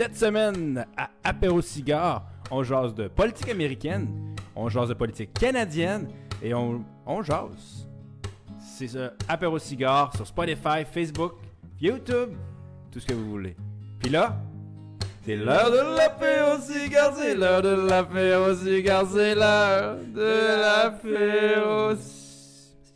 Cette 0.00 0.16
semaine, 0.16 0.86
à 0.96 1.10
Apéro 1.22 1.60
Cigare, 1.60 2.24
on 2.50 2.62
jase 2.62 2.94
de 2.94 3.06
politique 3.06 3.50
américaine, 3.50 4.34
on 4.56 4.70
jase 4.70 4.88
de 4.88 4.94
politique 4.94 5.34
canadienne 5.34 6.08
et 6.42 6.54
on, 6.54 6.82
on 7.04 7.22
jase. 7.22 7.86
C'est 8.58 8.88
ça, 8.88 9.12
Apéro 9.28 9.58
Cigare 9.58 10.16
sur 10.16 10.26
Spotify, 10.26 10.86
Facebook, 10.90 11.34
YouTube, 11.78 12.30
tout 12.90 12.98
ce 12.98 13.04
que 13.04 13.12
vous 13.12 13.28
voulez. 13.28 13.54
Puis 13.98 14.08
là, 14.08 14.38
c'est 15.26 15.36
l'heure 15.36 15.70
de 15.70 15.94
l'apéro 15.98 16.58
cigare, 16.62 17.14
c'est 17.14 17.34
l'heure 17.34 17.60
de 17.60 17.86
l'apéro 17.86 18.54
cigare, 18.54 19.04
c'est 19.06 19.34
l'heure 19.34 19.96
de 20.14 20.60
l'apéro 20.62 21.94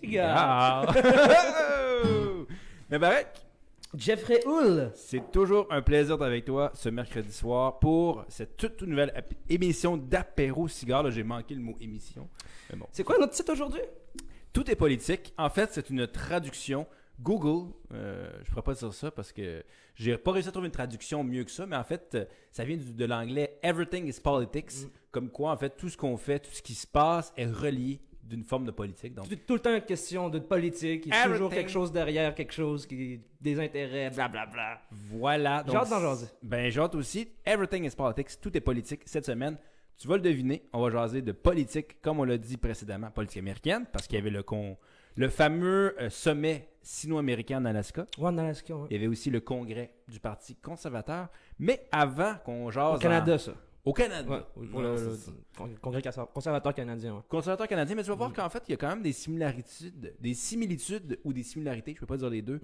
cigare. 0.01 0.87
Mais 2.91 2.99
Barek, 2.99 3.34
Jeffrey 3.97 4.41
Hull. 4.47 4.91
c'est 4.95 5.31
toujours 5.31 5.67
un 5.71 5.83
plaisir 5.83 6.17
d'être 6.19 6.27
avec 6.27 6.45
toi 6.45 6.73
ce 6.75 6.89
mercredi 6.89 7.33
soir 7.33 7.79
pour 7.79 8.25
cette 8.29 8.57
toute, 8.57 8.77
toute 8.77 8.89
nouvelle 8.89 9.13
émission 9.49 9.97
d'apéro 9.97 10.67
cigare. 10.69 11.03
Là, 11.05 11.11
j'ai 11.11 11.23
manqué 11.23 11.55
le 11.55 11.61
mot 11.61 11.77
émission. 11.81 12.29
Bon. 12.77 12.87
C'est 12.93 13.05
quoi 13.05 13.19
notre 13.19 13.33
titre 13.33 13.53
aujourd'hui? 13.53 13.81
Tout 14.53 14.69
est 14.71 14.77
politique. 14.77 15.33
En 15.39 15.49
fait, 15.51 15.71
c'est 15.73 15.91
une 15.91 16.07
traduction. 16.07 16.87
Google, 17.21 17.73
euh, 17.93 18.29
je 18.39 18.41
ne 18.41 18.45
pourrais 18.51 18.63
pas 18.63 18.75
dire 18.75 18.93
ça 18.93 19.13
parce 19.13 19.31
que 19.33 19.63
j'ai 19.95 20.19
pas 20.19 20.33
réussi 20.33 20.49
à 20.49 20.51
trouver 20.53 20.67
une 20.67 20.73
traduction 20.73 21.23
mieux 21.23 21.45
que 21.45 21.51
ça, 21.53 21.65
mais 21.65 21.77
en 21.77 21.85
fait, 21.85 22.11
euh, 22.17 22.25
ça 22.51 22.65
vient 22.65 22.77
du- 22.77 22.93
de 22.93 23.05
l'anglais 23.05 23.57
Everything 23.63 24.09
is 24.09 24.19
politics, 24.21 24.73
Mm. 24.85 24.89
comme 25.13 25.31
quoi, 25.31 25.53
en 25.53 25.57
fait, 25.57 25.77
tout 25.77 25.89
ce 25.89 25.97
qu'on 25.97 26.17
fait, 26.17 26.41
tout 26.41 26.51
ce 26.53 26.61
qui 26.63 26.75
se 26.75 26.89
passe 26.89 27.33
est 27.37 27.47
relié 27.47 28.01
d'une 28.25 28.45
forme 28.45 28.65
de 28.65 28.71
politique. 28.71 29.15
Donc, 29.15 29.29
Tout, 29.29 29.37
tout 29.47 29.55
le 29.55 29.61
temps 29.61 29.75
une 29.75 29.83
question 29.83 30.29
de 30.29 30.39
politique. 30.39 31.07
Il 31.07 31.13
y 31.13 31.17
a 31.17 31.29
toujours 31.29 31.51
quelque 31.51 31.71
chose 31.71 31.93
derrière, 31.93 32.35
quelque 32.35 32.53
chose 32.53 32.87
qui 32.87 33.21
des 33.41 33.61
intérêts, 33.61 34.11
blablabla. 34.11 34.81
voilà. 34.91 35.63
J'ai 35.67 35.73
Donc, 35.73 35.83
hâte 35.83 35.91
d'en 35.91 36.01
jaser. 36.01 36.27
Ben, 36.43 36.71
j'ai 36.71 36.81
aussi. 36.81 37.29
Everything 37.45 37.85
is 37.85 37.95
politics. 37.95 38.41
Tout 38.41 38.57
est 38.57 38.61
politique 38.61 39.03
cette 39.05 39.27
semaine. 39.27 39.59
Tu 39.97 40.09
vas 40.09 40.17
le 40.17 40.23
deviner. 40.23 40.65
On 40.73 40.81
va 40.83 40.91
jaser 40.91 41.23
de 41.23 41.33
politique, 41.33 42.01
comme 42.01 42.19
on 42.19 42.25
l'a 42.25 42.39
dit 42.39 42.57
précédemment, 42.57 43.11
politique 43.11 43.39
américaine, 43.39 43.87
parce 43.93 44.07
qu'il 44.07 44.19
y 44.19 44.21
avait 44.21 44.31
le, 44.31 44.43
con... 44.43 44.77
le 45.15 45.29
fameux 45.29 45.95
euh, 46.01 46.11
sommet 46.11 46.69
sino-américain 46.83 47.61
en 47.61 47.65
Alaska. 47.65 48.07
One 48.19 48.39
Alaska, 48.39 48.75
ouais. 48.75 48.89
Il 48.91 48.95
y 48.97 48.99
avait 48.99 49.07
aussi 49.07 49.31
le 49.31 49.41
congrès 49.41 49.95
du 50.09 50.19
Parti 50.19 50.57
conservateur. 50.57 51.29
Mais 51.59 51.87
avant 51.93 52.35
qu'on 52.45 52.71
jase. 52.71 52.97
Au 52.97 52.99
Canada, 52.99 53.39
ça. 53.39 53.53
Au 53.85 53.93
Canada. 53.93 54.31
Ouais, 54.31 54.41
pour 54.71 54.81
Ouais, 54.81 54.83
le, 54.83 54.97
le 54.97 55.77
congrès 55.81 56.03
conservateur 56.33 56.73
canadien. 56.75 57.17
ouais. 57.17 57.21
Conservateur 57.29 57.69
canadien, 57.69 57.95
mais 57.95 58.03
tu 58.03 58.09
vas 58.09 58.15
Mm. 58.15 58.19
voir 58.19 58.33
qu'en 58.33 58.49
fait, 58.49 58.63
il 58.67 58.71
y 58.71 58.75
a 58.75 58.77
quand 58.79 58.89
même 58.89 59.03
des 59.03 59.13
similarités, 59.13 59.93
des 60.21 60.35
similitudes 60.35 61.19
ou 61.23 61.33
des 61.35 61.43
similarités, 61.43 61.93
je 61.93 61.97
ne 61.97 62.01
peux 62.01 62.07
pas 62.07 62.17
dire 62.17 62.31
les 62.31 62.41
deux, 62.43 62.61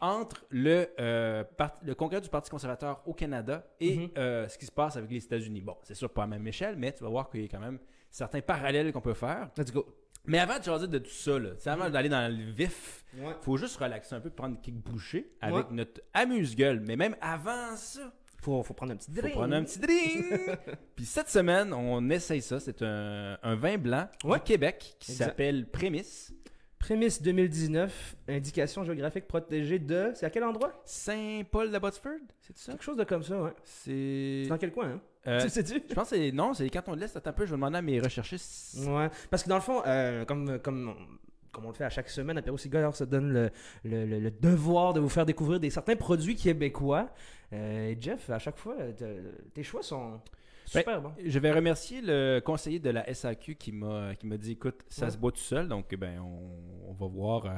entre 0.00 0.44
le, 0.50 0.88
euh, 0.98 1.44
part- 1.44 1.78
le 1.84 1.94
congrès 1.94 2.20
du 2.20 2.28
Parti 2.28 2.50
conservateur 2.50 3.02
au 3.06 3.14
Canada 3.14 3.64
et 3.78 3.96
Mhm. 3.98 4.08
euh, 4.18 4.48
ce 4.48 4.58
qui 4.58 4.66
se 4.66 4.72
passe 4.72 4.96
avec 4.96 5.10
les 5.10 5.24
États-Unis. 5.24 5.60
Bon, 5.60 5.76
c'est 5.84 5.94
sûr 5.94 6.10
pas 6.10 6.22
à 6.22 6.26
la 6.26 6.30
même 6.30 6.46
échelle, 6.48 6.74
mais 6.76 6.92
tu 6.92 7.04
vas 7.04 7.10
voir 7.10 7.30
qu'il 7.30 7.42
y 7.42 7.44
a 7.44 7.48
quand 7.48 7.60
même 7.60 7.78
certains 8.10 8.40
parallèles 8.40 8.92
qu'on 8.92 9.00
peut 9.00 9.14
faire. 9.14 9.50
Let's 9.56 9.72
go. 9.72 9.86
Mais 10.26 10.38
avant 10.38 10.58
de 10.58 10.64
jaser 10.64 10.88
de 10.88 10.98
tout 10.98 11.10
ça, 11.10 11.38
là, 11.38 11.50
avant 11.66 11.90
d'aller 11.90 12.08
dans 12.08 12.34
le 12.34 12.50
vif, 12.50 13.04
faut 13.42 13.58
juste 13.58 13.76
relaxer 13.76 14.14
un 14.14 14.20
peu, 14.20 14.30
prendre 14.30 14.58
quelques 14.60 14.78
bouchées 14.78 15.30
avec 15.40 15.68
Ouais. 15.68 15.76
notre 15.76 16.00
amuse-gueule. 16.14 16.80
Mais 16.80 16.96
même 16.96 17.14
avant 17.20 17.76
ça, 17.76 18.10
Faut, 18.44 18.62
faut 18.62 18.74
prendre 18.74 18.92
un 18.92 18.96
petit 18.96 19.10
faut 19.10 19.20
drink. 19.22 19.34
prendre 19.34 19.54
un 19.54 19.64
petit 19.64 19.78
drink. 19.78 20.58
Puis 20.96 21.06
cette 21.06 21.30
semaine, 21.30 21.72
on 21.72 22.10
essaye 22.10 22.42
ça. 22.42 22.60
C'est 22.60 22.82
un, 22.82 23.38
un 23.42 23.54
vin 23.54 23.78
blanc 23.78 24.06
Ouais. 24.22 24.36
du 24.38 24.44
Québec 24.44 24.96
qui 24.98 25.12
s'appelle 25.12 25.66
Prémisse. 25.66 26.34
Prémisse 26.78 27.22
2019, 27.22 28.16
indication 28.28 28.84
géographique 28.84 29.26
protégée 29.26 29.78
de. 29.78 30.10
C'est 30.14 30.26
à 30.26 30.30
quel 30.30 30.44
endroit? 30.44 30.82
Saint-Paul 30.84 31.70
de 31.70 31.78
Botsford, 31.78 32.12
c'est 32.42 32.54
ça? 32.58 32.72
Quelque 32.72 32.84
chose 32.84 32.98
de 32.98 33.04
comme 33.04 33.22
ça, 33.22 33.40
ouais. 33.40 33.54
C'est. 33.64 34.44
Dans 34.50 34.58
quel 34.58 34.70
coin, 34.72 34.90
hein? 34.90 35.00
Euh, 35.26 35.40
tu 35.40 35.48
sais-tu? 35.48 35.82
je 35.88 35.94
pense 35.94 36.10
que 36.10 36.16
c'est. 36.16 36.30
Non, 36.30 36.52
c'est 36.52 36.64
les 36.64 36.70
cantons 36.70 36.94
de 36.94 37.00
l'Est. 37.00 37.16
Attends 37.16 37.30
un 37.30 37.32
peu, 37.32 37.46
je 37.46 37.50
vais 37.52 37.56
demander 37.56 37.78
à 37.78 37.82
mes 37.82 37.98
recherchistes. 37.98 38.86
Ouais, 38.86 39.08
parce 39.30 39.42
que 39.42 39.48
dans 39.48 39.54
le 39.54 39.62
fond, 39.62 39.80
euh, 39.86 40.26
comme, 40.26 40.58
comme, 40.58 40.90
on, 40.90 41.50
comme 41.52 41.64
on 41.64 41.68
le 41.68 41.74
fait 41.74 41.84
à 41.84 41.88
chaque 41.88 42.10
semaine, 42.10 42.36
Apéro 42.36 42.58
Cigare 42.58 42.94
se 42.94 43.04
donne 43.04 43.32
le, 43.32 43.50
le, 43.84 44.04
le- 44.04 44.20
le 44.20 44.30
devoir 44.30 44.92
de 44.92 45.00
vous 45.00 45.08
faire 45.08 45.24
découvrir 45.24 45.60
des 45.60 45.70
certains 45.70 45.96
produits 45.96 46.36
québécois. 46.36 47.08
Euh, 47.54 47.88
et 47.90 47.96
Jeff, 48.00 48.28
à 48.30 48.38
chaque 48.38 48.56
fois, 48.56 48.74
te- 48.96 49.30
tes 49.54 49.62
choix 49.62 49.82
sont 49.82 50.20
super 50.66 51.00
bons. 51.02 51.12
Je 51.24 51.38
vais 51.38 51.52
remercier 51.52 52.00
le 52.02 52.40
conseiller 52.40 52.78
de 52.78 52.90
la 52.90 53.04
SAQ 53.12 53.54
qui 53.56 53.72
m'a 53.72 54.14
dit 54.38 54.52
écoute, 54.52 54.80
ça 54.88 55.06
Ouais. 55.06 55.10
se 55.12 55.16
boit 55.18 55.32
tout 55.32 55.38
seul, 55.38 55.68
donc 55.68 55.94
ben 55.94 56.20
on, 56.20 56.90
on 56.90 56.92
va 56.92 57.06
voir 57.06 57.46
euh, 57.46 57.50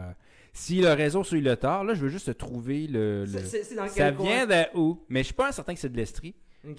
si 0.52 0.80
le 0.80 0.92
réseau 0.92 1.22
sur 1.24 1.40
le 1.40 1.56
tard. 1.56 1.84
Là, 1.84 1.94
je 1.94 2.02
veux 2.02 2.08
juste 2.08 2.36
trouver 2.36 2.86
le. 2.86 3.24
dans 3.76 3.88
Ça 3.88 4.10
vient 4.10 4.46
de 4.46 4.76
où? 4.78 5.04
Mais 5.08 5.20
je 5.20 5.26
suis 5.26 5.34
pas 5.34 5.52
certain 5.52 5.74
que 5.74 5.80
c'est 5.80 5.88
de 5.92 5.96
l'Estrie. 5.96 6.34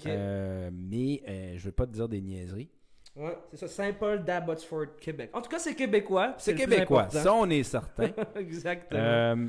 Euh, 0.06 0.70
mais 0.72 1.22
euh, 1.26 1.54
je 1.56 1.64
veux 1.64 1.72
pas 1.72 1.86
te 1.86 1.92
dire 1.92 2.08
des 2.08 2.20
niaiseries. 2.20 2.68
Ouais, 3.16 3.36
c'est 3.50 3.56
ça, 3.56 3.66
Saint-Paul 3.68 4.22
d'Abbotsford, 4.22 4.96
Québec. 5.00 5.30
En 5.32 5.40
tout 5.40 5.48
cas, 5.50 5.58
c'est 5.58 5.74
québécois. 5.74 6.34
C'est 6.38 6.54
québécois, 6.54 7.08
ça 7.10 7.32
on 7.34 7.48
est 7.50 7.62
certain. 7.62 8.10
Exactement. 8.36 9.48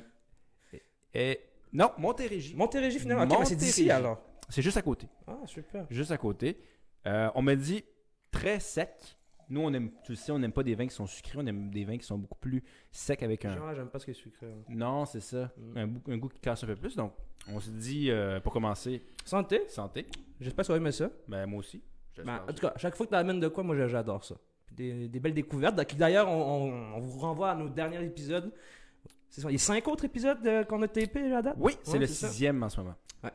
Et, 1.13 1.40
non, 1.74 1.91
Montérégie. 1.97 2.56
Montérégie, 2.56 3.00
finalement. 3.00 3.24
Ok, 3.24 3.40
mais 3.40 3.46
c'est 3.46 3.56
d'ici 3.56 3.81
Montérégie. 3.84 3.91
alors. 3.91 4.22
C'est 4.50 4.62
juste 4.62 4.78
à 4.78 4.81
côté. 4.81 5.07
Ah, 5.28 5.38
super. 5.46 5.85
Juste 5.90 6.12
à 6.12 6.18
côté. 6.18 6.57
Euh, 7.06 7.30
on 7.35 7.41
m'a 7.41 7.56
dit 7.56 7.84
très 8.31 8.59
sec. 8.59 8.90
Nous, 9.52 9.62
on 9.62 9.74
aime, 9.74 9.90
tu 10.03 10.12
le 10.12 10.16
sais, 10.16 10.31
on 10.31 10.38
n'aime 10.38 10.52
pas 10.52 10.62
des 10.62 10.75
vins 10.75 10.85
qui 10.85 10.94
sont 10.94 11.07
sucrés, 11.07 11.38
on 11.41 11.46
aime 11.47 11.72
des 11.72 11.84
vins 11.84 11.97
qui 11.97 12.06
sont 12.06 12.18
beaucoup 12.19 12.38
plus 12.38 12.63
secs 12.91 13.24
avec 13.24 13.46
un. 13.46 13.56
Genre, 13.57 13.74
j'aime 13.74 13.88
pas 13.90 13.97
ce 13.97 14.06
qui 14.06 14.12
est 14.12 14.13
sucré. 14.16 14.46
hein. 14.46 14.63
Non, 14.69 15.06
c'est 15.06 15.22
ça. 15.22 15.52
Mm. 15.57 15.78
Un, 15.78 15.88
goût- 15.88 16.02
un 16.12 16.18
goût 16.18 16.30
qui 16.30 16.40
casse 16.40 16.63
un 16.63 16.68
peu 16.68 16.75
plus. 16.75 16.96
Donc, 16.96 17.13
on 17.52 17.59
se 17.59 17.72
dit, 17.72 18.12
euh, 18.12 18.40
pour 18.40 18.53
commencer, 18.53 19.01
Santé. 19.25 19.63
santé. 19.68 20.06
J'espère 20.40 20.63
que 20.63 20.68
tu 20.68 20.72
vas 20.74 20.78
aimer 20.78 20.91
ça. 20.91 21.09
Ben, 21.28 21.47
moi 21.47 21.59
aussi. 21.59 21.81
Ben, 22.24 22.41
en 22.47 22.53
tout 22.53 22.62
cas, 22.62 22.74
chaque 22.78 22.96
fois 22.96 23.06
que 23.07 23.12
tu 23.12 23.18
amènes 23.18 23.40
de 23.40 23.47
quoi, 23.47 23.63
moi 23.63 23.75
j'a- 23.75 23.88
j'adore 23.88 24.24
ça. 24.24 24.36
Puis 24.68 24.75
Des, 24.75 25.07
des 25.07 25.19
belles 25.19 25.34
découvertes. 25.34 25.75
D'ailleurs, 25.97 26.28
on, 26.28 26.66
on- 26.69 26.94
on 26.96 27.00
vous 27.00 27.19
renvoie 27.19 27.50
à 27.51 27.56
nos 27.56 27.69
derniers 27.69 28.03
épisodes. 28.03 28.51
C'est 29.29 29.41
ça, 29.41 29.50
il 29.50 29.53
y 29.53 29.56
a 29.56 29.59
cinq 29.59 29.88
autres 29.88 30.06
épisodes 30.06 30.45
euh, 30.47 30.63
qu'on 30.63 30.81
a 30.81 30.88
tapés 30.88 31.31
à 31.34 31.41
date? 31.41 31.56
Oui, 31.59 31.78
c'est 31.84 31.94
Ouais, 31.94 32.00
le 32.00 32.07
c'est 32.07 32.13
ça. 32.13 32.28
sixième 32.29 32.62
en 32.63 32.69
ce 32.69 32.79
moment. 32.79 32.95
Allez 33.23 33.31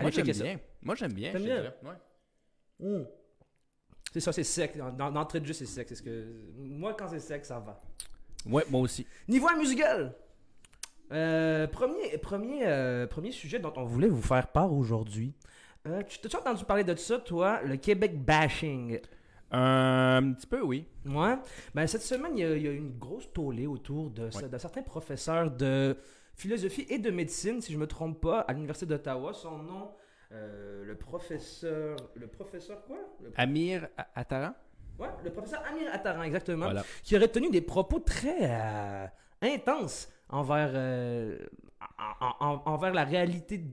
Moi, 0.00 0.10
j'aime 0.12 0.24
checker 0.24 0.38
ça. 0.38 0.44
bien. 0.44 0.60
Moi, 0.82 0.94
j'aime 0.94 1.12
bien. 1.12 1.32
T'aimes 1.32 1.42
je 1.42 1.46
bien? 1.46 1.60
dirais. 1.60 1.76
Ouais. 1.82 2.88
Mm. 2.88 3.04
C'est 4.12 4.20
ça, 4.20 4.32
c'est 4.32 4.44
sec. 4.44 4.76
Dans- 4.78 4.90
dans- 4.90 5.10
D'entrée 5.10 5.40
de 5.40 5.46
jeu, 5.46 5.52
c'est 5.52 5.66
sec. 5.66 5.86
C'est 5.88 5.94
ce 5.94 6.02
que... 6.02 6.32
Moi, 6.56 6.94
quand 6.94 7.08
c'est 7.08 7.20
sec, 7.20 7.44
ça 7.44 7.58
va. 7.58 7.82
Ouais, 8.46 8.64
moi 8.70 8.80
aussi. 8.80 9.06
Niveau 9.28 9.48
musical. 9.58 10.14
Euh, 11.12 11.66
premier, 11.66 12.16
premier, 12.18 12.66
euh, 12.66 13.06
premier 13.06 13.30
sujet 13.32 13.58
dont 13.58 13.72
on 13.76 13.84
voulait 13.84 14.08
vous 14.08 14.22
faire 14.22 14.46
part 14.46 14.72
aujourd'hui. 14.72 15.34
Euh, 15.86 16.02
tu 16.04 16.18
t'as 16.20 16.38
entendu 16.38 16.64
parler 16.64 16.84
de 16.84 16.94
ça, 16.94 17.18
toi, 17.18 17.60
le 17.62 17.76
Québec 17.76 18.24
bashing. 18.24 19.00
Un 19.52 20.32
petit 20.32 20.46
peu, 20.46 20.62
oui. 20.62 20.86
Ouais. 21.06 21.36
Ben, 21.74 21.86
cette 21.86 22.02
semaine, 22.02 22.32
il 22.36 22.40
y, 22.40 22.44
a, 22.44 22.56
il 22.56 22.62
y 22.62 22.68
a 22.68 22.70
eu 22.72 22.76
une 22.76 22.98
grosse 22.98 23.32
tollée 23.32 23.66
autour 23.66 24.10
de, 24.10 24.24
Ouais. 24.36 24.48
de 24.48 24.58
certains 24.58 24.82
professeurs 24.82 25.50
de 25.50 25.96
philosophie 26.34 26.86
et 26.88 26.98
de 26.98 27.10
médecine, 27.10 27.60
si 27.60 27.72
je 27.72 27.78
me 27.78 27.86
trompe 27.86 28.20
pas, 28.20 28.40
à 28.40 28.52
l'Université 28.52 28.86
d'Ottawa. 28.86 29.32
Son 29.32 29.58
nom, 29.58 29.90
euh, 30.32 30.84
le 30.84 30.94
professeur. 30.96 31.96
Le 32.14 32.26
professeur 32.28 32.84
quoi? 32.84 32.96
Le- 33.22 33.32
Amir 33.36 33.88
Attaran. 34.14 34.54
Ouais, 34.98 35.08
le 35.24 35.30
professeur 35.32 35.62
Amir 35.68 35.88
Attaran, 35.92 36.22
exactement. 36.22 36.66
Voilà. 36.66 36.84
Qui 37.02 37.16
aurait 37.16 37.28
tenu 37.28 37.50
des 37.50 37.60
propos 37.62 37.98
très 37.98 38.38
euh, 38.42 39.06
intenses 39.42 40.08
envers, 40.28 40.70
euh, 40.74 41.38
en- 41.98 42.26
en- 42.26 42.46
en- 42.54 42.62
envers 42.66 42.92
la 42.94 43.04
réalité 43.04 43.64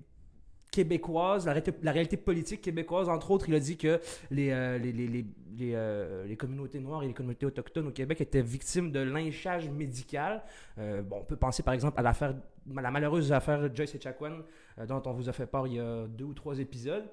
québécoise, 0.71 1.45
la, 1.45 1.53
réalité- 1.53 1.73
la 1.81 1.91
réalité 1.91 2.17
politique 2.17 2.61
québécoise. 2.61 3.09
Entre 3.09 3.31
autres, 3.31 3.47
il 3.49 3.55
a 3.55 3.59
dit 3.59 3.77
que 3.77 3.99
les, 4.31 4.51
euh, 4.51 4.77
les, 4.77 4.91
les, 4.91 5.07
les, 5.07 5.25
les, 5.57 5.73
euh, 5.75 6.25
les 6.25 6.38
communautés 6.38 6.79
noires 6.79 7.03
et 7.03 7.07
les 7.07 7.13
communautés 7.13 7.45
autochtones 7.45 7.88
au 7.88 7.91
Québec 7.91 8.22
étaient 8.22 8.41
victimes 8.41 8.91
de 8.91 9.00
lynchage 9.00 9.69
médical. 9.69 10.44
Euh, 10.78 11.01
bon, 11.01 11.18
on 11.22 11.23
peut 11.25 11.35
penser 11.38 11.63
par 11.63 11.73
exemple 11.73 12.00
à 12.00 12.03
l'affaire, 12.03 12.35
la 12.73 12.91
malheureuse 12.91 13.31
affaire 13.31 13.73
Joyce 13.75 13.95
Echaquan, 13.95 14.40
euh, 14.80 14.86
dont 14.86 15.01
on 15.06 15.13
vous 15.13 15.30
a 15.30 15.33
fait 15.33 15.48
part 15.48 15.68
il 15.68 15.74
y 15.75 15.80
a 15.80 16.07
deux 16.07 16.25
ou 16.25 16.33
trois 16.33 16.59
épisodes. 16.59 17.06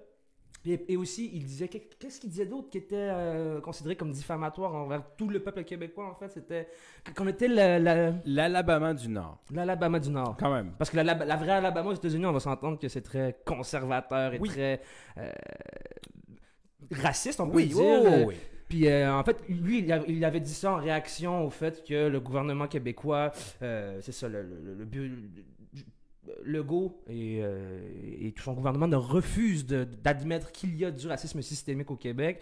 Et, 0.66 0.82
et 0.94 0.96
aussi, 0.96 1.30
il 1.34 1.44
disait, 1.44 1.68
qu'est-ce 1.68 2.18
qu'il 2.18 2.30
disait 2.30 2.46
d'autre 2.46 2.70
qui 2.70 2.78
était 2.78 3.10
considéré 3.62 3.96
comme 3.96 4.12
diffamatoire 4.12 4.74
envers 4.74 5.02
tout 5.14 5.28
le 5.28 5.38
peuple 5.42 5.62
québécois, 5.62 6.08
en 6.08 6.14
fait? 6.14 6.30
C'était 6.30 6.68
qu'on 7.14 7.26
était 7.28 7.48
la- 7.48 7.78
la- 7.78 8.14
L'Alabama 8.24 8.94
du 8.94 9.10
Nord. 9.10 9.42
l'Alabama 9.52 10.00
du 10.00 10.08
Nord. 10.08 10.36
Quand 10.38 10.50
même. 10.54 10.72
Parce 10.78 10.88
que 10.88 10.96
la, 10.96 11.04
la, 11.04 11.22
la 11.22 11.36
vraie 11.36 11.50
Alabama 11.50 11.90
aux 11.90 11.94
États-Unis, 11.94 12.24
on 12.24 12.32
va 12.32 12.40
s'entendre 12.40 12.78
que 12.78 12.88
c'est 12.88 13.02
très 13.02 13.36
conservateur 13.44 14.32
et 14.32 14.38
Oui. 14.38 14.48
très 14.48 14.80
raciste, 16.92 17.40
on 17.40 17.48
peut 17.48 17.56
Oui, 17.56 17.66
dire. 17.66 17.76
oh, 17.78 18.06
Euh, 18.06 18.24
oui. 18.26 18.34
Puis 18.68 18.88
euh, 18.88 19.12
en 19.12 19.22
fait, 19.24 19.42
lui, 19.48 19.80
il, 19.80 19.92
a- 19.92 20.02
il 20.08 20.24
avait 20.24 20.40
dit 20.40 20.52
ça 20.54 20.72
en 20.72 20.76
réaction 20.76 21.44
au 21.46 21.50
fait 21.50 21.84
que 21.86 22.08
le 22.08 22.20
gouvernement 22.20 22.66
québécois, 22.66 23.30
euh, 23.62 23.98
c'est 24.00 24.12
ça, 24.12 24.28
le, 24.28 24.42
le, 24.42 24.84
le, 24.84 25.16
Legault 26.42 27.02
et, 27.06 27.40
euh, 27.42 27.80
et 28.20 28.32
tout 28.32 28.42
son 28.42 28.54
gouvernement 28.54 28.88
ne 28.88 28.96
refusent 28.96 29.66
d'admettre 29.66 30.52
qu'il 30.52 30.74
y 30.74 30.84
a 30.84 30.90
du 30.90 31.06
racisme 31.06 31.42
systémique 31.42 31.90
au 31.90 31.96
Québec, 31.96 32.40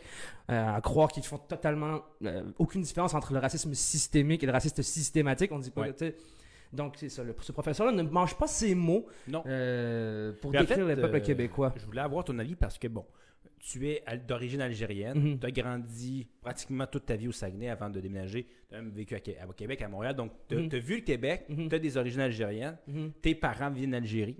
euh, 0.50 0.76
à 0.76 0.80
croire 0.80 1.08
qu'ils 1.10 1.24
font 1.24 1.38
totalement 1.38 2.00
euh, 2.24 2.42
aucune 2.58 2.82
différence 2.82 3.12
entre 3.14 3.32
le 3.32 3.40
racisme 3.40 3.74
systémique 3.74 4.42
et 4.44 4.46
le 4.46 4.52
racisme 4.52 4.82
systématique. 4.82 5.50
On 5.52 5.58
dit 5.58 5.70
pas, 5.70 5.82
Ouais. 5.82 6.14
Donc, 6.72 6.94
c'est 6.96 7.08
ça. 7.10 7.22
le- 7.24 7.34
ce 7.40 7.52
professeur-là 7.52 7.92
ne 7.92 8.02
mange 8.02 8.36
pas 8.36 8.46
ses 8.46 8.74
mots 8.74 9.04
Non. 9.28 9.42
pour 9.42 10.50
Puis 10.50 10.58
en 10.58 10.62
décrire 10.62 10.86
fait, 10.86 10.94
le 10.94 11.00
peuple 11.02 11.16
euh, 11.16 11.20
québécois. 11.20 11.74
Je 11.76 11.84
voulais 11.84 12.00
avoir 12.00 12.24
ton 12.24 12.38
avis 12.38 12.54
parce 12.54 12.78
que, 12.78 12.86
bon, 12.88 13.04
tu 13.64 13.86
es 13.88 14.02
d'origine 14.26 14.60
algérienne, 14.60 15.16
Mhm. 15.18 15.38
tu 15.38 15.46
as 15.46 15.50
grandi 15.52 16.26
pratiquement 16.40 16.84
toute 16.86 17.06
ta 17.06 17.14
vie 17.14 17.28
au 17.28 17.32
Saguenay 17.32 17.68
avant 17.68 17.88
de 17.88 18.00
déménager, 18.00 18.46
tu 18.68 18.74
as 18.74 18.82
même 18.82 18.90
vécu 18.90 19.14
à, 19.14 19.18
à 19.18 19.52
Québec, 19.54 19.80
à 19.82 19.88
Montréal, 19.88 20.16
donc 20.16 20.32
tu 20.48 20.56
as, 20.56 20.60
Mhm. 20.60 20.68
vu 20.78 20.96
le 20.96 21.02
Québec, 21.02 21.44
Mhm. 21.48 21.68
tu 21.68 21.74
as 21.76 21.78
des 21.78 21.96
origines 21.96 22.20
algériennes, 22.22 22.76
tes 23.22 23.36
parents 23.36 23.70
viennent 23.70 23.92
d'Algérie. 23.92 24.36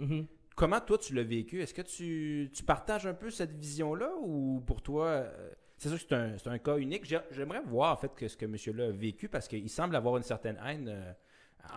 Comment 0.57 0.81
toi 0.81 0.99
tu 0.99 1.15
l'as 1.15 1.23
vécu? 1.23 1.63
Est-ce 1.63 1.73
que 1.73 1.83
tu, 1.83 2.51
tu 2.53 2.63
partages 2.65 3.07
un 3.07 3.15
peu 3.15 3.31
cette 3.31 3.53
vision-là 3.57 4.11
ou 4.21 4.61
pour 4.67 4.83
toi, 4.83 5.07
euh, 5.07 5.51
c'est 5.79 5.89
sûr 5.89 5.99
que 6.07 6.37
c'est 6.37 6.49
un, 6.49 6.59
cas 6.59 6.77
unique. 6.77 7.05
J'ai- 7.07 7.19
J'aimerais 7.31 7.63
voir 7.65 7.93
en 7.93 7.97
fait 7.97 8.13
que 8.15 8.27
ce 8.29 8.37
que 8.37 8.45
monsieur-là 8.47 8.87
a 8.89 8.91
vécu 8.91 9.29
parce 9.29 9.47
qu'il 9.49 9.71
semble 9.71 9.95
avoir 9.97 10.17
une 10.19 10.23
certaine 10.25 10.59
haine 10.67 10.89
euh, 10.89 11.13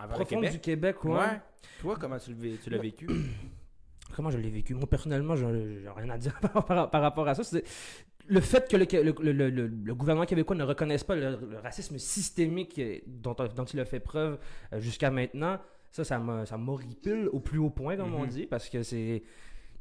envers 0.02 0.18
le 0.18 0.24
Québec. 0.26 0.52
du 0.52 0.58
Québec, 0.58 1.04
ouais. 1.04 1.12
Ouais. 1.16 1.40
Toi, 1.80 1.96
comment 1.98 2.18
tu 2.18 2.34
l'as 2.70 2.78
vécu? 2.78 3.06
Comment 4.14 4.30
je 4.30 4.38
l'ai 4.38 4.50
vécu 4.50 4.74
Moi, 4.74 4.86
personnellement, 4.88 5.34
j'ai 5.36 5.80
j'ai 5.82 5.88
rien 5.94 6.10
à 6.10 6.18
dire 6.18 6.38
par, 6.52 6.64
par- 6.64 6.90
par 6.90 7.02
rapport 7.02 7.26
à 7.28 7.34
ça. 7.34 7.42
C'est 7.44 7.64
le 8.28 8.40
fait 8.40 8.68
que 8.68 8.76
le, 8.76 8.86
le- 9.02 9.12
le- 9.22 9.32
le- 9.32 9.50
le- 9.50 9.66
le 9.84 9.94
gouvernement 9.94 10.26
québécois 10.26 10.56
ne 10.56 10.64
reconnaisse 10.64 11.04
pas 11.04 11.14
le, 11.14 11.38
racisme 11.62 11.98
systémique 11.98 12.80
dont, 13.06 13.34
dont 13.54 13.64
il 13.64 13.80
a 13.80 13.84
fait 13.84 14.00
preuve 14.00 14.38
euh, 14.72 14.80
jusqu'à 14.80 15.10
maintenant, 15.10 15.58
ça, 15.90 16.04
ça 16.04 16.18
m'horripile 16.58 17.28
au 17.32 17.40
plus 17.40 17.58
haut 17.58 17.70
point, 17.70 17.96
comme 17.96 18.14
on 18.14 18.22
Mhm. 18.22 18.28
dit, 18.28 18.46
parce 18.46 18.68
que 18.68 18.82
c'est 18.82 19.22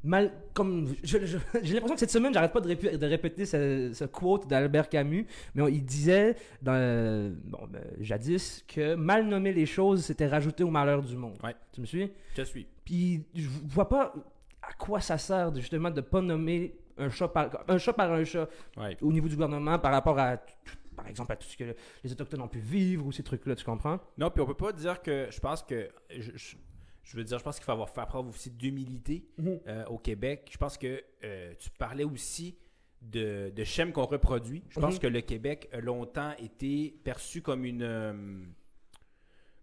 mal. 0.04 0.32
Comme 0.54 0.94
je- 1.04 1.26
je- 1.26 1.38
j'ai 1.64 1.74
l'impression 1.74 1.96
que 1.96 2.00
cette 2.00 2.12
semaine, 2.12 2.34
j'arrête 2.34 2.54
pas 2.54 2.62
de, 2.62 2.68
répé- 2.70 2.98
de 2.98 3.06
répéter 3.08 3.46
ce, 3.46 3.92
ce 3.94 4.06
quote 4.06 4.48
d'Albert 4.48 4.90
Camus, 4.90 5.26
mais 5.56 5.64
on- 5.64 5.68
il 5.68 5.84
disait 5.84 6.36
dans, 6.62 6.74
euh, 6.76 7.32
bon, 7.46 7.60
ben, 7.70 7.82
jadis 8.00 8.64
que 8.68 8.94
mal 8.96 9.28
nommer 9.28 9.54
les 9.54 9.66
choses, 9.66 10.06
c'était 10.06 10.28
rajouter 10.28 10.64
au 10.64 10.70
malheur 10.70 11.02
du 11.02 11.16
monde. 11.18 11.38
Ouais. 11.44 11.56
Tu 11.72 11.82
me 11.82 11.86
suis? 11.88 12.12
Je 12.38 12.44
suis. 12.44 12.68
Puis 12.86 13.26
je 13.34 13.50
vois 13.50 13.90
pas 13.90 14.14
à 14.62 14.74
quoi 14.74 15.02
ça 15.02 15.18
sert 15.18 15.54
justement 15.56 15.92
de 15.92 16.02
pas 16.02 16.22
nommer 16.22 16.78
un 16.98 17.10
chat 17.10 17.28
par 17.28 17.50
un 17.68 17.78
chat 17.78 17.92
par 17.94 18.12
un 18.14 18.24
chat 18.24 18.48
Ouais. 18.78 18.96
au 19.02 19.12
niveau 19.12 19.28
du 19.28 19.36
gouvernement 19.36 19.78
par 19.80 19.92
rapport 19.92 20.18
à 20.18 20.38
tout- 20.38 20.54
par 20.96 21.08
exemple 21.08 21.34
à 21.34 21.36
tout 21.36 21.48
ce 21.48 21.58
que 21.58 21.76
les 22.04 22.12
autochtones 22.14 22.42
ont 22.42 22.48
pu 22.48 22.60
vivre 22.60 23.06
ou 23.06 23.12
ces 23.12 23.22
trucs 23.24 23.46
là 23.46 23.56
tu 23.56 23.66
comprends? 23.66 24.00
Non, 24.18 24.30
puis 24.32 24.42
on 24.42 24.46
peut 24.46 24.54
pas 24.56 24.72
dire 24.72 25.02
que. 25.02 25.28
Je 25.30 25.40
pense 25.42 25.62
que. 25.64 25.90
Je, 26.10 26.32
je- 26.36 26.56
je 27.04 27.18
veux 27.18 27.24
dire, 27.24 27.38
je 27.38 27.44
pense 27.44 27.58
qu'il 27.58 27.66
faut 27.66 27.72
avoir 27.74 27.90
fait 27.90 28.04
preuve 28.08 28.28
aussi 28.30 28.50
d'humilité 28.50 29.28
euh, 29.68 29.86
au 29.88 30.00
Québec. 30.00 30.50
Je 30.52 30.58
pense 30.58 30.76
que 30.78 31.04
euh, 31.24 31.54
tu 31.60 31.70
parlais 31.70 32.04
aussi 32.06 32.58
de, 33.02 33.52
de 33.56 33.64
schèmes 33.64 33.92
qu'on 33.92 34.06
reproduit. 34.06 34.64
Je 34.70 34.80
pense 34.80 34.96
Mhm. 34.96 35.00
que 35.02 35.08
le 35.08 35.22
Québec 35.22 35.70
a 35.72 35.82
longtemps 35.82 36.32
été 36.40 36.98
perçu 37.04 37.42
comme 37.44 37.64
une. 37.66 37.84
euh, 37.84 38.44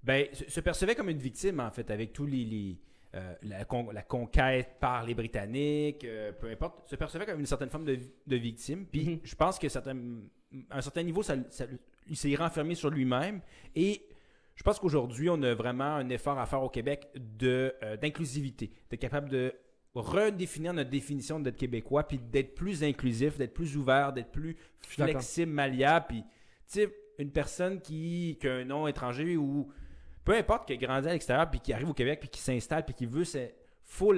ben, 0.04 0.26
se, 0.32 0.48
se 0.50 0.60
percevait 0.60 0.94
comme 0.94 1.08
une 1.08 1.18
victime, 1.18 1.60
en 1.60 1.70
fait, 1.70 1.90
avec 1.90 2.12
tous 2.12 2.26
les. 2.26 2.44
les, 2.44 2.78
euh, 3.14 3.34
la, 3.42 3.64
con- 3.64 3.90
la 3.92 4.02
conquête 4.02 4.76
par 4.80 5.04
les 5.04 5.14
Britanniques, 5.14 6.04
euh, 6.04 6.32
peu 6.32 6.50
importe, 6.50 6.88
se 6.88 6.96
percevait 6.96 7.26
comme 7.26 7.40
une 7.40 7.46
certaine 7.46 7.68
forme 7.70 7.84
de, 7.84 7.98
de 8.26 8.36
victime. 8.36 8.86
Puis 8.86 9.04
Mhm. 9.08 9.20
je 9.24 9.34
pense 9.34 9.58
que 9.58 9.68
certain, 9.68 9.96
à 10.70 10.78
un 10.78 10.80
certain 10.80 11.02
niveau, 11.02 11.22
ça, 11.22 11.36
ça- 11.50 11.66
il 12.08 12.16
s'est 12.16 12.34
renfermé 12.34 12.74
sur 12.74 12.90
lui-même. 12.90 13.40
Et 13.76 14.02
je 14.54 14.62
pense 14.62 14.78
qu'aujourd'hui, 14.78 15.28
on 15.30 15.42
a 15.42 15.54
vraiment 15.54 15.84
un 15.96 16.08
effort 16.08 16.38
à 16.38 16.46
faire 16.46 16.62
au 16.62 16.68
Québec 16.70 17.08
de, 17.16 17.74
euh, 17.82 17.96
d'inclusivité, 17.96 18.70
d'être 18.90 19.00
capable 19.00 19.28
de 19.28 19.52
redéfinir 19.94 20.72
notre 20.72 20.90
définition 20.90 21.38
d'être 21.38 21.56
québécois, 21.56 22.04
puis 22.08 22.18
d'être 22.18 22.54
plus 22.54 22.82
inclusif, 22.82 23.36
d'être 23.36 23.52
plus 23.54 23.76
ouvert, 23.76 24.12
d'être 24.12 24.30
plus 24.32 24.56
flexible, 24.80 25.52
malléable, 25.52 26.06
puis 26.08 26.22
tu 26.22 26.80
sais, 26.80 26.88
une 27.18 27.30
personne 27.30 27.80
qui, 27.80 28.38
qui 28.40 28.48
a 28.48 28.54
un 28.54 28.64
nom 28.64 28.88
étranger 28.88 29.36
ou 29.36 29.70
peu 30.24 30.34
importe, 30.34 30.66
qui 30.66 30.72
a 30.74 30.76
grandi 30.76 31.08
à 31.08 31.12
l'extérieur, 31.12 31.50
puis 31.50 31.60
qui 31.60 31.72
arrive 31.72 31.90
au 31.90 31.94
Québec, 31.94 32.20
puis 32.20 32.28
qui 32.28 32.40
s'installe, 32.40 32.84
puis 32.84 32.94
qui 32.94 33.06
veut, 33.06 33.24
c'est 33.24 33.54
faut 33.84 34.12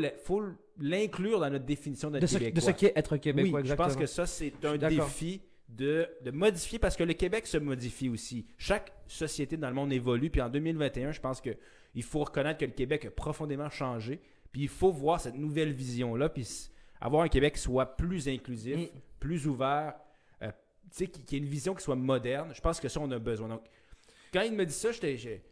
l'inclure 0.78 1.40
dans 1.40 1.50
notre 1.50 1.64
définition 1.64 2.10
d'être 2.10 2.22
de 2.22 2.26
ce, 2.26 2.38
québécois. 2.38 2.60
de 2.60 2.60
ce 2.60 2.70
qu'est 2.70 2.92
être 2.94 3.16
québécois 3.16 3.60
Oui, 3.60 3.66
je 3.66 3.74
pense 3.74 3.96
que 3.96 4.06
ça, 4.06 4.26
c'est 4.26 4.64
un 4.64 4.76
défi 4.76 5.40
de, 5.68 6.08
de 6.22 6.30
modifier 6.30 6.78
parce 6.78 6.94
que 6.96 7.02
le 7.02 7.14
Québec 7.14 7.46
se 7.46 7.56
modifie 7.56 8.08
aussi. 8.08 8.46
Chaque 8.56 8.92
société 9.08 9.56
dans 9.56 9.68
le 9.68 9.74
monde 9.74 9.92
évolue. 9.92 10.30
Puis 10.30 10.40
en 10.40 10.48
2021, 10.48 11.10
je 11.12 11.20
pense 11.20 11.40
qu'il 11.40 12.02
faut 12.02 12.22
reconnaître 12.22 12.60
que 12.60 12.66
le 12.66 12.70
Québec 12.72 13.06
a 13.06 13.10
profondément 13.10 13.68
changé. 13.70 14.20
Puis 14.52 14.62
il 14.62 14.68
faut 14.68 14.92
voir 14.92 15.20
cette 15.20 15.34
nouvelle 15.34 15.72
vision-là. 15.72 16.28
Puis 16.28 16.70
avoir 17.00 17.24
un 17.24 17.28
Québec 17.28 17.54
qui 17.54 17.60
soit 17.60 17.96
plus 17.96 18.28
inclusif, 18.28 18.76
Mm. 18.76 18.86
plus 19.18 19.46
ouvert, 19.48 19.94
euh, 20.42 20.48
tu 20.90 20.98
sais, 20.98 21.06
qui, 21.08 21.22
qui 21.24 21.34
ait 21.34 21.38
une 21.38 21.46
vision 21.46 21.74
qui 21.74 21.82
soit 21.82 21.96
moderne. 21.96 22.52
Je 22.54 22.60
pense 22.60 22.78
que 22.78 22.88
ça, 22.88 23.00
on 23.00 23.10
a 23.10 23.18
besoin. 23.18 23.48
Donc, 23.48 23.62
quand 24.32 24.42
il 24.42 24.52
me 24.52 24.64
dit 24.64 24.72
ça, 24.74 24.92
j'étais. 24.92 25.42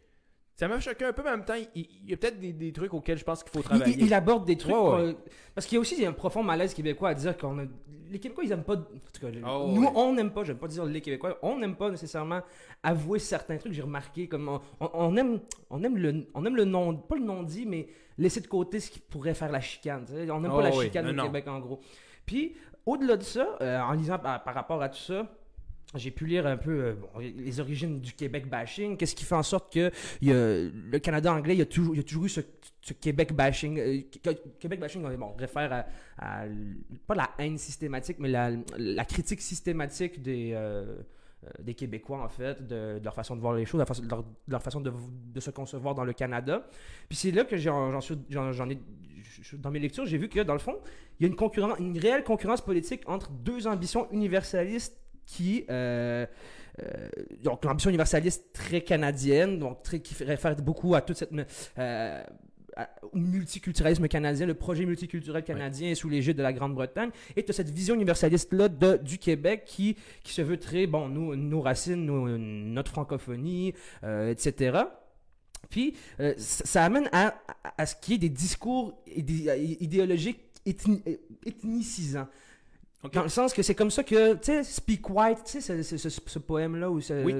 Ça 0.55 0.67
m'a 0.67 0.79
choqué 0.79 1.03
un 1.05 1.13
peu, 1.13 1.23
mais 1.23 1.29
en 1.29 1.37
même 1.37 1.45
temps, 1.45 1.55
il, 1.75 1.87
il 2.03 2.11
y 2.11 2.13
a 2.13 2.17
peut-être 2.17 2.39
des, 2.39 2.53
des 2.53 2.71
trucs 2.71 2.93
auxquels 2.93 3.17
je 3.17 3.23
pense 3.23 3.41
qu'il 3.43 3.51
faut 3.51 3.59
Il- 3.59 3.63
travailler. 3.63 3.95
il, 3.97 4.05
il 4.05 4.13
aborde 4.13 4.45
des 4.45 4.55
trucs 4.55 4.73
Ouais, 4.75 4.79
ouais. 4.81 5.13
qu'on- 5.13 5.19
parce 5.55 5.65
qu'il 5.65 5.75
y 5.75 5.77
a 5.77 5.81
aussi 5.81 6.05
un 6.05 6.11
profond 6.13 6.43
malaise 6.43 6.73
québécois 6.75 7.09
à 7.09 7.13
dire 7.15 7.35
qu'on 7.37 7.57
a 7.59 7.63
les 8.11 8.19
Québécois 8.19 8.43
ils 8.43 8.51
aiment 8.51 8.63
pas 8.63 8.75
en 8.75 8.77
tout 8.77 9.19
cas, 9.21 9.27
Oh, 9.47 9.71
nous 9.73 9.81
ouais. 9.81 9.91
on 9.95 10.13
n'aime 10.13 10.29
pas 10.31 10.43
j'aime 10.43 10.57
pas 10.59 10.67
dire 10.67 10.85
les 10.85 11.01
Québécois 11.01 11.39
on 11.41 11.57
n'aime 11.57 11.75
pas 11.75 11.89
nécessairement 11.89 12.41
avouer 12.83 13.17
certains 13.17 13.57
trucs 13.57 13.73
j'ai 13.73 13.81
remarqué 13.81 14.27
comme 14.27 14.47
on, 14.49 14.61
on- 14.79 14.89
on 14.93 15.15
aime 15.17 15.39
on 15.71 15.81
aime 15.83 15.97
le 15.97 16.27
on 16.35 16.45
aime 16.45 16.55
le 16.55 16.65
nom 16.65 16.95
pas 16.95 17.15
le 17.15 17.23
non 17.23 17.41
dit 17.41 17.65
mais 17.65 17.87
laisser 18.19 18.39
de 18.41 18.45
côté 18.45 18.79
ce 18.79 18.91
qui 18.91 18.99
pourrait 18.99 19.33
faire 19.33 19.51
la 19.51 19.61
chicane 19.61 20.05
on 20.29 20.41
n'aime 20.41 20.51
Oh, 20.53 20.57
pas 20.57 20.69
la 20.69 20.75
oui. 20.75 20.83
chicane 20.85 21.05
Non, 21.05 21.11
au 21.11 21.15
non. 21.15 21.23
Québec 21.23 21.47
en 21.47 21.59
gros 21.59 21.79
puis 22.27 22.55
au-delà 22.85 23.17
de 23.17 23.23
ça 23.23 23.57
euh, 23.61 23.79
en 23.79 23.93
lisant 23.93 24.19
par, 24.19 24.43
par 24.43 24.53
rapport 24.53 24.79
à 24.83 24.89
tout 24.89 24.97
ça 24.99 25.27
j'ai 25.95 26.11
pu 26.11 26.25
lire 26.25 26.45
un 26.47 26.57
peu 26.57 26.71
euh, 26.71 26.95
les 27.19 27.59
origines 27.59 27.99
du 27.99 28.13
Québec 28.13 28.49
bashing. 28.49 28.97
Qu'est-ce 28.97 29.15
qui 29.15 29.25
fait 29.25 29.35
en 29.35 29.43
sorte 29.43 29.71
que 29.73 29.91
y 30.21 30.31
a- 30.31 30.33
le 30.35 30.99
Canada 30.99 31.33
anglais, 31.33 31.55
il 31.55 31.59
y 31.59 31.61
a 31.61 31.65
toujours, 31.65 31.95
y 31.95 31.99
a 31.99 32.03
toujours 32.03 32.25
eu 32.25 32.29
ce, 32.29 32.41
Québec 32.99 33.33
bashing. 33.33 33.79
Euh, 33.79 34.01
Québec 34.59 34.79
bashing, 34.79 35.05
on 35.05 35.17
bon, 35.17 35.33
réfère 35.37 35.85
à, 36.17 36.45
pas 37.07 37.15
la 37.15 37.29
haine 37.39 37.57
systématique, 37.57 38.17
mais 38.19 38.29
la, 38.29 38.51
la 38.77 39.05
critique 39.05 39.41
systématique 39.41 40.21
des, 40.21 40.51
euh, 40.53 40.95
des 41.61 41.73
Québécois, 41.73 42.21
en 42.23 42.29
fait, 42.29 42.65
de, 42.67 42.99
leur 43.03 43.13
façon 43.13 43.35
de 43.35 43.41
voir 43.41 43.53
les 43.53 43.65
choses, 43.65 43.81
de 43.81 44.09
leur 44.09 44.23
de 44.23 44.27
de 44.47 44.57
façon 44.59 44.81
de, 44.81 45.39
se 45.39 45.51
concevoir 45.51 45.95
dans 45.95 46.03
le 46.03 46.13
Canada. 46.13 46.67
Puis 47.09 47.17
c'est 47.17 47.31
là 47.31 47.43
que 47.43 47.57
j'en 47.57 47.99
j'en 47.99 48.69
ai, 48.69 48.77
dans 49.53 49.71
mes 49.71 49.79
lectures, 49.79 50.05
j'ai 50.05 50.17
vu 50.17 50.29
que, 50.29 50.39
dans 50.41 50.53
le 50.53 50.59
fond, 50.59 50.77
il 51.19 51.23
y 51.23 51.25
a 51.25 51.29
une, 51.29 51.35
concurrence, 51.35 51.77
une 51.79 51.97
réelle 51.97 52.23
concurrence 52.23 52.61
politique 52.61 53.01
entre 53.07 53.29
deux 53.31 53.67
ambitions 53.67 54.07
universalistes 54.11 54.97
qui... 55.25 55.65
euh, 55.69 56.25
euh, 56.81 57.07
donc 57.43 57.63
l'ambition 57.65 57.89
universaliste 57.91 58.51
très 58.51 58.81
canadienne, 58.81 59.59
donc 59.59 59.83
très, 59.83 59.99
qui 59.99 60.23
réfère 60.23 60.55
beaucoup 60.55 60.95
à 60.95 61.01
toute 61.01 61.17
cette 61.17 61.31
euh, 61.77 62.23
au 63.11 63.15
multiculturalisme 63.15 64.07
canadien, 64.07 64.47
le 64.47 64.55
projet 64.55 64.83
multiculturel 64.83 65.43
canadien 65.43 65.93
sous 65.93 66.09
l'égide 66.09 66.35
de 66.35 66.41
la 66.41 66.51
Grande-Bretagne, 66.51 67.11
et 67.35 67.43
tu 67.45 67.51
as 67.51 67.53
cette 67.53 67.69
vision 67.69 67.93
universaliste-là 67.93 68.69
du 68.97 69.19
Québec 69.19 69.65
qui, 69.67 69.95
qui 70.23 70.33
se 70.33 70.41
veut 70.41 70.57
très, 70.57 70.87
bon, 70.87 71.07
nous, 71.07 71.35
nos 71.35 71.61
racines, 71.61 72.03
nos- 72.03 72.35
notre 72.39 72.89
francophonie, 72.89 73.75
euh, 74.03 74.31
etc. 74.31 74.79
Puis, 75.69 75.95
euh, 76.19 76.33
ça, 76.37 76.65
ça 76.65 76.83
amène 76.85 77.07
à, 77.11 77.35
à, 77.63 77.73
à 77.83 77.85
ce 77.85 77.95
qui 77.95 78.15
est 78.15 78.17
des 78.17 78.29
discours 78.29 78.99
idé- 79.15 79.77
idéologiques 79.79 80.39
ethni- 80.65 81.03
ethnicisants. 81.45 82.27
Ok. 83.03 83.13
Dans 83.13 83.23
le 83.23 83.29
sens 83.29 83.53
que 83.53 83.61
c'est 83.61 83.75
comme 83.75 83.91
ça 83.91 84.03
que, 84.03 84.33
tu 84.35 84.39
sais, 84.45 84.63
Speak 84.63 85.09
White, 85.09 85.39
tu 85.45 85.59
sais, 85.61 85.83
ce, 85.83 85.97
ce- 85.97 86.09
ce- 86.09 86.21
ce 86.25 86.39
poème-là 86.39 86.89
c'est, 87.01 87.23
Oui. 87.23 87.33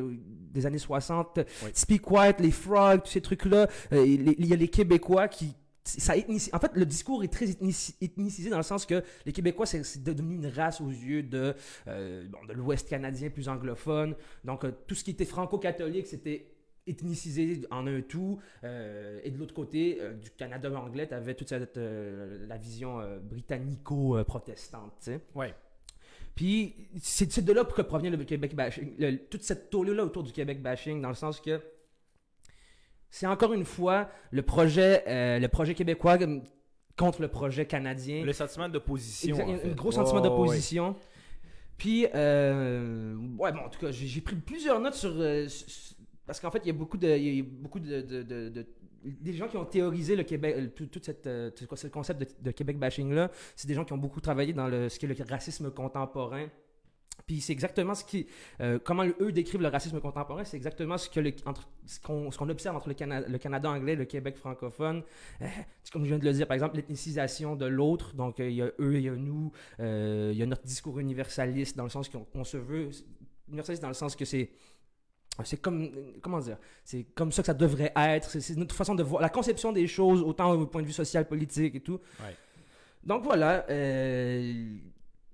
des 0.52 0.66
années 0.66 0.78
60, 0.78 1.40
Oui. 1.64 1.70
Speak 1.74 2.10
White, 2.12 2.40
les 2.40 2.52
frogs, 2.52 3.02
tous 3.04 3.12
ces 3.12 3.22
trucs-là, 3.22 3.68
euh, 3.94 4.06
il 4.06 4.46
y 4.46 4.54
a 4.54 4.56
les 4.58 4.68
Québécois 4.68 5.28
qui. 5.28 5.54
Ça 5.86 6.16
ethnici- 6.16 6.50
En 6.54 6.60
fait, 6.60 6.72
le 6.76 6.86
discours 6.86 7.26
est 7.26 7.28
très 7.28 7.46
ethnici- 7.48 7.96
ethnicisé 8.02 8.50
dans 8.50 8.56
le 8.56 8.64
sens 8.64 8.86
que 8.86 9.04
les 9.26 9.34
Québécois, 9.34 9.66
c'est 9.66 9.84
c'est 9.84 10.02
devenu 10.02 10.36
une 10.36 10.48
race 10.48 10.80
aux 10.80 10.88
yeux 10.90 11.24
de, 11.24 11.54
euh, 11.90 12.26
bon, 12.30 12.38
de 12.48 12.54
l'Ouest 12.54 12.88
canadien 12.88 13.30
plus 13.30 13.50
anglophone. 13.50 14.16
Donc, 14.46 14.64
euh, 14.64 14.72
tout 14.88 14.96
ce 14.96 15.04
qui 15.04 15.12
était 15.12 15.26
franco-catholique, 15.26 16.08
c'était 16.08 16.53
ethnicisé 16.88 17.62
en 17.72 17.88
un 17.88 18.02
tout. 18.02 18.40
Euh, 18.64 19.20
et 19.24 19.32
de 19.32 19.38
l'autre 19.38 19.54
côté, 19.54 19.98
euh, 20.02 20.14
du 20.14 20.30
Canada 20.32 20.70
anglais, 20.78 21.08
tu 21.08 21.14
avais 21.14 21.34
toute 21.36 21.50
cette, 21.50 21.78
euh, 21.78 22.46
la 22.48 22.58
vision 22.58 23.00
britannico-protestante. 23.24 25.10
Ouais. 25.36 25.54
Puis 26.36 26.76
c'est 27.02 27.44
de 27.46 27.54
là 27.54 27.64
que 27.64 27.82
provient 27.84 28.10
le 28.10 28.18
Québec 28.24 28.56
bashing, 28.56 28.94
le- 28.98 29.18
toute 29.18 29.44
cette 29.44 29.70
tournée-là 29.70 30.04
autour 30.04 30.24
du 30.24 30.32
Québec 30.32 30.62
bashing, 30.62 31.00
dans 31.02 31.10
le 31.10 31.16
sens 31.16 31.40
que 31.40 31.62
c'est 33.12 33.28
encore 33.28 33.54
une 33.54 33.66
fois 33.66 34.10
le 34.32 34.42
projet, 34.42 35.04
le 35.40 35.48
projet 35.48 35.76
québécois 35.76 36.18
contre 36.98 37.22
le 37.22 37.28
projet 37.28 37.66
canadien. 37.68 38.24
Le 38.26 38.34
sentiment 38.34 38.68
d'opposition. 38.70 39.36
En 39.38 39.54
un 39.54 39.58
fait. 39.58 39.76
gros 39.76 39.90
Ouais, 39.90 39.96
sentiment 39.96 40.22
ouais, 40.22 40.28
d'opposition. 40.30 40.96
Puis, 41.78 42.08
euh, 42.16 43.16
ouais, 43.38 43.52
bon, 43.52 43.60
en 43.60 43.70
tout 43.70 43.80
cas, 43.80 43.92
j'ai 43.92 44.22
pris 44.22 44.36
plusieurs 44.36 44.80
notes 44.80 44.94
sur. 44.96 45.12
euh, 45.16 45.48
parce 46.26 46.40
qu'en 46.40 46.52
fait, 46.52 46.60
il 46.64 46.68
y 46.68 46.70
a 46.70 46.74
beaucoup 46.74 46.98
de. 46.98 47.42
Beaucoup 47.62 47.80
de, 47.80 48.02
de- 48.02 48.24
de- 48.24 48.50
de- 48.50 48.66
des 49.06 49.34
gens 49.34 49.50
qui 49.50 49.58
ont 49.58 49.66
théorisé 49.66 50.16
le 50.16 50.24
Québec, 50.24 50.56
euh, 50.58 50.68
tout, 50.88 50.90
cette, 51.02 51.28
euh, 51.28 51.50
tout 51.52 51.68
ce 51.76 51.88
concept 51.88 52.42
de, 52.42 52.52
Québec 52.52 52.80
bashing 52.80 53.12
là, 53.12 53.30
c'est 53.54 53.68
des 53.68 53.74
gens 53.74 53.84
qui 53.84 53.92
ont 53.92 53.98
beaucoup 53.98 54.22
travaillé 54.22 54.54
dans 54.54 54.70
le, 54.70 54.88
ce 54.88 54.98
qu'est 54.98 55.08
le 55.08 55.16
racisme 55.30 55.70
contemporain 55.72 56.48
Puis 57.28 57.42
c'est 57.42 57.52
exactement 57.52 57.96
ce 57.96 58.06
qui, 58.06 58.28
euh, 58.62 58.80
comment 58.82 59.04
eux 59.20 59.32
décrivent 59.34 59.62
le 59.62 59.68
racisme 59.68 60.00
contemporain, 60.00 60.46
c'est 60.46 60.56
exactement 60.56 60.98
ce 60.98 61.10
que 61.10 61.20
le- 61.20 61.34
entre- 61.46 61.68
ce 61.86 62.00
qu'on 62.00 62.30
qu'on 62.30 62.48
observe 62.48 62.78
entre 62.78 62.88
le, 62.88 62.94
Cana- 62.94 63.28
le 63.28 63.38
Canada 63.38 63.70
anglais 63.70 63.92
et 63.94 63.96
le 63.98 64.06
Québec 64.06 64.38
francophone. 64.38 65.04
Euh, 65.42 65.48
comme 65.92 66.04
je 66.04 66.08
viens 66.08 66.18
de 66.20 66.24
le 66.26 66.32
dire, 66.32 66.48
par 66.48 66.56
exemple, 66.56 66.78
l'ethnicisation 66.78 67.58
de 67.58 67.66
l'autre. 67.66 68.14
Donc 68.16 68.40
il 68.40 68.52
y 68.54 68.62
a 68.62 68.72
eux, 68.80 68.96
il 68.96 69.02
y 69.04 69.10
a 69.10 69.16
nous, 69.18 69.52
il 69.80 70.34
y 70.38 70.42
a 70.42 70.46
notre 70.46 70.64
discours 70.64 70.98
universaliste 71.00 71.76
dans 71.76 71.84
le 71.84 71.90
sens 71.90 72.08
qu'on 72.08 72.26
on 72.36 72.46
se 72.46 72.56
veut 72.58 72.90
universaliste 73.50 73.82
dans 73.84 73.90
le 73.90 73.94
sens 73.94 74.16
que 74.16 74.24
c'est 74.26 74.50
c'est 75.44 75.60
comme 75.62 75.90
comment 76.22 76.40
dire? 76.40 76.58
C'est 76.84 77.04
comme 77.16 77.32
ça 77.32 77.42
que 77.42 77.48
ça 77.48 77.54
devrait 77.54 77.92
être 77.96 78.30
c'est 78.30 78.56
notre 78.58 78.76
façon 78.76 78.94
de 78.96 79.04
voir 79.04 79.22
la 79.22 79.30
conception 79.30 79.72
des 79.72 79.88
choses 79.88 80.22
autant 80.22 80.52
au 80.54 80.66
point 80.68 80.82
de 80.82 80.88
vue 80.88 80.94
social 80.94 81.28
politique 81.28 81.76
et 81.76 81.80
tout 81.80 82.00
Ouais. 82.20 82.36
donc 83.04 83.24
voilà 83.24 83.66
euh, 83.70 84.54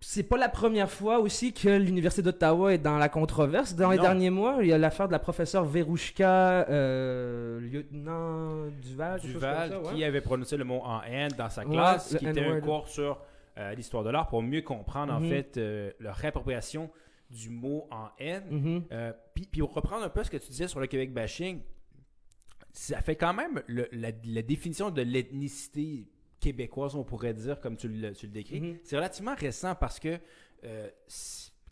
c'est 0.01 0.23
pas 0.23 0.37
la 0.37 0.47
première 0.47 0.89
fois 0.89 1.19
aussi 1.19 1.51
que 1.51 1.67
l'université 1.67 2.21
d'Ottawa 2.21 2.73
est 2.73 2.77
dans 2.77 2.97
la 2.97 3.09
controverse 3.09 3.75
dans 3.75 3.89
les 3.91 3.97
Non. 3.97 4.03
derniers 4.03 4.29
mois 4.29 4.57
il 4.61 4.67
y 4.67 4.73
a 4.73 4.77
l'affaire 4.77 5.07
de 5.07 5.11
la 5.11 5.19
professeure 5.19 5.65
Verouchka 5.65 6.65
euh, 6.69 7.59
lieutenant 7.59 8.67
Duval 8.81 9.19
Duval 9.19 9.69
ça, 9.71 9.79
ouais. 9.81 9.93
qui 9.95 10.03
avait 10.05 10.21
prononcé 10.21 10.55
le 10.55 10.63
mot 10.63 10.79
en 10.83 11.01
haine 11.03 11.31
dans 11.37 11.49
sa 11.49 11.65
classe, 11.65 12.15
qui 12.15 12.25
était 12.25 12.45
un 12.45 12.61
cours 12.61 12.87
sur 12.87 13.19
euh, 13.57 13.73
l'histoire 13.75 14.05
de 14.05 14.09
l'art 14.11 14.27
pour 14.27 14.41
mieux 14.41 14.61
comprendre 14.61 15.11
en 15.13 15.19
Mhm. 15.19 15.29
fait 15.29 15.57
euh, 15.57 15.91
leur 15.99 16.15
réappropriation 16.15 16.89
du 17.29 17.49
mot 17.49 17.85
en 17.91 18.07
haine. 18.17 18.43
Mhm. 18.49 18.83
Puis, 19.41 19.48
puis 19.51 19.62
pour 19.62 19.74
reprendre 19.74 20.03
un 20.05 20.10
peu 20.10 20.24
ce 20.24 20.29
que 20.29 20.38
tu 20.38 20.50
disais 20.50 20.67
sur 20.67 20.79
le 20.79 20.88
Québec 20.88 21.13
bashing, 21.13 21.62
ça 22.72 23.01
fait 23.01 23.15
quand 23.15 23.34
même 23.34 23.62
le- 23.67 23.88
la, 23.91 24.12
la 24.25 24.41
définition 24.41 24.89
de 24.91 25.01
l'ethnicité 25.01 26.08
québécoise, 26.39 26.96
on 26.96 27.03
pourrait 27.03 27.34
dire, 27.34 27.60
comme 27.60 27.75
tu 27.75 27.88
le, 27.88 28.13
tu 28.13 28.27
le 28.27 28.31
décris. 28.31 28.62
Mhm. 28.62 28.77
C'est 28.84 28.96
relativement 28.96 29.36
récent 29.36 29.75
parce 29.75 30.00
que 30.00 30.19
euh, 30.63 30.89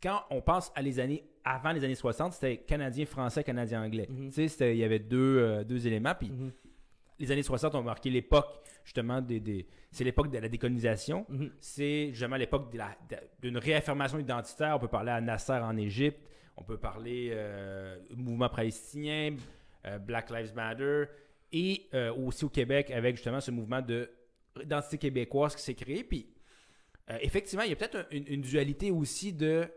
quand 0.01 0.21
on 0.29 0.41
pense 0.41 0.71
à 0.75 0.81
les 0.81 0.99
années 0.99 1.23
avant 1.43 1.71
les 1.71 1.83
années 1.83 1.95
60, 1.95 2.33
c'était 2.33 2.57
canadien, 2.57 3.05
français, 3.05 3.43
canadien, 3.43 3.83
anglais. 3.83 4.07
Mhm. 4.09 4.27
Tu 4.29 4.33
sais, 4.33 4.47
c'était- 4.49 4.75
il 4.75 4.79
y 4.79 4.83
avait 4.83 4.99
deux, 4.99 5.37
euh, 5.39 5.63
deux 5.63 5.87
éléments. 5.87 6.13
Puis 6.15 6.29
Mhm. 6.29 6.51
les 7.19 7.31
années 7.31 7.43
60 7.43 7.73
ont 7.75 7.83
marqué 7.83 8.09
l'époque, 8.09 8.47
justement, 8.83 9.21
des, 9.21 9.39
des- 9.39 9.65
c'est 9.91 10.03
l'époque 10.03 10.29
de 10.31 10.37
la 10.39 10.49
décolonisation. 10.49 11.25
C'est 11.59 12.09
justement 12.11 12.35
l'époque 12.35 12.69
d'une 13.41 13.57
réaffirmation 13.57 14.19
identitaire. 14.19 14.75
On 14.75 14.79
peut 14.79 14.87
parler 14.89 15.11
à 15.11 15.21
Nasser 15.21 15.53
en 15.53 15.77
Égypte, 15.77 16.19
on 16.57 16.63
peut 16.63 16.77
parler 16.77 17.29
euh, 17.31 17.97
mouvement 18.15 18.49
palestinien, 18.49 19.35
euh, 19.85 19.99
Black 19.99 20.29
Lives 20.31 20.53
Matter, 20.55 21.03
et 21.53 21.87
euh, 21.93 22.13
aussi 22.13 22.43
au 22.45 22.49
Québec 22.49 22.91
avec 22.91 23.15
justement 23.15 23.39
ce 23.39 23.51
mouvement 23.51 23.81
de 23.81 24.09
d'identité 24.59 24.97
québécoise 24.97 25.55
qui 25.55 25.61
s'est 25.61 25.75
créé. 25.75 26.03
Puis 26.03 26.27
euh, 27.09 27.17
effectivement, 27.21 27.63
il 27.63 27.69
y 27.69 27.73
a 27.73 27.75
peut-être 27.75 27.95
un- 27.97 28.05
une, 28.11 28.27
une 28.27 28.41
dualité 28.41 28.91
aussi 28.91 29.31
de 29.31 29.67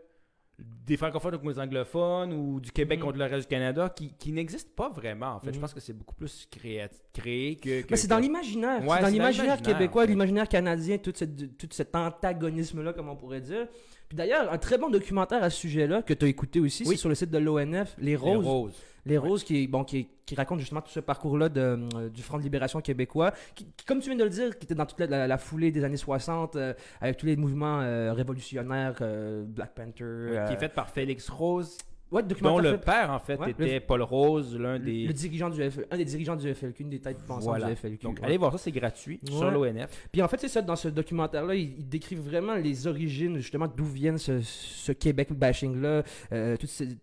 des 0.59 0.95
francophones 0.97 1.37
contre 1.37 1.49
les 1.49 1.59
anglophones 1.59 2.33
ou 2.33 2.59
du 2.59 2.71
Québec 2.71 2.99
Mhm. 2.99 3.05
contre 3.05 3.17
le 3.17 3.25
reste 3.25 3.47
du 3.49 3.55
Canada 3.55 3.89
qui, 3.95 4.13
qui 4.13 4.31
n'existe 4.31 4.75
pas 4.75 4.89
vraiment 4.89 5.35
en 5.35 5.39
fait. 5.39 5.51
Je 5.51 5.55
Mhm. 5.55 5.61
pense 5.61 5.73
que 5.73 5.79
c'est 5.79 5.93
beaucoup 5.93 6.13
plus 6.13 6.47
créé, 6.51 6.85
créé 7.13 7.55
que, 7.55 7.95
c'est 7.95 8.07
dans 8.07 8.17
que- 8.17 8.21
l'imaginaire. 8.23 8.81
Ouais, 8.85 8.97
c'est 8.97 9.01
dans 9.03 9.07
l'imaginaire 9.07 9.55
l'imaginaire, 9.55 9.77
québécois, 9.77 10.03
en 10.03 10.05
fait. 10.05 10.11
l'imaginaire 10.11 10.47
canadien, 10.49 10.97
tout, 10.99 11.13
cette- 11.15 11.57
tout 11.57 11.67
cet 11.71 11.95
antagonisme-là, 11.95 12.93
comme 12.93 13.09
on 13.09 13.15
pourrait 13.15 13.41
dire. 13.41 13.67
Puis 14.11 14.17
d'ailleurs, 14.17 14.51
un 14.51 14.57
très 14.57 14.77
bon 14.77 14.89
documentaire 14.89 15.41
à 15.41 15.49
ce 15.49 15.57
sujet-là, 15.61 16.01
que 16.01 16.13
tu 16.13 16.25
as 16.25 16.27
écouté 16.27 16.59
aussi, 16.59 16.83
Oui. 16.83 16.89
c'est 16.95 16.99
sur 16.99 17.07
le 17.07 17.15
site 17.15 17.29
de 17.31 17.37
l'ONF, 17.37 17.95
Les 17.97 18.07
les 18.07 18.15
Roses. 18.17 18.45
roses. 18.45 18.73
Les 19.05 19.17
Roses, 19.17 19.45
qui, 19.45 19.67
bon, 19.69 19.85
qui, 19.85 20.09
qui 20.25 20.35
raconte 20.35 20.59
justement 20.59 20.81
tout 20.81 20.91
ce 20.91 20.99
parcours-là 20.99 21.47
de, 21.47 21.79
euh, 21.95 22.09
du 22.09 22.21
Front 22.21 22.37
de 22.37 22.43
libération 22.43 22.81
québécois, 22.81 23.31
qui, 23.55 23.63
qui, 23.77 23.85
comme 23.85 23.99
tu 24.01 24.09
viens 24.09 24.17
de 24.17 24.25
le 24.25 24.29
dire, 24.29 24.59
qui 24.59 24.65
était 24.65 24.75
dans 24.75 24.85
toute 24.85 24.99
la, 24.99 25.07
la- 25.07 25.27
la 25.27 25.37
foulée 25.37 25.71
des 25.71 25.85
années 25.85 25.95
60, 25.95 26.57
euh, 26.57 26.73
avec 26.99 27.15
tous 27.15 27.25
les 27.25 27.37
mouvements 27.37 27.79
euh, 27.79 28.11
révolutionnaires, 28.11 29.01
Black 29.45 29.73
Panther. 29.75 30.43
qui 30.45 30.53
est 30.55 30.59
faite 30.59 30.73
par 30.73 30.89
Félix 30.89 31.29
Rose, 31.29 31.77
ouais, 32.11 32.23
dont 32.23 32.59
le 32.59 32.71
fait- 32.71 32.77
père 32.85 33.11
en 33.11 33.19
fait 33.19 33.39
Ouais, 33.39 33.51
était 33.51 33.75
le- 33.75 33.79
Paul 33.79 34.01
Rose, 34.01 34.57
l'un 34.57 34.79
des. 34.79 35.05
le 35.07 35.13
dirigeant 35.13 35.49
du 35.49 35.61
FL, 35.69 35.87
un 35.91 35.97
des 35.97 36.05
dirigeants 36.05 36.35
du 36.35 36.53
FLQ, 36.53 36.83
une 36.83 36.89
des 36.89 36.99
têtes 36.99 37.19
pensantes 37.25 37.43
Voilà. 37.43 37.67
du 37.69 37.75
FLQ. 37.75 38.03
Donc 38.03 38.19
ouais. 38.19 38.25
allez 38.25 38.37
voir 38.37 38.51
ça, 38.51 38.57
c'est 38.57 38.71
gratuit 38.71 39.19
sur 39.25 39.49
l'ONF. 39.51 40.07
Puis 40.11 40.21
en 40.21 40.27
fait, 40.27 40.39
c'est 40.39 40.47
ça, 40.47 40.61
dans 40.61 40.75
ce 40.75 40.87
documentaire-là, 40.89 41.55
ils, 41.55 41.75
ils 41.79 41.87
décrivent 41.87 42.21
vraiment 42.21 42.55
les 42.55 42.87
origines, 42.87 43.37
justement, 43.37 43.67
d'où 43.67 43.85
viennent 43.85 44.17
ce, 44.17 44.41
ce 44.41 44.91
Québec 44.91 45.31
bashing-là, 45.33 46.03
euh, 46.33 46.57
toute 46.57 46.69
ces- 46.69 46.97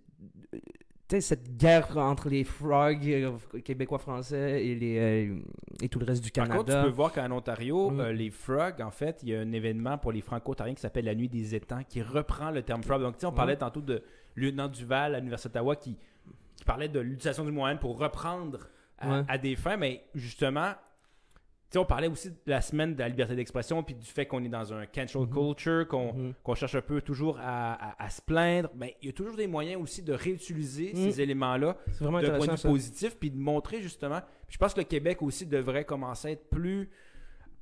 cette 1.20 1.56
guerre 1.56 1.96
entre 1.96 2.28
les 2.28 2.44
frogs 2.44 2.98
euh, 3.06 3.30
québécois 3.64 3.98
français 3.98 4.62
et, 4.62 4.74
les, 4.74 4.98
euh, 4.98 5.36
et 5.80 5.88
tout 5.88 5.98
le 5.98 6.04
reste 6.04 6.22
du 6.22 6.30
Par 6.30 6.44
Canada. 6.46 6.58
contre, 6.62 6.78
tu 6.84 6.90
peux 6.90 6.94
voir 6.94 7.12
qu'en 7.14 7.30
Ontario, 7.30 7.88
Mm. 7.90 8.00
euh, 8.00 8.12
les 8.12 8.28
frogs, 8.28 8.82
en 8.82 8.90
fait, 8.90 9.20
il 9.22 9.30
y 9.30 9.34
a 9.34 9.40
un 9.40 9.52
événement 9.52 9.96
pour 9.96 10.12
les 10.12 10.20
franco-ontariens 10.20 10.74
qui 10.74 10.82
s'appelle 10.82 11.06
la 11.06 11.14
Nuit 11.14 11.30
des 11.30 11.54
étangs, 11.54 11.80
qui 11.88 12.02
reprend 12.02 12.50
le 12.50 12.60
terme 12.60 12.82
frog. 12.82 13.00
Donc, 13.00 13.14
tu 13.14 13.20
sais, 13.20 13.26
on 13.26 13.32
parlait 13.32 13.54
Ouais. 13.54 13.58
tantôt 13.58 13.80
de 13.80 14.02
lieutenant 14.38 14.68
Duval 14.68 15.14
à 15.14 15.18
l'Université 15.18 15.48
d'Ottawa 15.50 15.76
qui, 15.76 15.96
qui 16.56 16.64
parlait 16.64 16.88
de 16.88 17.00
l'utilisation 17.00 17.44
du 17.44 17.52
moyen 17.52 17.76
pour 17.76 17.98
reprendre 17.98 18.68
à, 18.98 19.08
Ouais. 19.20 19.24
à 19.28 19.38
des 19.38 19.54
fins, 19.56 19.76
mais 19.76 20.04
justement, 20.14 20.72
tu 21.70 21.74
sais, 21.74 21.78
on 21.78 21.84
parlait 21.84 22.08
aussi 22.08 22.30
de 22.30 22.36
la 22.46 22.60
semaine 22.62 22.94
de 22.94 22.98
la 23.00 23.08
liberté 23.08 23.36
d'expression, 23.36 23.82
puis 23.82 23.94
du 23.94 24.06
fait 24.06 24.24
qu'on 24.26 24.42
est 24.42 24.48
dans 24.48 24.72
un 24.72 24.86
cancel 24.86 25.20
Mhm. 25.20 25.30
culture, 25.30 25.86
qu'on 25.86 26.12
Mhm. 26.14 26.34
qu'on 26.42 26.54
cherche 26.54 26.74
un 26.74 26.80
peu 26.80 27.00
toujours 27.02 27.38
à, 27.38 27.74
à- 27.90 28.04
à 28.04 28.10
se 28.10 28.22
plaindre. 28.22 28.70
Ben, 28.74 28.88
il 29.02 29.06
y 29.06 29.08
a 29.10 29.12
toujours 29.12 29.36
des 29.36 29.46
moyens 29.46 29.80
aussi 29.82 30.02
de 30.02 30.12
réutiliser 30.14 30.92
Mm. 30.94 30.96
ces 30.96 31.20
éléments-là 31.20 31.76
d'un 32.00 32.08
point 32.10 32.22
de 32.46 32.52
vue 32.52 32.62
positif, 32.68 33.16
puis 33.18 33.30
de 33.30 33.38
montrer 33.38 33.82
justement. 33.82 34.20
Puis 34.46 34.54
je 34.54 34.58
pense 34.58 34.72
que 34.74 34.80
le 34.80 34.86
Québec 34.86 35.20
aussi 35.22 35.44
devrait 35.46 35.84
commencer 35.84 36.28
à 36.28 36.30
être 36.32 36.48
plus. 36.48 36.88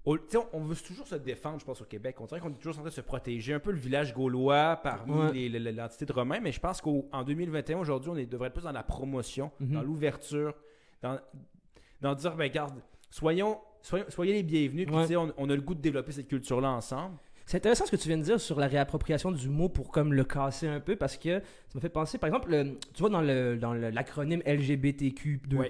Au- 0.07 0.19
on, 0.53 0.61
veut 0.61 0.77
toujours 0.77 1.07
se 1.07 1.17
défendre, 1.17 1.59
je 1.61 1.65
pense, 1.65 1.81
au 1.83 1.85
Québec. 1.85 2.17
On 2.21 2.25
dirait 2.27 2.41
qu'on 2.41 2.51
est 2.51 2.55
toujours 2.55 2.75
en 2.75 2.81
train 2.83 2.85
de 2.85 2.91
se 2.95 3.01
protéger. 3.01 3.53
Un 3.55 3.59
peu 3.61 3.73
le 3.73 3.79
village 3.79 4.15
gaulois 4.15 4.77
parmi 4.83 5.13
Ouais. 5.13 5.49
l'entité 5.73 6.07
de 6.07 6.13
Romain, 6.13 6.39
mais 6.41 6.53
je 6.53 6.61
pense 6.61 6.81
qu'en 6.81 7.25
2021, 7.25 7.79
aujourd'hui, 7.79 8.11
on 8.11 8.17
est- 8.17 8.27
devrait 8.27 8.49
être 8.49 8.55
plus 8.55 8.65
dans 8.65 8.73
la 8.73 8.83
promotion, 8.85 9.51
Mhm. 9.61 9.73
dans 9.75 9.83
l'ouverture, 9.83 10.55
dans, 11.03 11.19
dans 12.01 12.15
dire, 12.15 12.35
ben, 12.37 12.45
regarde, 12.45 12.75
soyons, 13.11 13.59
soyons- 13.83 14.07
soyez 14.09 14.33
les 14.35 14.43
bienvenus, 14.43 14.87
puis 14.87 14.95
Ouais. 14.95 15.17
on, 15.17 15.33
on 15.37 15.51
a 15.51 15.55
le 15.55 15.61
goût 15.63 15.75
de 15.75 15.81
développer 15.81 16.13
cette 16.13 16.29
culture-là 16.29 16.71
ensemble. 16.71 17.17
C'est 17.49 17.59
intéressant 17.59 17.87
ce 17.87 17.93
que 17.93 17.97
tu 17.97 18.09
viens 18.09 18.19
de 18.19 18.25
dire 18.25 18.41
sur 18.41 18.59
la 18.59 18.67
réappropriation 18.67 19.31
du 19.31 19.49
mot 19.49 19.69
pour 19.69 19.93
comme 19.93 20.13
le 20.13 20.25
casser 20.25 20.67
un 20.67 20.81
peu 20.81 20.97
parce 20.97 21.17
que 21.17 21.39
ça 21.39 21.77
me 21.77 21.81
fait 21.81 21.89
penser, 21.89 22.19
par 22.19 22.27
exemple, 22.27 22.51
le- 22.51 22.77
tu 22.93 22.99
vois 23.01 23.09
dans 23.09 23.21
le 23.21 23.57
dans 23.57 23.73
l'acronyme 23.73 24.43
LGBTQ2+, 24.45 25.55
Ouais. 25.57 25.69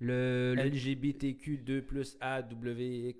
le, 0.00 0.54
le- 0.54 0.62
LGBTQ2 0.64 1.80
plus 1.80 2.18
AWX 2.20 3.16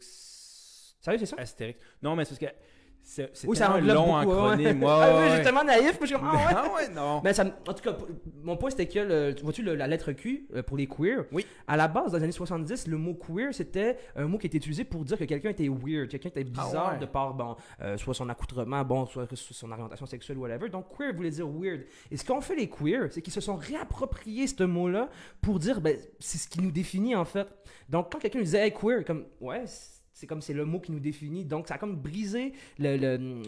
Sérieux, 1.08 1.18
c'est 1.18 1.26
ça? 1.26 1.36
Astérix. 1.38 1.78
Non, 2.02 2.14
mais 2.16 2.24
c'est 2.24 2.38
parce 2.38 2.52
que 2.52 2.58
c'est 3.00 3.30
Oui, 3.46 3.56
ça 3.56 3.72
englobe 3.74 3.96
long 3.96 4.20
beaucoup. 4.22 4.36
Ouais, 4.36 4.74
ah 4.86 5.16
oui, 5.18 5.30
j'étais 5.30 5.44
tellement 5.44 5.64
naïf, 5.64 5.96
mais 5.98 6.06
je 6.06 6.14
comme, 6.14 6.28
ah 6.30 6.36
ouais. 6.36 6.42
Ah 6.54 6.74
ouais, 6.74 6.88
non. 6.94 7.20
Ben, 7.20 7.32
ça, 7.32 7.44
en 7.44 7.72
tout 7.72 7.82
cas, 7.82 7.96
mon 8.42 8.58
point 8.58 8.68
c'était 8.68 8.86
que, 8.86 8.98
le, 8.98 9.34
tu 9.34 9.44
vois-tu, 9.44 9.62
la 9.62 9.86
lettre 9.86 10.12
Q 10.12 10.46
euh, 10.54 10.62
pour 10.62 10.76
les 10.76 10.86
queer, 10.86 11.24
Oui. 11.32 11.46
à 11.66 11.78
la 11.78 11.88
base, 11.88 12.12
dans 12.12 12.18
les 12.18 12.24
années 12.24 12.32
70, 12.32 12.86
le 12.86 12.98
mot 12.98 13.14
queer 13.14 13.54
c'était 13.54 13.96
un 14.14 14.26
mot 14.26 14.36
qui 14.36 14.46
était 14.48 14.58
utilisé 14.58 14.84
pour 14.84 15.04
dire 15.04 15.16
que 15.16 15.24
quelqu'un 15.24 15.50
était 15.50 15.68
weird, 15.68 16.08
quelqu'un 16.08 16.28
était 16.28 16.44
bizarre 16.44 16.88
Ah 16.88 16.92
ouais. 16.94 16.98
de 16.98 17.06
par, 17.06 17.32
bon, 17.32 17.56
euh, 17.80 17.96
soit 17.96 18.12
son 18.12 18.28
accoutrement, 18.28 18.84
bon, 18.84 19.06
soit 19.06 19.26
soit 19.34 19.56
son 19.56 19.70
orientation 19.72 20.04
sexuelle, 20.04 20.36
whatever. 20.36 20.68
Donc, 20.68 20.94
queer 20.94 21.14
voulait 21.14 21.30
dire 21.30 21.48
weird. 21.48 21.86
Et 22.10 22.16
ce 22.18 22.24
qu'ont 22.26 22.42
fait 22.42 22.56
les 22.56 22.68
queer, 22.68 23.06
c'est 23.10 23.22
qu'ils 23.22 23.32
se 23.32 23.40
sont 23.40 23.56
réappropriés 23.56 24.46
ce 24.48 24.64
mot-là 24.64 25.08
pour 25.40 25.58
dire, 25.58 25.80
ben, 25.80 25.96
c'est 26.18 26.36
ce 26.38 26.46
qui 26.48 26.60
nous 26.60 26.72
définit 26.72 27.14
en 27.16 27.24
fait. 27.24 27.48
Donc, 27.88 28.12
quand 28.12 28.18
quelqu'un 28.18 28.40
disait 28.40 28.66
hey, 28.66 28.74
queer, 28.74 29.02
comme, 29.06 29.24
ouais, 29.40 29.62
c'est 29.66 29.97
comme 30.26 30.42
c'est 30.42 30.52
le 30.54 30.64
mot 30.64 30.80
qui 30.80 30.92
nous 30.92 31.00
définit. 31.00 31.44
Donc, 31.44 31.68
ça 31.68 31.74
a 31.74 31.78
comme 31.78 31.96
brisé 31.96 32.52
le. 32.78 32.96
le- 32.96 33.42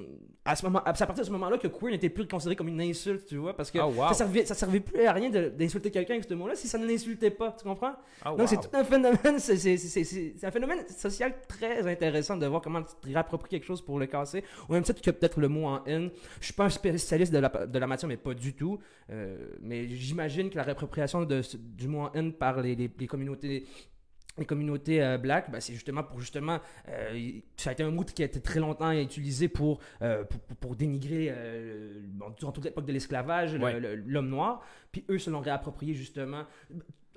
à 0.44 0.56
ce 0.56 0.64
moment, 0.64 0.80
c'est 0.94 1.02
à 1.02 1.06
partir 1.06 1.22
de 1.22 1.26
ce 1.26 1.32
moment-là 1.32 1.58
que 1.58 1.68
queer 1.68 1.90
n'était 1.90 2.08
plus 2.08 2.26
considéré 2.26 2.56
comme 2.56 2.68
une 2.68 2.80
insulte, 2.80 3.26
tu 3.26 3.36
vois, 3.36 3.54
parce 3.54 3.70
que 3.70 3.78
Ah, 3.78 3.86
wow. 3.88 4.08
ça 4.08 4.14
servait, 4.14 4.44
ça 4.46 4.54
servait 4.54 4.80
plus 4.80 5.04
à 5.04 5.12
rien 5.12 5.28
d'insulter 5.30 5.90
quelqu'un 5.90 6.14
avec 6.14 6.24
ce 6.24 6.34
mot-là 6.34 6.54
si 6.56 6.66
ça 6.68 6.78
ne 6.78 6.86
l'insultait 6.86 7.30
pas, 7.30 7.52
tu 7.58 7.64
comprends? 7.64 7.92
Ah, 8.22 8.30
Donc 8.30 8.40
wow. 8.40 8.46
c'est 8.46 8.56
tout 8.60 8.68
un 8.74 8.84
phénomène, 8.84 9.18
c'est- 9.38 9.56
c'est 9.56 9.76
c'est- 9.76 10.04
c'est- 10.04 10.34
c'est 10.38 10.46
un 10.46 10.50
phénomène 10.50 10.86
social 10.88 11.34
très 11.46 11.86
intéressant 11.86 12.36
de 12.36 12.46
voir 12.46 12.62
comment 12.62 12.82
tu 12.82 13.12
réappropries 13.12 13.50
quelque 13.50 13.66
chose 13.66 13.82
pour 13.82 13.98
le 13.98 14.06
casser. 14.06 14.42
Au 14.68 14.72
même 14.72 14.82
titre 14.82 15.00
que 15.02 15.10
peut-être 15.10 15.40
le 15.40 15.48
mot 15.48 15.66
en 15.66 15.84
haine. 15.84 16.10
Je 16.40 16.46
suis 16.46 16.54
pas 16.54 16.64
un 16.64 16.70
spécialiste 16.70 17.32
de 17.32 17.38
la, 17.38 17.48
de 17.48 17.78
la 17.78 17.86
matière, 17.86 18.08
mais 18.08 18.16
pas 18.16 18.34
du 18.34 18.54
tout. 18.54 18.78
Euh, 19.10 19.36
mais 19.60 19.88
j'imagine 19.88 20.48
que 20.50 20.56
la 20.56 20.62
réappropriation 20.62 21.24
de, 21.24 21.42
du 21.76 21.88
mot 21.88 22.00
en 22.02 22.12
haine 22.12 22.32
par 22.32 22.60
les, 22.62 22.74
les- 22.74 22.90
les 22.98 23.06
communautés 23.06 23.66
les 24.40 24.46
communautés 24.46 25.02
euh, 25.02 25.18
black, 25.18 25.50
ben, 25.50 25.60
c'est 25.60 25.72
justement 25.74 26.02
pour 26.02 26.20
justement, 26.20 26.58
euh, 26.88 27.30
ça 27.56 27.70
a 27.70 27.72
été 27.74 27.82
un 27.82 27.90
mot 27.90 28.02
qui 28.04 28.22
a 28.22 28.26
été 28.26 28.40
très 28.40 28.58
longtemps 28.60 28.90
utilisé 28.90 29.48
pour, 29.48 29.78
euh, 30.02 30.24
pour, 30.60 30.74
dénigrer, 30.74 31.28
euh, 31.30 32.00
bon, 32.08 32.26
durant 32.38 32.50
toute 32.52 32.64
l'époque 32.64 32.86
de 32.86 32.92
l'esclavage, 32.92 33.54
le- 33.54 33.96
l'homme 33.96 34.28
noir, 34.28 34.62
puis 34.90 35.04
eux 35.08 35.18
se 35.18 35.30
l'ont 35.30 35.40
réapproprié 35.40 35.94
justement. 35.94 36.44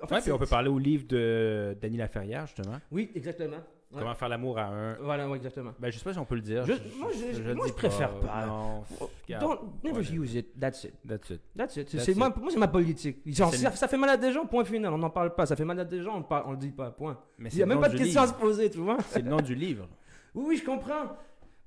En 0.02 0.06
fait, 0.06 0.14
Ouais, 0.16 0.20
puis 0.20 0.32
on 0.32 0.38
peut 0.38 0.46
parler 0.46 0.68
au 0.68 0.78
livre 0.78 1.06
de 1.08 1.76
Dany 1.80 1.96
Laferrière, 1.96 2.46
justement. 2.46 2.78
Oui, 2.90 3.10
exactement. 3.14 3.58
Ouais. 3.94 4.00
Comment 4.00 4.14
faire 4.14 4.28
l'amour 4.28 4.58
à 4.58 4.64
un. 4.66 4.94
Voilà, 4.96 5.28
ouais, 5.28 5.36
exactement. 5.36 5.72
Ben, 5.78 5.90
je 5.90 5.98
sais 5.98 6.04
pas 6.04 6.12
si 6.12 6.18
on 6.18 6.24
peut 6.24 6.34
le 6.34 6.40
dire. 6.40 6.64
Je- 6.66 6.72
moi, 6.98 7.10
je- 7.12 7.52
moi, 7.52 7.66
je 7.68 7.72
préfère 7.72 8.10
pas. 8.20 8.46
Non, 8.46 8.82
regarde, 9.26 9.42
Don't 9.44 9.58
never 9.84 10.02
use 10.12 10.34
it. 10.34 10.58
That's 10.58 10.84
it. 10.84 10.94
That's 11.06 11.30
it. 11.30 11.40
That's 11.56 11.76
it. 11.76 11.88
C'est- 11.90 11.96
That's 11.98 12.08
it. 12.08 12.16
moi, 12.16 12.32
c'est 12.50 12.58
ma 12.58 12.68
politique. 12.68 13.18
Genre, 13.26 13.54
ça, 13.54 13.88
fait 13.88 13.96
mal 13.96 14.10
à 14.10 14.16
des 14.16 14.32
gens, 14.32 14.46
point 14.46 14.64
final. 14.64 14.92
On 14.92 14.98
n'en 14.98 15.10
parle 15.10 15.34
pas. 15.34 15.46
Ça 15.46 15.56
fait 15.56 15.64
mal 15.64 15.78
à 15.80 15.84
des 15.84 16.02
gens, 16.02 16.16
on, 16.18 16.22
parle, 16.22 16.44
on 16.46 16.50
le 16.52 16.56
dit 16.58 16.70
pas, 16.72 16.90
point. 16.90 17.18
Mais 17.38 17.48
Il 17.50 17.56
n'y 17.56 17.62
a 17.62 17.66
même 17.66 17.80
pas 17.80 17.88
de 17.88 17.96
question 17.96 18.22
à 18.22 18.26
se 18.26 18.34
poser, 18.34 18.68
tu 18.70 18.78
vois. 18.78 18.96
C'est 19.08 19.22
le 19.22 19.30
nom 19.30 19.40
du 19.40 19.54
livre. 19.54 19.88
Oui, 20.34 20.44
oui, 20.48 20.56
je 20.56 20.64
comprends. 20.64 21.16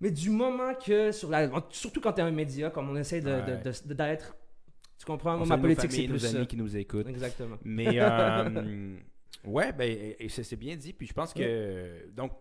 Mais 0.02 0.12
du 0.12 0.30
moment 0.30 0.74
que, 0.74 1.14
sur 1.14 1.30
la, 1.30 1.50
surtout 1.70 2.02
quand 2.02 2.12
tu 2.12 2.20
es 2.20 2.24
un 2.24 2.32
média, 2.32 2.70
comme 2.70 2.90
on 2.90 2.96
essaie 2.98 3.22
de- 3.22 3.32
Ouais. 3.32 3.62
de- 3.64 3.88
de- 3.88 3.94
d'être. 3.94 4.36
Tu 5.00 5.06
comprends? 5.06 5.38
Moi, 5.38 5.48
ma 5.48 5.58
politique, 5.58 5.92
c'est 5.92 6.04
plus 6.08 6.22
nos 6.24 6.36
amis 6.36 6.48
qui 6.48 6.58
nous 6.58 6.76
écoutent. 6.76 7.08
Exactement. 7.08 7.56
Mais 7.64 7.88
euh, 7.98 8.50
ouais, 9.46 9.72
ben 9.74 10.14
c'est 10.30 10.56
bien 10.56 10.76
dit. 10.76 10.94
Puis 10.94 11.08
je 11.08 11.14
pense 11.14 11.34
que 11.34 12.10
donc 12.16 12.32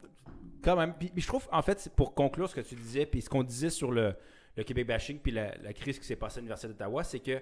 quand 0.63 0.77
même. 0.77 0.95
Puis, 0.99 1.13
je 1.17 1.27
trouve 1.27 1.47
en 1.53 1.63
fait 1.63 1.91
pour 1.95 2.15
conclure 2.15 2.49
ce 2.49 2.55
que 2.57 2.61
tu 2.61 2.75
disais, 2.75 3.07
puis 3.07 3.21
ce 3.23 3.29
qu'on 3.29 3.43
disait 3.45 3.71
sur 3.71 3.91
le, 3.93 4.15
le 4.57 4.63
Québec 4.65 4.87
bashing, 4.87 5.19
puis 5.19 5.33
la, 5.33 5.55
la 5.63 5.73
crise 5.73 5.99
qui 5.99 6.07
s'est 6.07 6.17
passée 6.17 6.39
à 6.39 6.41
l'université 6.41 6.69
d'Ottawa, 6.69 7.05
c'est 7.05 7.21
que 7.21 7.41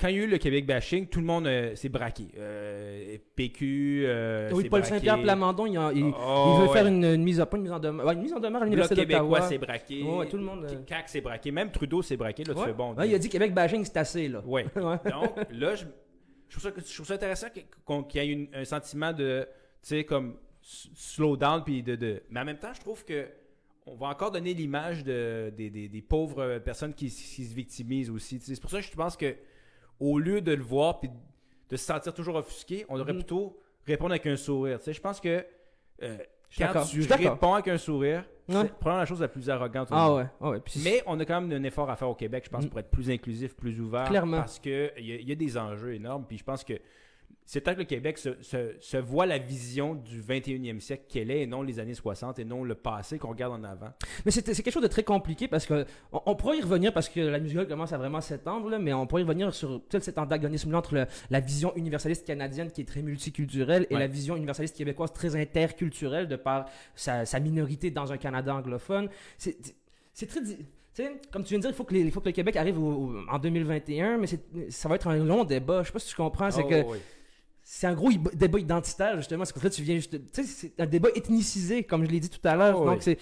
quand 0.00 0.06
il 0.06 0.16
y 0.16 0.20
a 0.20 0.22
eu 0.22 0.26
le 0.28 0.38
Québec 0.38 0.64
bashing, 0.64 1.08
tout 1.08 1.18
le 1.18 1.26
monde 1.26 1.48
euh, 1.48 1.74
s'est 1.74 1.88
braqué. 1.88 2.28
Euh, 2.38 3.18
PQ, 3.34 4.04
euh, 4.06 4.48
oui, 4.52 4.62
s'est 4.62 4.68
Paul. 4.68 4.84
Saint-Pierre 4.84 5.20
Plamondon, 5.20 5.66
il, 5.66 5.76
a- 5.76 5.90
il- 5.92 6.04
Oh, 6.16 6.52
il 6.54 6.60
veut 6.62 6.68
ouais. 6.68 6.72
faire 6.72 6.86
une, 6.86 7.02
une 7.04 7.22
mise 7.24 7.40
à 7.40 7.46
pas 7.46 7.56
une 7.56 7.64
mise 7.64 7.72
en 7.72 7.80
demeure. 7.80 8.06
ouais, 8.06 8.14
une 8.14 8.22
mise 8.22 8.32
en 8.32 8.38
demeure 8.38 8.62
à 8.62 8.64
Le 8.64 8.70
l'Université 8.70 8.94
Bloc 9.04 9.08
québécois 9.08 9.38
d'Ottawa. 9.40 9.48
s'est 9.48 9.58
braqué. 9.58 10.02
Ouais, 10.04 10.28
tout 10.28 10.36
le 10.36 10.44
monde, 10.44 10.66
euh, 10.70 10.82
CAC 10.86 11.08
s'est 11.08 11.20
braqué. 11.20 11.50
Même 11.50 11.72
Trudeau 11.72 12.00
s'est 12.02 12.16
braqué. 12.16 12.44
Là, 12.44 12.54
tu 12.54 12.62
fais 12.62 12.72
bon. 12.72 12.94
Il 13.02 13.12
a 13.12 13.18
dit 13.18 13.28
Québec 13.28 13.52
bashing, 13.52 13.84
c'est 13.84 13.96
assez, 13.96 14.28
là. 14.28 14.40
Ouais. 14.46 14.66
Donc, 14.76 15.32
là, 15.50 15.74
je, 15.74 15.84
je 16.48 16.56
trouve, 16.58 16.62
ça, 16.62 16.70
je 16.76 16.94
trouve 16.94 17.06
ça 17.06 17.14
intéressant 17.14 17.48
qu'il 17.50 18.22
y 18.22 18.24
ait 18.24 18.32
une- 18.32 18.48
un 18.54 18.64
sentiment 18.64 19.12
de, 19.12 19.46
tu 19.82 19.88
sais, 19.88 20.04
comme 20.04 20.36
slow 20.62 21.36
down. 21.36 21.62
Puis 21.64 21.82
de, 21.82 21.96
de- 21.96 22.22
Mais 22.30 22.40
en 22.40 22.44
même 22.44 22.58
temps, 22.58 22.72
je 22.74 22.80
trouve 22.80 23.04
que 23.04 23.28
on 23.86 23.94
va 23.96 24.08
encore 24.08 24.30
donner 24.30 24.52
l'image 24.52 25.02
de, 25.02 25.50
des, 25.56 25.70
des- 25.70 25.88
des 25.88 26.02
pauvres 26.02 26.58
personnes 26.58 26.92
qui, 26.92 27.06
qui 27.06 27.44
se 27.46 27.54
victimisent 27.54 28.10
aussi. 28.10 28.38
C'est 28.40 28.60
pour 28.60 28.70
ça 28.70 28.80
que 28.80 28.86
je 28.86 28.92
pense 28.94 29.16
que 29.16 29.34
au 29.98 30.18
lieu 30.18 30.40
de 30.42 30.52
le 30.52 30.62
voir 30.62 31.00
puis 31.00 31.08
de 31.70 31.76
se 31.76 31.84
sentir 31.84 32.12
toujours 32.12 32.34
offusqué, 32.36 32.84
on 32.88 32.98
devrait 32.98 33.12
Mhm. 33.14 33.18
plutôt 33.20 33.58
répondre 33.86 34.10
avec 34.12 34.26
un 34.26 34.36
sourire. 34.36 34.78
tu 34.78 34.84
sais. 34.84 34.92
Je 34.92 35.00
pense 35.00 35.20
que 35.20 35.44
euh, 36.02 36.18
quand 36.56 36.84
tu 36.84 37.00
réponds 37.02 37.54
avec 37.54 37.68
un 37.68 37.78
sourire, 37.78 38.24
Ouais. 38.48 38.54
c'est 38.62 38.68
probablement 38.72 38.98
la 39.00 39.04
chose 39.06 39.20
la 39.20 39.28
plus 39.28 39.50
arrogante. 39.50 39.88
Ah 39.90 40.08
monde. 40.08 40.26
ouais, 40.40 40.48
ouais. 40.48 40.60
Puis 40.60 40.78
c'est- 40.78 40.90
Mais 40.90 41.02
on 41.06 41.20
a 41.20 41.24
quand 41.26 41.40
même 41.40 41.52
un 41.52 41.62
effort 41.64 41.90
à 41.90 41.96
faire 41.96 42.08
au 42.08 42.14
Québec, 42.14 42.44
je 42.46 42.50
pense, 42.50 42.64
Mm. 42.64 42.68
pour 42.70 42.78
être 42.80 42.90
plus 42.90 43.10
inclusif, 43.10 43.54
plus 43.54 43.78
ouvert. 43.80 44.04
Clairement. 44.04 44.38
Parce 44.38 44.58
qu'il 44.58 44.72
y, 44.98 45.12
a- 45.12 45.20
y 45.20 45.32
a 45.32 45.34
des 45.34 45.58
enjeux 45.58 45.92
énormes. 45.94 46.24
Puis 46.26 46.38
je 46.38 46.44
pense 46.44 46.64
que 46.64 46.72
c'est 47.50 47.62
temps 47.62 47.72
que 47.72 47.78
le 47.78 47.84
Québec 47.86 48.18
se, 48.18 48.28
se- 48.42 48.74
se 48.78 48.96
voit 48.98 49.24
la 49.24 49.38
vision 49.38 49.94
du 49.94 50.20
21e 50.20 50.80
siècle 50.80 51.04
qu'elle 51.08 51.30
est, 51.30 51.40
et 51.42 51.46
non 51.46 51.62
les 51.62 51.80
années 51.80 51.94
60, 51.94 52.38
et 52.38 52.44
non 52.44 52.62
le 52.62 52.74
passé 52.74 53.18
qu'on 53.18 53.30
regarde 53.30 53.54
en 53.54 53.64
avant. 53.64 53.88
Mais 54.26 54.30
c'est 54.30 54.42
quelque 54.44 54.70
chose 54.70 54.82
de 54.82 54.86
très 54.88 55.02
compliqué 55.02 55.48
parce 55.48 55.64
que 55.64 55.86
on, 56.12 56.20
on 56.26 56.34
pourrait 56.36 56.58
y 56.58 56.60
revenir 56.60 56.92
parce 56.92 57.08
que 57.08 57.20
la 57.20 57.38
musique 57.38 57.66
commence 57.66 57.94
à 57.94 57.96
vraiment 57.96 58.20
s'étendre, 58.20 58.78
mais 58.78 58.92
on 58.92 59.06
pourrait 59.06 59.22
y 59.22 59.24
revenir 59.24 59.54
sur 59.54 59.80
tout 59.88 59.98
cet 59.98 60.18
antagonisme 60.18 60.74
entre 60.74 60.94
le- 60.94 61.06
la 61.30 61.40
vision 61.40 61.74
universaliste 61.74 62.26
canadienne 62.26 62.70
qui 62.70 62.82
est 62.82 62.84
très 62.84 63.00
multiculturelle 63.00 63.86
et 63.88 63.94
Ouais. 63.94 64.00
la 64.00 64.08
vision 64.08 64.36
universaliste 64.36 64.76
québécoise 64.76 65.12
très 65.14 65.34
interculturelle 65.34 66.28
de 66.28 66.36
par 66.36 66.66
sa, 66.94 67.24
sa 67.24 67.40
minorité 67.40 67.90
dans 67.90 68.12
un 68.12 68.18
Canada 68.18 68.54
anglophone. 68.54 69.08
C'est 69.38 70.26
très. 70.26 70.42
di- 70.42 70.56
tu 70.56 70.64
sais, 71.04 71.12
comme 71.30 71.44
tu 71.44 71.50
viens 71.50 71.58
de 71.58 71.62
dire, 71.62 71.70
il 71.70 71.76
faut 71.76 71.84
que, 71.84 71.94
les- 71.94 72.00
il 72.00 72.10
faut 72.10 72.20
que 72.20 72.26
le 72.28 72.32
Québec 72.32 72.56
arrive 72.56 72.78
au- 72.78 72.92
au- 72.92 73.14
en 73.30 73.38
2021, 73.38 74.18
mais 74.18 74.26
ça 74.70 74.88
va 74.88 74.96
être 74.96 75.06
un 75.08 75.16
long 75.16 75.44
débat. 75.44 75.82
Je 75.82 75.86
sais 75.86 75.92
pas 75.92 75.98
si 76.00 76.08
tu 76.08 76.16
comprends. 76.16 76.50
C'est 76.50 76.62
Oh, 76.64 76.68
que 76.68 76.82
oui. 76.92 76.98
C'est 77.70 77.86
un 77.86 77.92
gros 77.92 78.10
débat 78.32 78.58
identitaire, 78.58 79.18
justement. 79.18 79.44
C'est 79.44 79.52
que 79.54 79.68
tu 79.68 79.82
viens 79.82 79.96
juste. 79.96 80.12
Tu 80.32 80.42
sais, 80.42 80.44
c'est 80.44 80.80
un 80.80 80.86
débat 80.86 81.10
ethnicisé, 81.14 81.84
comme 81.84 82.02
je 82.06 82.10
l'ai 82.10 82.18
dit 82.18 82.30
tout 82.30 82.40
à 82.48 82.56
l'heure. 82.56 82.80
Oh, 82.80 82.86
donc, 82.86 82.96
oui. 82.96 83.02
c'est. 83.02 83.18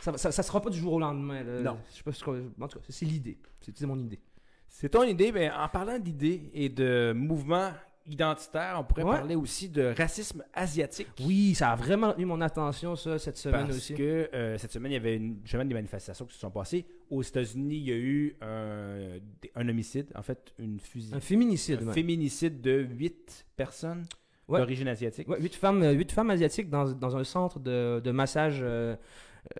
Ça, 0.00 0.18
ça, 0.18 0.32
ça 0.32 0.42
sera 0.42 0.60
pas 0.60 0.68
du 0.68 0.76
jour 0.76 0.94
au 0.94 0.98
lendemain. 0.98 1.44
Là. 1.44 1.60
Non. 1.60 1.78
Je 1.92 1.98
sais 1.98 2.02
pas 2.02 2.12
ce 2.12 2.24
En 2.24 2.66
tout 2.66 2.80
cas, 2.80 2.84
c'est 2.88 3.06
l'idée. 3.06 3.38
C'est 3.60 3.86
mon 3.86 3.96
idée. 3.96 4.18
C'est 4.66 4.88
ton 4.88 5.04
idée, 5.04 5.30
mais 5.30 5.48
en 5.48 5.68
parlant 5.68 6.00
d'idées 6.00 6.50
et 6.52 6.70
de 6.70 7.12
mouvements 7.14 7.70
identitaires, 8.10 8.76
on 8.78 8.84
pourrait 8.84 9.02
Ouais. 9.02 9.16
parler 9.16 9.34
aussi 9.36 9.68
de 9.68 9.92
racisme 9.96 10.44
asiatique. 10.54 11.08
Oui, 11.24 11.54
ça 11.54 11.70
a 11.72 11.76
vraiment 11.76 12.16
eu 12.18 12.24
mon 12.24 12.40
attention, 12.40 12.96
ça, 12.96 13.18
cette 13.18 13.36
semaine 13.36 13.66
Parce 13.66 13.76
aussi. 13.78 13.94
que 13.94 14.28
euh, 14.34 14.58
cette 14.58 14.72
semaine, 14.72 14.92
il 14.92 14.94
y 14.94 14.98
avait 14.98 15.16
une, 15.16 15.38
justement 15.42 15.64
des 15.64 15.74
manifestations 15.74 16.24
qui 16.26 16.34
se 16.34 16.40
sont 16.40 16.50
passées. 16.50 16.84
Aux 17.10 17.22
États-Unis, 17.22 17.76
il 17.76 17.88
y 17.88 17.92
a 17.92 17.96
eu 17.96 18.36
un, 18.40 19.18
un 19.54 19.68
homicide, 19.68 20.06
en 20.14 20.22
fait, 20.22 20.52
une 20.58 20.78
fusil, 20.80 21.14
Un 21.14 21.20
féminicide. 21.20 21.80
un 21.88 21.92
féminicide 21.92 22.60
de 22.60 22.80
8 22.90 23.46
personnes 23.56 24.04
Ouais. 24.48 24.58
d'origine 24.58 24.88
asiatique. 24.88 25.28
Ouais, 25.28 25.40
huit 25.40 25.54
femmes, 25.54 25.80
huit 25.96 26.10
femmes 26.10 26.30
asiatiques 26.30 26.68
dans, 26.68 26.90
dans 26.90 27.16
un 27.16 27.22
centre 27.22 27.60
de, 27.60 28.00
de 28.02 28.10
massage. 28.10 28.58
euh, 28.62 28.96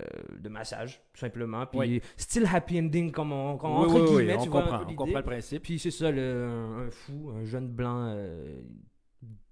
euh, 0.01 0.05
de 0.39 0.49
massage, 0.49 1.01
tout 1.13 1.21
simplement. 1.21 1.67
Puis, 1.67 1.79
Oui. 1.79 2.03
style 2.17 2.47
happy 2.53 2.79
ending, 2.81 3.11
comme 3.11 3.33
on, 3.33 3.57
comme- 3.57 3.73
Oui, 3.73 3.85
entre 3.87 4.17
oui, 4.17 4.33
on 4.33 4.37
vois 4.45 4.63
comprend, 4.63 4.83
on 4.89 4.95
comprend 4.95 5.19
le 5.19 5.25
principe. 5.25 5.63
Puis 5.63 5.79
c'est 5.79 5.91
ça, 5.91 6.11
le, 6.11 6.45
un, 6.47 6.87
un 6.87 6.91
fou, 6.91 7.31
un 7.35 7.45
jeune 7.45 7.69
blanc 7.69 8.07
euh, 8.15 8.61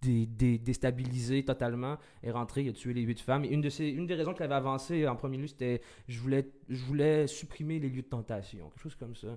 dé- 0.03 0.27
dé- 0.27 0.59
déstabilisé 0.59 1.45
totalement 1.45 1.99
est 2.23 2.31
rentré, 2.31 2.63
il 2.63 2.69
a 2.69 2.73
tué 2.73 2.93
les 2.95 3.03
huit 3.03 3.21
femmes. 3.21 3.45
Et 3.45 3.49
une, 3.49 3.61
de 3.61 3.69
ces, 3.69 3.89
une 3.89 4.07
des 4.07 4.15
raisons 4.15 4.33
qu'il 4.35 4.43
avait 4.45 4.55
avancé 4.55 5.07
en 5.09 5.17
premier 5.17 5.37
lieu, 5.39 5.47
c'était 5.47 5.81
je 6.09 6.19
voulais, 6.21 6.49
je 6.69 6.85
voulais 6.85 7.27
supprimer 7.27 7.79
les 7.79 7.89
lieux 7.89 8.03
de 8.03 8.07
tentation, 8.09 8.69
quelque 8.71 8.83
chose 8.83 8.95
comme 8.97 9.15
ça. 9.17 9.37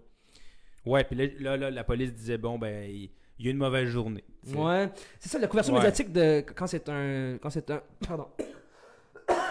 Ouais, 0.85 1.03
puis 1.03 1.15
là, 1.39 1.57
là, 1.57 1.69
la 1.71 1.83
police 1.83 2.13
disait 2.13 2.37
bon, 2.37 2.57
ben, 2.57 2.89
il 2.89 3.09
il 3.39 3.45
y 3.45 3.47
a 3.47 3.51
une 3.53 3.57
mauvaise 3.57 3.87
journée. 3.89 4.23
Ouais, 4.53 4.87
c'est 5.19 5.29
ça, 5.29 5.39
la 5.39 5.47
couverture 5.47 5.73
Ouais. 5.73 5.79
médiatique 5.79 6.11
de 6.11 6.41
quand 6.55 6.67
c'est 6.67 6.87
un, 6.89 7.39
quand 7.41 7.49
c'est 7.49 7.71
un, 7.71 7.81
pardon, 8.07 8.27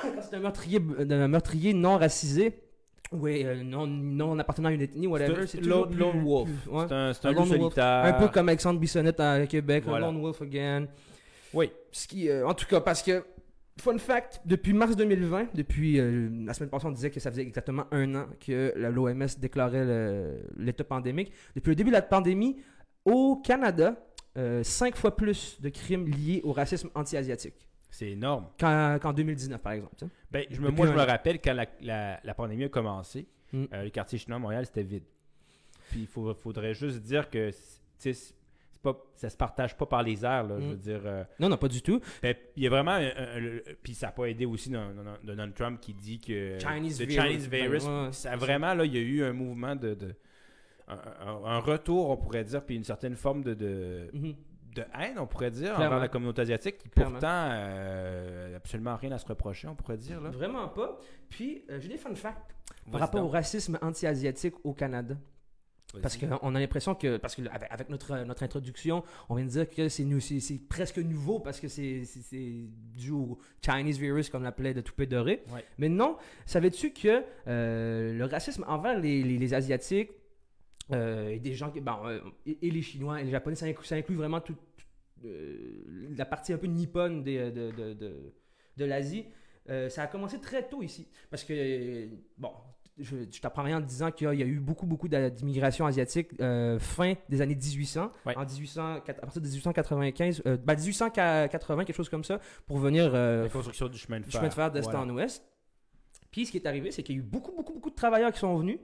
quand 0.15 0.23
c'est 0.23 0.37
un 0.37 0.41
meurtrier, 0.41 0.81
un 1.11 1.29
meurtrier 1.29 1.75
non 1.75 1.97
racisé. 1.99 2.63
Oui, 3.13 3.43
euh, 3.45 3.63
non, 3.65 3.87
non 3.89 4.39
appartenant 4.39 4.69
à 4.69 4.73
une 4.73 4.83
ethnie, 4.83 5.07
whatever. 5.09 5.47
C'est 5.47 5.61
lone- 5.61 6.23
wolf. 6.25 6.49
ouais. 6.69 6.85
C'est 6.89 6.95
un, 6.95 7.13
c'est 7.13 7.27
Un 7.27 7.31
un 7.31 7.33
loup 7.33 7.39
lone 7.41 7.49
wolf. 7.49 7.61
solitaire. 7.61 8.05
Un 8.05 8.13
peu 8.13 8.29
comme 8.29 8.49
Alexandre 8.49 8.79
Bissonnette 8.79 9.19
à 9.19 9.47
Québec, 9.47 9.83
Voilà. 9.87 10.07
lone 10.07 10.21
wolf 10.21 10.41
again. 10.43 10.87
Oui. 11.53 11.71
Ce 11.91 12.07
qui, 12.07 12.29
euh, 12.29 12.47
en 12.47 12.55
tout 12.55 12.67
cas, 12.67 12.81
parce 12.81 13.03
que, 13.03 13.25
fun 13.81 13.99
fact, 13.99 14.41
depuis 14.45 14.73
mars 14.73 14.95
2020, 14.95 15.49
depuis 15.55 15.99
euh, 15.99 16.29
la 16.47 16.55
semaine 16.55 16.71
passée, 16.71 16.87
on 16.87 16.93
disait 16.93 17.11
que 17.11 17.19
ça 17.19 17.33
faisait 17.33 17.43
exactement 17.43 17.85
un 17.91 18.15
an 18.15 18.27
que 18.47 18.73
l'OMS 18.77 19.27
déclarait 19.41 20.39
l'état 20.57 20.85
pandémique. 20.85 21.33
Depuis 21.57 21.71
le 21.71 21.75
début 21.75 21.91
de 21.91 21.97
la 21.97 22.03
pandémie, 22.03 22.59
au 23.05 23.43
Canada, 23.45 23.97
euh, 24.39 24.63
cinq 24.63 24.95
fois 24.97 25.17
plus 25.17 25.61
de 25.61 25.69
crimes 25.71 26.07
liés 26.07 26.43
au 26.45 26.53
racisme 26.53 26.91
anti-asiatique 26.95 27.67
C'est 27.91 28.11
énorme. 28.11 28.47
qu'en 28.59 28.99
qu'en 29.01 29.13
2019, 29.13 29.61
par 29.61 29.73
exemple. 29.73 29.95
Ben, 30.31 30.45
je 30.51 30.61
me, 30.61 30.71
moi, 30.71 30.87
je 30.87 30.93
me 30.93 31.03
rappelle 31.03 31.41
quand 31.41 31.53
la, 31.55 31.67
la- 31.81 32.21
la 32.23 32.35
pandémie 32.35 32.65
a 32.65 32.69
commencé, 32.69 33.27
Mm. 33.53 33.65
euh, 33.73 33.83
le 33.85 33.91
quartier 33.91 34.17
chinois 34.19 34.37
à 34.37 34.39
Montréal, 34.39 34.65
c'était 34.65 34.85
vide. 34.85 35.03
Puis 35.91 36.03
il 36.03 36.07
faudrait 36.07 36.73
juste 36.75 37.01
dire 37.03 37.29
que 37.29 37.51
pas, 38.83 38.97
ça 39.17 39.29
se 39.29 39.37
partage 39.37 39.77
pas 39.77 39.85
par 39.87 40.03
les 40.03 40.25
airs. 40.25 40.45
Là, 40.45 40.59
Je 40.61 40.65
Mm. 40.67 40.71
veux 40.71 40.77
dire, 40.77 41.01
euh, 41.05 41.25
Non, 41.41 41.49
non, 41.51 41.57
pas 41.59 41.69
du 41.69 41.83
tout. 41.83 42.01
ben, 42.23 42.35
il 42.57 42.63
y 42.63 42.67
a 42.67 42.71
vraiment. 42.71 42.99
puis 43.83 43.93
ça 43.95 44.07
n'a 44.07 44.13
pas 44.13 44.27
aidé 44.27 44.47
aussi 44.47 44.71
Donald 45.25 45.53
Trump 45.55 45.81
qui 45.81 45.93
dit 45.93 46.19
que. 46.21 46.59
Chinese 46.61 47.01
le 47.01 47.07
virus. 47.07 47.25
Chinese 47.29 47.49
virus. 47.49 47.85
Ouais, 47.87 48.09
ça 48.13 48.33
a 48.33 48.37
vraiment, 48.37 48.73
là, 48.73 48.85
il 48.85 48.95
y 48.95 48.99
a 48.99 49.03
eu 49.03 49.23
un 49.25 49.33
mouvement 49.33 49.75
de. 49.77 49.95
de- 49.95 50.15
un, 50.89 51.59
retour, 51.61 52.11
on 52.11 52.17
pourrait 52.17 52.43
dire, 52.45 52.65
puis 52.65 52.75
une 52.77 52.85
certaine 52.85 53.15
forme 53.17 53.43
de, 53.45 53.55
de, 53.55 54.11
Mhm. 54.13 54.35
De 54.75 54.83
haine, 54.99 55.19
on 55.19 55.27
pourrait 55.27 55.51
dire, 55.51 55.75
Clairement. 55.75 55.87
envers 55.87 55.99
la 56.01 56.09
communauté 56.09 56.43
asiatique, 56.43 56.79
qui 56.79 56.89
Clairement. 56.91 57.13
pourtant 57.15 57.49
euh, 57.51 58.57
absolument 58.57 58.97
rien 58.97 59.13
à 59.13 59.19
se 59.19 59.27
reprocher, 59.27 59.69
on 59.69 59.75
pourrait 59.75 59.97
dire. 59.99 60.21
Là. 60.21 60.31
Vraiment 60.31 60.69
pas. 60.69 60.99
Puis, 61.29 61.65
euh, 61.71 61.79
j'ai 61.81 61.89
des 61.89 61.97
fun 61.99 62.15
facts 62.15 62.55
par 62.91 63.01
rapport 63.01 63.21
donc. 63.21 63.31
au 63.31 63.33
racisme 63.33 63.79
anti-asiatique 63.83 64.55
au 64.65 64.73
Canada. 64.73 65.17
Parce 66.03 66.17
qu'on 66.17 66.55
a 66.55 66.61
l'impression 66.61 66.95
que, 66.95 67.17
parce 67.17 67.35
que 67.35 67.43
avec, 67.73 67.91
notre, 67.91 68.17
notre 68.19 68.45
introduction, 68.45 69.03
on 69.29 69.35
vient 69.35 69.45
de 69.45 69.51
dire 69.51 69.69
que 69.69 69.89
c'est 69.89 70.07
presque 70.69 70.99
nouveau 70.99 71.41
parce 71.41 71.59
que 71.59 71.67
c'est 71.67 72.05
dû 72.95 73.11
au 73.11 73.39
Chinese 73.61 73.99
virus, 73.99 74.31
comme 74.31 74.45
l'appelait 74.45 74.73
de 74.73 74.83
Toupé 74.83 75.07
Doré. 75.07 75.43
Ouais. 75.53 75.65
Mais 75.79 75.89
non, 75.89 76.17
savais-tu 76.47 76.93
que 76.93 77.25
euh, 77.49 78.13
le 78.17 78.25
racisme 78.25 78.65
envers 78.69 79.01
les, 79.01 79.25
les- 79.25 79.37
les 79.37 79.53
Asiatiques 79.53 80.11
euh, 80.13 80.20
et 81.31 81.39
des 81.39 81.55
gens, 81.55 81.71
qui- 81.71 81.81
bon, 81.81 82.07
euh, 82.07 82.21
et, 82.47 82.67
et 82.67 82.71
les 82.71 82.83
Chinois 82.83 83.21
et 83.21 83.25
les 83.25 83.31
Japonais, 83.31 83.57
ça 83.57 83.67
inclut, 83.67 83.87
ça 83.87 83.97
inclut 83.97 84.17
vraiment 84.17 84.41
toute 84.41 84.59
euh, 85.25 85.85
la 86.17 86.25
partie 86.25 86.53
un 86.53 86.59
peu 86.59 86.67
nippone 86.67 87.23
des- 87.23 87.51
de, 87.51 87.71
de, 87.71 87.93
de, 87.95 88.33
de 88.77 88.85
l'Asie. 88.85 89.27
Euh, 89.69 89.89
ça 89.89 90.03
a 90.03 90.07
commencé 90.07 90.41
très 90.41 90.69
tôt 90.69 90.83
ici. 90.83 91.07
Parce 91.31 91.45
que, 91.45 91.53
euh, 91.55 92.07
bon, 92.39 92.51
je, 92.99 93.17
je 93.31 93.41
t'apprends 93.41 93.63
rien 93.63 93.77
en 93.79 93.81
disant 93.81 94.11
qu'il 94.11 94.27
y 94.27 94.29
a, 94.29 94.35
il 94.35 94.41
y 94.41 94.43
a 94.43 94.47
eu 94.47 94.59
beaucoup, 94.61 94.87
beaucoup 94.87 95.09
d'immigration 95.09 95.87
asiatique 95.87 96.31
euh, 96.41 96.79
fin 96.79 97.15
des 97.29 97.41
années 97.43 97.55
1800. 97.55 98.11
Ouais. 98.27 98.37
En 98.37 98.45
1800, 98.45 98.95
à 98.97 99.01
partir 99.01 99.41
de 99.43 99.47
1895, 99.47 100.43
euh, 100.47 100.57
ben 100.57 100.75
1880, 100.75 101.85
quelque 101.85 101.95
chose 101.97 102.09
comme 102.09 102.25
ça, 102.25 102.41
pour 102.67 102.79
venir 102.79 103.11
euh, 103.15 103.45
La 103.45 103.49
construction 103.49 103.89
du 103.89 103.99
chemin 103.99 104.21
de 104.21 104.25
du 104.25 104.31
fer. 104.31 104.41
chemin 104.41 104.49
de 104.49 104.55
fer 104.55 104.71
d'est 104.71 104.81
Voilà. 104.83 105.01
en 105.03 105.11
ouest. 105.11 105.45
Puis 106.31 106.47
ce 106.47 106.51
qui 106.53 106.59
est 106.59 106.67
arrivé, 106.67 106.91
c'est 106.91 107.03
qu'il 107.03 107.17
y 107.17 107.19
a 107.19 107.21
eu 107.21 107.25
beaucoup, 107.25 107.53
beaucoup, 107.53 107.73
beaucoup 107.75 107.91
de 107.91 107.95
travailleurs 107.95 108.33
qui 108.33 108.39
sont 108.39 108.57
venus. 108.57 108.79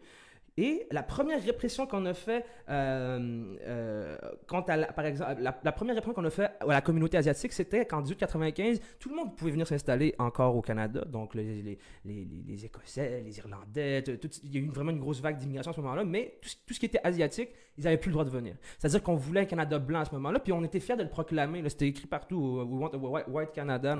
Et 0.58 0.86
la 0.90 1.02
première 1.02 1.42
répression 1.42 1.86
qu'on 1.86 2.06
a 2.06 2.14
fait, 2.14 2.44
euh, 2.70 3.54
euh, 3.66 4.16
quant 4.46 4.62
à 4.62 4.76
la, 4.76 4.86
par 4.92 5.04
exemple, 5.04 5.36
la, 5.40 5.58
la 5.62 5.72
première 5.72 5.94
répression 5.96 6.14
qu'on 6.14 6.24
a 6.26 6.30
fait 6.30 6.50
à 6.60 6.66
la 6.66 6.80
communauté 6.80 7.18
asiatique, 7.18 7.52
c'était 7.52 7.84
qu'en 7.84 7.98
1895, 8.00 8.80
tout 8.98 9.10
le 9.10 9.16
monde 9.16 9.36
pouvait 9.36 9.50
venir 9.50 9.66
s'installer 9.66 10.14
encore 10.18 10.56
au 10.56 10.62
Canada. 10.62 11.04
Donc 11.04 11.34
les, 11.34 11.44
les, 11.44 11.62
les, 11.62 11.78
les- 12.04 12.26
les 12.48 12.64
Écossais, 12.64 13.22
les 13.24 13.38
Irlandais, 13.38 14.02
tout- 14.02 14.28
il 14.44 14.54
y 14.54 14.56
a 14.58 14.60
eu 14.60 14.68
vraiment 14.70 14.92
une 14.92 14.98
grosse 15.00 15.20
vague 15.20 15.36
d'immigration 15.36 15.72
à 15.72 15.74
ce 15.74 15.80
moment-là. 15.82 16.04
Mais 16.04 16.38
tout, 16.40 16.48
ce- 16.48 16.56
tout 16.66 16.74
ce 16.74 16.80
qui 16.80 16.86
était 16.86 17.00
asiatique, 17.04 17.50
ils 17.76 17.84
n'avaient 17.84 17.98
plus 17.98 18.08
le 18.08 18.12
droit 18.14 18.24
de 18.24 18.30
venir. 18.30 18.54
C'est-à-dire 18.78 19.02
qu'on 19.02 19.16
voulait 19.16 19.40
un 19.42 19.44
Canada 19.46 19.78
blanc 19.78 20.00
à 20.00 20.04
ce 20.06 20.12
moment-là, 20.14 20.38
puis 20.40 20.52
on 20.52 20.64
était 20.64 20.80
fiers 20.80 20.96
de 20.96 21.02
le 21.02 21.10
proclamer. 21.10 21.62
C'était 21.68 21.88
écrit 21.88 22.06
partout, 22.06 22.62
We 22.66 22.80
want 22.80 22.90
a 22.94 22.96
white, 22.96 23.26
white 23.28 23.52
Canada. 23.52 23.94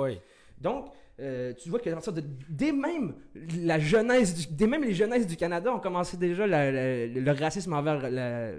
oui. 0.00 0.20
Donc, 0.60 0.86
euh, 1.20 1.52
tu 1.54 1.68
vois 1.68 1.80
que 1.80 1.90
de, 2.10 2.22
dès 2.48 2.72
même 2.72 3.14
la 3.62 3.78
jeunesse, 3.78 4.50
dès 4.50 4.66
même 4.66 4.84
les 4.84 4.94
jeunesses 4.94 5.26
du 5.26 5.36
Canada 5.36 5.72
ont 5.74 5.80
commencé 5.80 6.16
déjà 6.16 6.46
le 6.46 7.30
racisme 7.32 7.72
envers 7.72 8.08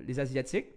les 0.06 0.19
Asiatiques. 0.19 0.67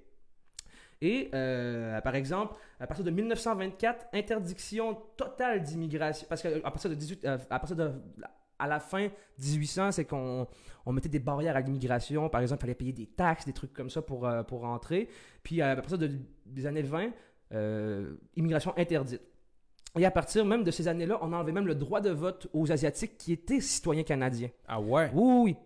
Et 1.00 1.30
euh, 1.34 2.00
par 2.00 2.14
exemple, 2.14 2.54
à 2.78 2.86
partir 2.86 3.04
de 3.04 3.10
1924, 3.10 4.06
interdiction 4.12 4.96
totale 5.16 5.62
d'immigration. 5.62 6.26
Parce 6.28 6.42
que 6.42 6.58
à 6.64 6.70
partir 6.70 6.90
de 6.90 6.94
18, 6.94 7.24
euh, 7.24 7.38
à 7.50 7.58
partir 7.58 7.74
de 7.74 7.90
à 8.60 8.68
la 8.68 8.78
fin 8.78 9.08
1800, 9.40 9.90
c'est 9.90 10.04
qu'on 10.04 10.46
on 10.86 10.92
mettait 10.92 11.08
des 11.08 11.18
barrières 11.18 11.56
à 11.56 11.60
l'immigration. 11.60 12.28
Par 12.28 12.40
exemple, 12.40 12.60
il 12.60 12.62
fallait 12.62 12.74
payer 12.76 12.92
des 12.92 13.06
taxes, 13.06 13.44
des 13.44 13.52
trucs 13.52 13.72
comme 13.72 13.90
ça 13.90 14.02
pour, 14.02 14.28
pour 14.46 14.60
rentrer. 14.60 15.08
Puis 15.42 15.60
à 15.60 15.74
partir 15.74 15.98
de- 15.98 16.10
des 16.46 16.66
années 16.66 16.82
20, 16.82 17.10
euh, 17.54 18.14
immigration 18.36 18.72
interdite. 18.76 19.20
Et 19.98 20.06
à 20.06 20.10
partir 20.10 20.44
même 20.44 20.64
de 20.64 20.70
ces 20.70 20.88
années-là, 20.88 21.18
on 21.20 21.32
a 21.32 21.36
enlevé 21.36 21.52
même 21.52 21.66
le 21.66 21.74
droit 21.74 22.00
de 22.00 22.10
vote 22.10 22.48
aux 22.52 22.72
Asiatiques 22.72 23.18
qui 23.18 23.32
étaient 23.32 23.60
citoyens 23.60 24.04
canadiens. 24.04 24.48
Ah 24.66 24.80
ouais? 24.80 25.10
Oui, 25.12 25.22
oui, 25.22 25.42
oui. 25.42 25.56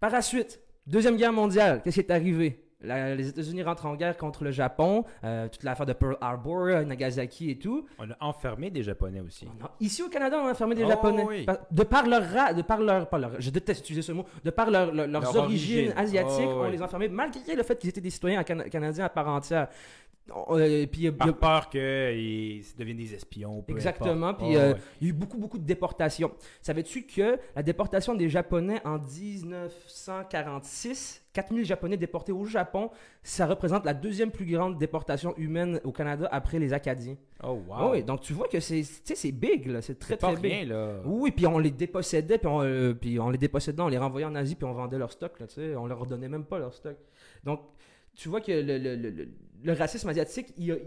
Par 0.00 0.10
la 0.10 0.20
suite, 0.20 0.60
Deuxième 0.86 1.16
Guerre 1.16 1.32
mondiale, 1.32 1.80
qu'est-ce 1.82 1.94
qui 1.94 2.00
est 2.00 2.10
arrivé? 2.12 2.63
La- 2.80 3.14
les 3.14 3.28
États-Unis 3.28 3.62
rentrent 3.62 3.86
en 3.86 3.94
guerre 3.94 4.16
contre 4.16 4.44
le 4.44 4.50
Japon, 4.50 5.04
euh, 5.24 5.48
toute 5.48 5.62
l'affaire 5.62 5.86
de 5.86 5.92
Pearl 5.94 6.16
Harbor, 6.20 6.66
euh, 6.66 6.84
Nagasaki 6.84 7.50
et 7.50 7.58
tout. 7.58 7.86
On 7.98 8.10
a 8.10 8.16
enfermé 8.20 8.70
des 8.70 8.82
Japonais 8.82 9.20
aussi. 9.20 9.46
On 9.60 9.64
a- 9.64 9.70
ici 9.80 10.02
au 10.02 10.08
Canada, 10.08 10.38
on 10.42 10.46
a 10.48 10.54
fermé 10.54 10.74
des 10.74 10.84
Oh, 10.84 10.88
Japonais. 10.88 11.24
oui. 11.26 11.44
Par- 11.44 11.58
De 11.70 11.82
par 11.82 12.06
leur 12.06 12.22
ra- 12.30 12.52
de 12.52 12.60
par 12.62 12.80
leur, 12.80 13.08
pas 13.08 13.18
leur- 13.18 13.40
je 13.40 13.48
déteste 13.50 13.80
utiliser 13.80 14.02
ce 14.02 14.12
mot, 14.12 14.24
de 14.44 14.50
par 14.50 14.70
leur- 14.70 14.92
leur- 14.92 15.06
leurs 15.06 15.22
Leur 15.22 15.36
origines 15.36 15.88
origine. 15.90 15.92
asiatiques, 15.96 16.46
Oh, 16.48 16.60
on 16.60 16.64
oui. 16.66 16.72
les 16.72 16.82
a 16.82 16.84
enfermés 16.84 17.08
malgré 17.08 17.54
le 17.54 17.62
fait 17.62 17.78
qu'ils 17.78 17.88
étaient 17.90 18.00
des 18.02 18.10
citoyens 18.10 18.42
cana- 18.44 18.68
canadiens 18.68 19.04
à 19.06 19.08
part 19.08 19.28
entière. 19.28 19.68
Euh, 20.30 20.86
puis 20.86 21.02
il 21.02 21.04
y 21.04 21.08
a- 21.08 21.12
Par 21.12 21.34
peur 21.36 21.68
qu'ils 21.68 22.64
deviennent 22.78 22.96
des 22.96 23.12
espions. 23.14 23.62
Exactement. 23.68 24.32
Puis 24.34 24.46
Oh, 24.50 24.54
euh, 24.56 24.72
ouais. 24.72 24.78
il 25.00 25.06
y 25.06 25.10
a 25.10 25.12
eu 25.12 25.14
beaucoup, 25.14 25.36
beaucoup 25.38 25.58
de 25.58 25.66
déportations. 25.66 26.32
Savais-tu 26.62 27.02
que 27.02 27.38
la 27.54 27.62
déportation 27.62 28.14
des 28.14 28.28
Japonais 28.30 28.80
en 28.86 28.98
1946, 28.98 31.22
4000 31.34 31.64
Japonais 31.66 31.98
déportés 31.98 32.32
au 32.32 32.46
Japon, 32.46 32.90
ça 33.22 33.44
représente 33.46 33.84
la 33.84 33.92
deuxième 33.92 34.30
plus 34.30 34.46
grande 34.46 34.78
déportation 34.78 35.36
humaine 35.36 35.80
au 35.84 35.92
Canada 35.92 36.26
après 36.32 36.58
les 36.58 36.72
Acadiens. 36.72 37.16
Oh, 37.42 37.60
wow. 37.68 37.90
Oui, 37.92 38.02
donc 38.02 38.22
tu 38.22 38.32
vois 38.32 38.48
que 38.48 38.60
c'est 38.60 38.80
tu 38.80 38.86
sais, 39.04 39.14
c'est 39.14 39.32
big, 39.32 39.66
là. 39.66 39.82
C'est 39.82 39.98
très, 39.98 40.16
très 40.16 40.36
big. 40.36 40.44
rien, 40.52 40.64
là. 40.64 41.00
Oui, 41.04 41.30
puis 41.32 41.46
on 41.46 41.58
les 41.58 41.70
dépossédait, 41.72 42.38
puis 42.38 42.46
on, 42.48 42.62
euh, 42.62 42.94
puis 42.94 43.20
on 43.20 43.28
les 43.28 43.36
dépossédait, 43.38 43.82
on 43.82 43.88
les 43.88 43.98
renvoyait 43.98 44.26
en 44.26 44.34
Asie, 44.34 44.54
puis 44.54 44.64
on 44.64 44.72
vendait 44.72 44.96
leur 44.98 45.12
stock, 45.12 45.38
là, 45.40 45.46
tu 45.46 45.54
sais. 45.56 45.76
On 45.76 45.86
leur 45.86 45.98
redonnait 45.98 46.28
même 46.28 46.44
pas 46.44 46.58
leur 46.58 46.72
stock. 46.72 46.96
Donc, 47.44 47.60
tu 48.14 48.28
vois 48.28 48.40
que 48.40 48.52
le, 48.52 48.78
le, 48.78 48.96
le, 48.96 49.10
le- 49.10 49.28
le 49.64 49.72
racisme 49.72 50.08
asiatique, 50.10 50.52
il, 50.56 50.78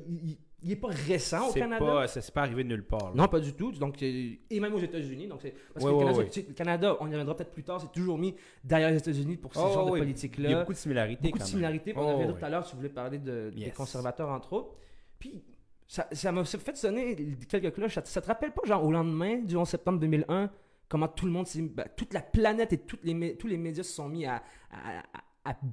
il- 0.62 0.68
il 0.70 0.72
est 0.72 0.76
pas 0.76 0.88
récent 0.90 1.50
au 1.50 1.54
Canada. 1.54 1.86
pas, 1.86 2.08
ça 2.08 2.22
s'est 2.22 2.32
pas 2.32 2.42
arrivé 2.42 2.64
de 2.64 2.70
nulle 2.70 2.84
part. 2.84 3.10
là. 3.10 3.12
Non, 3.16 3.28
pas 3.28 3.40
du 3.40 3.54
tout. 3.54 3.72
Donc, 3.74 4.02
et 4.02 4.40
même 4.52 4.74
aux 4.74 4.80
États-Unis. 4.80 5.28
Donc, 5.28 5.42
parce 5.74 5.86
Ouais, 5.86 5.92
que 5.92 5.96
le, 5.98 6.00
Canada, 6.04 6.18
ouais. 6.20 6.30
tu 6.30 6.42
sais, 6.42 6.46
le 6.48 6.54
Canada, 6.54 6.98
on 7.00 7.06
y 7.08 7.12
reviendra 7.12 7.36
peut-être 7.36 7.52
plus 7.52 7.64
tard, 7.64 7.80
c'est 7.82 7.92
toujours 7.92 8.18
mis 8.18 8.36
derrière 8.64 8.90
les 8.92 8.98
États-Unis 8.98 9.38
pour 9.38 9.54
ce 9.54 9.60
Oh, 9.60 9.74
genre 9.74 9.92
de 9.92 10.00
politique-là. 10.00 10.50
Il 10.50 10.52
y 10.52 10.56
a 10.56 10.60
beaucoup 10.60 10.74
de 10.74 10.78
similarités. 10.78 11.22
Beaucoup 11.28 11.38
de 11.38 11.44
quand 11.44 11.50
similarités. 11.50 11.94
Oh, 11.96 12.00
on 12.00 12.04
en 12.04 12.08
reviendra 12.14 12.34
ouais. 12.34 12.40
tout 12.40 12.46
à 12.46 12.50
l'heure 12.50 12.66
si 12.66 12.72
vous 12.74 12.78
voulez 12.80 12.90
parler 12.94 13.20
de, 13.20 13.52
des 13.56 13.72
conservateurs, 13.72 14.30
entre 14.30 14.54
autres. 14.54 14.76
Puis, 15.20 15.44
ça 15.88 16.08
ça 16.12 16.32
m'a 16.32 16.44
fait 16.44 16.76
sonner 16.76 17.16
quelques 17.48 17.74
cloches. 17.74 17.96
Ça, 17.96 18.02
ça 18.06 18.22
te 18.22 18.28
rappelle 18.28 18.52
pas, 18.52 18.62
genre, 18.66 18.84
au 18.84 18.92
lendemain 18.92 19.38
du 19.38 19.56
11 19.56 19.68
septembre 19.70 20.00
2001, 20.00 20.50
comment 20.90 21.08
tout 21.08 21.26
le 21.26 21.32
monde 21.32 21.48
s'est. 21.48 21.62
ben, 21.62 21.86
toute 21.96 22.14
la 22.14 22.22
planète 22.22 22.74
et 22.74 22.78
toutes 22.80 23.04
les, 23.04 23.38
tous 23.38 23.48
les 23.48 23.58
médias 23.58 23.84
se 23.84 23.94
sont 23.94 24.10
mis 24.10 24.26
à, 24.26 24.44
à, 24.72 25.00
à- 25.00 25.04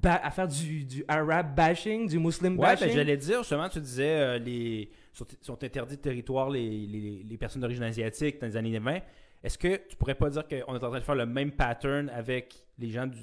à 0.04 0.30
faire 0.30 0.48
du, 0.48 0.84
du 0.84 1.04
Arab 1.08 1.54
bashing, 1.54 2.08
du 2.08 2.18
Muslim 2.18 2.58
Ouais, 2.58 2.66
bashing? 2.68 2.88
ben, 2.88 2.94
j'allais 2.94 3.16
dire, 3.16 3.38
justement, 3.38 3.68
tu 3.68 3.80
disais, 3.80 4.08
euh, 4.08 4.38
les 4.38 4.90
sont, 5.12 5.26
sont 5.40 5.62
interdits 5.62 5.96
de 5.96 6.00
territoire 6.02 6.50
les, 6.50 6.68
les, 6.86 7.22
les 7.28 7.36
personnes 7.38 7.60
d'origine 7.62 7.82
asiatique 7.84 8.40
dans 8.40 8.46
les 8.46 8.56
années 8.56 8.78
20. 8.78 9.00
Est-ce 9.42 9.58
que 9.58 9.76
tu 9.88 9.96
pourrais 9.96 10.14
pas 10.14 10.30
dire 10.30 10.46
qu'on 10.48 10.74
est 10.74 10.84
en 10.84 10.88
train 10.90 10.98
de 10.98 11.04
faire 11.04 11.14
le 11.14 11.26
même 11.26 11.52
pattern 11.52 12.08
avec 12.10 12.54
les 12.78 12.90
gens 12.90 13.06
du, 13.06 13.18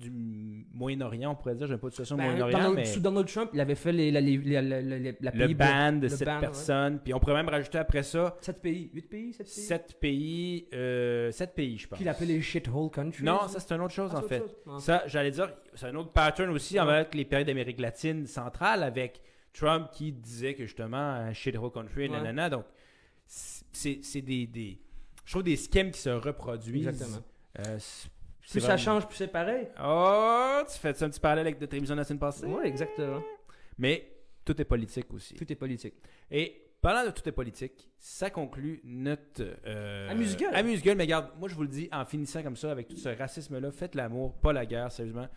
du, 0.00 0.66
Moyen-Orient, 0.72 1.32
on 1.32 1.34
pourrait 1.34 1.54
dire, 1.54 1.66
j'aime 1.66 1.78
pas 1.78 1.88
de 1.88 1.92
situation 1.92 2.14
au 2.14 2.18
Ben, 2.18 2.24
Moyen-Orient, 2.30 2.58
Donald- 2.58 2.74
mais 2.76 2.84
Sous 2.86 3.00
Donald 3.00 3.26
Trump, 3.28 3.50
il 3.52 3.60
avait 3.60 3.74
fait 3.74 3.92
les, 3.92 4.10
la, 4.10 4.20
les- 4.20 4.38
la- 4.38 4.62
la- 4.62 4.80
la- 4.82 5.30
le 5.46 5.54
ban 5.54 5.92
de 5.92 6.02
le 6.02 6.08
cette 6.08 6.26
ban, 6.26 6.34
ouais. 6.36 6.40
personne. 6.40 7.00
Puis 7.04 7.12
on 7.12 7.20
pourrait 7.20 7.34
même 7.34 7.48
rajouter 7.48 7.78
après 7.78 8.02
ça 8.02 8.36
7 8.40 8.62
pays. 8.62 8.90
8 8.94 9.02
pays, 9.08 9.32
7 9.34 9.46
pays? 9.46 9.64
7 9.64 9.96
pays, 10.00 10.68
euh, 10.72 11.30
sept 11.32 11.54
pays, 11.54 11.78
je 11.78 11.86
pense. 11.88 11.98
Puis 11.98 12.04
il 12.06 12.08
appelait 12.08 12.26
les 12.26 12.40
shithole 12.40 12.90
countries. 12.90 13.24
Non, 13.24 13.46
ça 13.46 13.60
c'est 13.60 13.74
une 13.74 13.82
autre 13.82 13.94
chose 13.94 14.10
Ah, 14.14 14.18
en 14.18 14.22
fait. 14.22 14.38
chose. 14.38 14.56
Ah. 14.66 14.76
Ça, 14.80 15.02
j'allais 15.06 15.30
dire, 15.30 15.52
c'est 15.74 15.86
un 15.86 15.94
autre 15.96 16.12
pattern 16.12 16.50
aussi 16.50 16.74
Ouais. 16.74 16.80
avec 16.80 17.14
les 17.14 17.24
pays 17.26 17.44
d'Amérique 17.44 17.80
latine 17.80 18.26
centrale, 18.26 18.82
avec 18.82 19.20
Trump 19.52 19.88
qui 19.92 20.12
disait 20.12 20.54
que 20.54 20.64
justement, 20.64 20.96
un 20.96 21.32
shithole 21.32 21.70
country, 21.72 22.02
Ouais. 22.02 22.08
nanana. 22.08 22.48
Donc, 22.48 22.64
c'est 23.26 23.98
c'est 24.02 24.22
des, 24.22 24.46
des. 24.46 24.78
Je 25.24 25.32
trouve 25.32 25.42
des 25.44 25.56
schèmes 25.56 25.90
qui 25.90 26.00
se 26.00 26.08
reproduisent. 26.10 26.88
Exactement. 26.88 27.22
Euh, 27.60 27.78
Plus 28.48 28.60
ça 28.60 28.76
change, 28.76 29.06
plus 29.06 29.16
c'est 29.16 29.28
pareil. 29.28 29.68
Oh, 29.82 30.60
tu 30.70 30.78
fais 30.78 30.88
un 31.02 31.08
petit 31.08 31.20
parallèle 31.20 31.46
avec 31.46 31.60
notre 31.60 31.74
émission 31.74 31.94
de 31.94 32.00
la 32.00 32.04
semaine 32.04 32.18
passée? 32.18 32.46
Oui, 32.46 32.64
exactement. 32.64 33.22
Mais 33.78 34.10
tout 34.44 34.60
est 34.60 34.64
politique 34.64 35.12
aussi. 35.12 35.34
Tout 35.34 35.50
est 35.50 35.56
politique. 35.56 35.94
Et 36.30 36.70
parlant 36.80 37.04
de 37.04 37.10
tout 37.10 37.28
est 37.28 37.32
politique, 37.32 37.88
ça 37.98 38.30
conclut 38.30 38.80
notre. 38.84 39.42
Euh, 39.66 40.10
Amuse-gueule. 40.10 40.54
Amuse-gueule, 40.54 40.96
mais 40.96 41.04
regarde, 41.04 41.30
moi 41.38 41.48
je 41.48 41.54
vous 41.54 41.62
le 41.62 41.68
dis, 41.68 41.88
en 41.92 42.04
finissant 42.04 42.42
comme 42.42 42.56
ça, 42.56 42.70
avec 42.70 42.88
tout 42.88 42.96
ce 42.96 43.08
racisme-là, 43.08 43.70
faites 43.70 43.94
l'amour, 43.94 44.34
pas 44.34 44.52
la 44.52 44.66
guerre, 44.66 44.90
sérieusement. 44.90 45.28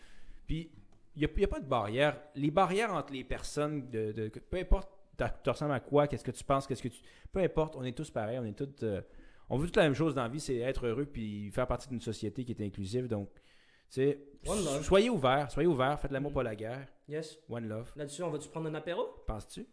Puis, 0.48 0.72
il 1.16 1.20
n'y 1.20 1.44
a, 1.44 1.48
pas 1.48 1.60
de 1.60 1.68
barrière. 1.68 2.20
Les 2.36 2.50
barrières 2.50 2.94
entre 2.94 3.14
les 3.14 3.24
personnes, 3.24 3.90
de, 3.90 4.32
peu 4.50 4.58
importe, 4.58 4.90
tu 5.44 5.50
ressembles 5.50 5.74
à 5.74 5.80
quoi, 5.80 6.08
qu'est-ce 6.08 6.24
que 6.24 6.32
tu 6.32 6.44
penses, 6.44 6.66
qu'est-ce 6.66 6.82
que 6.82 6.88
tu. 6.88 7.00
Peu 7.32 7.40
importe, 7.40 7.76
on 7.76 7.84
est 7.84 7.96
tous 7.96 8.10
pareils, 8.10 8.40
on 8.40 8.46
est 8.46 8.58
tous. 8.58 8.84
euh, 8.84 9.02
on 9.50 9.58
veut 9.58 9.66
toute 9.68 9.76
la 9.78 9.84
même 9.84 9.94
chose 9.94 10.14
dans 10.16 10.24
la 10.24 10.30
vie, 10.30 10.40
c'est 10.40 10.58
être 10.58 10.86
heureux 10.88 11.06
puis 11.06 11.50
faire 11.52 11.68
partie 11.68 11.88
d'une 11.90 12.02
société 12.02 12.44
qui 12.46 12.52
est 12.54 12.62
inclusive. 12.66 13.08
Donc, 13.08 13.30
tu 13.34 13.42
sais, 14.02 14.20
One 14.48 14.64
love. 14.64 14.84
soyez 14.84 15.10
ouverts, 15.10 15.52
soyez 15.52 15.68
ouverts, 15.68 16.00
faites 16.00 16.12
l'amour, 16.12 16.32
Mm. 16.32 16.36
pas 16.36 16.44
la 16.44 16.56
guerre. 16.56 16.88
Yes. 17.08 17.38
One 17.50 17.68
love. 17.68 17.92
Là-dessus, 17.96 18.24
on 18.24 18.30
va-tu 18.30 18.50
prendre 18.50 18.68
un 18.70 18.76
apéro? 18.76 19.04
Penses-tu? 19.28 19.68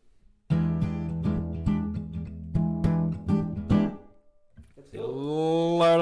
C'est 4.84 4.98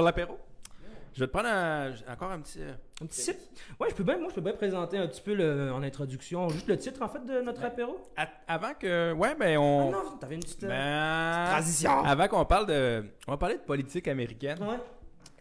l'apéro. 0.02 0.38
Je 1.14 1.20
vais 1.20 1.26
te 1.26 1.32
prendre 1.32 1.48
un- 1.48 1.92
encore 2.12 2.30
un 2.30 2.40
petit. 2.40 2.60
euh, 2.62 2.72
Un 3.02 3.06
petit 3.06 3.20
sip? 3.20 3.36
Ouais, 3.80 3.88
je 3.90 3.94
peux 3.94 4.02
bien, 4.04 4.18
moi, 4.18 4.28
je 4.30 4.34
peux 4.34 4.40
bien 4.40 4.52
présenter 4.52 4.98
un 4.98 5.06
petit 5.06 5.20
peu 5.22 5.34
le- 5.34 5.72
en 5.72 5.82
introduction, 5.82 6.48
juste 6.48 6.66
le 6.68 6.76
titre, 6.76 7.02
en 7.02 7.08
fait, 7.08 7.24
de 7.24 7.40
notre 7.40 7.60
Ouais. 7.60 7.66
apéro. 7.66 7.96
avant 8.46 8.74
que. 8.74 9.12
Ouais, 9.12 9.34
ben 9.34 9.56
Ah 9.56 9.60
on. 9.60 9.90
non, 9.90 10.16
t'avais 10.20 10.34
une 10.36 10.40
petite... 10.42 10.64
euh, 10.64 10.68
Ben, 10.68 11.50
transition. 11.52 12.02
Avant 12.04 12.28
qu'on 12.28 12.44
parle 12.44 12.66
de. 12.66 13.04
On 13.26 13.32
va 13.32 13.36
parler 13.38 13.56
de 13.56 13.62
politique 13.62 14.08
américaine. 14.08 14.58
Ouais. 14.62 14.78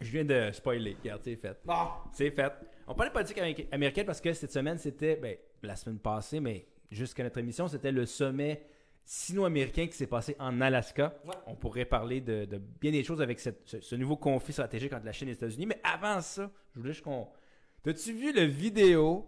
Je 0.00 0.10
viens 0.10 0.24
de 0.24 0.50
spoiler. 0.52 0.96
Regarde, 1.02 1.20
c'est 1.24 1.36
fait. 1.36 1.58
Bon. 1.64 1.74
C'est 2.12 2.30
fait. 2.30 2.52
On 2.86 2.94
parlait 2.94 3.10
de 3.10 3.14
politique 3.14 3.38
américa- 3.38 3.66
américaine 3.72 4.06
parce 4.06 4.20
que 4.20 4.32
cette 4.32 4.52
semaine, 4.52 4.78
c'était. 4.78 5.16
Ben, 5.16 5.36
la 5.62 5.74
semaine 5.76 5.98
passée, 5.98 6.38
mais 6.40 6.66
jusqu'à 6.90 7.22
notre 7.24 7.38
émission, 7.38 7.66
c'était 7.68 7.90
le 7.92 8.06
sommet 8.06 8.62
sino-américain 9.10 9.86
qui 9.86 9.94
s'est 9.96 10.06
passé 10.06 10.36
en 10.38 10.60
Alaska. 10.60 11.14
Ouais. 11.24 11.32
On 11.46 11.54
pourrait 11.54 11.86
parler 11.86 12.20
de, 12.20 12.44
de 12.44 12.58
bien 12.58 12.90
des 12.92 13.02
choses 13.02 13.22
avec 13.22 13.40
cette- 13.40 13.62
ce, 13.64 13.80
ce 13.80 13.94
nouveau 13.96 14.16
conflit 14.16 14.52
stratégique 14.52 14.92
entre 14.92 15.06
la 15.06 15.12
Chine 15.12 15.28
et 15.28 15.30
les 15.30 15.36
États-Unis. 15.38 15.64
Mais 15.64 15.80
avant 15.82 16.20
ça, 16.20 16.50
je 16.74 16.80
voulais 16.80 16.92
juste 16.92 17.04
qu'on. 17.04 17.26
T'as-tu 17.82 18.12
vu 18.12 18.34
le 18.34 18.42
vidéo 18.42 19.26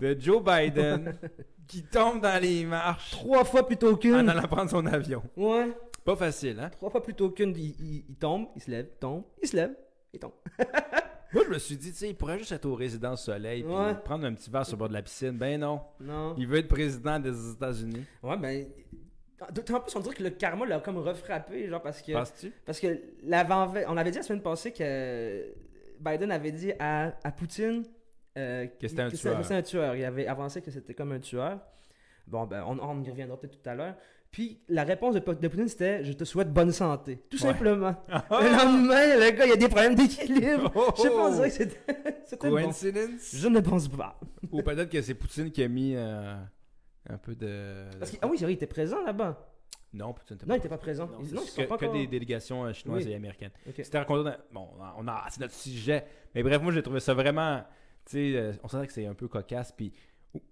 de 0.00 0.14
Joe 0.20 0.42
Biden 0.44 1.18
qui 1.66 1.82
tombe 1.82 2.20
dans 2.20 2.40
les 2.42 2.66
marches? 2.66 3.12
Trois 3.12 3.44
fois 3.44 3.66
plutôt 3.66 3.92
en 3.92 3.96
qu'une. 3.96 4.28
allant 4.28 4.42
prendre 4.48 4.70
son 4.70 4.84
avion? 4.84 5.22
Ouais. 5.36 5.72
Pas 6.04 6.16
facile, 6.16 6.58
hein? 6.60 6.68
Trois 6.68 6.90
fois 6.90 7.02
plutôt 7.02 7.30
qu'une. 7.30 7.56
Il, 7.56 7.70
il- 7.80 8.04
il 8.10 8.16
tombe, 8.16 8.48
il 8.54 8.60
se 8.60 8.70
lève, 8.70 8.88
tombe, 9.00 9.24
il 9.42 9.48
se 9.48 9.56
lève, 9.56 9.74
il 10.12 10.20
tombe. 10.20 10.32
Moi, 11.32 11.44
je 11.46 11.50
me 11.50 11.58
suis 11.58 11.78
dit, 11.78 11.92
tu 11.92 11.96
sais, 11.96 12.08
il 12.10 12.14
pourrait 12.14 12.38
juste 12.38 12.52
être 12.52 12.66
au 12.66 12.74
résidence 12.74 13.24
soleil 13.24 13.62
puis 13.62 13.72
Ouais. 13.72 13.94
prendre 14.04 14.26
un 14.26 14.34
petit 14.34 14.50
verre 14.50 14.66
sur 14.66 14.74
le 14.76 14.80
bord 14.80 14.88
de 14.90 14.92
la 14.92 15.00
piscine. 15.00 15.30
Ben 15.38 15.58
non. 15.58 15.80
Non. 15.98 16.34
Il 16.36 16.46
veut 16.46 16.58
être 16.58 16.68
président 16.68 17.18
des 17.18 17.52
États-Unis. 17.52 18.04
Ouais, 18.22 18.36
ben. 18.36 18.66
En 19.42 19.80
plus, 19.80 19.96
on 19.96 20.00
dirait 20.00 20.14
que 20.14 20.22
le 20.22 20.30
karma 20.30 20.66
l'a 20.66 20.80
comme 20.80 20.98
refrappé, 20.98 21.68
genre 21.68 21.82
parce 21.82 22.02
que. 22.02 22.12
Penses-tu? 22.12 22.52
Parce 22.64 22.80
que 22.80 23.00
l'avant 23.24 23.72
on 23.88 23.96
avait 23.96 24.10
dit 24.10 24.18
la 24.18 24.22
semaine 24.22 24.42
passée 24.42 24.72
que 24.72 25.46
Biden 26.00 26.30
avait 26.30 26.52
dit 26.52 26.72
à, 26.78 27.12
à 27.24 27.30
Poutine 27.32 27.84
euh, 28.38 28.66
Que 28.80 28.88
c'était 28.88 29.02
un 29.02 29.10
tueur. 29.10 29.36
que 29.36 29.42
c'était 29.42 29.54
un 29.54 29.62
tueur. 29.62 29.94
Il 29.96 30.04
avait 30.04 30.26
avancé 30.26 30.60
que 30.62 30.70
c'était 30.70 30.94
comme 30.94 31.12
un 31.12 31.20
tueur. 31.20 31.58
Bon, 32.26 32.44
ben, 32.46 32.64
on, 32.66 32.78
on 32.78 33.02
y 33.02 33.10
reviendra 33.10 33.38
peut-être 33.38 33.60
tout 33.62 33.68
à 33.68 33.74
l'heure. 33.74 33.94
Puis 34.30 34.60
la 34.68 34.84
réponse 34.84 35.14
de, 35.14 35.20
de 35.20 35.48
Poutine, 35.48 35.68
c'était 35.68 36.02
Je 36.04 36.12
te 36.14 36.24
souhaite 36.24 36.50
bonne 36.50 36.72
santé. 36.72 37.18
Tout 37.28 37.36
Ouais. 37.36 37.52
simplement. 37.52 37.94
Le 38.08 38.50
lendemain, 38.56 39.16
le 39.18 39.30
gars, 39.36 39.44
il 39.44 39.50
y 39.50 39.52
a 39.52 39.56
des 39.56 39.68
problèmes 39.68 39.94
d'équilibre. 39.94 40.72
Oh, 40.74 40.90
Je 40.96 41.02
sais 41.02 41.08
pas, 41.10 41.14
on 41.28 41.30
oh. 41.30 41.34
dirait 41.34 41.48
que 41.50 41.54
c'était 41.54 42.48
bon. 42.48 42.62
Coincidence? 42.62 43.30
Je 43.34 43.48
ne 43.48 43.60
pense 43.60 43.88
pas. 43.88 44.18
Ou 44.50 44.62
peut-être 44.62 44.88
que 44.90 45.02
c'est 45.02 45.14
Poutine 45.14 45.50
qui 45.50 45.62
a 45.62 45.68
mis 45.68 45.94
euh, 45.94 46.34
un 47.08 47.18
peu 47.18 47.34
de. 47.34 47.84
Parce 47.98 48.10
que, 48.10 48.16
ah 48.22 48.26
oui, 48.28 48.38
c'est 48.38 48.44
vrai, 48.44 48.52
il 48.52 48.56
était 48.56 48.66
présent 48.66 49.02
là-bas. 49.02 49.48
Non, 49.92 50.14
Poutine 50.14 50.36
n'était 50.36 50.46
Non, 50.46 50.54
il 50.54 50.58
était 50.58 50.68
pas 50.70 50.78
présent. 50.78 51.06
Non, 51.06 51.18
non, 51.18 51.42
ils 51.44 51.62
que, 51.64 51.68
pas 51.68 51.76
que 51.76 51.84
des 51.92 52.06
délégations 52.06 52.64
euh, 52.64 52.72
chinoises 52.72 53.04
Oui. 53.04 53.12
et 53.12 53.14
américaines. 53.14 53.50
Ok. 53.68 53.74
C'était 53.76 53.98
raconté 53.98 54.24
dans... 54.24 54.36
Bon, 54.52 54.68
on 54.96 55.06
a... 55.06 55.26
c'est 55.28 55.40
notre 55.40 55.52
sujet. 55.54 56.04
Mais 56.34 56.42
bref, 56.42 56.62
moi, 56.62 56.72
j'ai 56.72 56.82
trouvé 56.82 57.00
ça 57.00 57.12
vraiment... 57.12 57.62
Tu 58.06 58.12
sais, 58.32 58.36
euh, 58.36 58.52
on 58.62 58.68
sent 58.68 58.86
que 58.86 58.92
c'est 58.92 59.04
un 59.06 59.14
peu 59.14 59.28
cocasse. 59.28 59.70
Puis... 59.72 59.92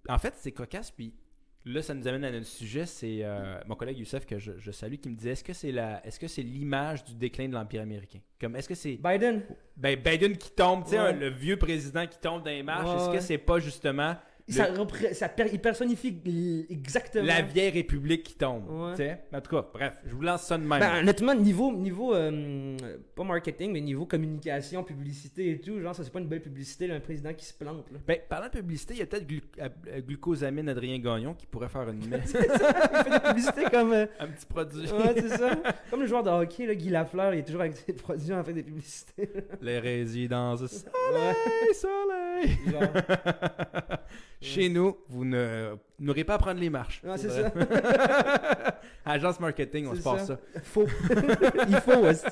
En 0.07 0.19
fait, 0.19 0.35
c'est 0.37 0.51
cocasse, 0.51 0.91
puis 0.91 1.15
Là, 1.63 1.83
ça 1.83 1.93
nous 1.93 2.07
amène 2.07 2.23
à 2.23 2.31
notre 2.31 2.47
sujet. 2.47 2.87
C'est 2.87 3.19
euh, 3.21 3.59
mon 3.67 3.75
collègue 3.75 3.99
Youssef 3.99 4.25
que 4.25 4.39
je, 4.39 4.53
je 4.57 4.71
salue 4.71 4.95
qui 4.95 5.09
me 5.09 5.15
disait 5.15 5.31
est-ce 5.31 5.43
que 5.43 5.53
c'est 5.53 5.71
la, 5.71 6.03
est-ce 6.05 6.19
que 6.19 6.27
c'est 6.27 6.41
l'image 6.41 7.03
du 7.03 7.13
déclin 7.13 7.47
de 7.47 7.53
l'empire 7.53 7.83
américain? 7.83 8.17
Comme 8.39 8.55
est-ce 8.55 8.67
que 8.67 8.73
c'est 8.73 8.95
Biden, 8.97 9.43
ben, 9.77 9.95
Biden 9.95 10.37
qui 10.37 10.49
tombe, 10.51 10.83
tu 10.85 10.91
sais, 10.91 10.99
Ouais. 10.99 11.09
un- 11.09 11.11
le 11.11 11.29
vieux 11.29 11.57
président 11.57 12.07
qui 12.07 12.17
tombe 12.17 12.43
dans 12.43 12.49
les 12.49 12.63
marches 12.63 12.87
Ouais, 12.89 12.95
Est-ce 12.95 13.09
ouais. 13.11 13.17
que 13.17 13.21
c'est 13.21 13.37
pas 13.37 13.59
justement 13.59 14.15
ça, 14.49 14.67
ça 15.13 15.29
per- 15.29 15.49
il 15.51 15.59
personnifie 15.59 16.65
exactement. 16.69 17.25
la 17.25 17.41
vieille 17.41 17.69
République 17.71 18.23
qui 18.23 18.35
tombe 18.35 18.63
Ouais. 18.69 19.19
En 19.33 19.41
tout 19.41 19.51
cas, 19.55 19.67
bref, 19.73 19.93
je 20.05 20.13
vous 20.15 20.21
lance 20.21 20.43
ça 20.43 20.57
de 20.57 20.63
même. 20.63 20.79
Ben, 20.79 20.99
honnêtement, 21.01 21.33
niveau, 21.35 21.71
niveau 21.71 22.13
euh, 22.13 22.75
pas 23.15 23.23
marketing, 23.23 23.71
mais 23.71 23.81
niveau 23.81 24.05
communication, 24.05 24.83
publicité 24.83 25.51
et 25.51 25.59
tout, 25.59 25.79
genre, 25.79 25.95
ça 25.95 26.03
c'est 26.03 26.11
pas 26.11 26.19
une 26.19 26.27
belle 26.27 26.41
publicité, 26.41 26.87
là, 26.87 26.95
un 26.95 26.99
président 26.99 27.33
qui 27.33 27.45
se 27.45 27.53
plante. 27.53 27.85
Là. 27.91 27.99
Ben, 28.07 28.17
parlant 28.29 28.47
de 28.47 28.51
publicité, 28.59 28.93
il 28.95 28.99
y 28.99 29.03
a 29.03 29.05
peut-être 29.05 29.27
glu- 29.27 29.41
euh, 29.59 30.01
glucosamine 30.01 30.67
Adrien 30.69 30.99
Gagnon 30.99 31.33
qui 31.33 31.45
pourrait 31.45 31.69
faire 31.69 31.89
une, 31.89 32.01
il 32.13 32.21
fait 32.27 33.09
des 33.09 33.19
publicités 33.19 33.63
comme. 33.71 33.93
euh, 33.93 34.05
un 34.19 34.27
petit 34.27 34.45
produit. 34.45 34.81
ouais, 34.91 35.13
c'est 35.17 35.37
ça. 35.37 35.55
Comme 35.89 36.01
le 36.01 36.07
joueur 36.07 36.23
de 36.23 36.29
hockey, 36.29 36.65
là, 36.65 36.75
Guy 36.75 36.89
Lafleur, 36.89 37.33
il 37.33 37.39
est 37.39 37.43
toujours 37.43 37.61
avec 37.61 37.75
ses 37.77 37.93
produits 37.93 38.33
en 38.33 38.43
fait 38.43 38.53
des 38.53 38.63
publicités. 38.63 39.29
Les 39.61 39.79
résidences 39.79 40.61
Ouais, 40.61 41.73
soleil, 41.73 41.75
soleil. 41.75 42.57
genre. 42.71 43.97
Chez 44.41 44.69
nous, 44.69 44.97
vous 45.07 45.23
ne 45.23 45.75
n'aurez 45.99 46.23
pas 46.23 46.33
à 46.33 46.37
prendre 46.39 46.59
les 46.59 46.69
marches. 46.69 47.01
Ouais, 47.03 47.17
c'est 47.17 47.29
ça. 47.29 47.51
Agence 49.05 49.39
marketing, 49.39 49.87
on 49.87 49.95
se 49.95 50.01
passe 50.01 50.27
ça. 50.27 50.37
ça. 50.53 50.61
Faux. 50.61 50.87
il 51.69 51.75
faut, 51.77 52.05
aussi. 52.05 52.25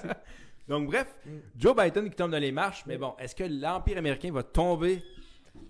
Donc, 0.68 0.88
bref, 0.88 1.08
Mm. 1.26 1.30
Joe 1.58 1.76
Biden 1.76 2.10
qui 2.10 2.16
tombe 2.16 2.32
dans 2.32 2.40
les 2.40 2.52
marches, 2.52 2.84
mais 2.88 2.98
bon, 2.98 3.14
est-ce 3.20 3.36
que 3.36 3.44
l'Empire 3.44 3.98
américain 3.98 4.32
va 4.32 4.44
tomber 4.44 5.02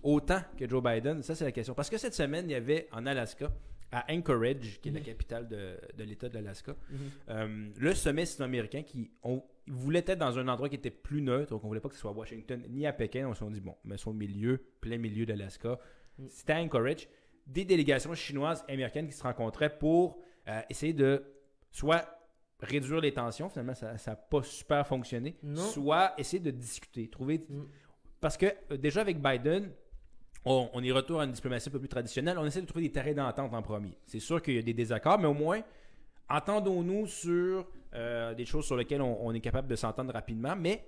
autant 0.03 0.41
que 0.57 0.67
Joe 0.69 0.83
Biden? 0.83 1.23
Ça, 1.23 1.35
c'est 1.35 1.45
la 1.45 1.51
question. 1.51 1.73
Parce 1.73 1.89
que 1.89 1.97
cette 1.97 2.13
semaine, 2.13 2.45
il 2.49 2.51
y 2.51 2.55
avait 2.55 2.87
en 2.91 3.05
Alaska, 3.05 3.49
à 3.91 4.05
Anchorage, 4.11 4.79
qui 4.81 4.89
est 4.89 4.91
la 4.91 4.99
Mhm. 4.99 5.05
capitale 5.05 5.47
de, 5.47 5.77
de 5.97 6.03
l'État 6.03 6.29
de 6.29 6.35
l'Alaska, 6.35 6.75
Mhm. 6.89 6.97
euh, 7.29 7.67
le 7.79 7.93
sommet 7.95 8.25
sino-américain 8.25 8.83
qui 8.83 9.09
on, 9.23 9.41
voulait 9.67 10.03
être 10.05 10.19
dans 10.19 10.37
un 10.37 10.47
endroit 10.47 10.67
qui 10.69 10.75
était 10.75 10.89
plus 10.91 11.21
neutre, 11.21 11.51
donc 11.51 11.63
on 11.63 11.67
voulait 11.67 11.79
pas 11.79 11.89
que 11.89 11.95
ce 11.95 12.01
soit 12.01 12.11
à 12.11 12.13
Washington 12.13 12.61
ni 12.69 12.85
à 12.85 12.93
Pékin. 12.93 13.27
On 13.27 13.33
s'est 13.33 13.45
dit, 13.49 13.59
bon, 13.61 13.75
mais 13.85 13.95
au 14.05 14.13
milieu, 14.13 14.61
plein 14.81 14.97
milieu 14.97 15.25
d'Alaska. 15.25 15.79
Mm. 16.19 16.25
C'était 16.29 16.53
à 16.53 16.61
Anchorage. 16.61 17.07
Des 17.47 17.65
délégations 17.65 18.13
chinoises 18.13 18.63
et 18.67 18.73
américaines 18.73 19.07
qui 19.07 19.13
se 19.13 19.23
rencontraient 19.23 19.75
pour 19.75 20.19
euh, 20.47 20.61
essayer 20.69 20.93
de 20.93 21.23
soit 21.71 22.05
réduire 22.61 22.99
les 22.99 23.13
tensions, 23.13 23.49
finalement 23.49 23.73
ça 23.73 23.93
n'a 23.93 24.15
pas 24.15 24.43
super 24.43 24.85
fonctionné, 24.85 25.37
Non. 25.41 25.61
soit 25.61 26.13
essayer 26.17 26.41
de 26.41 26.51
discuter, 26.51 27.07
trouver... 27.09 27.45
Mm. 27.49 27.63
Parce 28.19 28.35
que 28.37 28.47
euh, 28.71 28.77
déjà 28.77 29.01
avec 29.01 29.21
Biden, 29.21 29.71
on, 30.45 30.69
on 30.73 30.83
y 30.83 30.91
retourne 30.91 31.21
à 31.21 31.23
une 31.23 31.31
diplomatie 31.31 31.69
un 31.69 31.71
peu 31.71 31.79
plus 31.79 31.89
traditionnelle, 31.89 32.37
on 32.37 32.45
essaie 32.45 32.61
de 32.61 32.65
trouver 32.65 32.85
des 32.85 32.91
terrains 32.91 33.13
d'entente 33.13 33.53
en 33.53 33.61
premier. 33.61 33.97
C'est 34.05 34.19
sûr 34.19 34.41
qu'il 34.41 34.55
y 34.55 34.59
a 34.59 34.61
des 34.61 34.73
désaccords, 34.73 35.17
mais 35.19 35.27
au 35.27 35.33
moins, 35.33 35.61
entendons-nous 36.29 37.07
sur 37.07 37.65
euh, 37.93 38.33
des 38.33 38.45
choses 38.45 38.65
sur 38.65 38.75
lesquelles 38.75 39.01
on, 39.01 39.25
on 39.25 39.33
est 39.33 39.39
capable 39.39 39.67
de 39.67 39.75
s'entendre 39.75 40.13
rapidement, 40.13 40.55
mais 40.55 40.85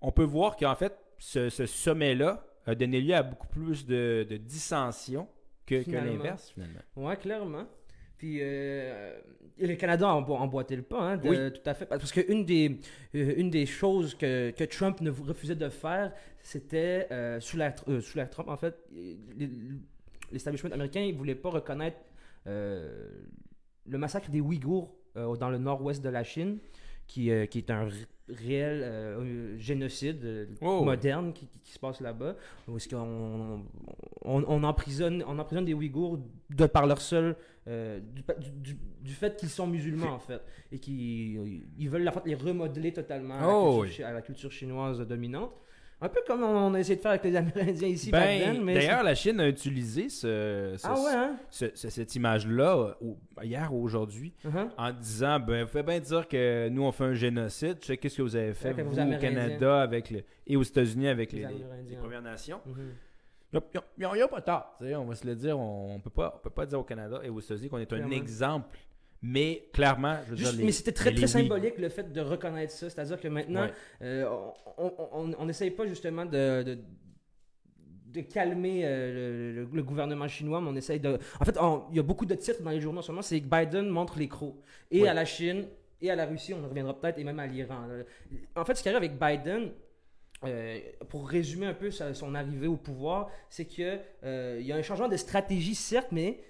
on 0.00 0.12
peut 0.12 0.24
voir 0.24 0.56
qu'en 0.56 0.74
fait, 0.74 0.96
ce, 1.18 1.48
ce 1.50 1.66
sommet-là 1.66 2.44
a 2.66 2.74
donné 2.74 3.00
lieu 3.00 3.14
à 3.14 3.22
beaucoup 3.22 3.48
plus 3.48 3.86
de, 3.86 4.26
de 4.28 4.36
dissensions 4.36 5.28
que, 5.66 5.82
l'inverse, 5.90 6.50
finalement. 6.50 6.80
Ouais, 6.96 7.16
clairement. 7.16 7.66
Puis 8.18 8.38
euh, 8.40 9.18
le 9.58 9.74
Canada 9.74 10.08
a 10.08 10.12
embo- 10.14 10.36
emboîté 10.36 10.76
le 10.76 10.82
pas, 10.82 11.00
hein, 11.00 11.16
de- 11.16 11.28
Oui. 11.28 11.36
tout 11.52 11.68
à 11.68 11.74
fait. 11.74 11.86
Parce 11.86 12.12
qu'une 12.12 12.44
des, 12.44 12.78
euh, 13.16 13.34
une 13.36 13.50
des 13.50 13.66
choses 13.66 14.14
que, 14.14 14.50
que 14.50 14.64
Trump 14.64 15.00
ne 15.00 15.10
refusait 15.10 15.56
de 15.56 15.68
faire, 15.68 16.12
c'était, 16.40 17.08
euh, 17.10 17.40
sous, 17.40 17.56
la, 17.56 17.74
sous 18.00 18.16
la 18.18 18.26
Trump, 18.26 18.48
en 18.48 18.56
fait, 18.56 18.76
les- 18.92 19.48
l'establishment 20.30 20.70
américain 20.72 21.04
ne 21.06 21.12
voulait 21.12 21.34
pas 21.34 21.50
reconnaître 21.50 21.98
le 22.46 23.98
massacre 23.98 24.30
des 24.30 24.40
Ouïghours 24.40 24.94
dans 25.14 25.50
le 25.50 25.58
nord-ouest 25.58 26.02
de 26.02 26.08
la 26.08 26.24
Chine, 26.24 26.58
qui, 27.12 27.30
euh, 27.30 27.44
qui 27.46 27.58
est 27.58 27.70
un 27.70 27.88
réel 28.28 28.80
euh, 28.82 29.58
génocide 29.58 30.24
euh, 30.24 30.46
Oh. 30.62 30.82
moderne 30.82 31.32
qui, 31.34 31.46
qui- 31.46 31.72
se 31.72 31.78
passe 31.78 32.00
là-bas, 32.00 32.36
où 32.68 32.76
est-ce 32.76 32.88
qu'on 32.88 33.62
on, 34.24 34.44
on 34.46 34.62
emprisonne, 34.64 35.22
on 35.26 35.38
emprisonne 35.38 35.64
des 35.64 35.74
Ouïghours 35.74 36.18
de 36.50 36.66
par 36.66 36.86
leur 36.86 37.00
seul 37.00 37.36
euh, 37.68 38.00
du, 38.00 38.22
du- 38.62 38.78
du- 39.02 39.12
fait 39.12 39.36
qu'ils 39.36 39.48
sont 39.48 39.66
musulmans 39.66 40.12
en 40.14 40.18
fait 40.18 40.42
et 40.70 40.78
qu'ils 40.78 41.62
ils 41.78 41.88
veulent 41.90 42.06
en 42.08 42.12
fait, 42.12 42.26
les 42.26 42.34
remodeler 42.34 42.92
totalement 42.92 43.34
à, 43.34 43.46
Oh, 43.46 43.48
la 43.48 43.62
culture, 43.62 43.80
oui. 43.80 43.88
chi- 43.90 44.02
à 44.02 44.12
la 44.12 44.22
culture 44.22 44.52
chinoise 44.52 45.00
dominante. 45.00 45.52
Un 46.04 46.08
peu 46.08 46.20
comme 46.26 46.42
on 46.42 46.74
a 46.74 46.80
essayé 46.80 46.96
de 46.96 47.00
faire 47.00 47.12
avec 47.12 47.22
les 47.24 47.36
Amérindiens 47.36 47.86
ici 47.88 48.10
Ben, 48.10 48.64
D'ailleurs, 48.64 49.02
la 49.04 49.14
Chine 49.14 49.38
a 49.40 49.48
utilisé 49.48 50.08
ce, 50.08 50.74
ah 50.82 50.94
ouais 50.94 51.12
hein? 51.14 51.36
ce- 51.48 51.70
ce- 51.74 51.88
cette 51.90 52.14
image-là 52.16 52.96
euh, 53.02 53.14
hier 53.44 53.72
ou 53.72 53.82
aujourd'hui 53.84 54.34
Uh-huh. 54.44 54.68
en 54.76 54.92
disant 54.92 55.38
ben, 55.38 55.62
vous 55.62 55.70
faites 55.70 55.86
bien 55.86 56.00
dire 56.00 56.26
que 56.26 56.68
nous 56.68 56.82
on 56.82 56.90
fait 56.92 57.04
un 57.04 57.14
génocide. 57.14 57.78
Je 57.80 57.86
sais 57.86 57.96
qu'est-ce 57.96 58.16
que 58.16 58.22
vous 58.22 58.34
avez 58.36 58.52
fait? 58.52 58.72
Vous, 58.72 58.98
au. 58.98 59.18
Canada 59.20 59.80
avec 59.82 60.10
le- 60.10 60.24
et 60.46 60.56
aux 60.56 60.62
États-Unis 60.64 61.06
avec 61.08 61.32
Les 61.32 61.38
les, 61.40 61.46
les- 61.90 61.96
Premières 61.96 62.22
Nations. 62.22 62.60
Mhm. 62.66 62.74
Il 63.54 63.60
n'y 64.16 64.22
a, 64.22 64.28
pas 64.28 64.40
sais, 64.40 64.78
On 64.96 65.04
va 65.04 65.14
se 65.14 65.26
le 65.26 65.34
dire. 65.36 65.58
On 65.58 65.96
ne 65.98 66.00
peut 66.00 66.08
pas, 66.10 66.34
on 66.36 66.38
peut 66.42 66.48
pas 66.50 66.64
dire 66.66 66.80
au 66.80 66.84
Canada 66.84 67.20
et 67.22 67.28
aux 67.28 67.38
États-Unis 67.38 67.68
qu'on 67.68 67.78
est 67.78 67.92
un 67.92 68.10
exemple. 68.10 68.78
Mais 69.24 69.68
clairement, 69.72 70.16
je 70.26 70.30
veux 70.30 70.36
Juste- 70.36 70.50
dire, 70.50 70.58
les- 70.58 70.64
mais 70.66 70.72
c'était 70.72 70.90
très 70.92 71.14
très 71.14 71.26
symbolique 71.28 71.78
le 71.78 71.88
fait 71.88 72.12
de 72.12 72.20
reconnaître 72.20 72.72
ça, 72.72 72.90
c'est-à-dire 72.90 73.20
que 73.20 73.28
maintenant 73.28 73.62
Ouais. 73.66 73.72
Euh, 74.02 74.28
on- 74.78 75.46
n'essaye 75.46 75.70
pas 75.70 75.86
justement 75.86 76.24
de, 76.24 76.62
de, 76.64 76.78
de 78.06 78.20
calmer 78.22 78.82
euh, 78.84 79.54
le, 79.54 79.62
le- 79.62 79.68
le 79.72 79.82
gouvernement 79.82 80.26
chinois, 80.28 80.60
mais 80.60 80.68
on 80.70 80.74
essaye 80.76 80.98
de... 81.00 81.18
En 81.40 81.44
fait, 81.44 81.56
on- 81.60 81.84
il 81.90 81.96
y 81.96 82.00
a 82.00 82.02
beaucoup 82.02 82.26
de 82.26 82.34
titres 82.34 82.62
dans 82.62 82.70
les 82.70 82.80
journaux 82.80 82.98
en 82.98 83.02
ce 83.02 83.12
moment, 83.12 83.22
c'est 83.22 83.40
que 83.40 83.46
Biden 83.46 83.88
montre 83.88 84.18
les 84.18 84.28
crocs. 84.28 84.56
Et 84.90 85.06
à 85.06 85.14
la 85.14 85.24
Chine, 85.24 85.66
et 86.00 86.10
à 86.10 86.16
la 86.16 86.26
Russie, 86.26 86.52
on 86.52 86.64
en 86.64 86.68
reviendra 86.68 86.98
peut-être, 86.98 87.18
et 87.18 87.24
même 87.24 87.38
à 87.38 87.46
l'Iran. 87.46 87.86
En 88.56 88.64
fait, 88.64 88.74
ce 88.74 88.82
qui 88.82 88.88
arrive 88.88 88.98
avec 88.98 89.18
Biden, 89.18 89.70
euh, 90.44 90.80
pour 91.08 91.28
résumer 91.28 91.66
un 91.66 91.74
peu 91.74 91.92
sa- 91.92 92.12
son 92.14 92.34
arrivée 92.34 92.66
au 92.66 92.76
pouvoir, 92.76 93.30
c'est 93.48 93.66
que 93.66 93.98
euh, 94.24 94.58
il 94.60 94.66
y 94.66 94.72
a 94.72 94.76
un 94.76 94.82
changement 94.82 95.06
de 95.08 95.16
stratégie, 95.16 95.76
certes, 95.76 96.08
mais 96.10 96.40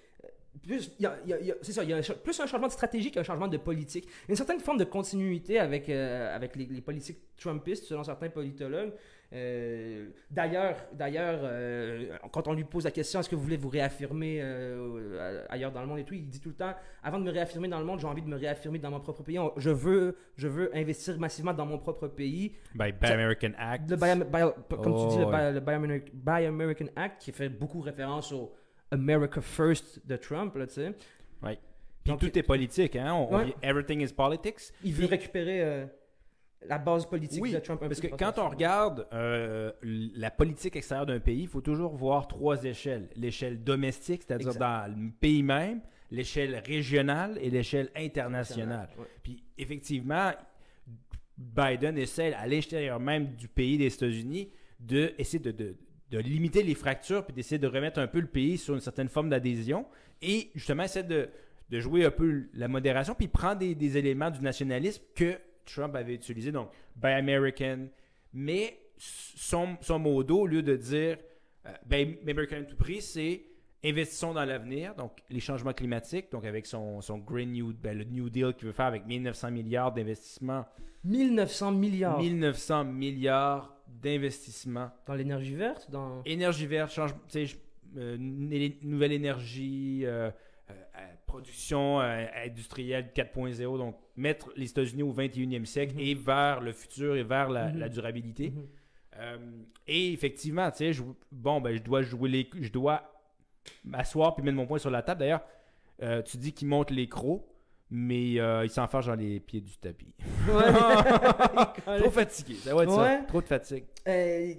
plus, 0.60 0.92
il 0.98 1.02
y 1.02 1.06
a- 1.06 1.16
il 1.24 1.30
y 1.30 1.32
a- 1.32 1.40
il 1.40 1.46
y 1.46 1.50
a- 1.52 1.54
c'est 1.62 1.72
ça, 1.72 1.82
il 1.82 1.90
y 1.90 1.92
a 1.92 1.96
un 1.96 2.00
plus 2.22 2.38
un 2.40 2.46
changement 2.46 2.66
de 2.68 2.72
stratégie 2.72 3.10
qu'un 3.10 3.22
changement 3.22 3.48
de 3.48 3.56
politique. 3.56 4.06
Une 4.28 4.36
certaine 4.36 4.60
forme 4.60 4.78
de 4.78 4.84
continuité 4.84 5.58
avec, 5.58 5.88
euh, 5.88 6.34
avec 6.36 6.54
les, 6.56 6.66
les 6.66 6.80
politiques 6.80 7.18
trumpistes, 7.38 7.84
selon 7.84 8.04
certains 8.04 8.28
politologues. 8.28 8.92
Euh, 9.34 10.10
d'ailleurs, 10.30 10.76
d'ailleurs 10.92 11.40
euh, 11.42 12.18
quand 12.32 12.48
on 12.48 12.52
lui 12.52 12.64
pose 12.64 12.84
la 12.84 12.90
question 12.90 13.18
est-ce 13.20 13.30
que 13.30 13.34
vous 13.34 13.40
voulez 13.42 13.56
vous 13.56 13.70
réaffirmer 13.70 14.42
ailleurs 15.48 15.72
dans 15.72 15.80
le 15.80 15.86
monde 15.86 16.00
et 16.00 16.04
tout, 16.04 16.12
il 16.12 16.28
dit 16.28 16.38
tout 16.38 16.50
le 16.50 16.54
temps 16.54 16.74
avant 17.02 17.18
de 17.18 17.24
me 17.24 17.30
réaffirmer 17.30 17.66
dans 17.68 17.78
le 17.78 17.84
monde, 17.86 17.98
j'ai 17.98 18.06
envie 18.06 18.20
de 18.20 18.28
me 18.28 18.36
réaffirmer 18.36 18.78
dans 18.78 18.90
mon 18.90 19.00
propre 19.00 19.22
pays. 19.22 19.38
On- 19.38 19.52
Je 19.56 19.70
veux, 19.70 20.16
je 20.36 20.48
veux 20.48 20.70
investir 20.76 21.18
massivement 21.18 21.54
dans 21.54 21.64
mon 21.64 21.78
propre 21.78 22.08
pays. 22.08 22.52
By, 22.74 22.92
by 22.92 23.06
American 23.06 23.52
Act. 23.58 23.90
Le 23.90 23.96
comme 24.76 24.94
tu 24.96 25.16
dis, 25.16 25.18
le 25.18 25.24
Oh, 25.24 25.30
le 25.54 26.00
Buy 26.12 26.44
American 26.46 26.86
Act 26.94 27.22
qui 27.22 27.32
fait 27.32 27.48
beaucoup 27.48 27.80
référence 27.80 28.32
au 28.32 28.52
America 28.92 29.40
First 29.40 30.00
de 30.06 30.16
Trump, 30.16 30.54
là, 30.56 30.66
tu 30.66 30.74
sais. 30.74 30.94
Ouais. 31.42 31.58
Puis 32.04 32.16
tout 32.18 32.38
est 32.38 32.42
politique. 32.42 32.96
Hein? 32.96 33.12
On- 33.14 33.34
Ouais. 33.36 33.54
everything 33.62 34.00
is 34.00 34.12
politics. 34.12 34.72
Il 34.84 34.92
veut 34.92 35.06
Puis- 35.06 35.16
récupérer 35.16 35.62
euh, 35.62 35.86
la 36.66 36.78
base 36.78 37.06
politique 37.06 37.42
Oui, 37.42 37.52
de 37.52 37.58
Trump. 37.58 37.82
un 37.82 37.88
Parce 37.88 38.00
que 38.00 38.08
de 38.08 38.16
quand 38.16 38.38
on 38.38 38.48
regarde 38.48 39.06
euh, 39.12 39.72
la 39.82 40.30
politique 40.30 40.76
extérieure 40.76 41.06
d'un 41.06 41.20
pays, 41.20 41.42
il 41.42 41.48
faut 41.48 41.60
toujours 41.60 41.94
voir 41.96 42.28
trois 42.28 42.62
échelles. 42.64 43.08
L'échelle 43.16 43.62
domestique, 43.64 44.22
c'est-à-dire 44.26 44.54
dans 44.54 44.88
le 44.94 45.10
pays 45.10 45.42
même, 45.42 45.80
l'échelle 46.10 46.56
régionale 46.66 47.38
et 47.40 47.50
l'échelle 47.50 47.90
internationale. 47.96 48.88
Ouais. 48.98 49.06
Puis 49.22 49.42
effectivement, 49.58 50.32
Biden 51.38 51.96
essaie 51.98 52.32
à 52.34 52.46
l'extérieur 52.46 53.00
même 53.00 53.34
du 53.34 53.48
pays 53.48 53.78
des 53.78 53.86
États-Unis 53.92 54.50
de 54.78 55.12
essayer 55.18 55.38
de, 55.38 55.50
de- 55.50 55.76
de 56.12 56.18
limiter 56.18 56.62
les 56.62 56.74
fractures 56.74 57.24
puis 57.24 57.34
d'essayer 57.34 57.58
de 57.58 57.66
remettre 57.66 57.98
un 57.98 58.06
peu 58.06 58.20
le 58.20 58.26
pays 58.26 58.58
sur 58.58 58.74
une 58.74 58.80
certaine 58.80 59.08
forme 59.08 59.30
d'adhésion 59.30 59.86
et 60.20 60.50
justement 60.54 60.82
essaie 60.82 61.02
de, 61.02 61.28
de 61.70 61.80
jouer 61.80 62.04
un 62.04 62.10
peu 62.10 62.44
la 62.54 62.68
modération 62.68 63.14
puis 63.14 63.28
prend 63.28 63.54
des, 63.54 63.74
des 63.74 63.96
éléments 63.96 64.30
du 64.30 64.40
nationalisme 64.40 65.02
que 65.14 65.38
Trump 65.64 65.94
avait 65.96 66.14
utilisé 66.14 66.52
donc 66.52 66.70
Buy 66.96 67.12
American. 67.12 67.86
Mais 68.34 68.78
son, 68.98 69.76
son 69.80 69.98
mot 69.98 70.22
d'eau, 70.22 70.40
au 70.40 70.46
lieu 70.46 70.62
de 70.62 70.76
dire 70.76 71.18
euh, 71.66 71.70
Buy 71.86 72.18
American 72.28 72.56
à 72.56 72.64
tout 72.64 72.76
prix 72.76 73.00
c'est 73.00 73.42
investissons 73.84 74.32
dans 74.32 74.44
l'avenir, 74.44 74.94
donc 74.94 75.18
les 75.28 75.40
changements 75.40 75.72
climatiques, 75.72 76.30
donc 76.30 76.44
avec 76.44 76.66
son, 76.66 77.00
son 77.00 77.18
Green 77.18 77.50
New, 77.52 77.72
ben, 77.72 77.98
le 77.98 78.04
New 78.04 78.30
Deal 78.30 78.54
qu'il 78.54 78.66
veut 78.68 78.72
faire 78.72 78.86
avec 78.86 79.06
1900 79.06 79.50
milliards 79.50 79.92
d'investissements, 79.92 80.66
1900 81.04 81.72
milliards. 81.72 82.20
1900 82.20 82.84
milliards 82.84 83.76
d'investissements, 84.00 84.90
dans 85.06 85.14
l'énergie 85.14 85.54
verte, 85.54 85.90
dans... 85.90 86.22
énergie 86.24 86.66
verte, 86.66 86.92
change, 86.92 87.14
euh, 87.96 88.16
nouvelle 88.82 89.12
énergie, 89.12 90.02
euh, 90.04 90.30
euh, 90.70 90.74
production 91.26 91.98
industrielle 92.00 93.10
4.0, 93.14 93.78
donc 93.78 93.96
mettre 94.16 94.50
les 94.56 94.70
États-Unis 94.70 95.02
au 95.02 95.12
21e 95.12 95.64
siècle 95.66 95.94
Mhm. 95.94 96.00
et 96.00 96.14
vers 96.14 96.60
le 96.60 96.72
futur 96.72 97.16
et 97.16 97.22
vers 97.22 97.48
la, 97.50 97.70
Mhm. 97.70 97.78
la 97.78 97.88
durabilité. 97.88 98.50
Mhm. 98.50 99.64
Et 99.86 100.12
effectivement, 100.12 100.70
tu 100.70 100.78
sais, 100.78 100.92
je- 100.94 101.02
bon, 101.30 101.60
ben, 101.60 101.76
je 101.76 101.82
dois 101.82 102.02
jouer 102.02 102.28
les, 102.30 102.50
je 102.60 102.70
dois 102.72 103.12
m'asseoir 103.84 104.34
puis 104.34 104.42
mettre 104.44 104.56
mon 104.56 104.66
poing 104.66 104.78
sur 104.78 104.90
la 104.90 105.02
table. 105.02 105.20
D'ailleurs, 105.20 105.42
tu 106.24 106.36
dis 106.38 106.52
qu'il 106.52 106.66
monte 106.68 106.90
les 106.90 107.08
crocs, 107.08 107.44
mais 107.94 108.40
euh, 108.40 108.64
il 108.64 108.70
s'enfarge 108.70 109.06
dans 109.06 109.14
les 109.14 109.38
pieds 109.38 109.60
du 109.60 109.76
tapis. 109.76 110.14
Ouais. 110.48 111.98
Trop 112.00 112.10
fatigué, 112.10 112.54
ça 112.54 112.74
va 112.74 112.84
être 112.84 112.88
Ouais. 112.96 113.18
ça. 113.18 113.24
Trop 113.28 113.42
de 113.42 113.46
fatigue. 113.46 113.84
Euh, 114.08 114.54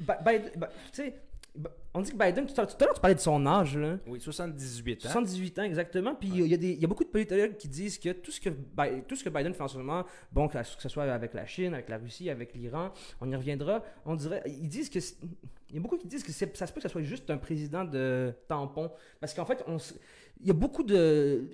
Biden- 0.00 0.50
sais, 0.90 1.14
Bi- 1.54 1.68
on 1.94 2.00
dit 2.02 2.12
que 2.12 2.16
Biden, 2.16 2.46
tout 2.46 2.54
à 2.58 2.62
l'heure, 2.64 2.94
tu 2.94 3.00
parlais 3.00 3.14
de 3.14 3.20
son 3.20 3.44
âge, 3.46 3.76
là. 3.76 3.98
Oui, 4.06 4.20
78 4.20 5.04
ans. 5.06 5.08
78 5.10 5.58
ans 5.58 5.62
exactement. 5.64 6.14
Puis 6.14 6.30
il 6.34 6.46
y, 6.46 6.54
a 6.54 6.56
des- 6.56 6.72
il 6.72 6.80
y 6.80 6.84
a 6.84 6.88
beaucoup 6.88 7.04
de 7.04 7.08
politologues 7.10 7.56
qui 7.56 7.68
disent 7.68 7.98
que 7.98 8.10
tout 8.12 8.30
ce 8.30 8.40
que, 8.40 8.50
tout 9.06 9.16
ce 9.16 9.24
que 9.24 9.28
Biden 9.30 9.52
fait 9.54 9.62
en 9.62 9.68
ce 9.68 9.76
moment, 9.78 10.04
bon, 10.32 10.48
que, 10.48 10.56
ce 10.62 10.88
soit 10.88 11.04
avec 11.04 11.34
la 11.34 11.44
Chine, 11.46 11.74
avec 11.74 11.88
la 11.90 11.98
Russie, 11.98 12.28
avec 12.30 12.54
l'Iran, 12.54 12.90
on 13.20 13.30
y 13.30 13.36
reviendra. 13.36 13.82
On 14.06 14.14
dirait, 14.14 14.42
ils 14.46 14.68
disent 14.68 14.88
que 14.90 14.98
il 15.68 15.74
y 15.74 15.78
a 15.78 15.80
beaucoup 15.80 15.96
qui 15.96 16.06
disent 16.06 16.22
que 16.22 16.30
ça 16.32 16.66
se 16.66 16.72
peut 16.72 16.80
que 16.80 16.82
ce 16.82 16.88
soit 16.88 17.02
juste 17.02 17.28
un 17.30 17.38
président 17.38 17.84
de 17.84 18.32
tampon, 18.48 18.90
parce 19.20 19.34
qu'en 19.34 19.44
fait, 19.46 19.64
on, 19.66 19.78
il 20.40 20.46
y 20.46 20.50
a 20.50 20.54
beaucoup 20.54 20.82
de 20.84 21.48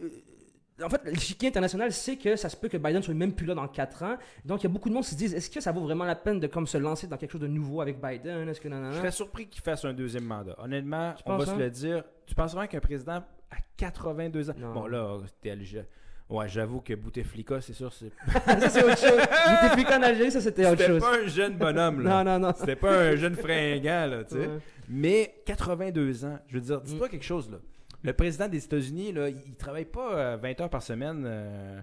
en 0.84 0.88
fait, 0.88 1.00
l'échiquier 1.04 1.48
international 1.48 1.92
sait 1.92 2.16
que 2.16 2.36
ça 2.36 2.48
se 2.48 2.56
peut 2.56 2.68
que 2.68 2.76
Biden 2.76 3.02
soit 3.02 3.14
même 3.14 3.32
plus 3.34 3.46
là 3.46 3.54
dans 3.54 3.68
4 3.68 4.02
ans. 4.02 4.16
Donc, 4.44 4.60
il 4.60 4.64
y 4.64 4.66
a 4.66 4.70
beaucoup 4.70 4.88
de 4.88 4.94
monde 4.94 5.04
qui 5.04 5.10
se 5.10 5.14
disent 5.16 5.34
est-ce 5.34 5.50
que 5.50 5.60
ça 5.60 5.72
vaut 5.72 5.82
vraiment 5.82 6.04
la 6.04 6.14
peine 6.16 6.40
de 6.40 6.46
comme 6.46 6.66
se 6.66 6.78
lancer 6.78 7.06
dans 7.06 7.16
quelque 7.16 7.32
chose 7.32 7.40
de 7.40 7.46
nouveau 7.46 7.80
avec 7.80 8.00
Biden? 8.00 8.48
Est-ce 8.48 8.60
que 8.60 8.68
non, 8.68 8.76
non, 8.80 8.92
Je 8.92 8.98
serais 8.98 9.10
surpris 9.10 9.46
qu'il 9.48 9.62
fasse 9.62 9.84
un 9.84 9.92
deuxième 9.92 10.24
mandat. 10.24 10.54
Honnêtement, 10.58 11.14
Tu 11.16 11.22
on 11.26 11.32
va 11.32 11.38
penses, 11.38 11.46
se 11.46 11.50
hein? 11.52 11.58
le 11.58 11.70
dire. 11.70 12.04
Tu 12.26 12.34
penses 12.34 12.52
vraiment 12.52 12.68
qu'un 12.68 12.80
président 12.80 13.22
à 13.50 13.56
82 13.76 14.50
ans? 14.50 14.54
Non. 14.58 14.72
Bon, 14.72 14.86
là, 14.86 15.18
c'était 15.26 15.50
allégé. 15.50 15.82
Ouais, 16.30 16.48
j'avoue 16.48 16.80
que 16.80 16.94
Bouteflika, 16.94 17.60
c'est 17.60 17.74
sûr, 17.74 17.92
c'est. 17.92 18.10
ça, 18.46 18.68
c'est 18.70 18.82
autre 18.84 18.96
chose. 18.96 19.20
T'expliquez 19.60 19.94
en 19.94 20.02
Algérie, 20.02 20.30
ça, 20.30 20.40
c'était 20.40 20.62
autre 20.64 20.78
C'était 20.80 20.86
chose. 20.92 21.00
pas 21.02 21.18
un 21.18 21.26
jeune 21.26 21.56
bonhomme, 21.58 22.00
là. 22.00 22.24
Non, 22.24 22.32
non, 22.38 22.46
non. 22.48 22.54
C'était 22.56 22.76
pas 22.76 22.96
un 23.08 23.16
jeune 23.16 23.34
fringant, 23.34 24.06
là, 24.06 24.24
tu 24.24 24.36
sais. 24.36 24.46
Ouais. 24.46 24.58
Mais 24.88 25.34
82 25.44 26.24
ans, 26.24 26.38
je 26.48 26.54
veux 26.54 26.60
dire, 26.62 26.80
dis-toi 26.80 27.06
Mm. 27.06 27.10
quelque 27.10 27.24
chose, 27.24 27.50
là. 27.50 27.58
Le 28.02 28.12
président 28.12 28.48
des 28.48 28.64
États-Unis, 28.64 29.12
là, 29.12 29.28
il 29.28 29.36
il 29.46 29.54
travaille 29.56 29.84
pas 29.84 30.14
euh, 30.14 30.36
20 30.36 30.60
heures 30.60 30.70
par 30.70 30.82
semaine. 30.82 31.24
euh, 31.26 31.80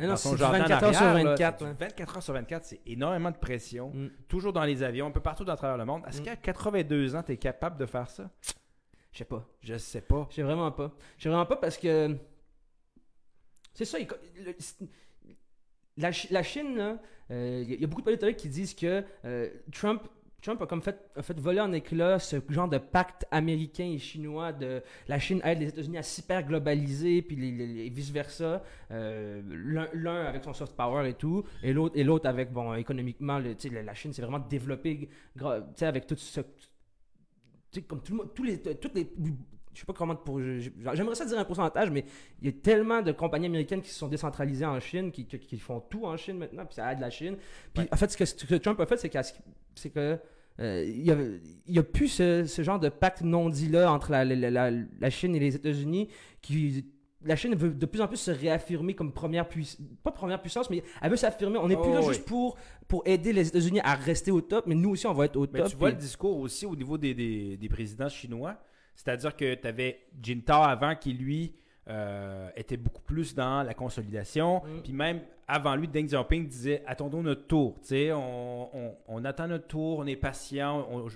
non, 0.00 0.16
son 0.16 0.36
jardin 0.36 0.58
24 0.58 0.82
heures 0.84 0.94
sur 0.94 1.00
d'arrière, 1.04 1.24
là. 1.24 1.30
24, 1.30 1.58
C'est 1.58 1.64
du 1.64 1.70
ouais. 1.70 1.76
24 1.80 2.16
heures 2.16 2.22
sur 2.22 2.34
24, 2.34 2.64
c'est 2.64 2.80
énormément 2.86 3.30
de 3.30 3.36
pression. 3.36 3.90
Mm. 3.94 4.08
Toujours 4.28 4.52
dans 4.52 4.64
les 4.64 4.82
avions, 4.82 5.06
un 5.06 5.10
peu 5.10 5.20
partout 5.20 5.44
dans 5.44 5.56
travers 5.56 5.78
le 5.78 5.84
monde. 5.84 6.02
Est-ce 6.06 6.20
Mm. 6.20 6.24
qu'à 6.24 6.36
82 6.36 7.16
ans, 7.16 7.22
tu 7.22 7.32
es 7.32 7.36
capable 7.36 7.78
de 7.78 7.86
faire 7.86 8.08
ça? 8.10 8.30
Je 9.12 9.18
sais 9.18 9.24
pas. 9.24 9.48
Je 9.62 9.76
sais 9.78 10.02
pas. 10.02 10.26
Je 10.30 10.34
sais 10.36 10.42
vraiment 10.42 10.70
pas. 10.70 10.92
Je 11.16 11.22
sais 11.24 11.28
vraiment 11.30 11.46
pas 11.46 11.56
parce 11.56 11.78
que. 11.78 12.14
C'est 13.72 13.84
ça. 13.86 13.98
il- 13.98 14.06
le- 14.44 14.54
la, 15.96 16.12
Chi- 16.12 16.28
la 16.30 16.42
Chine, 16.42 16.76
là, 16.76 16.98
euh, 17.30 17.60
il 17.64 17.70
y 17.70 17.72
a- 17.72 17.76
il 17.76 17.80
y 17.80 17.84
a 17.84 17.86
beaucoup 17.86 18.02
de 18.02 18.06
politologues 18.06 18.36
qui 18.36 18.48
disent 18.50 18.74
que 18.74 19.02
euh, 19.24 19.50
Trump. 19.72 20.02
Trump 20.46 20.62
a 20.62 20.66
comme 20.66 20.80
fait, 20.82 21.10
a 21.16 21.22
fait 21.22 21.38
voler 21.38 21.60
en 21.60 21.72
éclat 21.72 22.18
ce 22.18 22.36
genre 22.48 22.68
de 22.68 22.78
pacte 22.78 23.26
américain 23.30 23.84
et 23.84 23.98
chinois 23.98 24.52
de 24.52 24.82
la 25.08 25.18
Chine 25.18 25.40
aide 25.44 25.58
les 25.60 25.68
États-Unis 25.68 25.98
à 25.98 26.02
s'hyper 26.02 26.44
globaliser 26.46 27.20
puis 27.22 27.36
les, 27.36 27.50
les- 27.50 27.86
et 27.86 27.88
vice 27.90 28.10
versa 28.10 28.62
l'un 28.90 30.24
avec 30.24 30.44
son 30.44 30.52
soft 30.52 30.76
power 30.76 31.08
et 31.08 31.14
tout 31.14 31.44
et 31.62 31.72
l'autre 31.72 31.96
et 31.96 32.04
l'autre 32.04 32.28
avec 32.28 32.52
bon 32.52 32.74
économiquement 32.74 33.38
le, 33.38 33.54
la, 33.82 33.94
Chine 33.94 34.12
s'est 34.12 34.22
vraiment 34.22 34.38
développée 34.38 35.08
gra- 35.36 35.60
tu 35.62 35.66
sais, 35.76 35.86
avec 35.86 36.06
tout 36.06 36.16
ce 36.16 36.40
tu 36.40 36.46
sais, 37.72 37.82
comme 37.82 38.00
tout 38.02 38.12
le 38.12 38.18
monde, 38.18 38.34
tous 38.34 38.44
les, 38.44 38.60
toutes 38.60 38.94
les, 38.94 39.10
je 39.74 39.80
sais 39.80 39.86
pas 39.86 39.92
comment 39.92 40.14
pour, 40.16 40.40
j'aimerais 40.40 41.14
ça 41.16 41.26
dire 41.26 41.38
un 41.38 41.44
pourcentage, 41.44 41.90
mais 41.90 42.04
il 42.40 42.46
y 42.46 42.48
a 42.48 42.52
tellement 42.52 43.02
de 43.02 43.12
compagnies 43.12 43.46
américaines 43.46 43.82
qui 43.82 43.90
se 43.90 43.98
sont 43.98 44.08
décentralisées 44.08 44.64
en 44.64 44.78
Chine, 44.80 45.10
qui, 45.10 45.26
qui, 45.26 45.38
qui 45.38 45.58
font 45.58 45.80
tout 45.80 46.06
en 46.06 46.16
Chine 46.16 46.38
maintenant, 46.38 46.64
puis 46.64 46.76
ça 46.76 46.90
aide 46.92 47.00
la 47.00 47.10
Chine. 47.10 47.36
Puis 47.74 47.82
Ouais. 47.82 47.88
en 47.92 47.96
fait, 47.96 48.10
ce 48.10 48.16
que, 48.16 48.24
ce 48.24 48.46
que 48.46 48.54
Trump 48.54 48.78
a 48.80 48.86
fait, 48.86 48.96
c'est, 48.96 49.10
que 49.10 49.18
euh, 49.98 50.16
il 50.58 51.02
y 51.04 51.10
a, 51.10 51.16
il 51.66 51.74
y 51.74 51.78
a 51.78 51.82
plus 51.82 52.08
ce, 52.08 52.44
ce 52.44 52.62
genre 52.62 52.78
de 52.80 52.88
pacte 52.88 53.22
non 53.22 53.48
dit 53.50 53.68
là 53.68 53.92
entre 53.92 54.10
la, 54.12 54.24
la, 54.24 54.50
la, 54.50 54.70
la 54.70 55.10
Chine 55.10 55.34
et 55.36 55.38
les 55.40 55.54
États-Unis 55.54 56.08
qui 56.40 56.86
la 57.24 57.34
Chine 57.34 57.54
veut 57.56 57.70
de 57.70 57.86
plus 57.86 58.00
en 58.00 58.06
plus 58.08 58.18
se 58.18 58.30
réaffirmer 58.30 58.94
comme 58.94 59.12
première 59.12 59.48
puissance, 59.48 59.84
pas 60.04 60.12
première 60.12 60.40
puissance, 60.40 60.70
mais 60.70 60.82
elle 61.02 61.10
veut 61.10 61.16
s'affirmer. 61.16 61.58
On 61.58 61.66
n'est 61.66 61.74
plus 61.74 61.88
Oh, 61.90 61.94
là 61.94 62.00
oui. 62.00 62.08
juste 62.08 62.24
pour, 62.24 62.56
pour 62.86 63.02
aider 63.04 63.32
les 63.32 63.48
États-Unis 63.48 63.80
à 63.82 63.94
rester 63.96 64.30
au 64.30 64.40
top, 64.40 64.66
mais 64.68 64.76
nous 64.76 64.90
aussi, 64.90 65.06
on 65.08 65.12
va 65.12 65.24
être 65.24 65.36
au 65.36 65.46
Mais 65.52 65.58
top. 65.60 65.68
tu 65.70 65.76
vois 65.76 65.90
le 65.90 65.96
discours 65.96 66.38
aussi 66.38 66.66
au 66.66 66.76
niveau 66.76 66.96
des, 66.98 67.14
des, 67.14 67.56
des 67.56 67.68
présidents 67.68 68.08
chinois. 68.08 68.56
C'est-à-dire 68.94 69.34
que 69.34 69.54
tu 69.56 69.66
avais 69.66 70.06
Jintao 70.22 70.62
avant 70.62 70.94
qui, 70.94 71.14
lui, 71.14 71.56
euh, 71.88 72.48
était 72.56 72.76
beaucoup 72.76 73.02
plus 73.02 73.34
dans 73.34 73.62
la 73.62 73.74
consolidation. 73.74 74.62
Mm. 74.64 74.82
Puis 74.82 74.92
même 74.92 75.20
avant 75.48 75.76
lui, 75.76 75.86
Deng 75.88 76.06
Xiaoping 76.06 76.46
disait 76.48 76.82
attendons 76.86 77.22
notre 77.22 77.46
tour. 77.46 77.74
Tu 77.80 77.88
sais, 77.88 78.12
on, 78.12 78.76
on- 78.76 78.94
on 79.06 79.24
attend 79.24 79.46
notre 79.48 79.66
tour, 79.68 79.98
on 80.00 80.06
est 80.06 80.16
patient, 80.16 80.86
on, 80.90 81.06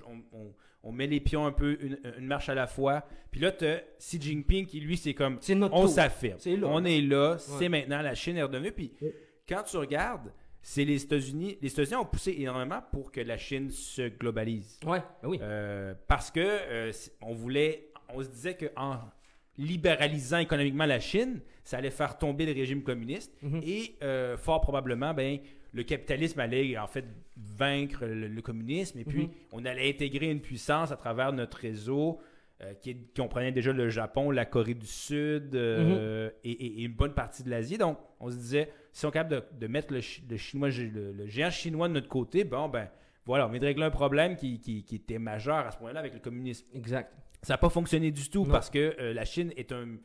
on- 0.83 0.91
met 0.93 1.07
les 1.07 1.19
pions 1.19 1.45
un 1.45 1.51
peu, 1.51 1.77
une, 1.81 1.99
une 2.17 2.25
marche 2.27 2.49
à 2.49 2.55
la 2.55 2.67
fois. 2.67 3.03
Puis 3.31 3.39
là, 3.41 3.51
tu 3.51 3.65
Xi 3.99 4.19
Jinping 4.21 4.65
qui, 4.65 4.79
lui, 4.79 4.97
c'est 4.97 5.13
comme 5.13 5.39
on 5.71 5.87
s'affirme. 5.87 6.37
On 6.63 6.83
est 6.85 7.01
là, 7.01 7.37
c'est 7.37 7.69
maintenant, 7.69 8.01
la 8.01 8.15
Chine 8.15 8.37
est 8.37 8.43
redevenue. 8.43 8.71
Puis 8.71 8.93
Ouais. 9.01 9.13
quand 9.47 9.63
tu 9.63 9.77
regardes, 9.77 10.31
c'est 10.61 10.85
les 10.85 11.03
États-Unis. 11.03 11.57
Les 11.61 11.71
États-Unis 11.71 11.95
ont 11.95 12.05
poussé 12.05 12.35
énormément 12.39 12.81
pour 12.91 13.11
que 13.11 13.19
la 13.21 13.37
Chine 13.37 13.69
se 13.71 14.09
globalise. 14.09 14.79
Ouais, 14.85 15.01
ben 15.21 15.29
oui. 15.29 15.39
Euh, 15.41 15.93
parce 16.07 16.29
que 16.31 16.39
euh, 16.39 16.91
on 17.21 17.33
voulait, 17.33 17.89
on 18.13 18.21
se 18.23 18.29
disait 18.29 18.55
qu'en 18.55 18.99
libéralisant 19.61 20.39
économiquement 20.39 20.85
la 20.85 20.99
Chine, 20.99 21.39
ça 21.63 21.77
allait 21.77 21.91
faire 21.91 22.17
tomber 22.17 22.45
le 22.45 22.53
régime 22.53 22.81
communiste 22.83 23.31
Mhm. 23.41 23.61
et 23.63 23.95
euh, 24.03 24.35
fort 24.37 24.61
probablement, 24.61 25.13
ben, 25.13 25.39
le 25.73 25.83
capitalisme 25.83 26.39
allait 26.39 26.77
en 26.77 26.87
fait 26.87 27.05
vaincre 27.37 28.05
le, 28.05 28.27
le 28.27 28.41
communisme 28.41 28.99
et 28.99 29.05
puis 29.05 29.23
Mhm. 29.23 29.29
on 29.53 29.65
allait 29.65 29.89
intégrer 29.89 30.29
une 30.29 30.41
puissance 30.41 30.91
à 30.91 30.97
travers 30.97 31.31
notre 31.31 31.57
réseau 31.57 32.19
euh, 32.63 32.73
qui, 32.75 32.95
comprenait 33.17 33.51
déjà 33.51 33.71
le 33.73 33.89
Japon, 33.89 34.29
la 34.29 34.45
Corée 34.45 34.75
du 34.75 34.85
Sud 34.85 35.55
euh, 35.55 36.25
Mhm. 36.27 36.31
et, 36.43 36.51
et- 36.51 36.81
et 36.81 36.83
une 36.85 36.93
bonne 36.93 37.13
partie 37.13 37.41
de 37.43 37.49
l'Asie. 37.49 37.77
Donc, 37.79 37.97
on 38.19 38.29
se 38.29 38.35
disait, 38.35 38.69
si 38.91 39.03
on 39.05 39.09
est 39.09 39.13
capable 39.13 39.43
de, 39.59 39.65
de 39.65 39.67
mettre 39.67 39.91
le, 39.93 39.99
chi- 40.01 40.23
le 40.29 40.37
chinois, 40.37 40.69
le, 40.69 41.11
le 41.11 41.25
géant 41.27 41.49
chinois 41.49 41.87
de 41.87 41.93
notre 41.93 42.07
côté, 42.07 42.43
bon, 42.43 42.69
ben, 42.69 42.87
voilà, 43.25 43.47
on 43.47 43.49
vient 43.49 43.59
de 43.59 43.65
régler 43.65 43.85
un 43.85 43.89
problème 43.89 44.35
qui, 44.35 44.59
qui- 44.59 44.83
qui 44.83 44.95
était 44.97 45.17
majeur 45.17 45.65
à 45.65 45.71
ce 45.71 45.77
point-là 45.77 45.99
avec 46.01 46.13
le 46.13 46.19
communisme. 46.19 46.67
Exact. 46.75 47.11
Ça 47.43 47.53
n'a 47.53 47.57
pas 47.57 47.69
fonctionné 47.69 48.11
du 48.11 48.29
tout 48.29 48.45
Non. 48.45 48.51
parce 48.51 48.69
que 48.69 48.95
euh, 48.99 49.13
la 49.13 49.25
Chine 49.25 49.51
est 49.57 49.71
un 49.71 49.97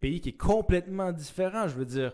pays 0.00 0.20
qui 0.20 0.30
est 0.30 0.36
complètement 0.36 1.12
différent. 1.12 1.68
Je 1.68 1.74
veux 1.76 1.84
dire, 1.84 2.12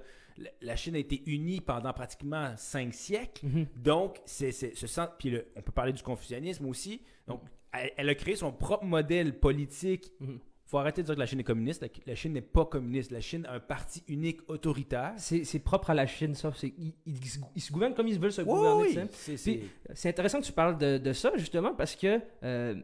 la- 0.61 0.77
Chine 0.77 0.95
a 0.97 0.99
été 0.99 1.23
unie 1.31 1.61
pendant 1.61 1.93
pratiquement 1.93 2.53
cinq 2.57 2.93
siècles. 2.95 3.47
Mhm. 3.47 3.67
Donc, 3.77 4.19
c'est 4.27 4.53
ce 4.53 4.87
sens. 4.87 5.09
Puis 5.19 5.31
le- 5.31 5.47
on 5.57 5.63
peut 5.63 5.73
parler 5.73 5.93
du 5.93 6.03
confucianisme 6.03 6.67
aussi. 6.67 7.01
Donc, 7.27 7.41
elle, 7.73 7.91
elle 7.97 8.09
a 8.09 8.15
créé 8.15 8.37
son 8.37 8.53
propre 8.53 8.85
modèle 8.85 9.39
politique. 9.39 10.13
Il 10.21 10.27
Mhm. 10.27 10.39
faut 10.67 10.79
arrêter 10.79 11.01
de 11.03 11.07
dire 11.07 11.15
que 11.15 11.21
la 11.21 11.27
Chine 11.27 11.41
est 11.41 11.45
communiste. 11.45 11.81
La, 11.81 11.89
la 12.07 12.15
Chine 12.15 12.33
n'est 12.35 12.43
pas 12.43 12.67
communiste. 12.67 13.13
La 13.13 13.21
Chine 13.21 13.47
a 13.47 13.55
un 13.55 13.61
parti 13.61 14.03
unique 14.09 14.41
autoritaire. 14.49 15.15
C'est 15.17 15.59
propre 15.61 15.89
à 15.91 15.95
la 15.95 16.07
Chine, 16.07 16.35
ça. 16.35 16.53
Ils, 16.63 16.93
ils- 17.07 17.15
ils 17.55 17.61
se- 17.63 17.73
gouvernent 17.73 17.95
comme 17.95 18.09
ils 18.09 18.19
veulent 18.21 18.33
se 18.33 18.43
gouverner. 18.43 19.09
oui, 19.09 19.61
C'est 19.95 20.09
intéressant 20.11 20.41
que 20.41 20.45
tu 20.47 20.53
parles 20.53 20.77
de, 20.77 20.99
de 20.99 21.13
ça, 21.15 21.33
justement, 21.37 21.73
parce 21.75 21.95
que 21.97 22.21
euh, 22.43 22.75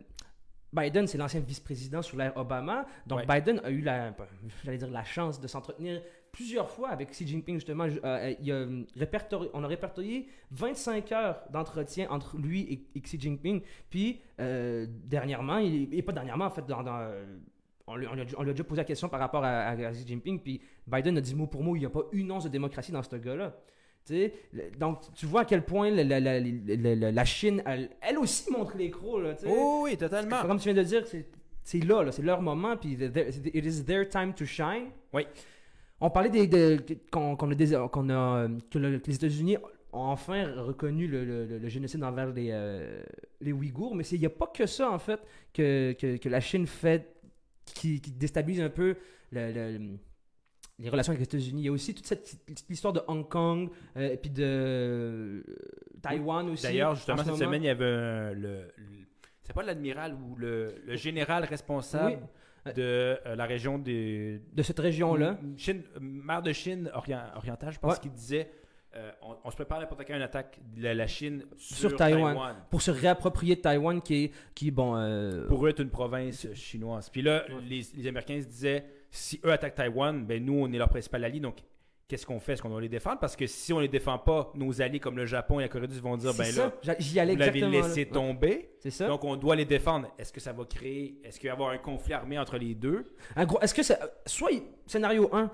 Biden, 0.72 1.06
c'est 1.06 1.18
l'ancien 1.18 1.40
vice-président 1.40 2.00
sous 2.02 2.16
l'ère 2.16 2.36
Obama. 2.36 2.86
Donc, 3.06 3.20
Ouais. 3.20 3.26
Biden 3.40 3.60
a 3.64 3.70
eu 3.70 3.80
la, 3.82 4.14
j'allais 4.64 4.78
dire, 4.78 4.90
la 4.90 5.04
chance 5.04 5.40
de 5.40 5.46
s'entretenir 5.46 6.00
plusieurs 6.32 6.70
fois 6.70 6.88
avec 6.88 7.10
Xi 7.10 7.26
Jinping, 7.26 7.56
justement. 7.56 7.86
Euh, 8.04 8.34
il 8.40 8.50
a 8.52 8.66
répertorié- 8.96 9.50
on 9.52 9.62
a 9.64 9.66
répertorié 9.66 10.28
25 10.50 11.12
heures 11.12 11.42
d'entretien 11.50 12.08
entre 12.10 12.38
lui 12.38 12.60
et, 12.62 12.86
et 12.98 13.00
Xi 13.02 13.20
Jinping. 13.20 13.60
Puis, 13.90 14.20
euh, 14.40 14.86
dernièrement, 14.88 15.58
il- 15.58 15.92
et 15.94 16.00
pas 16.02 16.12
dernièrement, 16.12 16.46
en 16.46 16.50
fait, 16.50 16.64
dans, 16.66 16.82
dans, 16.82 16.96
euh, 17.00 17.26
on, 17.86 17.96
lui, 17.96 18.06
on 18.06 18.14
lui 18.14 18.22
a, 18.22 18.24
on 18.38 18.42
lui 18.42 18.50
a 18.50 18.52
déjà 18.54 18.64
posé 18.64 18.80
la 18.80 18.84
question 18.86 19.10
par 19.10 19.20
rapport 19.20 19.44
à, 19.44 19.68
à 19.68 19.90
Xi 19.92 20.06
Jinping, 20.06 20.40
puis 20.40 20.62
Biden 20.86 21.18
a 21.18 21.20
dit 21.20 21.34
mot 21.34 21.46
pour 21.46 21.62
mot, 21.62 21.76
il 21.76 21.80
n'y 21.80 21.86
a 21.86 21.90
pas 21.90 22.04
une 22.12 22.30
once 22.32 22.44
de 22.44 22.48
démocratie 22.48 22.92
dans 22.92 23.02
ce 23.02 23.14
gars-là. 23.16 23.54
Donc, 24.78 25.00
tu 25.14 25.26
vois 25.26 25.42
à 25.42 25.44
quel 25.44 25.64
point 25.64 25.90
la, 25.90 26.02
la- 26.04 26.20
la- 26.20 26.40
la- 26.40 26.94
la- 26.94 27.12
la 27.12 27.24
Chine, 27.24 27.62
elle, 27.66 27.90
elle 28.00 28.18
aussi 28.18 28.50
montre 28.50 28.76
les 28.76 28.90
crocs. 28.90 29.22
Là. 29.22 29.34
Oh, 29.46 29.82
oui, 29.84 29.96
totalement. 29.96 30.42
Comme 30.42 30.58
tu 30.58 30.64
viens 30.72 30.74
de 30.82 30.86
dire, 30.86 31.04
c'est, 31.62 31.78
là, 31.84 32.02
là, 32.02 32.12
c'est 32.12 32.22
leur 32.22 32.42
moment, 32.42 32.76
puis 32.76 32.92
it 32.94 33.64
is 33.64 33.84
their 33.84 34.08
time 34.08 34.32
to 34.34 34.44
shine. 34.44 34.90
Oui. 35.12 35.26
On 36.00 36.10
parlait 36.10 36.30
des, 36.30 36.48
qu'on, 37.10 37.34
a, 37.36 37.54
des- 37.54 37.70
qu'on 37.92 38.10
a, 38.10 38.48
que, 38.70 38.78
le- 38.78 38.98
que 38.98 39.06
les 39.06 39.14
États-Unis 39.14 39.56
ont 39.92 40.00
enfin 40.00 40.50
reconnu 40.56 41.06
le, 41.06 41.24
le- 41.24 41.46
le- 41.46 41.58
le 41.58 41.68
génocide 41.68 42.02
envers 42.02 42.32
les, 42.32 42.48
euh, 42.50 43.02
les 43.40 43.52
Ouïghours, 43.52 43.94
mais 43.94 44.04
il 44.08 44.18
n'y 44.18 44.26
a 44.26 44.30
pas 44.30 44.48
que 44.48 44.66
ça, 44.66 44.90
en 44.90 44.98
fait, 44.98 45.20
que, 45.54 45.92
que, 45.92 46.16
que 46.16 46.28
la 46.28 46.40
Chine 46.40 46.66
fait 46.66 47.06
qui, 47.66 48.00
qui 48.00 48.10
déstabilise 48.10 48.60
un 48.60 48.70
peu 48.70 48.96
le- 49.30 49.78
les 50.78 50.88
relations 50.88 51.12
avec 51.12 51.20
les 51.20 51.24
États-Unis. 51.38 51.62
Il 51.62 51.64
y 51.66 51.68
a 51.68 51.72
aussi 51.72 51.94
toute 51.94 52.06
cette, 52.06 52.34
histoire 52.68 52.92
de 52.92 53.00
Hong 53.06 53.28
Kong, 53.28 53.70
euh, 53.96 54.12
et 54.12 54.16
puis 54.16 54.30
de 54.30 54.42
euh, 54.44 55.42
Taïwan 56.02 56.48
aussi. 56.50 56.62
D'ailleurs, 56.64 56.92
en 56.92 56.94
justement, 56.94 57.18
ce 57.18 57.22
cette 57.24 57.32
moment. 57.32 57.44
semaine, 57.44 57.62
il 57.62 57.66
y 57.66 57.70
avait 57.70 57.84
un- 57.84 58.32
le, 58.32 58.72
le- 58.76 59.06
c'est 59.42 59.52
pas 59.54 59.62
l'admiral 59.62 60.14
ou 60.14 60.36
le, 60.36 60.74
le 60.86 60.96
général 60.96 61.44
responsable 61.44 62.18
Oui. 62.66 62.72
de 62.74 62.82
euh, 62.82 63.36
la 63.36 63.44
région 63.44 63.78
des 63.78 64.40
de 64.52 64.62
cette 64.62 64.78
région-là. 64.78 65.38
Chine, 65.56 65.82
maire 66.00 66.42
de 66.42 66.52
Chine 66.52 66.90
orient- 66.94 67.30
orientale, 67.36 67.72
je 67.72 67.78
pense 67.78 67.94
Ouais. 67.94 68.00
qu'il 68.00 68.12
disait 68.12 68.50
euh, 68.94 69.10
on, 69.22 69.36
on 69.44 69.50
se 69.50 69.56
prépare 69.56 69.80
n'importe 69.80 70.04
quand 70.06 70.12
à 70.12 70.16
une 70.16 70.22
attaque 70.22 70.58
de 70.76 70.82
la, 70.82 70.94
la 70.94 71.06
Chine 71.06 71.44
sur, 71.56 71.76
Sur 71.90 71.96
Taïwan. 71.96 72.34
Taïwan. 72.34 72.56
Pour 72.70 72.82
se 72.82 72.90
réapproprier 72.90 73.56
de 73.56 73.60
Taïwan, 73.62 74.02
qui 74.02 74.24
est, 74.24 74.32
qui, 74.54 74.70
bon, 74.70 74.96
euh, 74.96 75.46
Pour 75.48 75.66
eux, 75.66 75.72
c'est 75.76 75.82
une 75.82 75.88
province 75.90 76.44
euh, 76.46 76.54
chinoise. 76.54 77.08
Puis 77.08 77.22
là, 77.22 77.44
Ouais. 77.48 77.54
les, 77.68 77.82
les 77.96 78.06
Américains 78.06 78.40
se 78.42 78.46
disaient, 78.46 78.84
si 79.12 79.40
eux 79.44 79.52
attaquent 79.52 79.76
Taïwan, 79.76 80.24
ben 80.26 80.44
nous, 80.44 80.54
on 80.54 80.72
est 80.72 80.78
leur 80.78 80.88
principal 80.88 81.22
allié, 81.24 81.38
donc 81.38 81.58
qu'est-ce 82.08 82.26
qu'on 82.26 82.40
fait? 82.40 82.54
Est-ce 82.54 82.62
qu'on 82.62 82.68
doit 82.68 82.80
les 82.80 82.88
défendre? 82.88 83.18
Parce 83.20 83.36
que 83.36 83.46
si 83.46 83.72
on 83.72 83.78
les 83.78 83.88
défend 83.88 84.18
pas, 84.18 84.50
nos 84.54 84.82
alliés 84.82 84.98
comme 85.00 85.16
le 85.16 85.24
Japon 85.26 85.60
et 85.60 85.62
la 85.62 85.68
Corée 85.68 85.86
du 85.86 85.94
Sud 85.94 86.02
vont 86.02 86.16
dire, 86.16 86.34
ben 86.34 86.44
ça. 86.44 86.72
là, 86.84 86.94
J'y 86.98 87.20
allais 87.20 87.34
vous 87.34 87.38
l'avez 87.38 87.60
laissé 87.60 88.04
là. 88.04 88.10
tomber, 88.10 88.70
C'est 88.80 88.90
ça. 88.90 89.06
donc 89.06 89.22
on 89.24 89.36
doit 89.36 89.54
les 89.56 89.64
défendre. 89.64 90.08
Est-ce 90.18 90.32
que 90.32 90.40
ça 90.40 90.52
va 90.52 90.64
créer, 90.64 91.20
est-ce 91.24 91.38
qu'il 91.38 91.48
va 91.48 91.52
y 91.52 91.56
avoir 91.56 91.70
un 91.70 91.78
conflit 91.78 92.12
armé 92.14 92.38
entre 92.38 92.58
les 92.58 92.74
deux? 92.74 93.04
Un 93.36 93.44
gros- 93.46 93.60
Est-ce 93.60 93.72
que 93.74 93.82
c'est. 93.82 93.98
Soit, 94.26 94.50
scénario 94.86 95.30
1, 95.32 95.50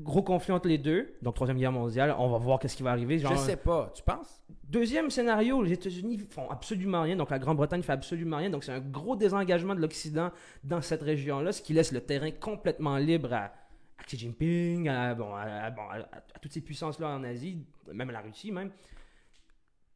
gros 0.00 0.22
conflit 0.22 0.52
entre 0.52 0.68
les 0.68 0.78
deux, 0.78 1.14
donc 1.22 1.34
Troisième 1.34 1.58
Guerre 1.58 1.72
mondiale, 1.72 2.14
on 2.18 2.28
va 2.28 2.38
voir 2.38 2.58
qu'est-ce 2.58 2.76
qui 2.76 2.82
va 2.82 2.90
arriver. 2.90 3.18
Genre, 3.18 3.32
Je 3.32 3.38
sais 3.38 3.56
pas, 3.56 3.90
tu 3.94 4.02
penses? 4.02 4.42
Deuxième 4.68 5.10
scénario, 5.10 5.62
les 5.62 5.72
États-Unis 5.72 6.18
font 6.30 6.50
absolument 6.50 7.02
rien, 7.02 7.16
donc 7.16 7.30
la 7.30 7.38
Grande-Bretagne 7.38 7.82
fait 7.82 7.92
absolument 7.92 8.36
rien, 8.38 8.50
donc 8.50 8.64
c'est 8.64 8.72
un 8.72 8.80
gros 8.80 9.16
désengagement 9.16 9.74
de 9.74 9.80
l'Occident 9.80 10.30
dans 10.64 10.82
cette 10.82 11.02
région-là, 11.02 11.52
ce 11.52 11.62
qui 11.62 11.72
laisse 11.72 11.92
le 11.92 12.00
terrain 12.00 12.30
complètement 12.30 12.96
libre 12.98 13.32
à, 13.32 13.52
à 13.98 14.04
Xi 14.04 14.18
Jinping, 14.18 14.88
à, 14.88 15.14
bon, 15.14 15.34
à, 15.34 15.42
à- 15.42 15.70
bon, 15.70 15.82
à- 15.88 15.98
à 16.34 16.38
toutes 16.42 16.52
ces 16.52 16.60
puissances-là 16.60 17.08
en 17.08 17.24
Asie, 17.24 17.64
même 17.92 18.10
à 18.10 18.12
la 18.12 18.20
Russie 18.20 18.52
même. 18.52 18.70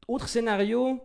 Autre 0.08 0.28
scénario, 0.28 0.98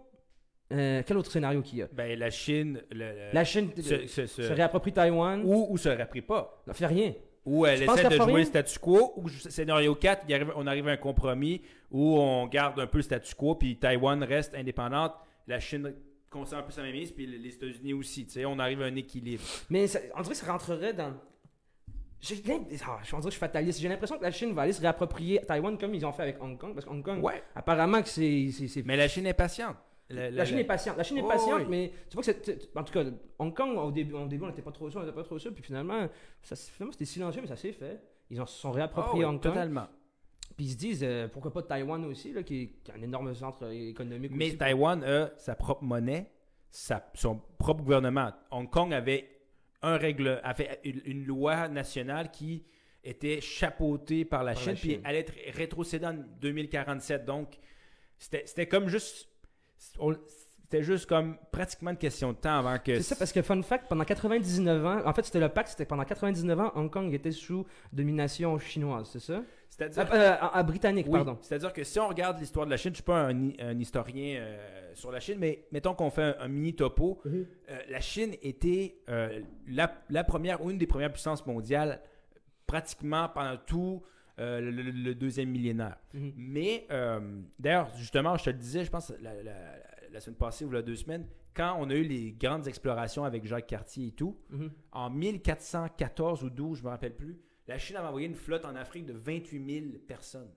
euh, 0.71 1.03
quel 1.05 1.17
autre 1.17 1.31
scénario 1.31 1.61
qu'il 1.61 1.79
y 1.79 1.81
a? 1.83 1.87
Ben 1.91 2.17
la 2.17 2.29
Chine, 2.29 2.81
le- 2.91 2.97
le- 2.97 3.33
La 3.33 3.43
Chine 3.43 3.69
se, 3.75 4.07
se- 4.07 4.25
se- 4.25 4.43
se 4.43 4.53
réapproprie 4.53 4.93
Taïwan, 4.93 5.41
ou, 5.43 5.67
ou 5.69 5.77
se 5.77 5.89
réapprie 5.89 6.21
pas. 6.21 6.63
ne 6.65 6.73
fait 6.73 6.87
rien. 6.87 7.13
Ou 7.45 7.65
elle 7.65 7.79
Tu 7.81 7.85
penses 7.85 7.99
essaie 7.99 8.09
de 8.09 8.15
jouer 8.15 8.39
le 8.39 8.45
statu 8.45 8.79
quo, 8.79 9.13
ou 9.17 9.29
scénario 9.29 9.93
4, 9.95 10.25
il 10.27 10.33
arrive- 10.33 10.53
on 10.55 10.65
arrive 10.65 10.87
à 10.87 10.91
un 10.91 10.97
compromis 10.97 11.61
où 11.91 12.17
on 12.17 12.47
garde 12.47 12.79
un 12.79 12.87
peu 12.87 12.97
le 12.97 13.03
statu 13.03 13.35
quo, 13.35 13.53
puis 13.55 13.77
Taïwan 13.77 14.23
reste 14.23 14.55
indépendante, 14.55 15.13
la 15.47 15.59
Chine 15.59 15.93
conserve 16.31 16.63
un 16.63 16.65
peu 16.65 16.71
sa 16.71 16.81
mainmise, 16.81 17.11
puis 17.11 17.27
les 17.27 17.53
États-Unis 17.53 17.93
aussi. 17.93 18.25
Tu 18.25 18.31
sais, 18.31 18.45
on 18.45 18.57
arrive 18.57 18.81
à 18.81 18.85
un 18.85 18.95
équilibre. 18.95 19.43
Mais 19.69 19.85
ça- 19.87 19.99
on 20.15 20.21
dirait 20.21 20.33
que 20.33 20.39
ça 20.41 20.51
rentrerait 20.51 20.93
dans. 20.93 21.13
J'ai 22.19 22.41
ah, 22.83 22.99
je 23.03 23.11
que 23.15 23.21
je 23.25 23.29
suis 23.29 23.39
fataliste. 23.39 23.79
J'ai 23.79 23.87
l'impression 23.89 24.17
que 24.17 24.23
la 24.23 24.31
Chine 24.31 24.51
va 24.53 24.63
aller 24.63 24.73
se 24.73 24.81
réapproprier 24.81 25.39
Taïwan 25.41 25.77
comme 25.77 25.93
ils 25.93 26.03
ont 26.05 26.11
fait 26.11 26.23
avec 26.23 26.41
Hong 26.41 26.57
Kong. 26.57 26.73
Parce 26.73 26.85
que 26.85 26.89
Hong 26.89 27.03
Kong, 27.03 27.23
Ouais. 27.23 27.43
apparemment 27.53 28.01
que 28.01 28.09
c'est- 28.09 28.83
Mais 28.85 28.97
la 28.97 29.07
Chine 29.07 29.27
est 29.27 29.33
patiente. 29.35 29.75
La, 30.09 30.29
La 30.29 30.45
Chine 30.45 30.59
est 30.59 30.63
patiente. 30.65 30.97
La 30.97 31.03
Chine 31.03 31.17
est 31.17 31.23
Oh, 31.23 31.27
patiente, 31.27 31.61
oui. 31.61 31.65
mais 31.69 31.91
tu 32.09 32.15
vois 32.15 32.23
que 32.23 32.31
c'est. 32.43 32.69
En 32.77 32.83
tout 32.83 32.93
cas, 32.93 33.03
Hong 33.39 33.53
Kong, 33.55 33.75
au 33.77 33.91
début, 33.91 34.13
au 34.13 34.27
début 34.27 34.43
on 34.43 34.47
n'était 34.47 34.61
pas 34.61 34.71
trop 34.71 34.89
sûr, 34.89 34.99
on 34.99 35.03
n'était 35.03 35.15
pas 35.15 35.23
trop 35.23 35.39
sûr. 35.39 35.53
Puis 35.53 35.63
finalement, 35.63 36.07
ça, 36.43 36.55
finalement 36.55 36.91
c'était 36.91 37.05
silencieux, 37.05 37.41
mais 37.41 37.47
ça 37.47 37.55
s'est 37.55 37.71
fait. 37.71 37.99
Ils 38.29 38.39
en 38.41 38.45
se 38.45 38.59
sont 38.59 38.71
réappropriés 38.71 39.25
Oh, 39.25 39.29
oui, 39.29 39.35
Hong 39.35 39.41
Kong. 39.41 39.51
totalement. 39.53 39.87
Puis 40.55 40.67
ils 40.67 40.71
se 40.71 40.77
disent, 40.77 41.03
euh, 41.03 41.27
pourquoi 41.27 41.51
pas 41.51 41.63
Taïwan 41.63 42.05
aussi, 42.05 42.31
là, 42.33 42.43
qui, 42.43 42.61
est, 42.87 42.89
un 42.95 43.01
énorme 43.01 43.33
centre 43.33 43.69
économique 43.71 44.31
Mais 44.33 44.47
aussi. 44.49 44.57
Taïwan 44.57 45.03
a 45.03 45.31
sa 45.37 45.55
propre 45.55 45.83
monnaie, 45.83 46.31
sa- 46.69 47.11
son 47.15 47.41
propre 47.57 47.83
gouvernement. 47.83 48.31
Hong 48.51 48.69
Kong 48.69 48.93
avait, 48.93 49.27
un 49.81 49.97
règle, 49.97 50.39
avait 50.43 50.79
une, 50.83 51.01
une 51.05 51.25
loi 51.25 51.67
nationale 51.67 52.29
qui 52.31 52.63
était 53.03 53.41
chapeautée 53.41 54.23
par 54.23 54.43
la 54.43 54.53
Par 54.53 54.61
Chine, 54.61 54.71
la 54.73 54.79
puis 54.79 54.89
Chine. 54.91 55.01
elle 55.03 55.15
est 55.17 55.51
rétrocédée 55.51 56.05
en 56.05 56.13
2047. 56.39 57.25
Donc, 57.25 57.57
c'était 58.17 58.67
comme 58.67 58.87
juste. 58.87 59.27
C'était 60.61 60.81
juste 60.83 61.05
comme 61.05 61.37
pratiquement 61.51 61.91
une 61.91 61.97
question 61.97 62.31
de 62.31 62.37
temps 62.37 62.57
avant 62.57 62.77
que. 62.79 62.95
C'est 62.95 63.03
ça, 63.03 63.15
parce 63.15 63.31
que 63.31 63.41
fun 63.43 63.61
fact, 63.61 63.87
pendant 63.87 64.03
99 64.03 64.85
ans, 64.85 65.01
en 65.05 65.13
fait, 65.13 65.23
c'était 65.23 65.39
le 65.39 65.49
pacte, 65.49 65.69
c'était 65.69 65.85
pendant 65.85 66.03
99 66.03 66.59
ans, 66.59 66.71
Hong 66.75 66.89
Kong 66.89 67.13
était 67.13 67.31
sous 67.31 67.65
domination 67.93 68.57
chinoise, 68.57 69.07
c'est 69.13 69.19
ça? 69.19 69.43
C'est-à-dire 69.69 70.07
Ah, 70.09 70.15
euh, 70.15 70.31
à- 70.39 70.57
à 70.57 70.63
britannique, 70.63 71.05
Oui, 71.07 71.13
pardon. 71.13 71.37
C'est-à-dire 71.41 71.71
que 71.71 71.83
si 71.83 71.99
on 71.99 72.07
regarde 72.07 72.39
l'histoire 72.39 72.65
de 72.65 72.71
la 72.71 72.77
Chine, 72.77 72.89
je 72.89 72.93
ne 72.93 72.95
suis 72.95 73.03
pas 73.03 73.25
un, 73.25 73.39
hi- 73.39 73.55
un 73.59 73.77
historien 73.79 74.37
euh, 74.39 74.91
sur 74.95 75.11
la 75.11 75.19
Chine, 75.19 75.37
mais 75.37 75.65
mettons 75.71 75.93
qu'on 75.93 76.09
fait 76.09 76.23
un, 76.23 76.35
un 76.39 76.47
mini 76.47 76.73
topo. 76.75 77.21
Euh, 77.25 77.43
la 77.89 77.99
Chine 78.01 78.33
était 78.41 78.97
la, 79.67 79.93
la 80.09 80.23
première 80.23 80.63
ou 80.63 80.71
une 80.71 80.77
des 80.79 80.87
premières 80.87 81.11
puissances 81.11 81.45
mondiales 81.45 82.01
pratiquement 82.67 83.29
pendant 83.29 83.57
tout 83.57 84.01
euh, 84.39 84.59
le, 84.61 85.15
deuxième 85.15 85.49
millénaire. 85.49 85.97
Mhm. 86.13 86.33
Mais 86.35 86.85
euh, 86.91 87.41
d'ailleurs, 87.59 87.89
justement, 87.97 88.35
je 88.37 88.45
te 88.45 88.49
le 88.49 88.57
disais, 88.57 88.83
je 88.85 88.91
pense 88.91 89.11
la, 89.21 89.41
la- 89.43 89.75
la 90.11 90.19
semaine 90.21 90.37
passée 90.37 90.63
ou 90.65 90.71
la 90.71 90.81
deux 90.81 90.95
semaines, 90.95 91.27
quand 91.53 91.75
on 91.79 91.89
a 91.89 91.93
eu 91.93 92.03
les 92.03 92.31
grandes 92.33 92.67
explorations 92.67 93.23
avec 93.25 93.45
Jacques 93.45 93.67
Cartier 93.67 94.07
et 94.07 94.11
tout, 94.11 94.37
Mhm. 94.49 94.71
en 94.93 95.09
1414 95.09 96.43
ou 96.43 96.49
12, 96.49 96.79
je 96.79 96.83
me 96.83 96.89
rappelle 96.89 97.15
plus, 97.15 97.39
la 97.67 97.77
Chine 97.77 97.95
avait 97.95 98.07
envoyé 98.07 98.27
une 98.27 98.35
flotte 98.35 98.65
en 98.65 98.75
Afrique 98.75 99.05
de 99.05 99.13
28 99.13 99.89
000 99.91 99.99
personnes. 100.07 100.49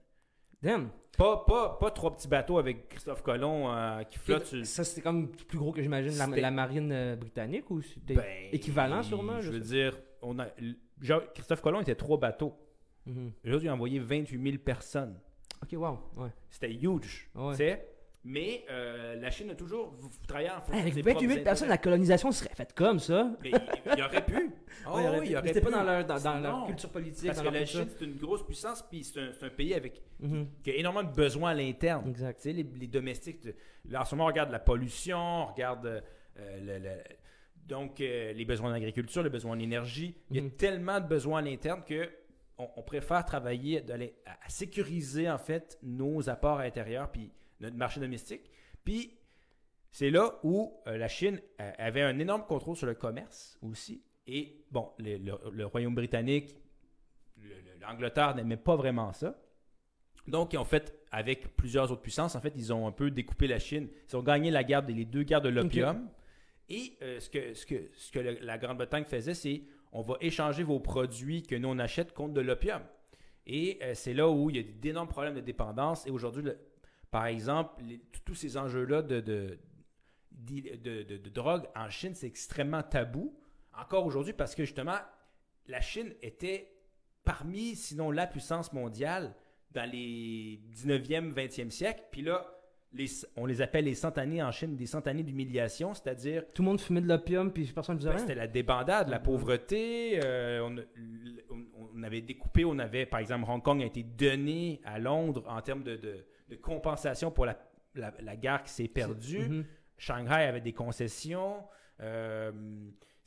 Damn. 0.60 0.90
Pas, 1.16 1.44
pas, 1.46 1.76
pas 1.80 1.90
trois 1.92 2.14
petits 2.16 2.26
bateaux 2.28 2.58
avec 2.58 2.88
Christophe 2.88 3.22
Colomb 3.22 3.72
euh, 3.72 4.02
qui 4.02 4.18
flottent 4.18 4.44
sur 4.46 4.66
Ça, 4.66 4.82
c'était 4.84 5.00
comme 5.02 5.30
plus 5.30 5.56
gros 5.58 5.72
que 5.72 5.80
j'imagine 5.82 6.12
la, 6.36 6.50
marine 6.50 6.90
euh, 6.92 7.16
britannique 7.16 7.70
ou 7.70 7.80
c'était 7.80 8.14
Ben, 8.14 8.24
équivalent 8.52 9.02
sûrement? 9.04 9.40
Je 9.40 9.52
veux 9.52 9.62
sais 9.62 9.68
dire, 9.68 9.98
on 10.20 10.38
a, 10.40 10.46
genre, 11.00 11.22
Christophe 11.32 11.60
Colomb 11.62 11.80
était 11.80 11.94
trois 11.94 12.18
bateaux. 12.18 12.56
Pas. 13.14 13.20
Mhm. 13.20 13.32
Eux 13.46 13.54
autres, 13.54 13.64
ils 13.64 13.70
ont 13.70 13.74
envoyé 13.74 13.98
28 13.98 14.42
000 14.42 14.58
personnes. 14.62 15.18
Ok, 15.62 15.70
wow. 15.72 15.98
Ouais. 16.16 16.28
C'était 16.50 16.72
huge. 16.72 17.28
Ouais. 17.34 17.52
tu 17.52 17.56
sais. 17.58 17.88
Mais 18.24 18.64
euh, 18.68 19.14
la 19.16 19.30
Chine 19.30 19.48
a 19.50 19.54
toujours 19.54 19.94
travaillez 20.26 20.50
en 20.50 20.60
fonction 20.60 20.74
avec 20.82 20.92
de 20.92 20.98
ses 20.98 21.02
28 21.02 21.20
000 21.20 21.28
propres 21.30 21.44
personnes, 21.44 21.68
la 21.68 21.78
colonisation 21.78 22.32
serait 22.32 22.54
faite 22.54 22.74
comme 22.74 22.98
ça. 22.98 23.30
Mais 23.42 23.50
il, 23.50 23.60
il 23.96 24.02
aurait 24.02 24.24
pu. 24.26 24.50
Oh, 24.86 24.90
Ouais, 24.96 25.02
il 25.02 25.06
aurait 25.08 25.18
oui, 25.20 25.24
pu. 25.26 25.30
il 25.32 25.36
aurait 25.36 25.48
C'était 25.48 25.60
pas 25.60 25.66
pu. 25.68 25.72
dans 25.74 25.82
leur, 25.84 26.04
dans, 26.04 26.40
leur 26.40 26.66
culture 26.66 26.90
politique. 26.90 27.26
Parce 27.26 27.38
dans 27.38 27.44
que 27.44 27.48
leur 27.48 27.60
la. 27.60 27.64
Chine, 27.66 27.86
c'est 27.96 28.04
une 28.04 28.16
grosse 28.16 28.44
puissance, 28.44 28.82
puis 28.90 29.04
c'est 29.04 29.20
un, 29.20 29.48
pays 29.50 29.72
avec, 29.72 30.02
Mhm. 30.20 30.48
qui 30.62 30.70
a 30.72 30.74
énormément 30.74 31.08
de 31.08 31.14
besoins 31.14 31.50
à 31.50 31.54
l'interne. 31.54 32.08
Exact. 32.08 32.36
Tu 32.36 32.42
sais, 32.42 32.52
les, 32.52 32.64
les 32.64 32.86
domestiques, 32.88 33.48
en 33.96 34.04
ce 34.04 34.14
moment, 34.14 34.24
on 34.24 34.28
regarde 34.28 34.50
la 34.50 34.58
pollution, 34.58 35.16
on 35.18 35.46
regarde 35.46 35.86
euh, 35.86 36.00
le- 36.60 36.78
le- 36.80 37.02
donc 37.66 38.00
euh, 38.00 38.32
les 38.32 38.44
besoins 38.44 38.72
d'agriculture, 38.72 39.22
les 39.22 39.30
besoins 39.30 39.56
d'énergie. 39.56 40.16
Il 40.30 40.36
y 40.36 40.40
a 40.40 40.42
Mhm. 40.42 40.50
tellement 40.50 41.00
de 41.00 41.06
besoins 41.06 41.38
à 41.38 41.42
l'interne 41.42 41.82
que 41.86 42.10
on, 42.58 42.68
on 42.76 42.82
préfère 42.82 43.24
travailler 43.24 43.80
d'aller 43.80 44.14
à, 44.26 44.38
à 44.44 44.48
sécuriser 44.48 45.28
en 45.30 45.38
fait 45.38 45.78
nos 45.82 46.28
apports 46.28 46.58
intérieurs 46.60 47.10
puis 47.10 47.30
notre 47.60 47.76
marché 47.76 48.00
domestique. 48.00 48.50
Puis 48.84 49.14
c'est 49.90 50.10
là 50.10 50.38
où 50.42 50.74
euh, 50.86 50.96
la 50.96 51.08
Chine 51.08 51.40
euh, 51.60 51.72
avait 51.78 52.02
un 52.02 52.18
énorme 52.18 52.44
contrôle 52.46 52.76
sur 52.76 52.86
le 52.86 52.94
commerce 52.94 53.58
aussi. 53.62 54.02
Et 54.26 54.64
bon, 54.70 54.90
le, 54.98 55.16
le- 55.16 55.38
le 55.50 55.66
Royaume 55.66 55.94
britannique, 55.94 56.54
le- 57.38 57.48
le- 57.48 57.80
l'Angleterre 57.80 58.34
n'aimait 58.34 58.56
pas 58.58 58.76
vraiment 58.76 59.12
ça. 59.12 59.34
Donc, 60.26 60.52
ils 60.52 60.58
ont 60.58 60.64
fait, 60.64 60.94
avec 61.10 61.56
plusieurs 61.56 61.90
autres 61.90 62.02
puissances, 62.02 62.34
en 62.36 62.40
fait, 62.42 62.52
ils 62.54 62.70
ont 62.70 62.86
un 62.86 62.92
peu 62.92 63.10
découpé 63.10 63.46
la 63.46 63.58
Chine. 63.58 63.88
Ils 64.10 64.16
ont 64.16 64.22
gagné 64.22 64.50
la 64.50 64.62
guerre, 64.62 64.82
des- 64.82 64.92
les 64.92 65.06
deux 65.06 65.22
guerres 65.22 65.40
de 65.40 65.48
l'opium. 65.48 66.08
Et 66.68 66.98
euh, 67.00 67.18
ce 67.18 67.30
que, 67.30 67.54
ce 67.54 67.64
que, 67.64 67.88
ce 67.94 68.12
que 68.12 68.18
le- 68.18 68.38
la 68.42 68.58
Grande-Bretagne 68.58 69.04
faisait, 69.04 69.32
c'est 69.32 69.62
on 69.92 70.02
va 70.02 70.16
échanger 70.20 70.62
vos 70.62 70.80
produits 70.80 71.42
que 71.42 71.54
nous 71.54 71.68
on 71.68 71.78
achète 71.78 72.12
contre 72.14 72.34
de 72.34 72.40
l'opium. 72.40 72.82
Et 73.46 73.78
euh, 73.82 73.94
c'est 73.94 74.14
là 74.14 74.28
où 74.28 74.50
il 74.50 74.56
y 74.56 74.60
a 74.60 74.62
d'énormes 74.62 75.08
problèmes 75.08 75.34
de 75.34 75.40
dépendance. 75.40 76.06
Et 76.06 76.10
aujourd'hui, 76.10 76.44
par 77.10 77.26
exemple, 77.26 77.82
tous- 78.24 78.34
ces 78.34 78.56
enjeux-là 78.58 79.02
de- 79.02 79.20
de 80.30 81.28
drogue 81.30 81.64
en 81.74 81.88
Chine, 81.90 82.14
c'est 82.14 82.26
extrêmement 82.26 82.82
tabou. 82.82 83.34
Encore 83.78 84.04
aujourd'hui, 84.06 84.32
parce 84.34 84.54
que 84.54 84.64
justement, 84.64 84.98
la 85.66 85.80
Chine 85.80 86.12
était 86.22 86.72
parmi, 87.24 87.76
sinon 87.76 88.10
la 88.10 88.26
puissance 88.26 88.72
mondiale 88.72 89.34
dans 89.70 89.90
les 89.90 90.60
19e, 90.70 91.30
20e 91.30 91.70
siècle. 91.70 92.02
Puis 92.10 92.22
là, 92.22 92.46
les, 92.92 93.06
on 93.36 93.44
les 93.46 93.60
appelle 93.60 93.84
les 93.84 93.94
cent 93.94 94.16
années 94.16 94.42
en 94.42 94.50
Chine, 94.50 94.74
des 94.76 94.86
cent 94.86 95.06
années 95.06 95.22
d'humiliation, 95.22 95.92
c'est-à-dire 95.94 96.44
Tout 96.54 96.62
le 96.62 96.68
monde 96.68 96.80
fumait 96.80 97.00
de 97.02 97.06
l'opium, 97.08 97.52
puis 97.52 97.64
personne 97.66 97.96
ne 97.96 97.98
disait 97.98 98.10
ben, 98.10 98.16
rien. 98.16 98.26
c'était 98.26 98.34
la 98.38 98.46
débandade, 98.46 99.08
la 99.08 99.18
pauvreté. 99.20 100.20
euh, 100.24 100.68
on, 101.94 102.02
avait 102.02 102.20
découpé, 102.22 102.64
on 102.64 102.78
avait, 102.78 103.06
par 103.06 103.20
exemple, 103.20 103.50
Hong 103.50 103.62
Kong 103.62 103.82
a 103.82 103.86
été 103.86 104.02
donné 104.02 104.80
à 104.84 104.98
Londres 104.98 105.44
en 105.48 105.60
termes 105.60 105.82
de, 105.82 105.96
de- 105.96 106.24
de 106.48 106.56
compensation 106.56 107.30
pour 107.30 107.44
la, 107.44 107.58
la- 107.94 108.14
la 108.22 108.36
guerre 108.36 108.62
qui 108.62 108.70
s'est 108.72 108.88
perdue. 108.88 109.40
Mhm. 109.48 109.64
Shanghai 109.98 110.44
avait 110.44 110.60
des 110.62 110.72
concessions. 110.72 111.56
euh, 112.00 112.52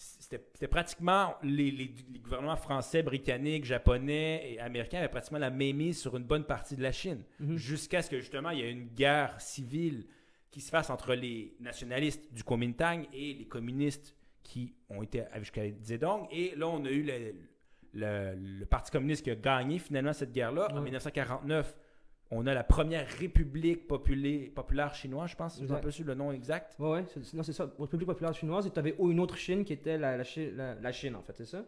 c'était 0.04 0.68
pratiquement 0.68 1.36
les, 1.44 1.70
les- 1.72 1.94
les 2.12 2.20
gouvernements 2.20 2.56
français, 2.56 3.04
britanniques, 3.04 3.66
japonais 3.66 4.54
et 4.54 4.60
américains 4.60 4.98
avaient 5.00 5.10
pratiquement 5.10 5.38
la 5.40 5.50
même 5.52 5.76
mise 5.76 6.00
sur 6.00 6.18
une 6.18 6.24
bonne 6.24 6.44
partie 6.46 6.76
de 6.76 6.82
la 6.82 6.92
Chine. 6.92 7.24
Mhm. 7.40 7.58
Jusqu'à 7.58 8.02
ce 8.02 8.10
que 8.10 8.20
justement 8.20 8.50
il 8.50 8.60
y 8.60 8.62
ait 8.64 8.72
une 8.72 8.88
guerre 8.88 9.40
civile 9.40 10.08
qui 10.50 10.60
se 10.62 10.70
fasse 10.72 10.90
entre 10.90 11.14
les 11.14 11.56
nationalistes 11.60 12.34
du 12.34 12.44
Kuomintang 12.44 13.04
et 13.14 13.34
les 13.36 13.46
communistes 13.46 14.16
qui 14.44 14.74
ont 14.90 15.04
été 15.04 15.24
jusqu'à 15.40 15.62
Zedong. 15.84 16.28
Et 16.32 16.56
là, 16.56 16.68
on 16.68 16.84
a 16.84 16.90
eu 16.90 17.04
le, 17.04 17.36
le- 17.94 18.36
le 18.60 18.66
Parti 18.66 18.92
communiste 18.92 19.24
qui 19.24 19.32
a 19.32 19.36
gagné 19.36 19.78
finalement 19.80 20.14
cette 20.14 20.32
guerre-là. 20.32 20.68
En 20.72 20.76
Ouais. 20.78 20.82
1949, 20.82 21.76
on 22.32 22.48
a 22.48 22.54
la 22.54 22.64
première 22.64 23.08
république 23.20 23.88
populée- 23.88 24.50
populaire 24.54 24.94
chinoise, 24.96 25.30
je 25.32 25.36
pense. 25.36 25.56
Je 25.56 25.60
ne 25.62 25.66
Exact. 25.66 25.82
pas 25.84 25.92
sûr 25.92 26.06
le 26.06 26.16
nom 26.16 26.32
exact. 26.32 26.76
Ouais, 26.80 26.90
ouais, 26.92 27.06
c'est- 27.08 27.34
non, 27.36 27.44
c'est 27.44 27.54
ça. 27.54 27.70
République 27.78 28.08
populaire 28.08 28.34
chinoise, 28.34 28.66
et 28.68 28.72
tu 28.72 28.80
avais 28.80 28.96
une 29.00 29.20
autre 29.20 29.38
Chine 29.38 29.64
qui 29.66 29.74
était 29.74 29.98
la, 29.98 30.18
la, 30.18 30.24
Chi- 30.24 30.52
la- 30.52 30.76
la 30.76 30.92
Chine, 30.92 31.16
en 31.16 31.22
fait, 31.22 31.34
c'est 31.36 31.46
ça? 31.46 31.64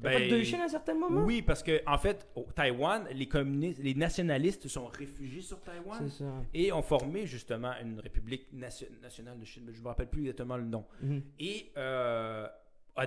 T'as 0.00 0.12
pas 0.12 0.20
de 0.20 0.28
deux 0.30 0.42
Chines 0.42 0.60
à 0.60 0.64
un 0.64 0.68
certain 0.68 0.94
moment? 0.94 1.22
Oui, 1.24 1.42
parce 1.42 1.62
que 1.62 1.80
en 1.86 1.98
fait, 1.98 2.26
au 2.34 2.46
Taïwan, 2.54 3.04
les 3.12 3.26
communistes, 3.26 3.80
les 3.82 3.94
nationalistes 3.94 4.66
sont 4.68 4.86
réfugiés 4.86 5.42
sur 5.42 5.60
Taïwan 5.60 6.08
ça. 6.08 6.24
et 6.54 6.72
ont 6.72 6.82
formé 6.82 7.26
justement 7.26 7.72
une 7.82 7.98
république 8.00 8.52
nation- 8.52 8.86
nationale 9.02 9.38
de 9.38 9.44
Chine. 9.44 9.64
Je 9.70 9.78
ne 9.78 9.82
me 9.82 9.88
rappelle 9.88 10.08
plus 10.08 10.22
exactement 10.22 10.56
le 10.56 10.64
nom. 10.64 10.84
Mhm. 11.02 11.22
Et 11.38 11.72
euh, 11.76 12.46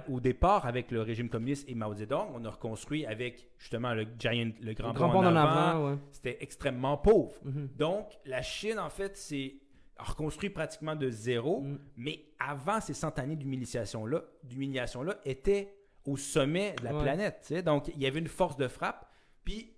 au 0.09 0.19
départ, 0.19 0.65
avec 0.65 0.91
le 0.91 1.01
régime 1.01 1.29
communiste 1.29 1.69
et 1.69 1.75
Mao 1.75 1.93
Zedong, 1.93 2.29
on 2.33 2.43
a 2.45 2.49
reconstruit 2.49 3.05
avec 3.05 3.47
justement 3.57 3.93
le 3.93 4.05
giant, 4.17 4.51
le 4.61 4.73
grand, 4.73 4.93
Grand 4.93 5.09
pont 5.11 5.19
en 5.19 5.25
en 5.27 5.35
avant. 5.35 5.49
avant, 5.51 5.89
ouais. 5.91 5.97
C'était 6.11 6.37
extrêmement 6.41 6.97
pauvre. 6.97 7.35
Mhm. 7.43 7.69
Donc, 7.77 8.07
la 8.25 8.41
Chine, 8.41 8.79
en 8.79 8.89
fait, 8.89 9.15
c'est 9.17 9.55
reconstruit 9.97 10.49
pratiquement 10.49 10.95
de 10.95 11.09
zéro. 11.09 11.61
Mm. 11.61 11.79
Mais 11.97 12.25
avant 12.39 12.81
ces 12.81 12.93
cent 12.93 13.17
années 13.19 13.35
d'humiliation-là, 13.37 14.23
d'humiliation-là, 14.43 15.17
était 15.23 15.73
au 16.05 16.17
sommet 16.17 16.75
de 16.79 16.83
la 16.83 16.93
Ouais. 16.95 17.01
planète. 17.03 17.53
Donc, 17.63 17.87
il 17.95 18.01
y 18.01 18.05
avait 18.05 18.19
une 18.19 18.27
force 18.27 18.57
de 18.57 18.67
frappe. 18.67 19.09
Puis, 19.43 19.71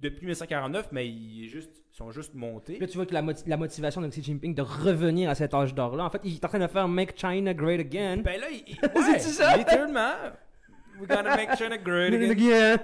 depuis 0.00 0.22
1949, 0.26 0.90
mais 0.92 1.08
ils, 1.08 1.44
est 1.44 1.48
juste, 1.48 1.84
sont 2.00 2.10
juste 2.10 2.34
montés. 2.34 2.78
Là, 2.78 2.86
tu 2.86 2.96
vois 2.96 3.04
que 3.06 3.12
la, 3.14 3.22
moti- 3.22 3.44
la 3.46 3.56
motivation 3.58 4.00
de 4.00 4.08
Xi 4.08 4.22
Jinping 4.22 4.54
de 4.54 4.62
revenir 4.62 5.28
à 5.28 5.34
cet 5.34 5.52
âge 5.54 5.74
d'or-là, 5.74 6.04
en 6.04 6.10
fait, 6.10 6.20
il 6.24 6.34
est 6.34 6.44
en 6.44 6.48
train 6.48 6.58
de 6.58 6.66
faire 6.66 6.88
Make 6.88 7.14
China 7.18 7.52
Great 7.52 7.80
Again. 7.80 8.18
Ben 8.24 8.40
là, 8.40 8.46
il, 8.50 8.74
ouais, 9.12 9.18
ça? 9.18 9.56
littéralement. 9.56 10.12
We 10.98 11.08
gotta 11.08 11.34
make 11.36 11.56
China 11.56 11.78
great 11.78 12.12
again. 12.12 12.30
Again. 12.30 12.78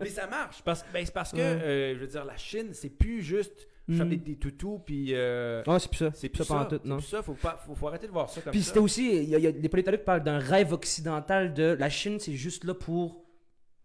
Mais 0.00 0.06
ça 0.08 0.26
marche. 0.26 0.62
Parce, 0.64 0.84
ben, 0.92 1.04
c'est 1.06 1.14
parce 1.14 1.30
que, 1.32 1.38
euh, 1.38 1.94
je 1.94 2.00
veux 2.00 2.06
dire, 2.08 2.24
la 2.24 2.36
Chine, 2.36 2.70
c'est 2.72 2.90
plus 2.90 3.22
juste 3.22 3.68
faire 3.90 4.06
Mm. 4.06 4.08
des, 4.10 4.16
des 4.16 4.36
toutous, 4.36 4.80
puis. 4.84 5.08
euh, 5.12 5.62
Ouais, 5.66 5.78
c'est 5.80 5.88
plus 5.88 5.98
ça. 5.98 6.10
c'est 6.14 6.28
plus 6.28 6.44
ça, 6.44 6.58
ça. 6.60 6.64
tout, 6.70 6.78
C'est 6.82 6.88
non. 6.88 6.96
plus 6.98 7.06
ça. 7.06 7.22
Faut, 7.22 7.34
pas, 7.34 7.60
faut, 7.66 7.74
faut 7.74 7.88
arrêter 7.88 8.06
de 8.06 8.12
voir 8.12 8.30
ça 8.30 8.40
comme 8.40 8.52
Puis 8.52 8.62
ça. 8.62 8.68
c'était 8.68 8.78
aussi, 8.80 9.16
il 9.24 9.28
y 9.28 9.34
a, 9.34 9.38
y 9.40 9.46
a 9.48 9.52
des 9.52 9.68
politologues 9.68 10.04
parlent 10.04 10.22
d'un 10.22 10.38
rêve 10.38 10.72
occidental 10.72 11.52
de 11.52 11.76
la 11.78 11.88
Chine, 11.90 12.18
c'est 12.20 12.32
juste 12.34 12.62
là 12.64 12.74
pour, 12.74 13.24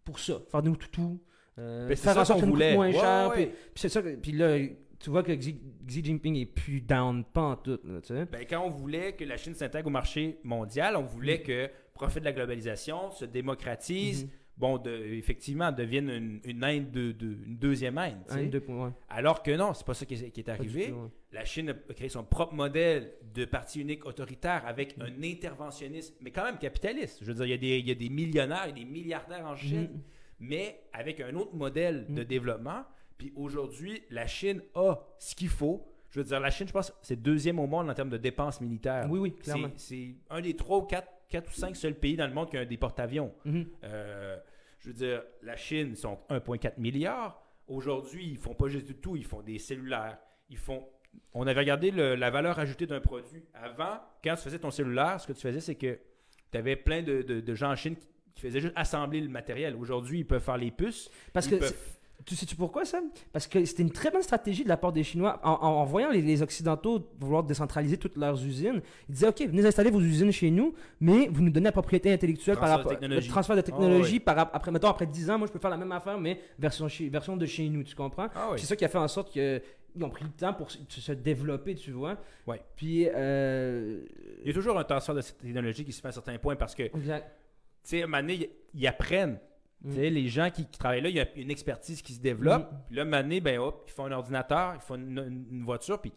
pour 0.04 0.18
ça, 0.20 0.34
faire 0.50 0.62
des 0.62 0.70
toutous, 0.72 1.20
euh, 1.58 1.88
Ben, 1.88 1.96
c'est 1.96 2.02
faire 2.04 2.14
ça 2.14 2.20
qu'on 2.20 2.24
ça 2.26 2.34
coûte 2.34 2.44
voulait. 2.54 2.74
moins 2.74 2.86
Ouais, 2.88 2.92
cher. 2.94 3.28
ouais. 3.30 3.34
Puis, 3.36 3.46
puis 3.46 3.54
c'est 3.76 3.88
ça, 3.88 4.00
que- 4.02 4.14
puis 4.16 4.32
là, 4.32 4.58
tu 5.00 5.10
vois 5.10 5.22
que 5.22 5.32
Xi, 5.32 5.60
Xi 5.86 6.04
Jinping 6.04 6.36
est 6.36 6.46
plus 6.46 6.80
down, 6.80 7.24
pas 7.24 7.42
en 7.42 7.56
tout, 7.56 7.78
là, 7.84 8.00
tu 8.00 8.08
sais. 8.08 8.24
Ben, 8.26 8.44
quand 8.48 8.64
on 8.64 8.70
voulait 8.70 9.12
que 9.12 9.24
la 9.24 9.36
Chine 9.36 9.54
s'intègre 9.54 9.86
au 9.88 9.90
marché 9.90 10.38
mondial, 10.44 10.96
on 10.96 11.02
voulait 11.04 11.42
que 11.42 11.68
profite 11.94 12.20
de 12.20 12.24
la 12.26 12.32
globalisation, 12.32 13.10
se 13.10 13.24
démocratise, 13.24 14.24
Mhm. 14.24 14.30
bon, 14.56 14.78
de, 14.78 14.90
effectivement, 14.90 15.72
devienne 15.72 16.08
une, 16.10 16.40
une 16.44 16.62
Inde, 16.64 16.90
de, 16.92 17.12
de- 17.12 17.26
une 17.46 17.56
deuxième 17.58 17.98
Inde. 17.98 18.18
tu 18.28 18.34
Un, 18.34 18.36
sais. 18.38 18.46
deux 18.46 18.60
points, 18.60 18.86
ouais. 18.86 18.92
Alors 19.08 19.42
que 19.42 19.50
non, 19.56 19.74
c'est 19.74 19.86
pas 19.86 19.94
ça 19.94 20.04
qui 20.06 20.14
est, 20.14 20.30
qui 20.30 20.48
arrivé. 20.50 20.88
tout, 20.90 20.94
ouais. 20.94 21.08
La 21.32 21.44
Chine 21.44 21.70
a 21.70 21.92
créé 21.94 22.08
son 22.08 22.24
propre 22.24 22.54
modèle 22.54 23.12
de 23.34 23.44
parti 23.44 23.80
unique 23.80 24.06
autoritaire 24.06 24.62
avec 24.66 24.94
un 25.00 25.22
interventionnisme, 25.22 26.14
mais 26.20 26.30
quand 26.30 26.44
même 26.44 26.58
capitaliste. 26.58 27.18
Je 27.22 27.26
veux 27.26 27.34
dire, 27.34 27.44
il 27.46 27.50
y 27.50 27.54
a 27.54 27.56
des, 27.58 27.78
il 27.78 27.88
y 27.88 27.90
a 27.90 27.94
des 27.94 28.08
millionnaires 28.08 28.66
et 28.68 28.72
des 28.72 28.84
milliardaires 28.84 29.46
en 29.46 29.56
Chine, 29.56 29.88
Mhm. 29.92 30.00
Mais 30.40 30.80
avec 30.92 31.20
un 31.20 31.34
autre 31.34 31.54
modèle 31.54 32.06
de 32.08 32.20
Mhm. 32.22 32.24
développement. 32.24 32.84
Puis 33.16 33.32
aujourd'hui, 33.34 34.02
la 34.10 34.26
Chine 34.26 34.62
a 34.74 34.96
ce 35.18 35.34
qu'il 35.34 35.48
faut. 35.48 35.86
Je 36.10 36.20
veux 36.20 36.24
dire, 36.24 36.40
la 36.40 36.50
Chine, 36.50 36.66
je 36.68 36.72
pense, 36.72 36.92
c'est 37.02 37.20
deuxième 37.20 37.58
au 37.58 37.66
monde 37.66 37.90
en 37.90 37.94
termes 37.94 38.10
de 38.10 38.16
dépenses 38.16 38.60
militaires. 38.60 39.06
Oui, 39.10 39.18
oui, 39.18 39.34
clairement. 39.34 39.70
C'est 39.76 40.14
un 40.30 40.40
des 40.40 40.54
trois 40.54 40.78
ou 40.78 40.82
quatre, 40.82 41.08
quatre 41.28 41.50
ou 41.50 41.54
cinq 41.54 41.76
seuls 41.76 41.94
pays 41.94 42.16
dans 42.16 42.26
le 42.26 42.32
monde 42.32 42.48
qui 42.50 42.56
a 42.56 42.60
un 42.60 42.64
des 42.64 42.76
porte-avions. 42.78 43.34
Mhm. 43.44 43.66
Euh, 43.84 44.38
je 44.78 44.88
veux 44.88 44.94
dire, 44.94 45.22
la 45.42 45.56
Chine, 45.56 45.88
ils 45.90 45.96
sont 45.96 46.18
1,4 46.30 46.78
milliard. 46.78 47.42
Aujourd'hui, 47.66 48.26
ils 48.30 48.38
font 48.38 48.54
pas 48.54 48.68
juste 48.68 48.86
du 48.86 48.94
tout, 48.94 49.16
ils 49.16 49.24
font 49.26 49.42
des 49.42 49.58
cellulaires. 49.58 50.18
Ils 50.48 50.56
font. 50.56 50.88
On 51.34 51.46
avait 51.46 51.60
regardé 51.60 51.90
le- 51.90 52.14
la 52.14 52.30
valeur 52.30 52.58
ajoutée 52.58 52.86
d'un 52.86 53.00
produit. 53.00 53.42
Avant, 53.52 54.00
quand 54.24 54.36
tu 54.36 54.42
faisais 54.42 54.58
ton 54.58 54.70
cellulaire, 54.70 55.20
ce 55.20 55.26
que 55.26 55.32
tu 55.32 55.40
faisais, 55.40 55.60
c'est 55.60 55.74
que 55.74 55.98
tu 56.52 56.56
avais 56.58 56.76
plein 56.76 57.02
de, 57.02 57.22
de- 57.22 57.40
de 57.40 57.54
gens 57.54 57.70
en 57.72 57.76
Chine 57.76 57.96
qui, 57.96 58.06
qui 58.38 58.46
faisaient 58.46 58.60
juste 58.60 58.74
assembler 58.76 59.20
le 59.20 59.28
matériel. 59.28 59.74
Aujourd'hui, 59.76 60.20
ils 60.20 60.24
peuvent 60.26 60.42
faire 60.42 60.56
les 60.56 60.70
puces. 60.70 61.10
Parce 61.32 61.46
ils 61.46 61.50
que 61.50 61.56
peuvent- 61.56 61.74
tu 62.24 62.34
sais-tu 62.36 62.56
pourquoi 62.56 62.84
ça 62.84 63.00
Parce 63.32 63.46
que 63.46 63.64
c'était 63.64 63.82
une 63.82 63.90
très 63.92 64.10
bonne 64.10 64.22
stratégie 64.22 64.62
de 64.64 64.68
la 64.68 64.76
part 64.76 64.92
des 64.92 65.02
Chinois. 65.02 65.40
En, 65.42 65.50
en- 65.52 65.80
en 65.80 65.84
voyant 65.84 66.10
les, 66.10 66.20
les 66.20 66.42
Occidentaux 66.42 67.08
vouloir 67.20 67.42
décentraliser 67.42 67.96
toutes 67.96 68.16
leurs 68.16 68.44
usines, 68.44 68.80
ils 69.08 69.12
disaient 69.14 69.28
Ok, 69.28 69.40
venez 69.40 69.64
installer 69.66 69.90
vos 69.90 70.00
usines 70.00 70.30
chez 70.30 70.50
nous, 70.50 70.74
mais 71.00 71.28
vous 71.28 71.42
nous 71.42 71.50
donnez 71.50 71.64
la 71.66 71.72
propriété 71.72 72.12
intellectuelle 72.12 72.56
par 72.56 72.68
Transfert 72.68 72.92
rapport 73.00 73.08
le 73.08 73.26
transfert 73.28 73.56
de 73.56 73.60
technologie. 73.62 74.22
Ah 74.26 74.34
par, 74.34 74.50
après, 74.54 74.70
mettons, 74.70 74.88
après 74.88 75.06
10 75.06 75.30
ans, 75.30 75.38
moi 75.38 75.46
je 75.46 75.52
peux 75.52 75.58
faire 75.58 75.70
la 75.70 75.76
même 75.76 75.92
affaire, 75.92 76.18
mais 76.18 76.40
version, 76.58 76.86
de 77.36 77.46
chez 77.46 77.68
nous, 77.68 77.82
tu 77.82 77.94
comprends? 77.94 78.28
Ah 78.34 78.48
oui. 78.52 78.58
C'est 78.58 78.66
ça 78.66 78.76
qui 78.76 78.84
a 78.84 78.88
fait 78.88 78.98
en 78.98 79.08
sorte 79.08 79.30
qu'ils 79.32 79.62
ont 80.02 80.10
pris 80.10 80.24
le 80.24 80.30
temps 80.30 80.52
pour 80.54 80.70
se, 80.70 81.12
développer, 81.12 81.74
tu 81.76 81.92
vois? 81.92 82.16
Ouais. 82.46 82.60
Puis, 82.76 83.08
euh, 83.14 84.00
Il 84.42 84.48
y 84.48 84.50
a 84.50 84.54
toujours 84.54 84.78
un 84.78 84.84
transfert 84.84 85.14
de 85.14 85.20
cette 85.22 85.38
technologie 85.38 85.84
qui 85.84 85.92
se 85.92 86.00
fait 86.00 86.08
à 86.08 86.12
certains 86.12 86.36
points 86.38 86.56
parce 86.56 86.74
que, 86.74 86.82
exact. 86.82 87.32
Sais, 87.84 88.00
à 88.02 88.04
un 88.04 88.06
moment 88.08 88.20
donné, 88.22 88.50
ils- 88.74 88.86
apprennent. 88.86 89.38
Mm. 89.82 89.90
Tu 89.90 89.94
sais, 89.96 90.10
les 90.10 90.28
gens 90.28 90.50
qui, 90.50 90.66
qui 90.66 90.78
travaillent 90.78 91.00
là, 91.02 91.08
il 91.08 91.16
y 91.16 91.20
a 91.20 91.28
une 91.36 91.50
expertise 91.50 92.02
qui 92.02 92.12
se 92.14 92.20
développe. 92.20 92.70
Mm. 92.72 92.76
Puis 92.88 92.96
là, 92.96 93.02
à 93.02 93.04
un 93.04 93.08
moment 93.08 93.22
donné, 93.22 93.40
ben, 93.40 93.58
hop, 93.60 93.84
ils 93.86 93.92
font 93.92 94.04
un 94.06 94.12
ordinateur, 94.12 94.74
ils 94.74 94.80
font 94.80 94.96
une, 94.96 95.18
une- 95.18 95.46
une 95.52 95.64
voiture. 95.64 96.00
Puis 96.00 96.12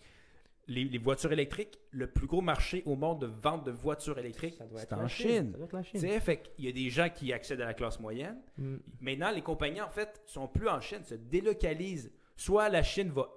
les, 0.67 0.85
les 0.85 0.97
voitures 0.97 1.31
électriques, 1.31 1.77
le 1.91 2.07
plus 2.07 2.27
gros 2.27 2.41
marché 2.41 2.81
au 2.85 2.95
monde 2.95 3.21
de 3.21 3.25
vente 3.27 3.65
de 3.65 3.71
voitures 3.71 4.17
électriques, 4.19 4.55
c'est 4.75 4.93
en 4.93 5.07
Chine. 5.07 5.51
Ça 5.51 5.57
doit 5.57 5.65
être 5.65 5.73
la 5.73 5.81
Tu 5.83 5.89
Chine. 5.91 5.99
sais, 5.99 6.19
fait 6.19 6.37
qu'il 6.55 6.65
y 6.65 6.69
a 6.69 6.71
des 6.71 6.89
gens 6.89 7.09
qui 7.09 7.33
accèdent 7.33 7.61
à 7.61 7.65
la 7.65 7.73
classe 7.73 7.99
moyenne. 7.99 8.37
Mm. 8.57 8.75
Maintenant, 9.01 9.31
les 9.31 9.41
compagnies, 9.41 9.81
en 9.81 9.89
fait, 9.89 10.21
sont 10.25 10.47
plus 10.47 10.67
en 10.69 10.79
Chine, 10.79 11.03
se 11.03 11.15
délocalisent. 11.15 12.11
Soit 12.37 12.69
la 12.69 12.83
Chine 12.83 13.09
va 13.09 13.27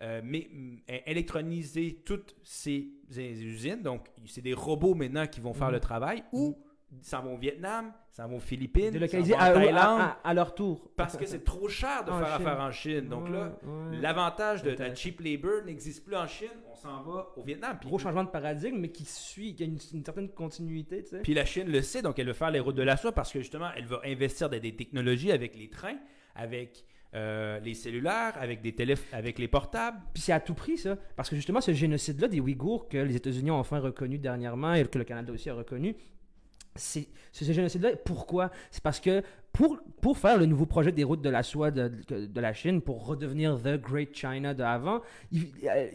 euh, 0.00 0.20
mais, 0.24 0.48
mm, 0.52 0.78
électroniser 1.06 2.02
toutes 2.04 2.36
ses, 2.44 2.88
ses 3.10 3.44
usines, 3.44 3.82
donc 3.82 4.06
c'est 4.26 4.40
des 4.42 4.54
robots 4.54 4.94
maintenant 4.94 5.26
qui 5.26 5.40
vont 5.40 5.52
faire 5.52 5.72
le 5.72 5.80
travail, 5.80 6.22
ou 6.32 6.56
s'en 7.02 7.22
vont 7.22 7.34
au 7.34 7.38
Vietnam, 7.38 7.92
s'en 8.10 8.28
vont 8.28 8.36
aux 8.38 8.40
Philippines, 8.40 8.92
s'en 9.08 9.20
vont 9.20 9.34
à, 9.38 9.50
en 9.50 9.54
Thaïlande, 9.54 10.00
à- 10.00 10.18
à 10.24 10.34
leur 10.34 10.54
tour. 10.54 10.90
parce 10.96 11.16
que 11.16 11.26
c'est 11.26 11.44
trop 11.44 11.68
cher 11.68 12.04
de 12.04 12.10
En 12.10 12.18
faire 12.18 12.36
Chine. 12.36 12.46
affaire 12.46 12.60
en 12.60 12.70
Chine. 12.72 13.08
Donc 13.08 13.28
là, 13.28 13.52
Ouais, 13.62 13.98
l'avantage 14.00 14.62
de 14.62 14.70
la 14.70 14.94
cheap 14.94 15.20
labor 15.20 15.62
n'existe 15.66 16.04
plus 16.04 16.16
en 16.16 16.26
Chine, 16.26 16.48
on 16.70 16.74
s'en 16.74 17.02
va 17.02 17.28
au 17.36 17.42
Vietnam. 17.42 17.76
Puis, 17.80 17.88
gros 17.88 17.98
changement 17.98 18.24
de 18.24 18.30
paradigme, 18.30 18.78
mais 18.78 18.88
qui 18.90 19.04
suit, 19.04 19.54
qui 19.54 19.62
a 19.62 19.66
une, 19.66 19.78
une 19.92 20.04
certaine 20.04 20.28
continuité, 20.30 21.02
tu 21.02 21.10
sais. 21.10 21.20
puis 21.20 21.34
la 21.34 21.44
Chine 21.44 21.70
le 21.70 21.82
sait, 21.82 22.02
donc 22.02 22.18
elle 22.18 22.26
veut 22.26 22.32
faire 22.32 22.50
les 22.50 22.60
routes 22.60 22.76
de 22.76 22.82
la 22.82 22.96
soie 22.96 23.12
parce 23.12 23.32
que 23.32 23.38
justement, 23.40 23.68
elle 23.76 23.86
va 23.86 24.00
investir 24.04 24.48
dans 24.48 24.58
des 24.58 24.74
technologies 24.74 25.30
avec 25.32 25.56
les 25.56 25.68
trains, 25.68 25.98
avec 26.34 26.84
euh, 27.14 27.58
les 27.60 27.72
cellulaires, 27.74 28.34
avec, 28.38 28.60
des 28.60 28.74
télé 28.74 28.94
avec 29.12 29.38
les 29.38 29.48
portables. 29.48 29.98
Puis 30.12 30.22
c'est 30.22 30.32
à 30.32 30.40
tout 30.40 30.54
prix, 30.54 30.76
ça. 30.76 30.96
Parce 31.16 31.30
que 31.30 31.36
justement, 31.36 31.60
ce 31.60 31.72
génocide-là 31.72 32.28
des 32.28 32.38
Ouïghours 32.40 32.88
que 32.88 32.98
les 32.98 33.16
États-Unis 33.16 33.50
ont 33.50 33.58
enfin 33.58 33.78
reconnu 33.78 34.18
dernièrement 34.18 34.74
et 34.74 34.84
que 34.84 34.98
le 34.98 35.04
Canada 35.04 35.32
aussi 35.32 35.48
a 35.48 35.54
reconnu, 35.54 35.96
c'est 36.78 37.08
ce 37.32 37.52
génocide-là. 37.52 37.90
Pourquoi? 38.04 38.50
C'est 38.70 38.82
parce 38.82 39.00
que 39.00 39.22
pour, 39.52 39.78
pour 40.00 40.16
faire 40.16 40.38
le 40.38 40.46
nouveau 40.46 40.66
projet 40.66 40.92
des 40.92 41.04
routes 41.04 41.22
de 41.22 41.28
la 41.30 41.42
soie 41.42 41.70
de, 41.70 41.90
de- 42.08 42.26
de 42.26 42.40
la 42.40 42.52
Chine, 42.54 42.80
pour 42.80 43.06
redevenir 43.06 43.56
The 43.60 43.76
Great 43.80 44.14
China 44.14 44.54
de 44.54 44.62
avant, 44.62 45.00
il- 45.32 45.48
euh, 45.64 45.88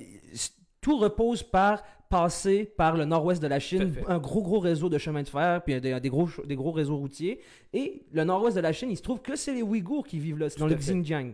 tout 0.82 0.98
repose 0.98 1.44
par 1.44 1.84
passer 2.10 2.66
par 2.78 2.96
le 2.96 3.06
nord-ouest 3.06 3.42
de 3.42 3.48
la 3.48 3.60
Chine, 3.60 3.96
un 4.08 4.20
gros 4.20 4.44
gros 4.44 4.60
réseau 4.60 4.88
de 4.90 4.98
chemin 5.00 5.24
de 5.24 5.30
fer, 5.30 5.64
puis 5.64 5.80
des, 5.82 6.00
des 6.00 6.10
gros, 6.10 6.30
des 6.46 6.56
gros 6.56 6.72
réseaux 6.72 6.98
routiers. 6.98 7.40
Et 7.74 8.04
le 8.12 8.24
nord-ouest 8.24 8.56
de 8.56 8.62
la 8.62 8.72
Chine, 8.74 8.92
il 8.92 8.98
se 8.98 9.02
trouve 9.02 9.20
que 9.22 9.36
c'est 9.36 9.54
les 9.54 9.64
Ouïghours 9.64 10.06
qui 10.06 10.20
vivent 10.20 10.38
là, 10.38 10.50
c'est 10.50 10.60
dans 10.60 10.68
le 10.68 10.76
fait. 10.76 10.92
Xinjiang. 10.94 11.34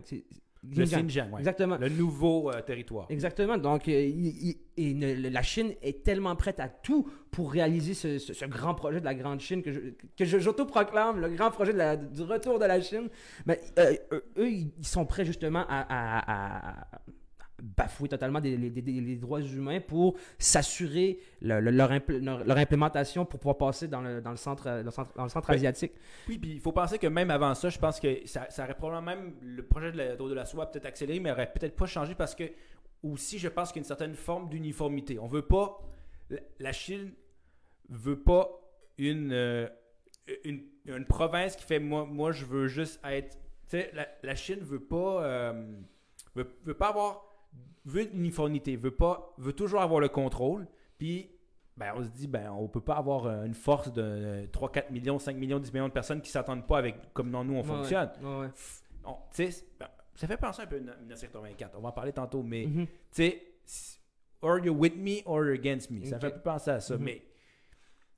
Le 0.62 0.84
Xinjiang. 0.84 1.00
Xinjiang, 1.06 1.30
ouais. 1.32 1.38
Exactement. 1.40 1.76
le 1.78 1.88
nouveau 1.88 2.50
euh, 2.50 2.60
territoire. 2.60 3.06
Exactement. 3.08 3.56
Donc, 3.56 3.88
euh, 3.88 3.92
il- 3.92 4.48
il- 4.50 4.56
et 4.76 4.92
ne- 4.94 5.28
la 5.30 5.42
Chine 5.42 5.72
est 5.82 6.02
tellement 6.04 6.36
prête 6.36 6.60
à 6.60 6.68
tout 6.68 7.08
pour 7.30 7.50
réaliser 7.50 7.94
ce, 7.94 8.18
ce- 8.18 8.34
ce 8.34 8.44
grand 8.44 8.74
projet 8.74 9.00
de 9.00 9.04
la 9.06 9.14
Grande 9.14 9.40
Chine 9.40 9.62
que 9.62 9.72
je, 9.72 9.80
que 10.16 10.24
j'auto-proclame, 10.24 11.18
le 11.20 11.30
grand 11.30 11.50
projet 11.50 11.72
de 11.72 11.78
la- 11.78 11.96
du 11.96 12.22
retour 12.22 12.58
de 12.58 12.66
la 12.66 12.80
Chine. 12.80 13.08
Mais 13.46 13.58
euh, 13.78 13.94
eux, 14.12 14.24
eux, 14.38 14.50
ils 14.50 14.70
sont 14.82 15.06
prêts 15.06 15.24
justement 15.24 15.64
à, 15.68 15.80
à- 15.80 16.18
à- 16.18 16.80
à 16.96 17.00
bafouer 17.62 18.08
totalement 18.08 18.40
des, 18.40 18.56
les, 18.56 18.70
des- 18.70 18.82
des- 18.82 19.00
les 19.00 19.16
droits 19.16 19.40
humains 19.40 19.80
pour 19.80 20.16
s'assurer 20.38 21.18
le- 21.40 21.60
le- 21.60 21.70
leur, 21.70 21.90
impl- 21.90 22.18
leur, 22.24 22.44
leur 22.44 22.56
implémentation 22.58 23.24
pour 23.24 23.38
pouvoir 23.40 23.56
passer 23.58 23.88
dans 23.88 24.00
le, 24.00 24.20
dans 24.20 24.30
le 24.30 24.36
centre, 24.36 24.66
euh, 24.66 24.80
dans 24.82 24.86
le 24.86 24.90
centre, 24.90 25.12
dans 25.16 25.22
le 25.24 25.28
centre 25.28 25.48
Ouais. 25.50 25.56
asiatique. 25.56 25.92
Oui, 26.28 26.38
puis 26.38 26.52
il 26.52 26.60
faut 26.60 26.72
penser 26.72 26.98
que 26.98 27.06
même 27.06 27.30
avant 27.30 27.54
ça, 27.54 27.68
je 27.68 27.78
pense 27.78 28.00
que 28.00 28.26
ça, 28.26 28.48
ça 28.50 28.64
aurait 28.64 28.74
probablement 28.76 29.14
même 29.16 29.34
le 29.42 29.62
projet 29.64 29.92
de 29.92 29.96
la 29.96 30.16
de 30.16 30.34
la 30.34 30.44
soie 30.46 30.70
peut-être 30.70 30.86
accéléré, 30.86 31.20
mais 31.20 31.30
aurait 31.30 31.52
peut-être 31.52 31.76
pas 31.76 31.86
changé 31.86 32.14
parce 32.14 32.34
que 32.34 32.44
aussi, 33.02 33.38
je 33.38 33.48
pense 33.48 33.72
qu'il 33.72 33.80
y 33.80 33.80
a 33.80 33.84
une 33.84 33.88
certaine 33.88 34.14
forme 34.14 34.48
d'uniformité. 34.48 35.18
On 35.18 35.26
veut 35.26 35.42
pas. 35.42 35.80
la- 36.28 36.40
La 36.58 36.72
Chine 36.72 37.12
veut 37.88 38.20
pas 38.20 38.48
une, 38.98 39.32
euh, 39.32 39.68
une, 40.44 40.62
une 40.86 41.04
province 41.06 41.56
qui 41.56 41.64
fait 41.64 41.78
moi, 41.80 42.04
moi 42.06 42.30
je 42.32 42.44
veux 42.44 42.68
juste 42.68 43.00
être. 43.04 43.36
Tu 43.68 43.78
sais, 43.78 43.90
la, 43.94 44.06
la 44.22 44.34
Chine 44.34 44.60
veut 44.60 44.80
pas. 44.80 45.24
euh, 45.24 45.72
veut, 46.34 46.46
veut 46.64 46.74
pas 46.74 46.88
avoir. 46.90 47.24
Veut 47.84 48.02
une 48.12 48.18
uniformité, 48.20 48.76
veut 48.76 48.90
pas. 48.90 49.34
veut 49.38 49.52
toujours 49.52 49.80
avoir 49.80 50.00
le 50.00 50.08
contrôle. 50.08 50.66
Puis 50.98 51.30
ben, 51.76 51.92
on 51.96 52.02
se 52.02 52.08
dit, 52.08 52.26
ben, 52.26 52.50
on 52.52 52.68
peut 52.68 52.80
pas 52.82 52.96
avoir 52.96 53.24
euh, 53.26 53.44
une 53.44 53.54
force 53.54 53.90
de 53.92 54.02
euh, 54.02 54.46
3, 54.52 54.70
4 54.70 54.90
millions, 54.90 55.18
5 55.18 55.34
millions, 55.36 55.58
10 55.58 55.72
millions 55.72 55.88
de 55.88 55.92
personnes 55.92 56.20
qui 56.20 56.30
s'attendent 56.30 56.66
pas 56.66 56.76
avec 56.78 57.12
comme 57.14 57.30
dans 57.30 57.42
nous 57.44 57.54
on 57.54 57.58
Ouais, 57.58 57.64
fonctionne. 57.64 58.10
ouais. 58.22 58.48
On- 59.06 59.16
ben, 59.38 59.50
ça 60.14 60.26
fait 60.26 60.36
penser 60.36 60.62
un 60.62 60.66
peu 60.66 60.76
à 60.76 60.80
1984. 60.80 61.74
On 61.78 61.80
va 61.80 61.88
en 61.88 61.92
parler 61.92 62.12
tantôt, 62.12 62.42
mais 62.42 62.66
Mhm. 62.66 62.86
tu 62.86 62.92
sais, 63.12 63.42
or 64.42 64.58
you're 64.58 64.76
with 64.78 64.94
me 64.96 65.22
or 65.24 65.44
you're 65.44 65.54
against 65.54 65.90
me? 65.90 66.04
Ça 66.04 66.18
fait 66.20 66.26
un 66.26 66.30
peu 66.30 66.40
penser 66.40 66.70
à 66.70 66.80
ça. 66.80 66.96
Mhm. 66.98 67.04
Mais 67.04 67.22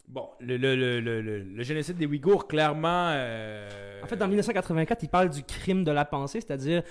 Bon, 0.08 0.28
le, 0.40 0.56
le, 0.56 0.74
le, 0.74 1.00
le, 1.00 1.22
le- 1.22 1.42
le 1.44 1.62
génocide 1.62 1.96
des 1.96 2.06
Ouïghours, 2.06 2.48
clairement. 2.48 3.10
euh, 3.14 4.02
En 4.02 4.06
fait, 4.08 4.16
dans 4.16 4.26
1984, 4.26 5.04
il 5.04 5.08
parle 5.08 5.30
du 5.30 5.44
crime 5.44 5.84
de 5.84 5.92
la 5.92 6.04
pensée, 6.04 6.40
c'est-à-dire, 6.40 6.82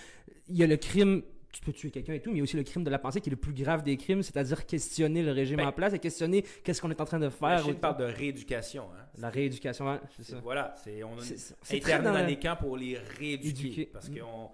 il 0.48 0.56
y 0.56 0.64
a 0.64 0.68
le 0.68 0.78
crime, 0.78 1.22
tu 1.52 1.62
peux 1.62 1.74
tuer 1.74 1.92
quelqu'un 1.92 2.14
et 2.14 2.20
tout, 2.22 2.30
mais 2.30 2.36
il 2.36 2.40
y 2.40 2.42
a 2.42 2.44
aussi 2.44 2.58
le 2.58 2.64
crime 2.64 2.84
de 2.84 2.90
la 2.90 3.00
pensée 3.00 3.20
qui 3.22 3.30
est 3.30 3.32
le 3.32 3.36
plus 3.38 3.54
grave 3.54 3.84
des 3.84 3.98
crimes, 3.98 4.24
c'est-à-dire 4.24 4.66
questionner 4.66 5.22
le 5.24 5.32
régime 5.32 5.58
Ben, 5.58 5.68
en 5.68 5.72
place 5.72 5.94
et 5.94 6.00
questionner 6.00 6.44
qu'est-ce 6.64 6.82
qu'on 6.82 6.90
est 6.92 7.02
en 7.02 7.06
train 7.06 7.20
de 7.20 7.26
la 7.26 7.32
faire. 7.32 7.64
Chine 7.64 7.74
ou- 7.74 7.78
parle 7.78 7.98
de 7.98 8.06
rééducation. 8.06 8.84
Hein. 8.96 9.06
La 9.18 9.30
rééducation, 9.30 9.90
hein, 9.90 10.00
c'est 10.16 10.24
ça. 10.24 10.40
Voilà, 10.42 10.74
c'est 10.84 11.04
on 11.04 11.14
interné 11.18 11.80
très 11.82 11.98
dans 12.00 12.04
dans 12.06 12.14
la- 12.14 12.28
les 12.28 12.40
camps 12.40 12.56
pour 12.60 12.78
les 12.78 12.98
rééduquer. 12.98 13.68
Éduquer. 13.68 13.86
Parce 13.88 14.08
qu'on. 14.10 14.50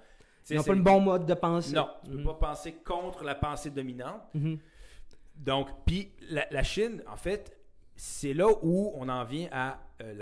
Ils 0.50 0.56
n'ont 0.56 0.64
pas 0.64 0.74
le 0.76 0.82
bon 0.82 1.02
mode 1.02 1.26
de 1.26 1.34
pensée. 1.34 1.76
Non, 1.76 1.90
tu 2.06 2.12
peux 2.12 2.18
Mhm. 2.20 2.24
pas 2.24 2.34
penser 2.36 2.72
contre 2.84 3.24
la 3.26 3.36
pensée 3.36 3.70
dominante. 3.70 4.22
Mhm. 4.34 4.58
Donc, 5.36 5.68
puis 5.86 6.12
la, 6.30 6.48
la 6.52 6.64
Chine, 6.64 7.04
en 7.08 7.18
fait, 7.18 7.56
c'est 7.96 8.34
là 8.34 8.48
où 8.64 8.92
on 8.96 9.08
en 9.10 9.24
vient 9.26 9.50
à 9.52 9.80
euh, 10.02 10.14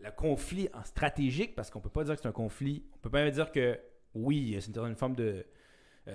le 0.00 0.10
conflit 0.12 0.68
en 0.72 0.82
stratégique, 0.84 1.54
parce 1.54 1.70
qu'on 1.70 1.80
peut 1.80 1.88
pas 1.90 2.04
dire 2.04 2.14
que 2.16 2.22
c'est 2.22 2.28
un 2.28 2.32
conflit. 2.32 2.82
On 2.94 2.98
peut 2.98 3.10
pas 3.10 3.22
même 3.24 3.32
dire 3.32 3.50
que 3.52 3.78
oui, 4.14 4.56
c'est 4.60 4.76
une, 4.76 4.94
forme 4.96 5.14
de, 5.16 5.44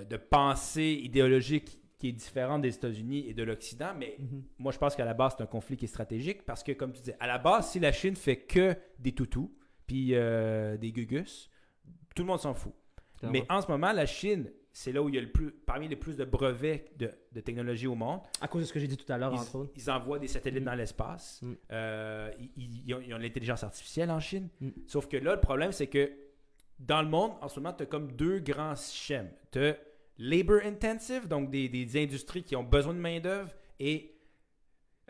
de 0.10 0.18
pensée 0.18 1.00
idéologique 1.04 1.80
qui 2.00 2.10
est 2.10 2.12
différente 2.12 2.62
des 2.62 2.76
États-Unis 2.76 3.26
et 3.30 3.34
de 3.34 3.44
l'Occident, 3.44 3.94
mais 3.98 4.18
Mhm. 4.20 4.44
moi 4.60 4.72
je 4.74 4.78
pense 4.78 4.96
qu'à 4.96 5.06
la 5.06 5.14
base 5.14 5.36
c'est 5.38 5.44
un 5.44 5.48
conflit 5.48 5.78
qui 5.78 5.86
est 5.86 5.88
stratégique 5.88 6.44
parce 6.44 6.62
que, 6.64 6.74
comme 6.74 6.92
tu 6.92 7.00
disais, 7.00 7.16
à 7.20 7.28
la 7.28 7.38
base, 7.38 7.70
si 7.72 7.80
la 7.80 7.92
Chine 7.94 8.16
fait 8.16 8.38
que 8.42 8.76
des 9.00 9.14
toutous 9.14 9.52
puis 9.88 10.10
euh, 10.16 10.76
des 10.78 10.92
gugus, 10.92 11.50
tout 12.16 12.24
le 12.24 12.28
monde 12.28 12.40
s'en 12.40 12.54
fout. 12.54 12.74
Mais 13.24 13.46
en 13.50 13.62
ce 13.62 13.68
moment, 13.72 13.94
la 13.94 14.06
Chine, 14.06 14.52
c'est 14.74 14.92
là 14.92 15.02
où 15.02 15.08
il 15.08 15.16
y 15.16 15.18
a 15.18 15.22
le 15.22 15.32
plus, 15.32 15.52
parmi 15.52 15.88
les 15.88 15.96
plus 15.96 16.18
de 16.18 16.26
brevets 16.26 16.92
de, 16.98 17.10
de 17.32 17.40
technologie 17.40 17.88
au 17.88 17.96
monde. 17.96 18.20
À 18.42 18.50
cause 18.50 18.64
de 18.64 18.68
ce 18.68 18.74
que 18.74 18.80
j'ai 18.82 18.88
dit 18.88 18.98
tout 18.98 19.10
à 19.14 19.18
l'heure, 19.18 19.34
entre 19.34 19.56
autres. 19.56 19.72
Ils, 19.78 19.90
envoient 19.90 20.20
des 20.20 20.28
satellites 20.28 20.64
Mm. 20.64 20.66
dans 20.66 20.76
l'espace. 20.76 21.42
Mm. 21.42 21.54
Euh, 21.72 22.32
ils, 22.58 22.94
ont, 22.94 22.98
ont 23.16 23.18
l'intelligence 23.18 23.64
artificielle 23.64 24.12
en 24.12 24.20
Chine. 24.20 24.50
Mm. 24.60 24.70
Sauf 24.88 25.08
que 25.08 25.16
là, 25.16 25.36
le 25.36 25.40
problème, 25.40 25.72
c'est 25.72 25.88
que 25.88 26.12
dans 26.80 27.02
le 27.02 27.08
monde, 27.10 27.32
en 27.42 27.48
ce 27.48 27.60
moment, 27.60 27.74
tu 27.74 27.84
as 27.84 27.86
comme 27.86 28.12
deux 28.14 28.40
grands 28.40 28.76
schèmes. 28.76 29.32
Tu 29.52 29.60
as 29.60 29.76
labor 30.18 30.60
intensive, 30.66 31.28
donc 31.28 31.50
des, 31.50 31.70
des 31.70 32.04
industries 32.04 32.44
qui 32.44 32.56
ont 32.56 32.64
besoin 32.64 32.94
de 32.94 33.00
main-d'œuvre, 33.00 33.52
et 33.80 34.16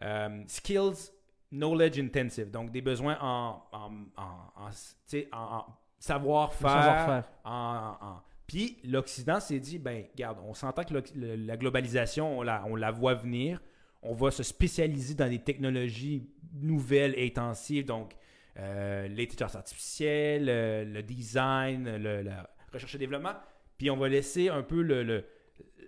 euh, 0.02 0.44
skills 0.48 1.12
knowledge 1.52 2.00
intensive, 2.00 2.50
donc 2.50 2.72
des 2.72 2.82
besoins 2.82 3.18
en, 3.22 3.64
en, 3.72 3.92
en- 4.18 4.66
en- 4.66 5.66
savoir-faire. 6.00 7.24
En, 7.46 8.18
Puis 8.48 8.78
l'Occident 8.84 9.40
s'est 9.40 9.60
dit, 9.60 9.78
ben, 9.80 10.06
regarde, 10.14 10.40
on 10.44 10.54
s'entend 10.54 10.84
que 10.84 10.94
le- 11.16 11.36
la 11.36 11.58
globalisation, 11.58 12.40
on 12.40 12.42
la, 12.42 12.64
on 12.68 12.76
la 12.76 12.92
voit 12.92 13.14
venir. 13.14 13.62
On 14.02 14.14
va 14.14 14.32
se 14.32 14.44
spécialiser 14.44 15.14
dans 15.16 15.30
des 15.30 15.40
technologies 15.40 16.28
nouvelles 16.54 17.14
et 17.18 17.28
intensives, 17.28 17.86
donc 17.86 18.14
euh, 18.60 19.08
l'intelligence 19.08 19.56
artificielle, 19.56 20.46
le, 20.46 20.84
le 20.94 21.04
design, 21.04 21.98
le- 21.98 22.22
la 22.22 22.50
recherche 22.72 22.96
et 22.96 22.98
développement. 22.98 23.34
Puis 23.78 23.90
on 23.90 23.98
va 23.98 24.08
laisser 24.10 24.50
un 24.50 24.62
peu 24.64 24.82
le, 24.82 25.04
le- 25.04 25.26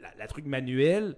la, 0.01 0.09
la 0.17 0.27
truc 0.27 0.45
manuelle 0.45 1.15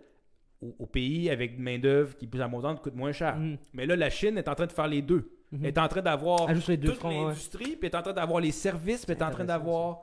au, 0.61 0.75
au 0.79 0.85
pays 0.85 1.29
avec 1.29 1.57
main-d'œuvre 1.57 2.15
qui 2.17 2.25
est 2.25 2.27
plus 2.27 2.41
abondante, 2.41 2.81
coûte 2.81 2.95
moins 2.95 3.11
cher. 3.11 3.35
Mhm. 3.37 3.57
Mais 3.73 3.85
là, 3.85 3.95
la 3.95 4.09
Chine 4.09 4.37
est 4.37 4.47
en 4.47 4.55
train 4.55 4.67
de 4.67 4.71
faire 4.71 4.87
les 4.87 5.01
deux. 5.01 5.31
Mhm. 5.51 5.59
Elle 5.63 5.67
est 5.69 5.77
en 5.77 5.87
train 5.87 6.01
d'avoir 6.01 6.47
toute 6.47 6.67
l'industrie, 7.03 7.75
puis 7.77 7.79
elle 7.83 7.85
est 7.87 7.95
en 7.95 8.01
train 8.01 8.13
d'avoir 8.13 8.41
les 8.41 8.51
services, 8.51 9.05
puis 9.05 9.13
elle 9.15 9.21
est 9.21 9.25
en 9.25 9.31
train 9.31 9.45
d'avoir 9.45 10.01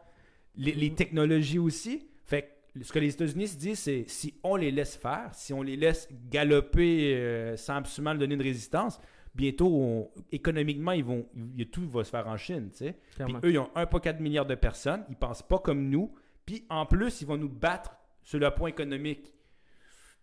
les, 0.57 0.72
les 0.72 0.90
Mhm. 0.90 0.97
technologies 0.97 1.59
aussi. 1.59 2.07
Fait 2.24 2.42
que 2.74 2.82
ce 2.82 2.90
que 2.92 2.99
les 2.99 3.12
États-Unis 3.12 3.49
se 3.49 3.57
disent, 3.57 3.78
c'est 3.80 4.05
si 4.09 4.34
on 4.42 4.57
les 4.57 4.70
laisse 4.70 4.97
faire, 4.97 5.28
si 5.32 5.53
on 5.53 5.62
les 5.62 5.76
laisse 5.76 6.09
galoper 6.30 7.14
euh, 7.14 7.57
sans 7.57 7.76
absolument 7.76 8.14
donner 8.14 8.36
de 8.36 8.42
résistance, 8.42 8.99
bientôt, 9.35 9.66
on- 9.68 10.11
économiquement, 10.32 10.93
ils 10.93 11.05
vont, 11.05 11.26
tout 11.72 11.89
va 11.89 12.05
se 12.05 12.11
faire 12.11 12.26
en 12.28 12.37
Chine, 12.37 12.70
tu 12.70 12.78
sais. 12.78 12.97
Puis 13.26 13.35
eux, 13.45 13.51
ils 13.53 13.59
ont 13.59 13.70
1,4 13.74 14.20
milliard 14.20 14.47
de 14.47 14.55
personnes, 14.55 15.05
ils 15.11 15.16
pensent 15.16 15.43
pas 15.43 15.59
comme 15.59 15.89
nous, 15.91 16.12
puis 16.47 16.64
en 16.70 16.87
plus, 16.87 17.20
ils 17.20 17.26
vont 17.26 17.37
nous 17.37 17.49
battre 17.49 17.97
sur 18.22 18.39
le 18.39 18.51
point 18.51 18.68
économique. 18.70 19.34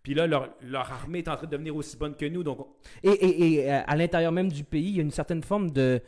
Puis 0.02 0.14
là, 0.14 0.26
leur, 0.26 0.48
leur 0.62 0.90
armée 0.90 1.18
est 1.20 1.28
en 1.28 1.36
train 1.36 1.46
de 1.46 1.52
devenir 1.52 1.76
aussi 1.76 1.96
bonne 1.96 2.14
que 2.16 2.26
nous, 2.26 2.42
donc 2.42 2.58
Et, 3.04 3.10
et- 3.10 3.52
et, 3.64 3.72
euh, 3.72 3.80
à 3.86 3.96
l'intérieur 3.96 4.32
même 4.32 4.50
du 4.50 4.64
pays, 4.64 4.88
il 4.90 4.96
y 4.96 4.98
a 5.00 5.02
une 5.02 5.10
certaine 5.12 5.42
forme 5.42 5.70
de. 5.70 6.00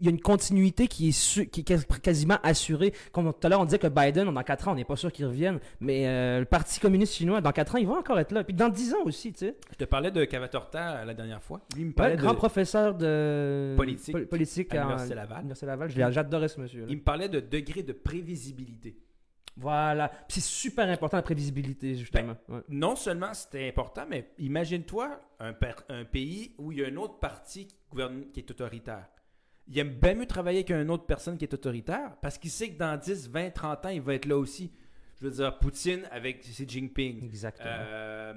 Il 0.00 0.06
y 0.06 0.08
a 0.08 0.10
une 0.10 0.20
continuité 0.20 0.86
qui 0.86 1.08
est, 1.08 1.12
su- 1.12 1.46
qui 1.48 1.60
est 1.60 1.64
quas- 1.64 1.98
quasiment 2.00 2.38
assurée. 2.44 2.92
Comme 3.12 3.32
tout 3.32 3.44
à 3.44 3.48
l'heure, 3.48 3.60
on 3.60 3.64
disait 3.64 3.78
que 3.78 3.86
Biden, 3.88 4.32
dans 4.32 4.42
4 4.42 4.68
ans, 4.68 4.72
on 4.72 4.74
n'est 4.76 4.84
pas 4.84 4.94
sûr 4.96 5.10
qu'il 5.10 5.24
revienne. 5.26 5.58
Mais 5.80 6.06
euh, 6.06 6.40
le 6.40 6.44
Parti 6.44 6.78
communiste 6.78 7.14
chinois, 7.14 7.40
dans 7.40 7.50
4 7.52 7.74
ans, 7.74 7.78
il 7.78 7.86
va 7.86 7.94
encore 7.94 8.18
être 8.20 8.30
là. 8.32 8.44
Puis 8.44 8.54
dans 8.54 8.68
10 8.68 8.92
ans 8.94 9.02
aussi, 9.04 9.32
tu 9.32 9.38
sais. 9.40 9.56
je 9.72 9.76
te 9.78 9.84
parlais 9.84 10.10
de 10.12 10.24
Cavatorta 10.24 10.98
euh, 10.98 11.04
la 11.04 11.14
dernière 11.14 11.42
fois. 11.42 11.60
Lui, 11.74 11.82
il 11.82 11.84
me 11.86 11.90
Ouais, 11.90 11.94
parlait 11.94 12.16
grand 12.16 12.32
de- 12.32 12.36
professeur 12.36 12.94
de 12.94 13.74
Politique 13.76 14.12
pol- 14.12 14.26
politique 14.26 14.72
à 14.74 14.80
l'Université 14.82 15.14
Laval. 15.14 15.44
Laval. 15.62 15.90
J'adorais 16.12 16.48
ce 16.48 16.60
monsieur. 16.60 16.86
Il 16.88 16.96
me 16.98 17.02
parlait 17.02 17.28
de 17.28 17.40
degré 17.40 17.82
de 17.82 17.92
prévisibilité. 17.92 18.96
Voilà. 19.56 20.10
C'est 20.28 20.42
super 20.42 20.88
important 20.88 21.16
la 21.16 21.22
prévisibilité, 21.22 21.94
justement. 21.94 22.36
Ouais. 22.48 22.60
Non 22.68 22.96
seulement 22.96 23.32
c'était 23.34 23.68
important, 23.68 24.04
mais 24.08 24.30
imagine-toi 24.38 25.20
un, 25.40 25.52
pays 26.04 26.54
où 26.58 26.72
il 26.72 26.78
y 26.78 26.84
a 26.84 26.88
un 26.88 26.96
autre 26.96 27.18
parti 27.18 27.66
qui 27.66 27.76
gouverne 27.90 28.24
qui 28.32 28.40
est 28.40 28.50
autoritaire. 28.50 29.06
Il 29.68 29.78
aime 29.78 29.94
bien 29.94 30.14
mieux 30.14 30.26
travailler 30.26 30.58
avec 30.58 30.70
une 30.70 30.90
autre 30.90 31.06
personne 31.06 31.38
qui 31.38 31.44
est 31.44 31.54
autoritaire 31.54 32.16
parce 32.20 32.36
qu'il 32.36 32.50
sait 32.50 32.70
que 32.70 32.78
dans 32.78 32.98
10, 32.98 33.30
20, 33.30 33.50
30 33.50 33.86
ans, 33.86 33.88
il 33.88 34.02
va 34.02 34.14
être 34.14 34.26
là 34.26 34.36
aussi. 34.36 34.72
Je 35.20 35.26
veux 35.26 35.30
dire, 35.30 35.58
Poutine 35.58 36.02
avec 36.10 36.40
Xi 36.40 36.68
Jinping. 36.68 37.24
Exactement. 37.24 37.70
Euh, 37.70 38.34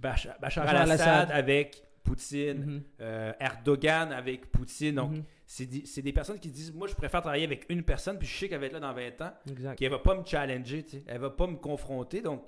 Bachar, 0.00 0.38
Bachar 0.40 0.66
al-Assad 0.66 1.30
avec 1.30 1.82
Poutine. 2.02 2.64
Mhm. 2.64 2.82
euh, 3.00 3.32
Erdogan 3.38 4.12
avec 4.12 4.50
Poutine. 4.50 4.94
Donc, 4.96 5.12
Mhm. 5.12 5.24
C'est 5.46 6.02
des, 6.02 6.12
personnes 6.12 6.40
qui 6.40 6.50
disent 6.50 6.72
Moi, 6.74 6.88
je 6.88 6.94
préfère 6.94 7.22
travailler 7.22 7.44
avec 7.44 7.66
une 7.68 7.84
personne, 7.84 8.18
puis 8.18 8.26
je 8.26 8.36
sais 8.36 8.48
qu'elle 8.48 8.60
va 8.60 8.66
être 8.66 8.72
là 8.72 8.80
dans 8.80 8.92
20 8.92 9.20
ans. 9.22 9.32
Exact. 9.48 9.76
qui 9.76 9.84
elle 9.84 9.92
va 9.92 10.00
pas 10.00 10.16
me 10.16 10.24
challenger, 10.24 10.82
tu 10.82 10.90
sais. 10.90 11.04
elle 11.06 11.20
va 11.20 11.30
pas 11.30 11.46
me 11.46 11.56
confronter. 11.56 12.20
Donc, 12.20 12.44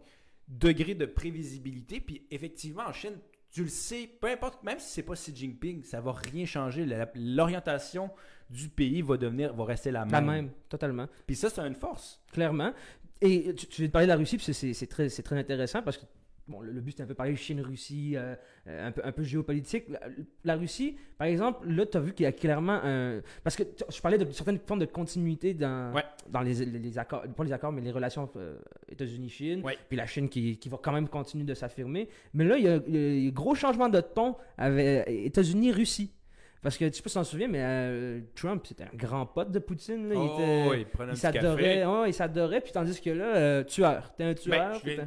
degré 0.49 0.95
de 0.95 1.07
prévisibilité. 1.07 2.01
Puis, 2.01 2.27
effectivement, 2.31 2.83
en 2.87 2.93
Chine, 2.93 3.19
tu 3.51 3.63
le 3.63 3.69
sais, 3.69 4.11
peu 4.21 4.29
importe, 4.29 4.63
même 4.63 4.79
si 4.79 4.91
c'est 4.91 5.03
pas 5.03 5.15
Xi 5.15 5.35
Jinping, 5.35 5.85
ça 5.85 6.01
va 6.01 6.13
rien 6.13 6.45
changer. 6.45 6.87
L'orientation 7.15 8.11
du 8.51 8.69
pays 8.69 9.01
va 9.03 9.17
devenir, 9.17 9.55
va 9.55 9.65
rester 9.65 9.91
la 9.91 10.05
même. 10.05 10.13
La 10.13 10.21
même, 10.21 10.51
totalement. 10.69 11.07
Puis 11.27 11.37
ça, 11.37 11.49
c'est 11.51 11.61
une 11.61 11.75
force. 11.75 12.21
Clairement. 12.33 12.73
Et 13.21 13.55
tu, 13.55 13.67
tu 13.67 13.83
viens 13.83 13.89
de 13.89 13.93
parler 13.93 14.07
de 14.07 14.13
la 14.13 14.17
Russie, 14.17 14.37
puis 14.37 14.53
c'est- 14.53 14.87
très, 14.87 15.09
très 15.09 15.39
intéressant 15.39 15.83
parce 15.83 15.99
que 15.99 16.05
bon, 16.49 16.61
le, 16.61 16.73
le 16.73 16.81
but, 16.81 16.95
c'est 16.97 17.03
un 17.03 17.07
peu 17.07 17.15
parler 17.15 17.37
Chine-Russie, 17.37 18.15
euh, 18.17 18.35
euh, 18.67 18.89
un, 18.89 18.91
peu, 18.93 19.01
un 19.05 19.13
peu 19.13 19.23
géopolitique. 19.23 19.85
La, 19.89 20.01
la 20.45 20.57
Russie, 20.57 20.97
par 21.17 21.27
exemple, 21.29 21.69
là, 21.69 21.87
tu 21.87 21.97
as 21.97 22.01
vu 22.01 22.13
qu'il 22.15 22.25
y 22.25 22.27
a 22.27 22.33
clairement 22.33 22.81
un. 22.83 23.21
Parce 23.45 23.55
que 23.57 23.63
je 23.91 24.01
parlais 24.01 24.19
de 24.19 24.31
certaines 24.33 24.59
formes 24.59 24.81
de 24.81 24.87
continuité 24.87 25.55
dans, 25.55 25.93
Ouais. 25.95 26.03
dans 26.29 26.41
les, 26.41 26.55
les- 26.65 26.79
les 26.79 26.99
accords, 26.99 27.23
pas 27.37 27.45
les 27.45 27.53
accords, 27.53 27.73
mais 27.73 27.81
les 27.83 27.93
relations 27.93 28.29
euh, 28.37 28.57
États-Unis-Chine. 28.91 29.63
Ouais. 29.65 29.77
Puis 29.89 29.97
la 29.97 30.07
Chine 30.07 30.29
qui, 30.29 30.57
qui 30.59 30.69
va 30.69 30.79
quand 30.83 30.93
même 30.93 31.09
continuer 31.09 31.45
de 31.45 31.55
s'affirmer. 31.55 32.09
Mais 32.35 32.45
là, 32.45 32.57
il 32.57 32.65
y 32.65 32.69
a, 32.69 32.81
il 32.87 33.23
y 33.23 33.27
a 33.27 33.29
un 33.29 33.33
gros 33.33 33.55
changement 33.55 33.89
de 33.89 34.01
ton 34.01 34.37
avec 34.57 35.09
États-Unis-Russie. 35.09 36.13
Parce 36.61 36.77
que 36.77 36.87
tu 36.87 36.95
sais 36.95 37.03
pas 37.03 37.09
si 37.09 37.15
t'en 37.15 37.23
souviens, 37.23 37.47
mais 37.47 37.61
euh, 37.63 38.21
Trump, 38.35 38.65
c'était 38.67 38.83
un 38.83 38.97
grand 38.97 39.25
pote 39.27 39.53
de 39.53 39.61
Poutine. 39.61 40.09
là. 40.09 40.15
Il 40.17 40.25
était- 40.25 40.65
Oh, 40.69 40.75
il 40.75 40.87
prenait 40.87 41.13
un 41.13 41.15
il 41.15 41.21
café. 41.21 41.39
s'adorait, 41.41 41.87
ouais, 41.87 42.11
il 42.11 42.13
s'adorait, 42.13 42.61
puis 42.61 42.73
tandis 42.73 43.01
que 43.01 43.11
là, 43.11 43.37
euh, 43.37 43.63
tueur, 43.63 44.13
t'es 44.17 44.25
un 44.25 44.35
tueur, 44.35 44.73
Ben, 44.73 44.81
je, 44.85 44.91
je 44.91 45.01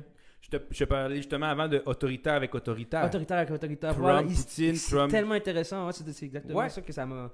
te, 0.58 0.64
je 0.72 0.84
parlais 0.86 1.18
justement 1.18 1.48
avant 1.48 1.68
de 1.68 1.82
autoritaire 1.86 2.34
avec 2.34 2.54
autoritaire. 2.54 3.06
autoritaire 3.06 3.38
avec 3.38 3.52
autoritaire. 3.52 3.92
Trump, 3.92 4.02
voilà, 4.04 4.22
Poutine, 4.24 4.76
c'est 4.76 4.96
Trump. 4.96 5.12
tellement 5.12 5.34
intéressant, 5.36 5.88
ouais, 5.88 5.94
c'est 5.94 6.26
exactement 6.26 6.60
Ouais. 6.60 6.70
ça 6.70 6.82
que 6.82 6.92
ça 6.94 7.06
m'a, 7.06 7.32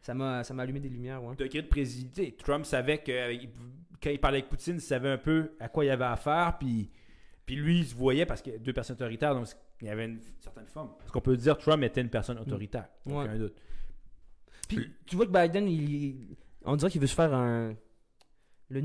ça 0.00 0.14
m'a, 0.14 0.44
ça 0.44 0.52
m'a 0.54 0.62
allumé 0.64 0.80
des 0.80 0.88
lumières, 0.88 1.22
ouais. 1.24 1.36
degré 1.36 1.62
de 1.62 1.68
présidité. 1.68 2.36
Trump 2.36 2.64
savait 2.66 2.98
que 2.98 3.12
euh, 3.12 3.32
il- 3.32 3.48
quand 4.02 4.10
il 4.10 4.20
parlait 4.20 4.38
avec 4.38 4.50
Poutine, 4.50 4.74
il 4.76 4.80
savait 4.80 5.10
un 5.10 5.18
peu 5.18 5.52
à 5.58 5.68
quoi 5.68 5.84
il 5.84 5.90
avait 5.90 6.04
affaire, 6.04 6.56
puis, 6.58 6.90
puis 7.46 7.56
lui, 7.56 7.78
il 7.80 7.86
se 7.86 7.94
voyait 7.94 8.26
parce 8.26 8.42
qu'il 8.42 8.52
y 8.52 8.56
a 8.56 8.58
deux 8.58 8.72
personnes 8.72 8.96
autoritaires, 8.96 9.34
donc 9.34 9.46
il 9.80 9.86
y 9.88 9.90
avait 9.90 10.04
une 10.04 10.20
certaine 10.40 10.66
forme. 10.66 10.90
Parce 10.98 11.10
qu'on 11.10 11.20
peut 11.20 11.36
dire 11.36 11.56
que 11.56 11.62
Trump 11.62 11.82
était 11.82 12.00
une 12.00 12.10
personne 12.10 12.38
autoritaire, 12.38 12.88
Ouais. 13.06 13.24
aucun 13.24 13.36
doute. 13.38 13.54
Puis 14.68 14.90
tu 15.06 15.16
vois 15.16 15.26
que 15.26 15.30
Biden, 15.32 15.68
il, 15.68 16.36
on 16.64 16.76
dirait 16.76 16.90
qu'il 16.90 17.00
veut 17.00 17.06
se 17.06 17.14
faire 17.14 17.32
un, 17.32 17.74
le, 18.68 18.80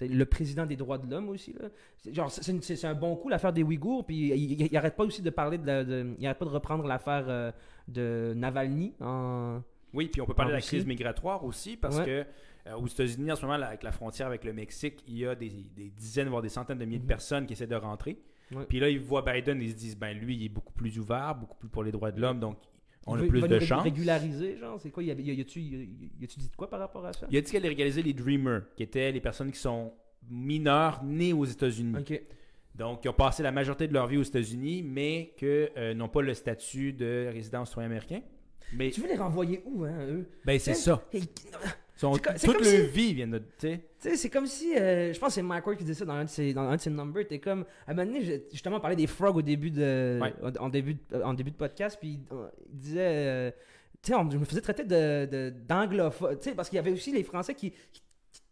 le 0.00 0.24
président 0.26 0.66
des 0.66 0.76
droits 0.76 0.98
de 0.98 1.10
l'homme 1.10 1.28
aussi 1.30 1.52
là. 1.54 1.68
C'est- 1.98 2.12
Genre, 2.12 2.30
c'est, 2.30 2.84
un 2.84 2.94
bon 2.94 3.16
coup 3.16 3.28
l'affaire 3.28 3.52
des 3.52 3.62
Ouïghours, 3.62 4.04
puis 4.04 4.28
il, 4.28 4.52
il, 4.60 4.66
il 4.70 4.76
arrête 4.76 4.94
pas 4.96 5.04
aussi 5.04 5.22
de 5.22 5.30
parler 5.30 5.58
de, 5.58 5.66
la- 5.66 5.84
de- 5.84 6.14
il 6.18 6.26
arrête 6.26 6.38
pas 6.38 6.44
de 6.44 6.50
reprendre 6.50 6.86
l'affaire 6.86 7.24
euh, 7.28 7.50
de 7.88 8.32
Navalny 8.36 8.94
en. 9.00 9.60
Oui, 9.94 10.08
puis 10.08 10.20
on 10.20 10.26
peut 10.26 10.34
parler 10.34 10.50
de 10.52 10.56
la 10.56 10.60
crise 10.62 10.84
migratoire 10.84 11.44
aussi, 11.44 11.76
parce 11.76 11.96
Ouais. 11.98 12.04
que 12.04 12.26
euh, 12.70 12.76
aux 12.76 12.86
États-Unis, 12.86 13.32
en 13.32 13.36
ce 13.36 13.42
moment, 13.46 13.56
là, 13.56 13.68
avec 13.68 13.82
la 13.82 13.92
frontière 13.92 14.26
avec 14.26 14.44
le 14.44 14.52
Mexique, 14.52 15.02
il 15.06 15.16
y 15.18 15.26
a 15.26 15.34
des, 15.34 15.48
des 15.74 15.88
dizaines, 15.90 16.28
voire 16.28 16.42
des 16.42 16.48
centaines 16.50 16.78
de 16.78 16.84
milliers 16.84 16.98
Mhm. 16.98 17.04
de 17.04 17.08
personnes 17.08 17.46
qui 17.46 17.52
essaient 17.54 17.66
de 17.66 17.76
rentrer. 17.76 18.18
Ouais. 18.54 18.64
Puis 18.68 18.78
là, 18.80 18.88
ils 18.90 19.00
voient 19.00 19.22
Biden, 19.22 19.62
ils 19.62 19.70
se 19.70 19.76
disent, 19.76 19.96
ben 19.96 20.16
lui, 20.16 20.36
il 20.36 20.44
est 20.44 20.48
beaucoup 20.50 20.72
plus 20.72 20.98
ouvert, 20.98 21.34
beaucoup 21.34 21.56
plus 21.56 21.68
pour 21.68 21.82
les 21.84 21.92
droits 21.92 22.10
de 22.12 22.20
l'homme, 22.20 22.38
donc 22.40 22.58
on 23.06 23.18
a 23.18 23.22
plus 23.24 23.42
de 23.42 23.58
chance. 23.60 23.82
Régulariser, 23.82 24.56
genre, 24.58 24.80
c'est 24.80 24.90
quoi? 24.90 25.02
Y 25.02 25.10
a-tu 25.10 25.60
dit 25.60 26.48
de 26.50 26.56
quoi 26.56 26.68
par 26.68 26.80
rapport 26.80 27.04
à 27.06 27.12
ça? 27.12 27.26
Il 27.30 27.36
a 27.36 27.40
dit 27.40 27.50
qu'elle 27.50 27.60
allait 27.60 27.68
régulariser 27.70 28.02
les 28.02 28.12
Dreamers, 28.12 28.62
qui 28.76 28.82
étaient 28.82 29.12
les 29.12 29.20
personnes 29.20 29.50
qui 29.52 29.58
sont 29.58 29.92
mineures 30.28 31.02
nées 31.04 31.32
aux 31.32 31.44
États-Unis. 31.44 31.96
Ok. 31.98 32.20
Donc, 32.74 33.00
qui 33.02 33.08
ont 33.08 33.12
passé 33.14 33.42
la 33.42 33.52
majorité 33.52 33.88
de 33.88 33.94
leur 33.94 34.06
vie 34.06 34.18
aux 34.18 34.22
États-Unis, 34.22 34.82
mais 34.82 35.32
que 35.38 35.70
euh, 35.76 35.94
n'ont 35.94 36.08
pas 36.10 36.20
le 36.20 36.34
statut 36.34 36.92
de 36.92 37.28
résident 37.32 37.64
citoyen 37.64 37.88
américain. 37.88 38.20
Mais 38.74 38.90
Tu 38.90 39.00
veux 39.00 39.08
les 39.08 39.16
renvoyer 39.16 39.62
où, 39.64 39.84
hein, 39.84 39.96
eux? 40.08 40.28
ben, 40.44 40.58
c'est 40.58 40.74
ça. 40.74 41.02
et- 41.12 41.20
C'est 41.96 42.06
toute 42.10 42.22
comme 42.56 42.64
leur 42.64 42.64
si- 42.64 42.86
vie 42.88 43.14
vient 43.14 43.26
de. 43.26 43.38
Tu 43.58 43.80
sais. 43.98 44.16
C'est 44.16 44.28
comme 44.30 44.46
si, 44.46 44.76
euh, 44.76 45.12
je 45.12 45.18
pense 45.18 45.28
que 45.30 45.34
c'est 45.36 45.42
Mike 45.42 45.66
Ward 45.66 45.78
qui 45.78 45.84
disait 45.84 45.98
ça 45.98 46.04
dans 46.04 46.12
un 46.12 46.24
de 46.24 46.28
ses, 46.28 46.52
dans 46.52 46.62
un 46.68 46.76
de 46.76 46.80
ses 46.80 46.90
numbers. 46.90 47.26
T'es 47.26 47.38
comme, 47.38 47.64
à 47.86 47.92
un 47.92 47.94
moment 47.94 48.06
donné, 48.12 48.42
justement, 48.52 48.76
on 48.76 48.80
parlait 48.80 48.96
des 48.96 49.06
frogs 49.06 49.36
au 49.36 49.42
début 49.42 49.70
de, 49.70 50.18
Ouais. 50.20 50.34
en, 50.60 50.68
début 50.68 50.94
de, 50.94 51.22
en 51.22 51.32
début 51.34 51.50
de 51.50 51.56
podcast, 51.56 51.96
puis 52.00 52.20
euh, 52.32 52.48
il 52.72 52.78
disait, 52.78 53.00
euh, 53.00 53.50
tu 54.02 54.12
sais, 54.12 54.18
je 54.30 54.36
me 54.36 54.44
faisais 54.44 54.60
traiter 54.60 54.84
de, 54.84 55.24
de- 55.26 55.54
d'anglophone, 55.66 56.36
tu 56.38 56.50
sais, 56.50 56.54
parce 56.54 56.68
qu'il 56.68 56.76
y 56.76 56.80
avait 56.80 56.92
aussi 56.92 57.12
les 57.12 57.22
Français 57.24 57.54
qui, 57.54 57.70
qui, 57.92 58.02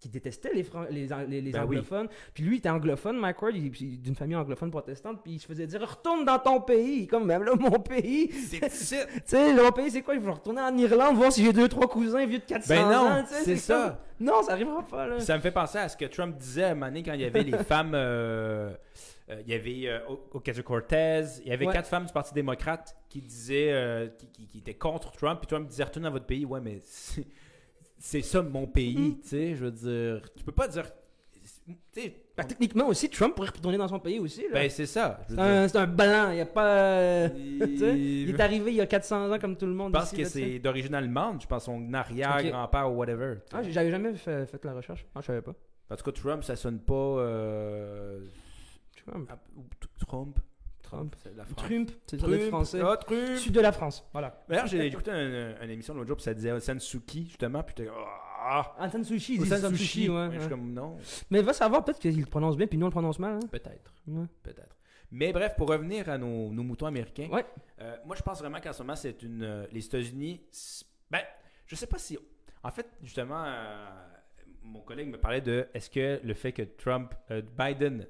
qui 0.04 0.10
détestaient 0.10 0.52
les, 0.52 0.62
Fran- 0.62 0.84
les, 0.90 1.10
ang- 1.12 1.26
les, 1.26 1.40
les 1.40 1.50
Ben 1.50 1.60
oui. 1.60 1.76
anglophones. 1.78 2.08
Puis 2.34 2.44
lui, 2.44 2.56
il 2.56 2.58
était 2.58 2.68
anglophone, 2.68 3.18
Mike 3.18 3.40
Ward, 3.40 3.54
d'une 3.54 4.14
famille 4.14 4.36
anglophone 4.36 4.70
protestante, 4.70 5.22
puis 5.22 5.32
il 5.32 5.38
se 5.40 5.46
faisait 5.46 5.66
dire, 5.66 5.80
retourne 5.80 6.24
dans 6.24 6.38
ton 6.38 6.60
pays, 6.60 7.06
comme, 7.06 7.24
même 7.26 7.42
là, 7.42 7.52
mon 7.58 7.78
pays, 7.80 8.30
C'est 8.32 8.60
tu 8.68 9.20
sais, 9.24 9.54
mon 9.54 9.72
pays, 9.72 9.90
c'est 9.90 10.02
quoi? 10.02 10.14
Je 10.14 10.20
vais 10.20 10.30
retourner 10.30 10.60
en 10.60 10.76
Irlande, 10.76 11.16
voir 11.16 11.32
si 11.32 11.42
j'ai 11.44 11.52
deux, 11.52 11.68
trois 11.68 11.88
cousins 11.88 12.26
vieux 12.26 12.38
de 12.40 12.44
400 12.44 12.74
Ben 12.74 12.82
non, 12.90 13.06
ans, 13.08 13.24
c'est 13.26 13.56
ça. 13.56 13.98
comme- 14.18 14.26
Non, 14.26 14.42
ça 14.42 14.52
arrivera 14.52 14.82
pas, 14.86 15.06
là. 15.06 15.20
Ça 15.20 15.36
me 15.36 15.40
fait 15.40 15.50
penser 15.50 15.78
à 15.78 15.88
ce 15.88 15.96
que 15.96 16.04
Trump 16.04 16.36
disait 16.36 16.64
à 16.64 16.70
un 16.70 16.74
moment 16.74 16.86
donné 16.86 17.02
quand 17.02 17.14
il 17.14 17.20
y 17.22 17.24
avait 17.24 17.42
les 17.42 17.56
femmes. 17.64 17.92
euh, 17.94 18.72
euh, 19.30 19.40
il 19.46 19.50
y 19.52 19.54
avait 19.56 19.84
euh, 19.86 20.00
Ocasio-Cortez, 20.32 21.24
il 21.44 21.48
y 21.48 21.52
avait 21.52 21.66
Ouais. 21.66 21.72
quatre 21.72 21.88
femmes 21.88 22.04
du 22.04 22.12
Parti 22.12 22.34
démocrate 22.34 22.94
qui 23.08 23.22
disaient. 23.22 23.72
euh, 23.72 24.08
qui, 24.18 24.26
qui- 24.28 24.46
qui 24.48 24.58
étaient 24.58 24.74
contre 24.74 25.12
Trump. 25.12 25.38
Puis 25.40 25.46
Trump 25.46 25.66
disait 25.66 25.84
Retournez 25.84 26.08
dans 26.08 26.12
votre 26.12 26.26
pays. 26.26 26.44
Ouais, 26.44 26.60
mais 26.60 26.78
c'est, 28.06 28.22
ça 28.22 28.42
mon 28.42 28.66
pays, 28.66 28.96
Mm. 29.10 29.20
tu 29.22 29.28
sais. 29.28 29.54
Je 29.56 29.64
veux 29.64 29.70
dire. 29.70 30.28
Tu 30.36 30.44
peux 30.44 30.52
pas 30.52 30.68
dire. 30.68 30.84
Tu 31.64 31.74
sais. 31.92 32.14
Ben, 32.36 32.44
techniquement 32.44 32.88
aussi, 32.88 33.08
Trump 33.08 33.34
pourrait 33.36 33.48
retourner 33.48 33.78
dans 33.78 33.86
son 33.88 33.98
pays 34.00 34.18
aussi. 34.18 34.42
Là. 34.42 34.48
Ben, 34.54 34.70
c'est 34.70 34.86
ça. 34.86 35.20
c'est, 35.28 35.38
un, 35.38 35.66
un 35.72 35.86
blanc, 35.86 36.30
il 36.32 36.38
y 36.38 36.40
a 36.40 36.46
pas. 36.46 36.66
euh, 36.66 37.28
sais, 37.78 37.98
il 37.98 38.28
est 38.30 38.40
arrivé 38.40 38.72
il 38.72 38.76
y 38.76 38.80
a 38.80 38.86
400 38.86 39.32
ans 39.32 39.38
comme 39.38 39.56
tout 39.56 39.66
le 39.66 39.72
monde. 39.72 39.92
Je 39.94 39.98
pense 40.00 40.12
ici, 40.12 40.22
que 40.22 40.28
c'est 40.28 40.58
d'origine 40.58 40.94
allemande. 40.94 41.40
Je 41.40 41.46
pense 41.46 41.64
son 41.64 41.92
arrière-grand-père 41.94 42.90
ou 42.92 42.96
whatever. 42.96 43.36
Ah, 43.52 43.62
j'avais 43.62 43.90
jamais 43.90 44.14
fait, 44.14 44.46
fait 44.46 44.64
la 44.64 44.74
recherche. 44.74 45.06
Ah, 45.14 45.20
je 45.22 45.26
savais 45.26 45.42
pas. 45.42 45.54
En 45.90 45.96
tout 45.96 46.04
cas, 46.04 46.12
Trump, 46.12 46.42
ça 46.44 46.56
sonne 46.56 46.80
pas. 46.80 46.92
euh, 46.94 48.20
Trump. 49.06 49.28
ah, 49.32 49.38
Trump. 50.06 50.38
Trump. 50.84 51.14
C'est 51.22 51.34
la 51.36 51.44
France. 51.44 51.56
Trump, 51.66 51.90
c'est 52.06 52.18
sur 52.20 52.48
français. 52.48 52.80
Ah, 52.84 52.96
Trump. 52.96 53.36
Sud 53.38 53.52
de 53.52 53.60
la 53.60 53.72
France. 53.72 54.06
Voilà. 54.12 54.44
D'ailleurs, 54.48 54.66
j'ai 54.66 54.86
écouté 54.86 55.10
un- 55.10 55.60
une 55.62 55.70
émission 55.70 55.94
l'autre 55.94 56.06
jour, 56.08 56.16
puis 56.16 56.24
ça 56.24 56.34
disait 56.34 56.58
Sansuki, 56.60 57.26
justement, 57.26 57.62
puis 57.62 57.74
t'es 57.74 57.88
ah, 58.46 58.74
Anton 58.78 59.02
Sushi, 59.02 59.34
il 59.36 59.42
dit 59.42 59.48
Sansushi. 59.48 59.62
Sansushi, 59.68 60.08
ouais. 60.10 60.26
Ouais, 60.28 60.34
Je 60.34 60.40
suis 60.40 60.48
comme 60.50 60.72
non, 60.72 60.96
Mais 61.30 61.40
va 61.42 61.52
savoir, 61.52 61.84
peut-être 61.84 61.98
qu'il 61.98 62.18
le 62.20 62.26
prononce 62.26 62.56
bien, 62.56 62.66
puis 62.66 62.78
nous 62.78 62.84
on 62.84 62.88
le 62.88 62.92
prononce 62.92 63.18
mal. 63.18 63.34
Hein? 63.36 63.46
peut-être, 63.50 63.92
Ouais. 64.06 64.26
peut-être. 64.42 64.76
Mais 65.10 65.32
bref, 65.32 65.54
pour 65.56 65.68
revenir 65.68 66.08
à 66.10 66.18
nos, 66.18 66.52
nos 66.52 66.62
moutons 66.62 66.86
américains, 66.86 67.28
Ouais. 67.30 67.44
euh, 67.80 67.96
moi 68.04 68.16
je 68.16 68.22
pense 68.22 68.40
vraiment 68.40 68.60
qu'en 68.60 68.72
ce 68.72 68.82
moment, 68.82 68.96
c'est 68.96 69.22
une. 69.22 69.42
euh, 69.42 69.66
les 69.72 69.84
États-Unis, 69.86 70.42
ben, 71.10 71.20
je 71.66 71.74
sais 71.76 71.86
pas 71.86 71.98
si. 71.98 72.18
En 72.62 72.70
fait, 72.70 72.86
justement, 73.02 73.44
euh, 73.46 73.86
mon 74.62 74.80
collègue 74.80 75.08
me 75.08 75.18
parlait 75.18 75.40
de 75.40 75.66
est-ce 75.72 75.88
que 75.88 76.20
le 76.24 76.34
fait 76.34 76.52
que 76.52 76.62
Trump, 76.62 77.14
Biden, 77.56 78.06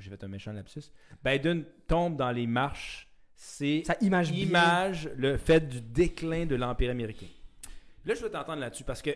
j'ai 0.00 0.10
fait 0.10 0.22
un 0.24 0.28
méchant 0.28 0.52
lapsus, 0.52 0.90
Biden 1.24 1.64
tombe 1.86 2.16
dans 2.16 2.30
les 2.30 2.46
marches, 2.46 3.08
c'est 3.36 3.82
Ça 3.84 3.96
image 4.00 4.30
image 4.30 5.10
le 5.16 5.36
fait 5.36 5.60
du 5.68 5.80
déclin 5.80 6.46
de 6.46 6.54
l'Empire 6.54 6.90
américain. 6.90 7.26
Là, 8.04 8.14
je 8.14 8.20
veux 8.22 8.30
t'entendre 8.30 8.60
là-dessus 8.60 8.84
parce 8.84 9.02
que 9.02 9.10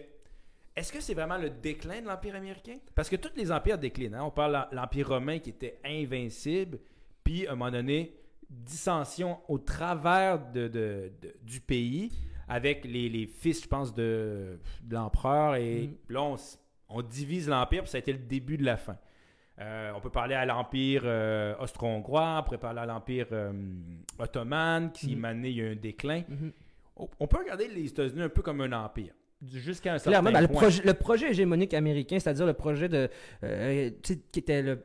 est-ce 0.77 0.93
que 0.93 1.01
c'est 1.01 1.15
vraiment 1.15 1.39
le 1.39 1.51
déclin 1.51 2.01
de 2.01 2.07
l'Empire 2.07 2.37
américain? 2.37 2.77
Parce 2.95 3.09
que 3.09 3.17
tous 3.17 3.33
les 3.37 3.51
empires 3.51 3.79
déclinent. 3.79 4.15
hein. 4.15 4.23
On 4.25 4.31
parle 4.31 4.67
de 4.71 4.77
l'Empire 4.77 5.09
romain 5.09 5.39
qui 5.41 5.51
était 5.51 5.79
invincible, 5.85 6.79
puis 7.25 7.47
à 7.47 7.53
un 7.53 7.57
moment 7.57 7.71
donné, 7.71 8.15
dissension 8.49 9.39
au 9.49 9.59
travers 9.59 10.39
de, 10.53 10.69
de- 10.69 11.13
de- 11.23 11.35
du 11.43 11.61
pays 11.61 12.11
avec 12.49 12.85
les, 12.85 13.09
les 13.09 13.27
fils, 13.27 13.63
je 13.63 13.69
pense, 13.69 13.95
de, 13.95 14.59
de 14.83 14.95
l'empereur. 14.95 15.57
Et 15.57 15.89
Mhm. 15.89 15.97
là, 16.09 16.23
on, 16.23 16.37
on 16.89 17.03
divise 17.03 17.49
l'Empire, 17.49 17.83
puis 17.83 17.91
ça 17.91 17.99
a 17.99 18.01
été 18.01 18.13
le 18.13 18.19
début 18.21 18.57
de 18.57 18.65
la 18.65 18.77
fin. 18.77 18.97
Euh, 19.61 19.93
on 19.97 20.01
peut 20.01 20.11
parler 20.11 20.35
à 20.35 20.47
l'Empire 20.47 21.03
euh, 21.05 21.55
austro-hongrois, 21.59 22.39
on 22.39 22.43
pourrait 22.45 22.59
parler 22.59 22.81
à 22.81 22.87
l'Empire 22.87 23.27
euh, 23.33 23.53
ottoman, 24.19 24.93
qui, 24.93 25.17
maintenant, 25.17 25.49
il 25.49 25.57
y 25.57 25.61
a 25.61 25.65
eu 25.65 25.73
un 25.73 25.77
déclin. 25.77 26.23
Mhm. 26.29 26.53
On 26.97 27.09
on 27.21 27.27
peut 27.27 27.39
regarder 27.39 27.69
les 27.69 27.87
États-Unis 27.87 28.23
un 28.23 28.29
peu 28.29 28.43
comme 28.43 28.61
un 28.61 28.73
empire, 28.73 29.13
jusqu'à 29.47 29.95
un 29.95 29.99
certain 29.99 30.11
Clairement, 30.21 30.33
ben, 30.33 30.41
le, 30.41 30.49
projet, 30.49 30.83
le 30.85 30.95
projet 30.95 31.31
hégémonique 31.31 31.73
américain, 31.75 32.19
c'est-à-dire 32.19 32.47
le 32.47 32.55
projet 32.55 32.89
de, 32.89 33.09
euh, 33.45 33.91
qui 34.03 34.39
était 34.41 34.63
le 34.63 34.83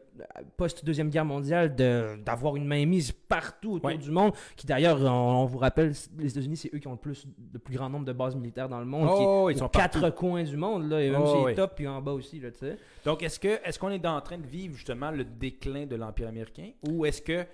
post-deuxième 0.57 1.09
guerre 1.09 1.25
mondiale, 1.25 1.75
d'avoir 1.75 2.55
une 2.55 2.65
mainmise 2.67 3.11
partout 3.11 3.73
autour 3.73 3.87
Ouais. 3.89 3.97
du 3.97 4.11
monde, 4.11 4.33
qui 4.55 4.67
d'ailleurs, 4.67 5.01
on, 5.01 5.41
on 5.41 5.45
vous 5.45 5.57
rappelle, 5.57 5.93
les 6.19 6.31
États-Unis, 6.31 6.57
c'est 6.57 6.73
eux 6.73 6.77
qui 6.79 6.87
ont 6.87 6.91
le 6.91 6.97
plus, 6.97 7.25
le 7.51 7.59
plus 7.59 7.75
grand 7.75 7.89
nombre 7.89 8.05
de 8.05 8.13
bases 8.13 8.35
militaires 8.35 8.69
dans 8.69 8.79
le 8.79 8.85
monde, 8.85 9.07
qui 9.17 9.23
est 9.23 9.25
Oh, 9.27 9.49
ils 9.49 9.55
aux 9.55 9.59
sont 9.59 9.69
quatre 9.69 9.99
partout. 10.01 10.15
coins 10.17 10.43
du 10.43 10.55
monde, 10.57 10.89
là, 10.89 11.01
et 11.01 11.09
même 11.09 11.21
Oh, 11.25 11.43
oui. 11.45 11.55
tops, 11.55 11.73
puis 11.75 11.87
en 11.87 12.01
bas 12.01 12.11
aussi, 12.13 12.39
là, 12.39 12.51
tu 12.51 12.59
sais. 12.59 12.77
Donc, 13.05 13.23
est-ce 13.23 13.39
que 13.39 13.59
est-ce 13.67 13.79
qu'on 13.79 13.89
est 13.89 14.05
en 14.05 14.21
train 14.21 14.37
de 14.37 14.45
vivre 14.45 14.75
justement 14.75 15.11
le 15.11 15.23
déclin 15.25 15.85
de 15.85 15.95
l'Empire 15.95 16.27
américain? 16.27 16.69
Ou 16.87 17.05
est-ce 17.05 17.21
que, 17.21 17.45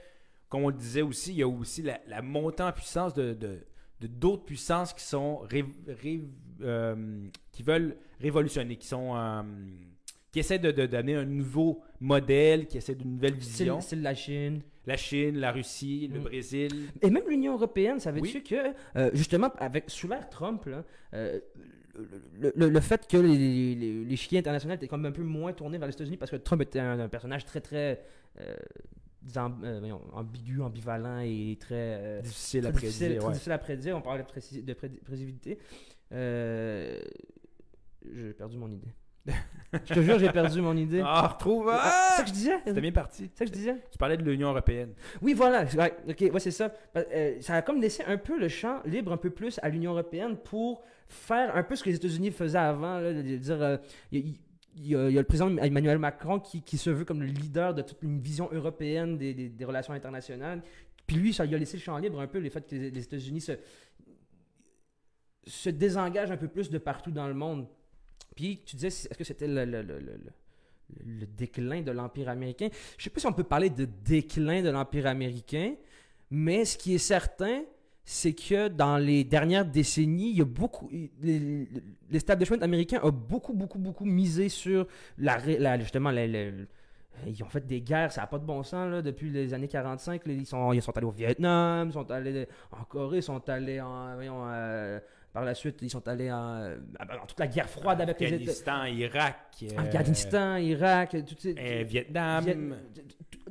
comme 0.49 0.63
on 0.65 0.69
le 0.69 0.75
disait 0.75 1.01
aussi, 1.01 1.31
il 1.31 1.37
y 1.37 1.43
a 1.43 1.47
aussi 1.47 1.81
la, 1.81 1.99
la 2.07 2.21
montée 2.21 2.63
en 2.63 2.71
puissance 2.71 3.13
de 3.13 3.33
de- 3.33 3.65
de 4.01 4.07
d'autres 4.07 4.45
puissances 4.45 4.93
qui 4.93 5.03
sont 5.03 5.39
ré- 5.39 5.65
ré- 6.01 6.21
euh, 6.61 6.95
qui 7.51 7.63
veulent 7.63 7.95
révolutionner, 8.19 8.75
qui 8.75 8.87
sont 8.87 9.15
euh, 9.15 9.41
qui 10.31 10.39
essaient 10.39 10.59
de, 10.59 10.71
de 10.71 10.85
donner 10.85 11.15
un 11.15 11.25
nouveau 11.25 11.81
modèle, 11.99 12.67
qui 12.67 12.77
essaient 12.77 12.95
d'une 12.95 13.13
nouvelle 13.13 13.33
vision. 13.33 13.81
c'est 13.81 13.95
la 13.95 14.13
Chine. 14.13 14.61
La 14.85 14.95
Chine, 14.97 15.37
la 15.39 15.51
Russie, 15.51 16.07
le 16.11 16.19
Mm. 16.19 16.23
Brésil. 16.23 16.71
Et 17.01 17.09
même 17.09 17.23
l'Union 17.29 17.53
européenne, 17.53 17.99
savais-tu 17.99 18.37
Oui. 18.37 18.43
que, 18.43 18.55
euh, 18.95 19.09
justement, 19.13 19.51
avec, 19.57 19.85
sous 19.89 20.07
l'ère 20.07 20.29
Trump, 20.29 20.65
là, 20.65 20.83
euh, 21.13 21.39
le, 22.39 22.51
le- 22.55 22.69
le 22.69 22.79
fait 22.79 23.05
que 23.07 23.17
les, 23.17 23.75
les, 23.75 24.05
les 24.05 24.15
chiens 24.15 24.39
internationaux 24.39 24.75
étaient 24.75 24.87
comme 24.87 25.05
un 25.05 25.11
peu 25.11 25.21
moins 25.23 25.51
tournés 25.53 25.77
vers 25.77 25.87
les 25.87 25.93
États-Unis 25.93 26.17
parce 26.17 26.31
que 26.31 26.37
Trump 26.37 26.61
était 26.61 26.79
un, 26.79 26.99
un 26.99 27.09
personnage 27.09 27.45
très, 27.45 27.59
très 27.61 28.01
euh, 28.39 28.55
disons, 29.21 29.51
ambigu, 30.13 30.61
ambivalent 30.61 31.19
et 31.19 31.57
très, 31.59 32.21
Difficile 32.23 32.67
à 32.67 32.71
difficile, 32.71 32.99
prédire. 32.99 33.17
très 33.19 33.27
ouais. 33.27 33.33
difficile 33.33 33.51
à 33.51 33.57
prédire. 33.57 33.97
On 33.97 34.01
parlait 34.01 34.23
de, 34.23 34.27
précis- 34.29 34.63
de. 34.63 34.75
Euh, 36.11 36.99
j'ai 38.13 38.33
perdu 38.33 38.57
mon 38.57 38.69
idée. 38.71 38.87
je 39.73 39.93
te 39.93 40.01
jure, 40.01 40.17
j'ai 40.17 40.31
perdu 40.31 40.61
mon 40.61 40.75
idée. 40.75 41.01
Ah, 41.05 41.27
retrouve. 41.27 41.69
Ah, 41.69 41.79
Ah! 41.83 42.07
c'est 42.11 42.17
ça 42.17 42.23
que 42.23 42.29
je 42.29 42.33
disais? 42.33 42.55
C'était 42.65 42.81
bien 42.81 42.91
parti. 42.91 43.29
C'est 43.33 43.39
ça 43.39 43.45
que 43.45 43.51
je 43.51 43.55
disais? 43.57 43.75
Tu 43.91 43.97
parlais 43.97 44.17
de 44.17 44.23
l'Union 44.23 44.49
européenne. 44.49 44.93
Oui, 45.21 45.33
voilà. 45.33 45.65
Ouais, 45.77 45.93
ok, 46.07 46.33
ouais, 46.33 46.39
c'est 46.39 46.51
ça. 46.51 46.73
Euh, 46.95 47.37
ça 47.41 47.55
a 47.55 47.61
comme 47.61 47.79
laissé 47.81 48.03
un 48.07 48.17
peu 48.17 48.39
le 48.39 48.47
champ 48.47 48.81
libre 48.85 49.11
un 49.11 49.17
peu 49.17 49.29
plus 49.29 49.59
à 49.61 49.69
l'Union 49.69 49.91
européenne 49.91 50.37
pour 50.37 50.81
faire 51.07 51.55
un 51.55 51.63
peu 51.63 51.75
ce 51.75 51.83
que 51.83 51.89
les 51.89 51.95
États-Unis 51.97 52.31
faisaient 52.31 52.57
avant, 52.57 52.99
là, 52.99 53.13
de 53.13 53.21
dire. 53.21 53.61
euh, 53.61 53.77
il 54.11 54.19
y 54.19 54.21
a- 54.23 54.33
il 54.75 54.87
y, 54.87 54.95
a, 54.95 55.09
il 55.09 55.13
y 55.13 55.17
a 55.17 55.21
le 55.21 55.27
président 55.27 55.49
Emmanuel 55.57 55.97
Macron 55.97 56.39
qui, 56.39 56.61
qui 56.61 56.77
se 56.77 56.89
veut 56.89 57.03
comme 57.03 57.19
le 57.21 57.27
leader 57.27 57.73
de 57.73 57.81
toute 57.81 58.01
une 58.01 58.19
vision 58.21 58.47
européenne 58.51 59.17
des, 59.17 59.33
des- 59.33 59.49
des 59.49 59.65
relations 59.65 59.93
internationales. 59.93 60.61
Puis 61.05 61.17
lui, 61.17 61.33
ça 61.33 61.43
lui 61.43 61.55
a 61.55 61.57
laissé 61.57 61.75
le 61.75 61.81
champ 61.83 61.97
libre 61.97 62.19
un 62.21 62.27
peu, 62.27 62.37
les 62.37 62.49
fait 62.51 62.61
que 62.65 62.75
les, 62.75 62.91
les 62.91 63.03
États-Unis 63.03 63.41
se, 63.41 63.53
se 65.49 65.69
désengagent 65.69 66.31
un 66.31 66.37
peu 66.37 66.47
plus 66.47 66.69
de 66.69 66.77
partout 66.77 67.11
dans 67.11 67.27
le 67.27 67.33
monde. 67.33 67.67
Puis 68.35 68.61
tu 68.65 68.75
disais, 68.75 68.87
est-ce 68.87 69.17
que 69.17 69.23
c'était 69.23 69.47
le, 69.47 71.25
déclin 71.37 71.81
de 71.81 71.91
l'Empire 71.91 72.29
américain? 72.29 72.69
Je 72.97 73.03
sais 73.03 73.09
pas 73.09 73.19
si 73.19 73.27
on 73.27 73.33
peut 73.33 73.43
parler 73.43 73.69
de 73.69 73.85
déclin 74.05 74.61
de 74.61 74.69
l'Empire 74.69 75.07
américain, 75.07 75.75
mais 76.31 76.65
ce 76.65 76.77
qui 76.77 76.95
est 76.95 76.99
certain, 76.99 77.63
c'est 78.03 78.33
que 78.33 78.69
dans 78.69 78.97
les 78.97 79.23
dernières 79.23 79.65
décennies, 79.65 80.31
il 80.31 80.37
y 80.37 80.41
a 80.41 80.45
beaucoup. 80.45 80.89
les- 81.21 81.67
L'establishment 82.09 82.57
américain 82.61 82.99
a 83.03 83.11
beaucoup, 83.11 83.53
beaucoup, 83.53 83.77
beaucoup 83.77 84.05
misé 84.05 84.49
sur 84.49 84.87
la, 85.17 85.37
justement 85.79 86.11
ils 87.27 87.43
ont 87.43 87.49
fait 87.49 87.65
des 87.65 87.81
guerres, 87.81 88.11
ça 88.11 88.21
n'a 88.21 88.27
pas 88.27 88.39
de 88.39 88.45
bon 88.45 88.63
sens 88.63 88.89
là, 88.89 89.01
depuis 89.01 89.29
les 89.29 89.53
années 89.53 89.67
45. 89.67 90.25
là, 90.25 90.33
ils, 90.33 90.45
sont, 90.45 90.73
ils 90.73 90.81
sont 90.81 90.95
allés 90.97 91.05
au 91.05 91.11
Vietnam, 91.11 91.89
ils 91.89 91.93
sont 91.93 92.09
allés 92.09 92.47
en 92.71 92.83
Corée, 92.85 93.17
ils 93.17 93.23
sont 93.23 93.47
allés 93.49 93.81
en. 93.81 94.17
euh, 94.19 94.99
par 95.33 95.45
la 95.45 95.53
suite, 95.53 95.77
ils 95.81 95.89
sont 95.89 96.07
allés 96.07 96.31
en, 96.31 96.59
dans 96.99 97.25
toute 97.27 97.39
la 97.39 97.47
guerre 97.47 97.69
froide 97.69 98.01
avec 98.01 98.19
les 98.19 98.27
Afghanistan, 98.33 98.85
Irak. 98.85 99.35
euh, 99.63 99.77
Afghanistan, 99.77 100.55
Irak, 100.57 101.15
tout 101.25 101.35
euh, 101.47 101.83
Vietnam. 101.87 102.43
Viet- 102.43 103.03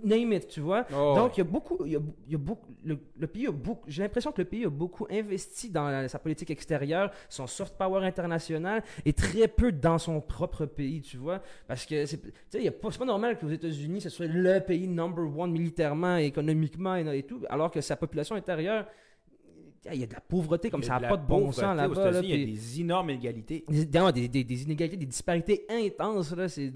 Name 0.04 0.32
it, 0.34 0.46
tu 0.46 0.60
vois. 0.60 0.86
Oh, 0.94 1.14
Donc, 1.16 1.36
il 1.36 1.40
y 1.40 1.40
a 1.40 1.44
beaucoup, 1.44 1.84
il 1.84 1.92
y 1.92 1.96
a, 1.96 2.38
beaucoup, 2.38 2.72
le, 2.84 3.26
pays 3.26 3.48
a 3.48 3.50
beaucoup, 3.50 3.84
j'ai 3.88 4.02
l'impression 4.02 4.30
que 4.30 4.40
le 4.42 4.44
pays 4.46 4.64
a 4.64 4.70
beaucoup 4.70 5.08
investi 5.10 5.70
dans 5.70 6.06
sa 6.08 6.20
politique 6.20 6.50
extérieure, 6.50 7.10
son 7.28 7.48
soft 7.48 7.74
power 7.76 8.04
international, 8.06 8.84
et 9.04 9.12
très 9.12 9.48
peu 9.48 9.72
dans 9.72 9.98
son 9.98 10.20
propre 10.20 10.66
pays, 10.66 11.02
tu 11.02 11.16
vois. 11.16 11.42
Parce 11.66 11.84
que, 11.84 12.06
c'est, 12.06 12.20
tu 12.20 12.30
sais, 12.48 12.62
c'est 12.62 12.98
pas 12.98 13.04
normal 13.04 13.38
qu'aux 13.40 13.48
États-Unis, 13.48 14.00
ce 14.02 14.08
soit 14.08 14.26
le 14.28 14.60
pays 14.60 14.86
number 14.86 15.24
one 15.36 15.50
militairement, 15.50 16.16
économiquement 16.16 16.94
et, 16.94 17.18
et 17.18 17.22
tout, 17.24 17.40
alors 17.48 17.70
que 17.72 17.80
sa 17.80 17.96
population 17.96 18.36
intérieure, 18.36 18.86
il 19.92 20.00
y 20.00 20.04
a 20.04 20.06
de 20.06 20.12
la 20.14 20.20
pauvreté 20.20 20.70
comme 20.70 20.82
ça 20.82 20.94
n'a 21.00 21.08
pas 21.08 21.16
de 21.16 21.26
bon 21.26 21.52
sens 21.52 21.76
là-bas. 21.76 22.10
là, 22.10 22.20
Il 22.22 22.28
y 22.30 22.32
a 22.32 22.46
des 22.46 22.80
énormes 22.80 23.10
inégalités. 23.10 23.64
des, 24.28 24.44
des, 24.44 24.62
inégalités, 24.62 24.96
des 24.96 25.06
disparités 25.06 25.64
intenses. 25.70 26.34
Là, 26.34 26.48
c'est, 26.48 26.72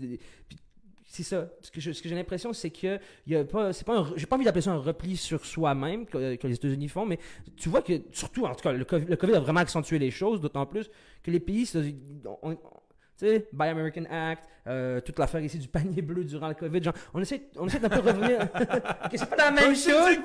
c'est 1.05 1.22
ça. 1.24 1.48
Ce 1.61 1.70
que, 1.70 1.80
je- 1.80 1.92
ce 1.92 2.00
que 2.03 2.09
j'ai 2.09 2.14
l'impression, 2.14 2.53
c'est 2.55 2.70
que 2.70 2.98
il 3.26 3.32
y 3.34 3.36
a 3.36 3.44
pas, 3.44 3.72
c'est 3.74 3.84
pas, 3.86 3.98
un 3.98 4.12
j'ai 4.16 4.24
pas 4.26 4.36
envie 4.36 4.44
d'appeler 4.46 4.62
ça 4.62 4.72
un 4.72 4.78
repli 4.78 5.16
sur 5.16 5.44
soi-même 5.44 6.07
que, 6.07 6.36
que 6.36 6.46
les 6.46 6.55
États-Unis 6.55 6.88
font, 6.88 7.05
mais 7.05 7.18
tu 7.57 7.68
vois 7.68 7.82
que 7.82 7.92
surtout, 8.12 8.46
en 8.46 8.55
tout 8.55 8.62
cas, 8.62 8.72
le 8.72 8.84
COVID, 8.84 9.05
le 9.07 9.16
COVID 9.16 9.34
a 9.34 9.40
vraiment 9.40 9.61
accentué 9.61 9.98
les 9.98 10.11
choses, 10.11 10.40
d'autant 10.40 10.64
plus 10.64 10.90
que 11.22 11.30
les 11.30 11.40
pays, 11.40 11.66
ça, 11.66 11.80
on- 12.24 12.50
on- 12.53 12.55
tu 12.55 13.26
sais, 13.28 13.46
Buy 13.53 13.68
American 13.68 14.05
Act, 14.11 14.48
euh, 14.66 15.00
toute 15.03 15.18
l'affaire 15.18 15.42
ici 15.42 15.59
du 15.59 15.68
panier 15.68 16.00
bleu 16.00 16.24
durant 16.24 16.48
le 16.48 16.55
COVID, 16.55 16.82
genre, 16.82 16.94
on 17.12 17.20
essaie, 17.20 17.42
on 17.57 17.66
essaie 17.66 17.78
d'un 17.78 17.90
peu 17.90 18.00
revenir. 18.00 18.48
Ok, 19.05 19.11
c'est 19.14 19.28
pas 19.28 19.36
la 19.36 19.50
même 19.50 19.76
chose. 19.76 20.16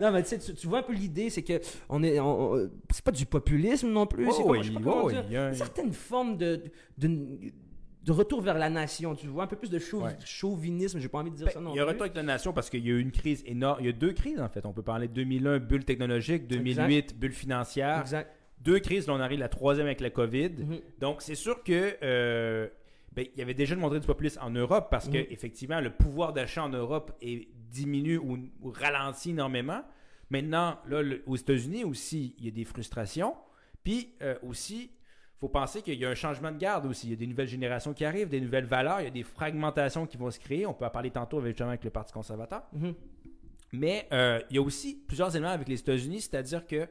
Non, 0.00 0.10
mais 0.12 0.22
tu 0.22 0.28
sais, 0.30 0.38
tu, 0.38 0.54
tu 0.54 0.66
vois 0.66 0.78
un 0.80 0.82
peu 0.82 0.92
l'idée, 0.92 1.30
c'est 1.30 1.42
que 1.42 1.60
on 1.88 2.02
est, 2.02 2.18
on- 2.20 2.70
c'est 2.92 3.04
pas 3.04 3.10
du 3.12 3.26
populisme 3.26 3.88
non 3.90 4.06
plus. 4.06 4.26
c'est 4.32 4.42
Oh, 4.42 4.48
comme- 4.48 4.62
je 4.62 4.68
sais 4.68 4.74
pas 4.74 4.80
comment 4.80 5.04
oui, 5.04 5.12
dire 5.14 5.24
il 5.28 5.32
y 5.32 5.36
a 5.36 5.44
un- 5.46 5.48
une 5.50 5.54
certaine 5.54 5.92
forme 5.92 6.36
de, 6.36 6.62
de, 6.98 7.08
de 8.02 8.12
retour 8.12 8.40
vers 8.40 8.56
la 8.58 8.70
nation, 8.70 9.14
tu 9.14 9.26
vois, 9.26 9.44
un 9.44 9.46
peu 9.46 9.56
plus 9.56 9.70
de 9.70 9.78
chauv- 9.78 10.04
Ouais. 10.04 10.16
chauvinisme, 10.24 10.98
j'ai 10.98 11.08
pas 11.08 11.18
envie 11.18 11.30
de 11.30 11.36
dire 11.36 11.46
Ben, 11.46 11.52
ça 11.52 11.60
non 11.60 11.72
il 11.72 11.76
y 11.76 11.80
a 11.80 11.82
un 11.82 11.86
plus. 11.86 11.92
retour 11.92 12.02
avec 12.04 12.16
la 12.16 12.22
nation 12.22 12.52
parce 12.52 12.70
qu'il 12.70 12.84
y 12.86 12.88
a 12.90 12.94
eu 12.94 13.00
une 13.00 13.12
crise 13.12 13.42
énorme. 13.46 13.78
Il 13.80 13.86
y 13.86 13.88
a 13.88 13.92
deux 13.92 14.12
crises 14.12 14.40
en 14.40 14.48
fait. 14.48 14.64
On 14.64 14.72
peut 14.72 14.82
parler 14.82 15.06
de 15.08 15.12
2001, 15.12 15.58
bulle 15.58 15.84
technologique, 15.84 16.46
2008, 16.46 17.18
bulle 17.18 17.32
financière. 17.32 18.00
Exact. 18.00 18.34
Deux 18.62 18.78
crises, 18.78 19.06
là 19.06 19.14
on 19.14 19.20
arrive 19.20 19.38
à 19.40 19.44
la 19.44 19.48
troisième 19.48 19.86
avec 19.86 20.00
la 20.00 20.10
COVID. 20.10 20.50
Mhm. 20.50 20.80
Donc 21.00 21.22
c'est 21.22 21.34
sûr 21.34 21.62
que 21.62 21.96
euh, 22.02 22.68
ben, 23.12 23.26
il 23.34 23.38
y 23.38 23.42
avait 23.42 23.54
déjà 23.54 23.74
une 23.74 23.80
montée 23.80 24.00
du 24.00 24.06
populisme 24.06 24.40
en 24.42 24.50
Europe 24.50 24.88
parce 24.90 25.08
que 25.08 25.18
Mhm. 25.18 25.26
effectivement 25.30 25.80
le 25.80 25.90
pouvoir 25.90 26.32
d'achat 26.32 26.62
en 26.64 26.68
Europe 26.70 27.12
est 27.20 27.48
diminue 27.70 28.18
ou, 28.18 28.38
ou 28.60 28.70
ralentit 28.70 29.30
énormément. 29.30 29.82
Maintenant, 30.30 30.78
là, 30.88 31.02
le- 31.02 31.22
aux 31.26 31.36
États-Unis 31.36 31.84
aussi, 31.84 32.34
il 32.38 32.44
y 32.44 32.48
a 32.48 32.50
des 32.52 32.64
frustrations. 32.64 33.34
Puis 33.82 34.14
euh, 34.22 34.36
aussi, 34.42 34.90
faut 35.38 35.48
penser 35.48 35.80
qu'il 35.82 35.98
y 35.98 36.04
a 36.04 36.10
un 36.10 36.14
changement 36.14 36.52
de 36.52 36.58
garde 36.58 36.86
aussi. 36.86 37.06
Il 37.06 37.10
y 37.10 37.12
a 37.14 37.16
des 37.16 37.26
nouvelles 37.26 37.48
générations 37.48 37.94
qui 37.94 38.04
arrivent, 38.04 38.28
des 38.28 38.40
nouvelles 38.40 38.66
valeurs, 38.66 39.00
il 39.00 39.04
y 39.04 39.06
a 39.06 39.10
des 39.10 39.22
fragmentations 39.22 40.06
qui 40.06 40.16
vont 40.18 40.30
se 40.30 40.38
créer. 40.38 40.66
On 40.66 40.74
peut 40.74 40.84
en 40.84 40.90
parler 40.90 41.10
tantôt 41.10 41.38
avec, 41.38 41.52
justement 41.52 41.70
avec 41.70 41.82
le 41.84 41.90
Parti 41.90 42.12
conservateur. 42.12 42.62
Mhm. 42.72 42.94
Mais 43.72 44.06
euh, 44.12 44.40
il 44.50 44.56
y 44.56 44.58
a 44.58 44.62
aussi 44.62 44.96
plusieurs 45.06 45.34
éléments 45.34 45.52
avec 45.52 45.68
les 45.68 45.78
États-Unis, 45.80 46.20
c'est-à-dire 46.22 46.66
que 46.66 46.86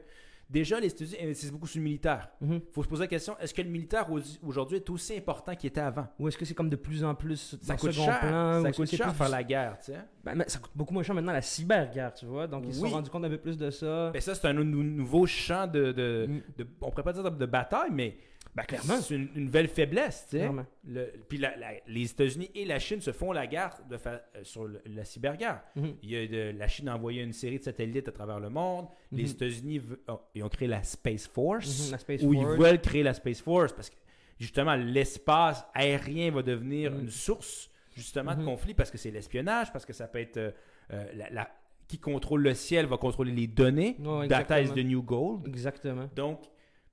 déjà, 0.50 0.80
les 0.80 0.88
États-Unis 0.88 1.16
investissent 1.22 1.52
beaucoup 1.52 1.66
sur 1.66 1.78
le 1.78 1.84
militaire. 1.84 2.28
Mhm. 2.40 2.54
Il 2.68 2.72
faut 2.72 2.82
se 2.82 2.88
poser 2.88 3.02
la 3.04 3.06
question, 3.06 3.36
est-ce 3.40 3.54
que 3.54 3.62
le 3.62 3.68
militaire 3.70 4.10
au- 4.12 4.18
aujourd'hui 4.46 4.76
est 4.78 4.90
aussi 4.90 5.16
important 5.16 5.54
qu'il 5.54 5.68
était 5.68 5.80
avant? 5.80 6.06
Ou 6.18 6.28
est-ce 6.28 6.36
que 6.36 6.44
c'est 6.44 6.54
comme 6.54 6.68
de 6.68 6.76
plus 6.76 7.04
en 7.04 7.14
plus 7.14 7.56
Ça 7.62 7.76
coûte 7.76 7.92
cher, 7.92 8.20
plan, 8.20 8.62
ça 8.62 8.72
coûte 8.72 8.90
cher 8.90 9.06
plus 9.08 9.16
faire 9.16 9.28
la 9.28 9.42
guerre, 9.44 9.78
tu 9.78 9.92
sais. 9.92 9.98
Ben, 10.24 10.34
mais 10.34 10.44
ça 10.48 10.58
coûte 10.58 10.72
beaucoup 10.74 10.92
moins 10.92 11.02
cher 11.02 11.14
maintenant 11.14 11.32
la 11.32 11.40
cyberguerre, 11.42 12.12
tu 12.12 12.26
vois. 12.26 12.46
Donc 12.46 12.64
ils 12.66 12.74
se 12.74 12.82
Oui. 12.82 12.88
sont 12.90 12.96
rendus 12.96 13.10
compte 13.10 13.24
un 13.24 13.30
peu 13.30 13.38
plus 13.38 13.56
de 13.56 13.70
ça. 13.70 14.10
Ben 14.10 14.20
ça, 14.20 14.34
c'est 14.34 14.46
un 14.48 14.52
nou- 14.52 14.64
nouveau 14.82 15.26
champ 15.26 15.66
de, 15.66 15.92
de, 15.92 16.26
Mm. 16.28 16.40
de- 16.58 16.66
On 16.82 16.90
pourrait 16.90 17.02
pas 17.04 17.12
dire 17.12 17.30
de 17.30 17.46
bataille, 17.46 17.90
mais 17.92 18.16
Ben, 18.54 18.64
clairement. 18.64 18.96
c'est 19.00 19.14
une, 19.14 19.28
une 19.36 19.44
nouvelle 19.44 19.68
faiblesse, 19.68 20.26
tu 20.28 20.38
sais. 20.38 20.50
Le- 20.84 21.12
puis 21.28 21.38
la- 21.38 21.56
la- 21.56 21.74
les 21.86 22.10
États-Unis 22.10 22.50
et 22.54 22.64
la 22.64 22.80
Chine 22.80 23.00
se 23.00 23.12
font 23.12 23.30
la 23.30 23.46
guerre 23.46 23.78
de 23.88 23.96
fa- 23.96 24.22
euh, 24.34 24.42
sur 24.42 24.64
le- 24.64 24.82
la 24.86 25.04
cyberguerre. 25.04 25.62
Mhm. 25.76 25.94
Il 26.02 26.10
y 26.10 26.16
a 26.16 26.26
de- 26.26 26.58
la 26.58 26.66
Chine 26.66 26.88
a 26.88 26.96
envoyé 26.96 27.22
une 27.22 27.32
série 27.32 27.58
de 27.60 27.64
satellites 27.64 28.08
à 28.08 28.12
travers 28.12 28.40
le 28.40 28.50
monde. 28.50 28.86
Les 29.12 29.22
Mhm. 29.24 29.30
États-Unis 29.30 29.82
oh, 30.08 30.20
ils 30.34 30.42
ont 30.42 30.48
créé 30.48 30.66
la 30.66 30.82
Space 30.82 31.28
Force. 31.28 31.92
La 31.92 31.98
Space 31.98 32.22
où 32.22 32.32
Force. 32.32 32.54
ils 32.56 32.60
veulent 32.60 32.80
créer 32.80 33.02
la 33.04 33.14
Space 33.14 33.40
Force 33.40 33.72
parce 33.72 33.88
que 33.88 33.94
justement 34.38 34.74
l'espace 34.74 35.64
aérien 35.72 36.32
va 36.32 36.42
devenir 36.42 36.90
Mhm. 36.92 37.00
une 37.02 37.10
source 37.10 37.70
justement 37.94 38.34
de 38.34 38.40
Mhm. 38.40 38.46
conflit 38.46 38.74
parce 38.74 38.90
que 38.90 38.98
c'est 38.98 39.10
l'espionnage, 39.12 39.72
parce 39.72 39.86
que 39.86 39.92
ça 39.92 40.08
peut 40.08 40.18
être 40.20 40.38
euh, 40.38 40.50
euh, 40.92 41.04
la, 41.14 41.30
la- 41.30 41.50
qui 41.86 41.98
contrôle 41.98 42.42
le 42.42 42.54
ciel 42.54 42.86
va 42.86 42.96
contrôler 42.96 43.30
les 43.32 43.46
données. 43.46 43.96
Ouais, 44.00 44.26
Data 44.26 44.60
is 44.60 44.70
the 44.70 44.78
new 44.84 45.02
gold. 45.02 45.46
Exactement. 45.46 46.08
Donc, 46.16 46.40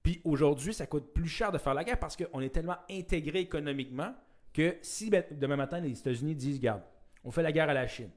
puis 0.08 0.22
aujourd'hui, 0.24 0.74
ça 0.74 0.86
coûte 0.88 1.12
plus 1.14 1.28
cher 1.28 1.52
de 1.52 1.58
faire 1.58 1.74
la 1.74 1.84
guerre 1.84 2.00
parce 2.00 2.16
qu'on 2.16 2.40
est 2.40 2.48
tellement 2.50 2.78
intégré 2.90 3.40
économiquement 3.40 4.14
que 4.54 4.78
si 4.82 5.10
ben, 5.10 5.22
demain 5.32 5.58
matin 5.58 5.82
les 5.82 6.00
États-Unis 6.00 6.34
disent, 6.34 6.58
regarde, 6.60 6.82
on 7.26 7.32
fait 7.32 7.44
la 7.44 7.52
guerre 7.52 7.70
à 7.70 7.74
la 7.74 7.88
Chine, 7.88 8.10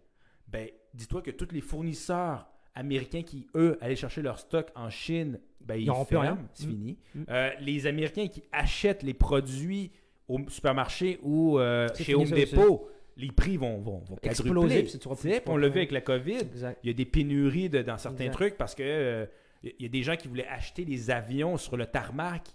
ben 0.46 0.68
dis-toi 0.94 1.20
que 1.20 1.32
tous 1.32 1.48
les 1.52 1.60
fournisseurs 1.60 2.46
américains 2.76 3.22
qui, 3.24 3.48
eux, 3.56 3.76
allaient 3.80 3.96
chercher 3.96 4.22
leur 4.22 4.38
stock 4.38 4.68
en 4.76 4.88
Chine, 4.88 5.40
ben, 5.60 5.74
ils, 5.74 5.86
Ils 5.86 5.90
plus 5.92 6.04
ferment, 6.06 6.22
rien. 6.22 6.38
c'est 6.54 6.66
Mm. 6.66 6.70
fini. 6.70 6.98
Mm. 7.16 7.22
Euh, 7.28 7.50
les 7.60 7.86
Américains 7.88 8.28
qui 8.28 8.44
achètent 8.52 9.02
les 9.02 9.14
produits 9.14 9.90
au 10.28 10.38
supermarché 10.48 11.18
ou 11.24 11.58
euh, 11.58 11.88
chez 11.96 12.14
Home. 12.14 12.24
Depot, 12.30 12.88
les 13.16 13.32
prix 13.32 13.56
vont, 13.56 13.78
vont, 13.80 13.98
vont 13.98 14.16
Exploser, 14.22 14.84
quadrupler. 14.84 14.98
tu 15.00 15.08
on 15.08 15.56
l'a 15.56 15.66
vu 15.66 15.72
problème. 15.72 15.72
avec 15.72 15.90
la 15.90 16.00
COVID. 16.02 16.36
Exact. 16.38 16.78
Il 16.84 16.86
y 16.86 16.90
a 16.90 16.94
des 16.94 17.04
pénuries 17.04 17.68
de- 17.68 17.82
dans 17.82 17.98
certains 17.98 18.26
Exact. 18.26 18.32
trucs 18.34 18.56
parce 18.56 18.76
que 18.76 18.84
euh, 18.84 19.26
il 19.62 19.74
y 19.82 19.86
a 19.86 19.88
des 19.88 20.02
gens 20.02 20.16
qui 20.16 20.28
voulaient 20.28 20.46
acheter 20.48 20.84
des 20.84 21.10
avions 21.10 21.56
sur 21.56 21.76
le 21.76 21.86
tarmac 21.86 22.48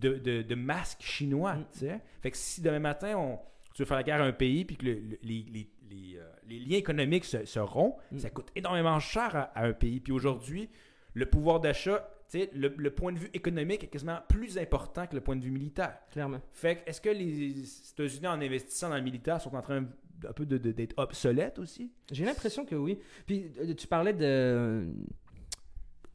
de, 0.00 0.14
de- 0.14 0.42
de 0.42 0.54
masques 0.54 1.02
chinois. 1.02 1.54
Mm. 1.54 1.64
tu 1.72 1.78
sais. 1.80 2.00
Fait 2.22 2.30
que 2.30 2.36
si 2.36 2.60
demain 2.60 2.78
matin, 2.80 3.16
on, 3.16 3.38
tu 3.74 3.82
veux 3.82 3.86
faire 3.86 3.96
la 3.96 4.02
guerre 4.02 4.20
à 4.22 4.24
un 4.24 4.32
pays 4.32 4.64
puis 4.64 4.76
que 4.76 4.84
le- 4.86 4.94
le- 4.94 5.18
les, 5.22 5.44
les- 5.52 5.70
les, 5.90 6.16
euh, 6.18 6.28
les 6.46 6.58
liens 6.58 6.76
économiques 6.78 7.24
se, 7.24 7.44
se 7.44 7.58
rompent, 7.58 8.00
Mm. 8.12 8.18
ça 8.18 8.30
coûte 8.30 8.48
énormément 8.54 8.98
cher 9.00 9.34
à, 9.36 9.42
à 9.58 9.64
un 9.66 9.72
pays. 9.72 10.00
Puis 10.00 10.12
aujourd'hui, 10.12 10.68
le 11.14 11.26
pouvoir 11.26 11.60
d'achat, 11.60 12.08
tu 12.30 12.38
sais, 12.40 12.50
le, 12.54 12.74
le 12.76 12.90
point 12.90 13.12
de 13.12 13.18
vue 13.18 13.30
économique 13.32 13.84
est 13.84 13.88
quasiment 13.88 14.18
plus 14.28 14.58
important 14.58 15.06
que 15.06 15.14
le 15.14 15.22
point 15.22 15.34
de 15.36 15.42
vue 15.42 15.50
militaire. 15.50 15.96
Clairement. 16.12 16.40
Fait 16.52 16.76
que 16.76 16.90
est-ce 16.90 17.00
que 17.00 17.08
les 17.08 17.62
États-Unis, 17.92 18.26
en 18.26 18.40
investissant 18.40 18.90
dans 18.90 18.96
le 18.96 19.02
militaire, 19.02 19.40
sont 19.40 19.54
en 19.56 19.62
train 19.62 19.84
un 20.28 20.32
peu 20.32 20.44
de- 20.44 20.58
de- 20.58 20.72
d'être 20.72 20.94
obsolètes 20.98 21.58
aussi? 21.58 21.90
J'ai 22.12 22.24
l'impression 22.26 22.64
que 22.66 22.74
oui. 22.74 22.98
Puis 23.26 23.50
euh, 23.60 23.72
tu 23.74 23.86
parlais 23.86 24.12
de 24.12 24.86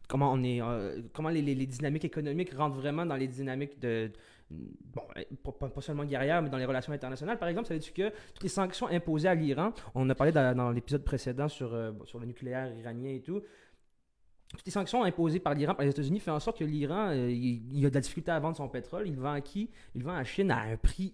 comment 0.08 0.32
on 0.34 0.43
est, 0.43 0.62
euh, 0.62 1.01
comment 1.14 1.30
les, 1.30 1.41
les- 1.41 1.56
les 1.56 1.66
dynamiques 1.66 2.06
économiques 2.06 2.54
rentrent 2.54 2.76
vraiment 2.78 3.06
dans 3.06 3.16
les 3.16 3.28
dynamiques 3.28 3.80
de 3.80 4.12
bon, 4.49 5.01
euh, 5.18 5.24
pas, 5.43 5.70
pas 5.70 5.82
seulement 5.82 6.06
guerrières, 6.06 6.41
mais 6.41 6.49
dans 6.49 6.58
les 6.58 6.66
relations 6.66 6.93
internationales. 6.93 7.39
Par 7.39 7.47
exemple, 7.49 7.68
savais-tu 7.68 7.91
que 7.93 8.10
toutes 8.34 8.43
les 8.43 8.49
sanctions 8.49 8.88
imposées 8.88 9.28
à 9.30 9.36
l'Iran, 9.36 9.74
on 9.95 10.10
a 10.10 10.16
parlé 10.16 10.32
dans, 10.32 10.56
dans 10.56 10.70
l'épisode 10.72 11.04
précédent 11.04 11.47
sur 11.47 11.74
euh, 11.74 11.91
sur 12.06 12.20
le 12.20 12.26
nucléaire 12.26 12.72
iranien 12.78 13.12
et 13.16 13.22
tout. 13.22 13.41
Toutes 14.49 14.66
les 14.68 14.72
sanctions 14.72 15.04
imposées 15.04 15.39
par 15.39 15.56
l'Iran, 15.56 15.74
par 15.74 15.84
les 15.86 15.91
États-Unis, 15.91 16.20
fait 16.20 16.30
en 16.30 16.39
sorte 16.39 16.60
que 16.60 16.64
l'Iran, 16.64 17.10
euh, 17.10 17.32
il, 17.32 17.76
il 17.76 17.86
a 17.86 17.89
de 17.89 17.95
la 17.95 18.01
difficulté 18.01 18.30
à 18.30 18.39
vendre 18.39 18.56
son 18.56 18.70
pétrole. 18.70 19.08
Il 19.08 19.16
vend 19.18 19.32
à 19.34 19.41
qui? 19.41 19.70
Il 19.95 20.04
vend 20.04 20.12
à 20.12 20.18
la 20.18 20.24
Chine 20.26 20.51
à 20.51 20.60
un 20.62 20.78
prix 20.78 21.14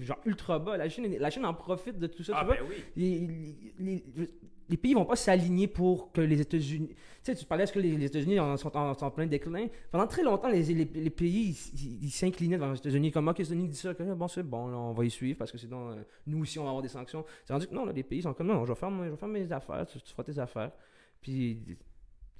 genre 0.00 0.18
ultra 0.26 0.58
bas. 0.58 0.76
La 0.76 0.88
Chine, 0.88 1.16
la 1.18 1.30
Chine 1.30 1.44
en 1.46 1.54
profite 1.54 1.98
de 2.00 2.06
tout 2.08 2.24
ça. 2.24 2.34
tu 2.40 2.44
vois? 2.46 2.54
ben 2.56 2.64
oui. 2.68 2.76
les, 2.96 4.04
les- 4.16 4.28
les- 4.72 4.76
pays 4.76 4.94
vont 4.94 5.04
pas 5.04 5.16
s'aligner 5.16 5.68
pour 5.68 6.10
que 6.12 6.20
les 6.20 6.40
États-Unis. 6.40 6.88
Tu 6.88 6.96
sais, 7.22 7.34
tu 7.36 7.44
parlais, 7.44 7.64
est-ce 7.64 7.72
que 7.72 7.78
les, 7.78 7.96
les 7.96 8.06
États-Unis 8.06 8.36
sont 8.58 8.76
en, 8.76 8.94
sont 8.94 9.04
en 9.06 9.10
plein 9.10 9.26
déclin? 9.26 9.68
Pendant 9.90 10.06
très 10.06 10.22
longtemps, 10.24 10.48
les, 10.48 10.62
les- 10.62 10.84
les 10.92 11.10
pays 11.10 11.56
ils- 12.02 12.10
s'inclinaient 12.10 12.56
devant 12.56 12.72
les 12.72 12.78
États-Unis. 12.78 13.12
Comme, 13.12 13.28
ok, 13.28 13.38
les 13.38 13.44
États-Unis 13.44 13.68
disent 13.68 13.80
ça, 13.80 13.94
que, 13.94 14.02
bon, 14.14 14.28
c'est 14.28 14.42
bon, 14.42 14.66
là, 14.68 14.76
on 14.76 14.92
va 14.92 15.04
y 15.04 15.10
suivre 15.10 15.38
parce 15.38 15.52
que 15.52 15.58
sinon, 15.58 15.90
euh, 15.90 16.02
nous 16.26 16.40
aussi, 16.42 16.58
on 16.58 16.64
va 16.64 16.70
avoir 16.70 16.82
des 16.82 16.88
sanctions. 16.88 17.24
C'est 17.44 17.52
rendu 17.52 17.66
que 17.68 17.74
non, 17.74 17.84
là, 17.84 17.92
les 17.92 18.02
pays 18.02 18.22
sont 18.22 18.34
comme, 18.34 18.48
non, 18.48 18.64
je 18.64 18.72
vais 18.72 18.78
faire, 18.78 18.90
moi, 18.90 19.06
je 19.06 19.10
vais 19.10 19.16
faire 19.16 19.28
mes 19.28 19.52
affaires, 19.52 19.86
tu, 19.86 20.00
tu 20.00 20.10
feras 20.10 20.24
tes 20.24 20.38
affaires. 20.38 20.72
Puis, 21.20 21.60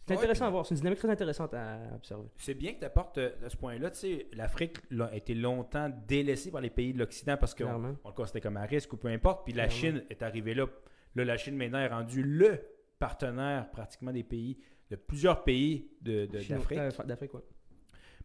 c'est 0.04 0.14
intéressant 0.14 0.46
à 0.46 0.50
voir, 0.50 0.66
c'est 0.66 0.74
une 0.74 0.78
dynamique 0.80 0.98
très 0.98 1.10
intéressante 1.10 1.54
à 1.54 1.78
observer. 1.94 2.26
C'est 2.36 2.54
bien 2.54 2.72
que 2.74 2.80
tu 2.80 2.84
apportes 2.84 3.18
à 3.18 3.48
ce 3.48 3.56
point-là. 3.56 3.90
Tu 3.92 3.98
sais, 4.00 4.26
l'Afrique 4.32 4.78
a 5.00 5.14
été 5.14 5.32
longtemps 5.34 5.88
délaissée 6.08 6.50
par 6.50 6.60
les 6.60 6.70
pays 6.70 6.92
de 6.92 6.98
l'Occident 6.98 7.36
parce 7.38 7.54
qu'on 7.54 7.64
on 8.04 8.08
le 8.08 8.14
considérait 8.14 8.40
comme 8.40 8.56
à 8.56 8.64
risque 8.64 8.92
ou 8.92 8.96
peu 8.96 9.06
importe. 9.08 9.44
Puis 9.44 9.52
la 9.52 9.68
Clairement. 9.68 9.98
Chine 10.00 10.04
est 10.10 10.22
arrivée 10.24 10.54
là. 10.54 10.66
Là, 11.14 11.24
la 11.24 11.36
Chine 11.36 11.56
maintenant 11.56 11.78
est 11.78 11.88
rendue 11.88 12.22
le 12.22 12.60
partenaire 12.98 13.70
pratiquement 13.70 14.12
des 14.12 14.22
pays, 14.22 14.58
de 14.90 14.96
plusieurs 14.96 15.44
pays 15.44 15.88
de- 16.00 16.26
de- 16.26 16.38
d'Afrique. 16.48 16.78
euh, 16.78 16.90
D'Afrique, 17.04 17.34
ouais. 17.34 17.40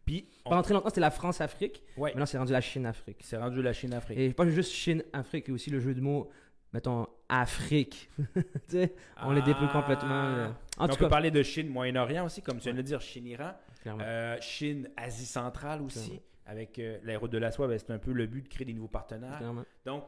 Puis, 0.04 0.26
on- 0.44 0.50
Pendant 0.50 0.62
très 0.62 0.72
longtemps, 0.74 0.88
c'était 0.88 1.00
la 1.02 1.10
France-Afrique. 1.10 1.82
ouais, 1.98 2.10
Maintenant, 2.10 2.24
c'est 2.26 2.38
rendu 2.38 2.52
la 2.52 2.60
Chine-Afrique. 2.62 3.18
c'est 3.22 3.36
rendu 3.36 3.60
la 3.62 3.72
Chine-Afrique. 3.74 4.18
Et 4.18 4.32
pas 4.32 4.48
juste 4.48 4.72
Chine-Afrique, 4.72 5.48
a 5.48 5.52
aussi 5.52 5.70
le 5.70 5.80
jeu 5.80 5.94
de 5.94 6.00
mots, 6.00 6.30
mettons, 6.72 7.06
Afrique. 7.28 8.08
Tu 8.34 8.42
sais, 8.68 8.94
on 9.22 9.32
les 9.32 9.42
déploie 9.42 9.68
Ah. 9.70 9.80
complètement. 9.80 10.08
là. 10.36 10.46
En 10.78 10.86
Mais 10.86 10.92
on 10.92 10.94
tout 10.94 10.98
peut 11.00 11.08
parler 11.08 11.30
de 11.30 11.42
Chine, 11.42 11.68
Moyen-Orient 11.68 12.24
aussi, 12.24 12.40
comme 12.40 12.56
tu 12.58 12.64
viens 12.64 12.74
de 12.74 12.80
dire, 12.82 13.00
Chine-Iran. 13.02 13.52
clairement. 13.82 14.02
Euh, 14.02 14.36
Chine, 14.40 14.88
Asie 14.96 15.26
centrale 15.26 15.82
aussi. 15.82 16.08
Clairement. 16.08 16.22
Avec 16.46 16.78
euh, 16.78 16.98
la 17.02 17.18
route 17.18 17.30
de 17.30 17.36
la 17.36 17.50
soie, 17.50 17.68
ben, 17.68 17.78
c'est 17.78 17.90
un 17.90 17.98
peu 17.98 18.12
le 18.12 18.26
but 18.26 18.40
de 18.40 18.48
créer 18.48 18.64
des 18.64 18.72
nouveaux 18.72 18.88
partenaires. 18.88 19.36
clairement. 19.36 19.64
Donc, 19.84 20.04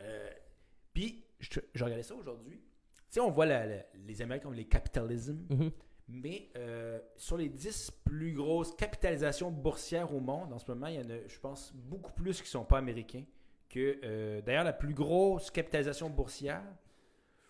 euh, 0.00 0.28
puis, 0.92 1.22
je, 1.50 1.60
je 1.74 1.84
regardais 1.84 2.02
ça 2.02 2.14
aujourd'hui. 2.14 2.56
Tu 2.58 3.02
sais, 3.10 3.20
on 3.20 3.30
voit 3.30 3.46
la- 3.46 3.66
la- 3.66 3.82
les 4.06 4.22
Américains 4.22 4.48
ont 4.48 4.52
les 4.52 4.64
capitalismes, 4.66 5.44
Mhm. 5.50 5.70
mais 6.08 6.48
euh, 6.56 6.98
sur 7.16 7.36
les 7.36 7.48
10 7.48 7.90
plus 8.04 8.32
grosses 8.32 8.74
capitalisations 8.74 9.50
boursières 9.50 10.12
au 10.14 10.20
monde, 10.20 10.52
en 10.52 10.58
ce 10.58 10.70
moment, 10.70 10.86
il 10.88 10.96
y 10.96 10.98
en 10.98 11.10
a, 11.10 11.26
je 11.26 11.38
pense, 11.40 11.72
beaucoup 11.74 12.12
plus 12.12 12.36
qui 12.38 12.44
ne 12.44 12.48
sont 12.48 12.64
pas 12.64 12.78
américains. 12.78 13.24
Que, 13.68 13.98
euh, 14.04 14.40
D'ailleurs, 14.42 14.64
la 14.64 14.72
plus 14.72 14.94
grosse 14.94 15.50
capitalisation 15.50 16.08
boursière, 16.10 16.62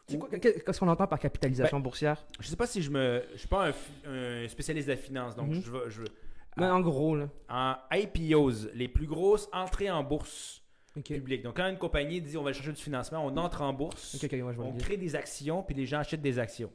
Qu'est-ce 0.06 0.78
qu'on 0.78 0.88
entend 0.88 1.06
par 1.08 1.18
capitalisation 1.18 1.80
boursière? 1.80 2.24
je 2.38 2.46
ne 2.46 2.50
sais 2.50 2.56
pas 2.56 2.66
si 2.68 2.80
je 2.80 2.90
me. 2.90 3.24
Je 3.32 3.38
suis 3.38 3.48
pas 3.48 3.72
un, 4.06 4.46
spécialiste 4.48 4.86
de 4.86 4.92
la 4.92 4.96
finance, 4.98 5.34
donc 5.34 5.48
Mhm. 5.48 5.62
je 5.62 5.70
veux. 5.70 5.88
Je 5.88 6.00
veux- 6.02 6.08
Mais 6.56 6.66
En 6.66 6.80
gros, 6.80 7.16
là. 7.16 7.28
en 7.50 7.74
IPOs, 7.92 8.70
les 8.72 8.88
plus 8.88 9.06
grosses 9.06 9.48
entrées 9.52 9.90
en 9.90 10.02
bourse 10.04 10.62
Ok. 10.96 11.04
publique. 11.04 11.42
Donc, 11.42 11.56
quand 11.56 11.68
une 11.68 11.78
compagnie 11.78 12.20
dit 12.20 12.36
on 12.36 12.42
va 12.42 12.52
chercher 12.52 12.72
du 12.72 12.82
financement, 12.82 13.24
on 13.24 13.36
entre 13.36 13.62
en 13.62 13.72
bourse. 13.72 14.16
Je 14.20 14.42
on 14.42 14.72
crée 14.76 14.96
des 14.96 15.14
actions, 15.14 15.62
puis 15.62 15.74
les 15.74 15.86
gens 15.86 15.98
achètent 15.98 16.22
des 16.22 16.38
actions. 16.38 16.72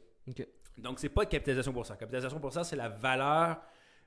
Donc, 0.78 0.98
c'est 0.98 1.08
pas 1.08 1.24
de 1.24 1.30
capitalisation 1.30 1.72
boursière. 1.72 1.98
Capitalisation 1.98 2.38
boursière, 2.38 2.64
c'est 2.64 2.76
la 2.76 2.88
valeur 2.88 3.60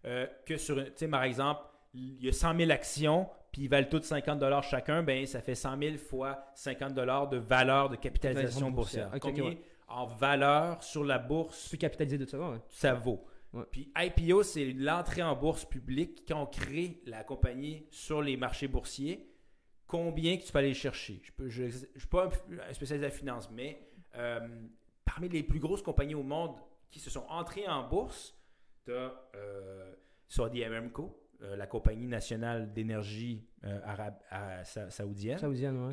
euh, 0.05 0.27
que 0.45 0.57
sur, 0.57 0.83
tu 0.83 0.91
sais, 0.95 1.07
par 1.07 1.23
exemple, 1.23 1.61
il 1.93 2.23
y 2.23 2.29
a 2.29 2.33
100 2.33 2.57
000 2.57 2.71
actions, 2.71 3.27
puis 3.51 3.63
ils 3.63 3.69
valent 3.69 3.87
toutes 3.89 4.03
50 4.03 4.39
dollars 4.39 4.63
chacun, 4.63 5.01
ben 5.01 5.25
ça 5.25 5.41
fait 5.41 5.55
100 5.55 5.79
000 5.79 5.97
fois 5.97 6.45
50 6.55 6.93
dollars 6.93 7.29
de 7.29 7.37
valeur 7.37 7.89
de 7.89 7.95
capitalisation 7.95 8.69
boursière. 8.69 9.11
Combien 9.21 9.45
ouais. 9.45 9.61
en 9.87 10.05
valeur 10.05 10.83
sur 10.83 11.03
la 11.03 11.17
bourse 11.19 11.69
Plus 11.69 11.77
capitalisé 11.77 12.17
de 12.17 12.25
ça, 12.25 12.37
ouais. 12.37 12.57
ça 12.69 12.93
vaut. 12.93 13.25
Ouais. 13.53 13.63
Puis 13.71 13.91
IPO, 13.97 14.43
c'est 14.43 14.73
l'entrée 14.73 15.23
en 15.23 15.35
bourse 15.35 15.65
publique 15.65 16.23
quand 16.27 16.43
on 16.43 16.45
crée 16.45 17.01
la 17.05 17.23
compagnie 17.23 17.85
sur 17.89 18.21
les 18.21 18.35
marchés 18.35 18.67
boursiers. 18.67 19.25
Combien 19.87 20.37
que 20.37 20.43
tu 20.43 20.51
peux 20.51 20.59
aller 20.59 20.73
chercher? 20.73 21.21
Je 21.47 21.63
ne 21.63 21.69
suis 21.69 22.07
pas 22.09 22.25
un, 22.25 22.69
un 22.69 22.73
spécialiste 22.73 23.01
de 23.03 23.07
la 23.07 23.11
finance, 23.11 23.49
mais 23.51 23.79
euh, 24.15 24.39
parmi 25.03 25.29
les 25.29 25.43
plus 25.43 25.59
grosses 25.59 25.83
compagnies 25.83 26.15
au 26.15 26.23
monde 26.23 26.55
qui 26.89 26.99
se 26.99 27.09
sont 27.09 27.25
entrées 27.29 27.67
en 27.67 27.87
bourse, 27.87 28.35
tu 28.85 28.93
as 28.93 29.13
euh, 29.35 29.93
Saudi 30.27 30.63
Aramco, 30.63 31.21
euh, 31.41 31.55
la 31.55 31.67
compagnie 31.67 32.07
nationale 32.07 32.73
d'énergie 32.73 33.45
euh, 33.63 33.79
arabe, 33.83 34.15
à- 34.29 34.63
sa- 34.63 34.89
saoudienne. 34.89 35.37
Saoudienne, 35.37 35.91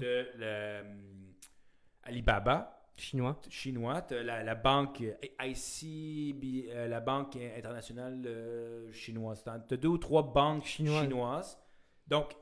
Alibaba, 2.05 2.79
Chinois. 2.97 3.41
chinois, 3.49 4.03
tu 4.03 4.23
la, 4.23 4.43
la 4.43 4.55
banque 4.55 5.03
ICB, 5.41 6.69
la 6.89 7.01
banque 7.01 7.37
internationale 7.37 8.89
chinoise. 8.93 9.45
Tu 9.69 9.75
as 9.75 9.77
deux 9.77 9.89
ou 9.89 9.99
trois 9.99 10.23
banques 10.23 10.65
Chinoises. 10.65 11.03
chinoises. 11.05 11.59
Donc, 12.07 12.33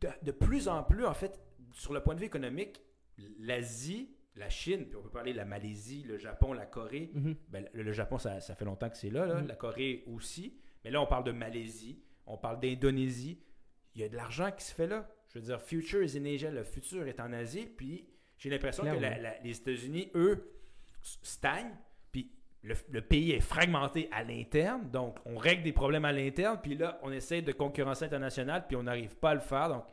de, 0.00 0.08
de 0.22 0.30
plus 0.32 0.68
en 0.68 0.82
plus, 0.82 1.04
en 1.06 1.14
fait, 1.14 1.40
sur 1.72 1.92
le 1.92 2.00
point 2.02 2.14
de 2.14 2.20
vue 2.20 2.26
économique, 2.26 2.80
l'Asie, 3.38 4.10
la 4.34 4.48
Chine, 4.50 4.86
puis 4.86 4.96
on 4.96 5.02
peut 5.02 5.10
parler 5.10 5.32
de 5.32 5.36
la 5.38 5.44
Malaisie, 5.44 6.02
le 6.06 6.18
Japon, 6.18 6.52
la 6.52 6.66
Corée. 6.66 7.10
Mhm. 7.14 7.36
Ben, 7.48 7.68
le, 7.72 7.82
le 7.82 7.92
Japon, 7.92 8.18
ça, 8.18 8.40
ça 8.40 8.54
fait 8.54 8.64
longtemps 8.66 8.90
que 8.90 8.96
c'est 8.96 9.10
là, 9.10 9.26
là. 9.26 9.40
Mhm. 9.40 9.46
La 9.48 9.54
Corée 9.56 10.04
aussi. 10.06 10.58
Mais 10.84 10.90
là, 10.90 11.00
on 11.00 11.06
parle 11.06 11.24
de 11.24 11.32
Malaisie, 11.32 12.02
on 12.26 12.36
parle 12.36 12.60
d'Indonésie. 12.60 13.40
Il 13.94 14.02
y 14.02 14.04
a 14.04 14.08
de 14.08 14.16
l'argent 14.16 14.50
qui 14.52 14.64
se 14.64 14.74
fait 14.74 14.86
là. 14.86 15.08
Je 15.32 15.38
veux 15.38 15.44
dire, 15.46 15.60
future 15.60 16.02
is 16.02 16.16
in 16.18 16.24
Asia. 16.26 16.50
Le 16.50 16.64
futur 16.64 17.06
est 17.06 17.18
en 17.20 17.32
Asie. 17.32 17.66
Puis 17.66 18.06
j'ai 18.38 18.50
l'impression 18.50 18.84
que 18.84 18.90
Clairement. 18.90 19.16
la- 19.22 19.22
la- 19.34 19.40
les 19.40 19.56
États-Unis, 19.56 20.10
eux, 20.14 20.52
stagnent. 21.00 21.74
Le, 22.62 22.74
le 22.90 23.00
pays 23.00 23.30
est 23.32 23.40
fragmenté 23.40 24.08
à 24.12 24.24
l'interne. 24.24 24.88
Donc, 24.90 25.16
on 25.24 25.36
règle 25.36 25.62
des 25.62 25.72
problèmes 25.72 26.04
à 26.04 26.12
l'interne. 26.12 26.58
Puis 26.62 26.76
là, 26.76 26.98
on 27.02 27.12
essaie 27.12 27.40
de 27.42 27.52
concurrencer 27.52 28.04
international. 28.06 28.64
Puis 28.66 28.76
on 28.76 28.82
n'arrive 28.82 29.14
pas 29.16 29.30
à 29.30 29.34
le 29.34 29.40
faire. 29.40 29.68
Donc, 29.68 29.84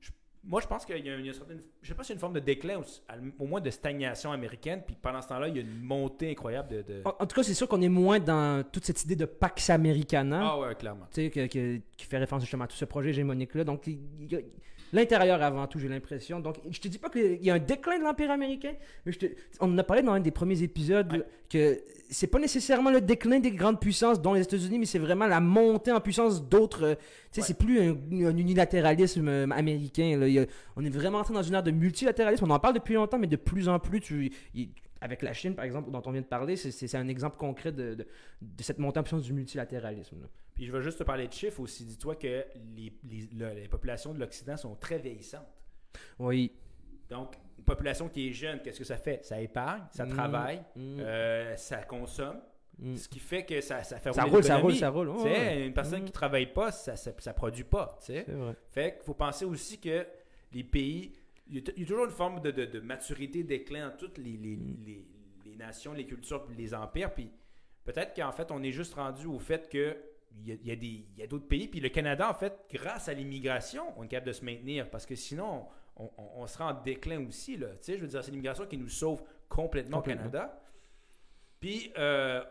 je- 0.00 0.10
moi, 0.44 0.60
je 0.60 0.68
pense 0.68 0.84
qu'il 0.84 1.04
y 1.04 1.10
a 1.10 1.14
une, 1.16 1.24
y 1.24 1.30
a 1.30 1.32
certaine. 1.32 1.60
Je 1.82 1.88
sais 1.88 1.94
pas 1.94 2.04
si 2.04 2.08
c'est 2.08 2.14
une 2.14 2.20
forme 2.20 2.34
de 2.34 2.40
déclin 2.40 2.80
au 3.40 3.46
moins 3.46 3.60
de 3.60 3.70
stagnation 3.70 4.30
américaine. 4.30 4.82
Puis 4.86 4.96
pendant 5.02 5.20
ce 5.20 5.28
temps-là, 5.28 5.48
il 5.48 5.56
y 5.56 5.58
a 5.58 5.62
une 5.62 5.82
montée 5.82 6.30
incroyable 6.30 6.68
de. 6.68 6.82
de- 6.82 7.02
En, 7.04 7.16
en 7.18 7.26
tout 7.26 7.34
cas, 7.34 7.42
c'est 7.42 7.54
sûr 7.54 7.66
qu'on 7.66 7.82
est 7.82 7.88
moins 7.88 8.20
dans 8.20 8.62
toute 8.70 8.84
cette 8.84 9.02
idée 9.04 9.16
de 9.16 9.24
Pax 9.24 9.68
Americana. 9.70 10.40
Ah 10.52 10.58
ouais, 10.60 10.74
clairement. 10.76 11.06
tu 11.12 11.22
sais, 11.22 11.30
que- 11.30 11.46
qui 11.96 12.06
fait 12.06 12.18
référence 12.18 12.42
justement 12.42 12.64
à 12.64 12.68
tout 12.68 12.76
ce 12.76 12.84
projet 12.84 13.10
hégémonique-là. 13.10 13.64
Donc, 13.64 13.84
il 13.88 13.98
y 14.30 14.36
a- 14.36 14.40
l'intérieur 14.92 15.42
avant 15.42 15.66
tout, 15.66 15.78
j'ai 15.78 15.88
l'impression. 15.88 16.40
Donc, 16.40 16.56
je 16.70 16.80
te 16.80 16.88
dis 16.88 16.98
pas 16.98 17.08
qu'il 17.10 17.42
y 17.42 17.50
a 17.50 17.54
un 17.54 17.58
déclin 17.58 17.98
de 17.98 18.04
l'Empire 18.04 18.30
américain, 18.30 18.72
mais 19.06 19.12
je 19.12 19.18
te- 19.18 19.26
on 19.60 19.72
en 19.72 19.78
a 19.78 19.84
parlé 19.84 20.02
dans 20.02 20.12
un 20.12 20.20
des 20.20 20.30
premiers 20.30 20.62
épisodes 20.62 21.12
Ouais. 21.12 21.22
que 21.48 21.80
c'est 22.10 22.26
pas 22.26 22.38
nécessairement 22.38 22.90
le 22.90 23.00
déclin 23.00 23.38
des 23.40 23.52
grandes 23.52 23.80
puissances, 23.80 24.20
dont 24.20 24.34
les 24.34 24.42
États-Unis, 24.42 24.78
mais 24.78 24.84
c'est 24.86 24.98
vraiment 24.98 25.26
la 25.26 25.40
montée 25.40 25.92
en 25.92 26.00
puissance 26.00 26.46
d'autres. 26.46 26.84
euh, 26.84 26.94
Tu 26.94 27.00
sais, 27.32 27.40
Ouais. 27.40 27.46
c'est 27.46 27.58
plus 27.58 27.80
un, 27.80 27.96
un 28.26 28.36
unilatéralisme 28.36 29.28
euh, 29.28 29.46
américain. 29.50 30.18
là. 30.18 30.26
A- 30.42 30.46
on 30.76 30.84
est 30.84 30.90
vraiment 30.90 31.18
entré 31.18 31.32
dans 31.32 31.42
une 31.42 31.54
ère 31.54 31.62
de 31.62 31.70
multilatéralisme. 31.70 32.44
On 32.44 32.50
en 32.50 32.58
parle 32.58 32.74
depuis 32.74 32.94
longtemps, 32.94 33.18
mais 33.18 33.26
de 33.26 33.36
plus 33.36 33.68
en 33.68 33.78
plus, 33.78 34.00
tu, 34.00 34.30
il- 34.54 34.70
avec 35.00 35.22
la 35.22 35.32
Chine, 35.32 35.54
par 35.54 35.64
exemple, 35.64 35.90
dont 35.90 36.02
on 36.04 36.10
vient 36.12 36.20
de 36.20 36.26
parler, 36.26 36.56
c'est- 36.56 36.94
un 36.94 37.08
exemple 37.08 37.36
concret 37.38 37.72
de, 37.72 37.94
de- 37.94 38.06
de 38.42 38.62
cette 38.62 38.78
montée 38.78 39.00
en 39.00 39.02
puissance 39.02 39.22
du 39.22 39.32
multilatéralisme. 39.32 40.16
là. 40.20 40.26
Puis 40.54 40.66
je 40.66 40.72
vais 40.72 40.82
juste 40.82 40.98
te 40.98 41.04
parler 41.04 41.28
de 41.28 41.32
chiffres 41.32 41.60
aussi. 41.60 41.84
Dis-toi 41.84 42.16
que 42.16 42.44
les, 42.76 42.92
les- 43.04 43.28
le- 43.34 43.54
les 43.54 43.68
populations 43.68 44.12
de 44.12 44.18
l'Occident 44.20 44.56
sont 44.56 44.74
très 44.76 44.98
vieillissantes. 44.98 45.48
Oui. 46.18 46.52
Donc, 47.08 47.34
une 47.58 47.64
population 47.64 48.08
qui 48.08 48.28
est 48.28 48.32
jeune, 48.32 48.60
qu'est-ce 48.60 48.78
que 48.78 48.84
ça 48.84 48.96
fait? 48.96 49.24
Ça 49.24 49.40
épargne, 49.40 49.82
ça 49.90 50.04
Mm. 50.04 50.10
travaille, 50.10 50.58
Mm. 50.76 51.00
euh, 51.00 51.56
ça 51.56 51.78
consomme. 51.84 52.40
Mm. 52.78 52.96
Ce 52.96 53.08
qui 53.08 53.18
fait 53.18 53.44
que 53.44 53.60
ça, 53.60 53.82
ça 53.84 53.98
fait 53.98 54.12
Ça 54.12 54.22
rouler 54.22 54.34
roule, 54.34 54.44
ça 54.44 54.58
roule, 54.58 54.74
ça 54.76 54.88
roule. 54.90 55.08
Ouais, 55.10 55.22
ouais. 55.24 55.66
Une 55.66 55.74
personne 55.74 56.04
qui 56.04 56.12
travaille 56.12 56.52
pas, 56.52 56.72
ça, 56.72 56.96
ça, 56.96 57.12
ça 57.18 57.34
produit 57.34 57.64
pas. 57.64 57.96
tu 58.00 58.06
sais. 58.06 58.24
C'est 58.26 58.32
vrai. 58.32 58.56
Fait 58.70 58.94
qu'il 58.94 59.02
faut 59.04 59.14
penser 59.14 59.44
aussi 59.44 59.78
que 59.78 60.06
les 60.52 60.64
pays, 60.64 61.12
il 61.48 61.56
y 61.56 61.58
a, 61.58 61.72
y 61.76 61.84
toujours 61.84 62.04
une 62.06 62.10
forme 62.10 62.40
de, 62.40 62.50
de- 62.50 62.64
de 62.64 62.80
maturité, 62.80 63.42
déclin 63.44 63.88
dans 63.90 63.96
toutes 63.96 64.18
les, 64.18 64.36
les, 64.36 64.56
les- 64.56 65.06
les 65.44 65.56
nations, 65.56 65.92
les 65.92 66.06
cultures, 66.06 66.46
les 66.56 66.74
empires. 66.74 67.12
Puis 67.12 67.30
peut-être 67.84 68.14
qu'en 68.14 68.32
fait, 68.32 68.50
on 68.50 68.62
est 68.62 68.72
juste 68.72 68.94
rendu 68.94 69.26
au 69.26 69.38
fait 69.38 69.68
que 69.68 69.96
il 70.40 70.48
y 70.48 70.52
a, 70.52 70.54
il 70.60 70.68
y 70.68 70.72
a 70.72 70.76
des- 70.76 70.86
il 71.14 71.18
y 71.18 71.22
a 71.22 71.26
d'autres 71.26 71.46
pays. 71.48 71.68
Puis 71.68 71.80
le 71.80 71.88
Canada, 71.88 72.28
en 72.30 72.34
fait, 72.34 72.54
grâce 72.72 73.08
à 73.08 73.14
l'immigration, 73.14 73.84
on 73.96 74.04
est 74.04 74.08
capable 74.08 74.28
de 74.28 74.32
se 74.32 74.44
maintenir. 74.44 74.90
Parce 74.90 75.06
que 75.06 75.14
sinon, 75.14 75.66
on, 75.96 76.04
on- 76.16 76.30
on 76.42 76.46
sera 76.46 76.72
en 76.72 76.82
déclin 76.82 77.26
aussi. 77.26 77.56
Là. 77.56 77.68
Tu 77.68 77.76
sais, 77.82 77.96
je 77.96 78.02
veux 78.02 78.08
dire, 78.08 78.22
c'est 78.24 78.30
l'immigration 78.30 78.66
qui 78.66 78.76
nous 78.78 78.88
sauve 78.88 79.22
complètement, 79.48 79.98
au 79.98 80.02
Canada. 80.02 80.60
Puis 81.60 81.92
euh, 81.98 82.42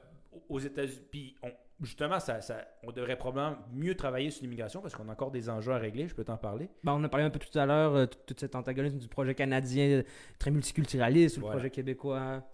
aux 0.49 0.59
États-Unis, 0.59 1.01
puis 1.11 1.35
on- 1.43 1.51
justement, 1.81 2.19
ça, 2.19 2.39
ça- 2.41 2.65
on 2.83 2.91
devrait 2.91 3.17
probablement 3.17 3.57
mieux 3.73 3.95
travailler 3.95 4.29
sur 4.31 4.43
l'immigration 4.43 4.81
parce 4.81 4.95
qu'on 4.95 5.09
a 5.09 5.11
encore 5.11 5.31
des 5.31 5.49
enjeux 5.49 5.73
à 5.73 5.77
régler. 5.77 6.07
Je 6.07 6.15
peux 6.15 6.23
t'en 6.23 6.37
parler. 6.37 6.69
Ben, 6.83 6.93
on 6.93 7.03
a 7.03 7.09
parlé 7.09 7.25
un 7.25 7.29
peu 7.29 7.39
tout 7.39 7.57
à 7.57 7.65
l'heure, 7.65 7.95
euh, 7.95 8.05
tout, 8.05 8.35
cet 8.37 8.55
antagonisme 8.55 8.97
du 8.99 9.07
projet 9.07 9.35
canadien 9.35 9.87
euh, 9.89 10.03
très 10.39 10.51
multiculturaliste 10.51 11.37
ou 11.37 11.39
le 11.39 11.45
Voilà. 11.45 11.57
projet 11.57 11.69
québécois. 11.71 12.47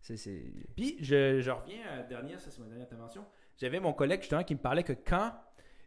C'est, 0.00 0.16
c'est... 0.16 0.42
Puis, 0.74 0.96
je, 1.00 1.40
je 1.40 1.50
reviens 1.52 1.78
à 1.92 1.96
la 1.98 2.02
dernière, 2.02 2.40
ça 2.40 2.50
c'est 2.50 2.60
ma 2.60 2.66
dernière 2.66 2.86
intervention. 2.86 3.24
J'avais 3.62 3.78
mon 3.78 3.92
collègue 3.92 4.22
justement 4.22 4.42
qui 4.42 4.54
me 4.56 4.60
parlait 4.60 4.82
que 4.82 4.92
quand 4.92 5.32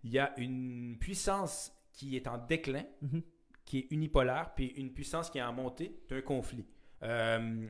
il 0.05 0.11
y 0.13 0.17
a 0.19 0.33
une 0.39 0.95
puissance 0.97 1.73
qui 1.91 2.15
est 2.15 2.25
en 2.25 2.37
déclin, 2.37 2.83
Mhm. 3.01 3.21
qui 3.65 3.79
est 3.79 3.87
unipolaire, 3.91 4.53
puis 4.55 4.67
une 4.77 4.93
puissance 4.93 5.29
qui 5.29 5.39
est 5.39 5.43
en 5.43 5.51
montée, 5.51 5.99
as 6.09 6.15
un 6.15 6.21
conflit. 6.21 6.65
Euh, 7.03 7.67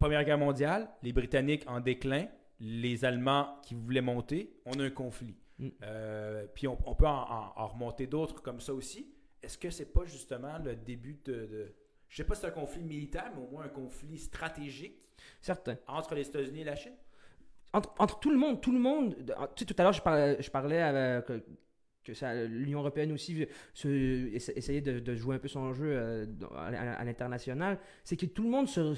Première 0.00 0.24
Guerre 0.24 0.38
mondiale, 0.38 0.90
les 1.04 1.12
Britanniques 1.12 1.62
en 1.68 1.78
déclin, 1.78 2.26
les 2.58 3.04
Allemands 3.04 3.60
qui 3.62 3.74
voulaient 3.74 4.00
monter, 4.00 4.52
on 4.66 4.72
a 4.80 4.82
un 4.84 4.90
conflit. 4.90 5.36
Mm. 5.60 5.68
Euh, 5.82 6.46
puis 6.52 6.66
on, 6.66 6.76
on 6.84 6.96
peut 6.96 7.06
en, 7.06 7.22
en- 7.30 7.52
en 7.56 7.66
remonter 7.68 8.08
d'autres 8.08 8.42
comme 8.42 8.60
ça 8.60 8.74
aussi. 8.74 9.14
Est-ce 9.44 9.56
que 9.58 9.70
c'est 9.70 9.92
pas 9.92 10.04
justement 10.06 10.58
le 10.58 10.74
début 10.74 11.20
de, 11.24 11.32
de- 11.46 11.74
je 12.08 12.16
sais 12.16 12.24
pas 12.24 12.34
si 12.34 12.40
c'est 12.40 12.48
un 12.48 12.50
conflit 12.50 12.82
militaire, 12.82 13.30
mais 13.36 13.42
au 13.42 13.48
moins 13.48 13.64
un 13.64 13.68
conflit 13.68 14.18
stratégique 14.18 14.98
Certain. 15.40 15.76
entre 15.86 16.14
les 16.16 16.26
États-Unis 16.26 16.62
et 16.62 16.64
la 16.64 16.74
Chine? 16.76 16.96
Entre, 17.76 17.92
entre 17.98 18.18
tout 18.20 18.30
le 18.30 18.38
monde, 18.38 18.60
tout 18.60 18.72
le 18.72 18.78
monde. 18.78 19.14
de- 19.18 19.34
Tu 19.54 19.60
sais, 19.60 19.64
tout 19.66 19.74
à 19.78 19.82
l'heure, 19.82 19.92
je 19.92 20.02
parlais, 20.02 20.36
je 20.40 20.50
parlais 20.50 20.80
avec, 20.80 21.26
que, 22.04 22.14
ça- 22.14 22.34
l'Union 22.44 22.78
européenne 22.80 23.12
aussi 23.12 23.46
se, 23.74 23.88
essayait 24.56 24.80
de, 24.80 24.98
de 25.00 25.14
jouer 25.14 25.36
un 25.36 25.38
peu 25.38 25.48
son 25.48 25.72
jeu 25.74 25.90
euh, 25.92 26.24
à, 26.54 26.66
à- 26.68 26.92
à 27.00 27.04
l'international. 27.04 27.78
C'est 28.04 28.16
que 28.16 28.26
tout 28.26 28.42
le 28.44 28.48
monde 28.50 28.68
se, 28.68 28.94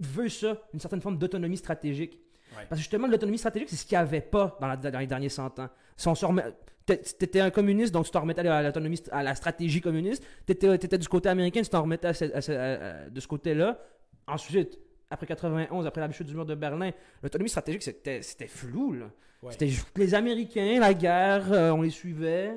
veut 0.00 0.28
ça, 0.28 0.56
une 0.74 0.80
certaine 0.80 1.00
forme 1.00 1.18
d'autonomie 1.18 1.56
stratégique. 1.58 2.18
Ouais. 2.56 2.64
Parce 2.68 2.70
que 2.80 2.84
justement, 2.84 3.06
l'autonomie 3.06 3.38
stratégique, 3.38 3.68
c'est 3.68 3.76
ce 3.76 3.86
qu'il 3.86 3.96
n'y 3.96 4.02
avait 4.02 4.20
pas 4.22 4.56
dans, 4.60 4.66
la- 4.66 4.76
dans 4.76 4.98
les 4.98 5.06
derniers 5.06 5.28
100 5.28 5.58
ans. 5.60 5.68
Si 5.96 6.08
on 6.08 6.14
se 6.14 6.26
remet- 6.26 6.52
T'étais 6.86 7.38
un 7.38 7.50
communiste, 7.50 7.92
donc 7.94 8.06
tu 8.06 8.10
t'en 8.10 8.22
remettais 8.22 8.40
à 8.48 8.62
l'autonomie, 8.64 9.00
à 9.12 9.22
la 9.22 9.36
stratégie 9.36 9.80
communiste. 9.80 10.24
T'étais 10.44 10.74
étais 10.74 10.98
du 10.98 11.06
côté 11.06 11.28
américain, 11.28 11.62
tu 11.62 11.68
t'en 11.68 11.82
remettais 11.82 12.08
à 12.08 12.14
ce- 12.14 12.24
à 12.34 12.40
ce- 12.40 12.50
à- 12.50 13.04
à- 13.04 13.10
de 13.10 13.20
ce 13.20 13.28
côté-là. 13.28 13.78
Ensuite, 14.26 14.76
après 15.10 15.26
91, 15.26 15.86
après 15.86 16.00
la 16.00 16.10
chute 16.12 16.26
du 16.26 16.34
mur 16.34 16.46
de 16.46 16.54
Berlin, 16.54 16.90
l'autonomie 17.22 17.48
stratégique, 17.50 17.82
c'était 17.82 18.22
c'était 18.22 18.46
flou. 18.48 18.92
là. 18.92 19.10
Ouais. 19.42 19.52
C'était 19.52 19.68
juste 19.68 19.96
les 19.96 20.14
Américains, 20.14 20.78
la 20.80 20.94
guerre, 20.94 21.52
euh, 21.52 21.70
on 21.70 21.82
les 21.82 21.90
suivait. 21.90 22.52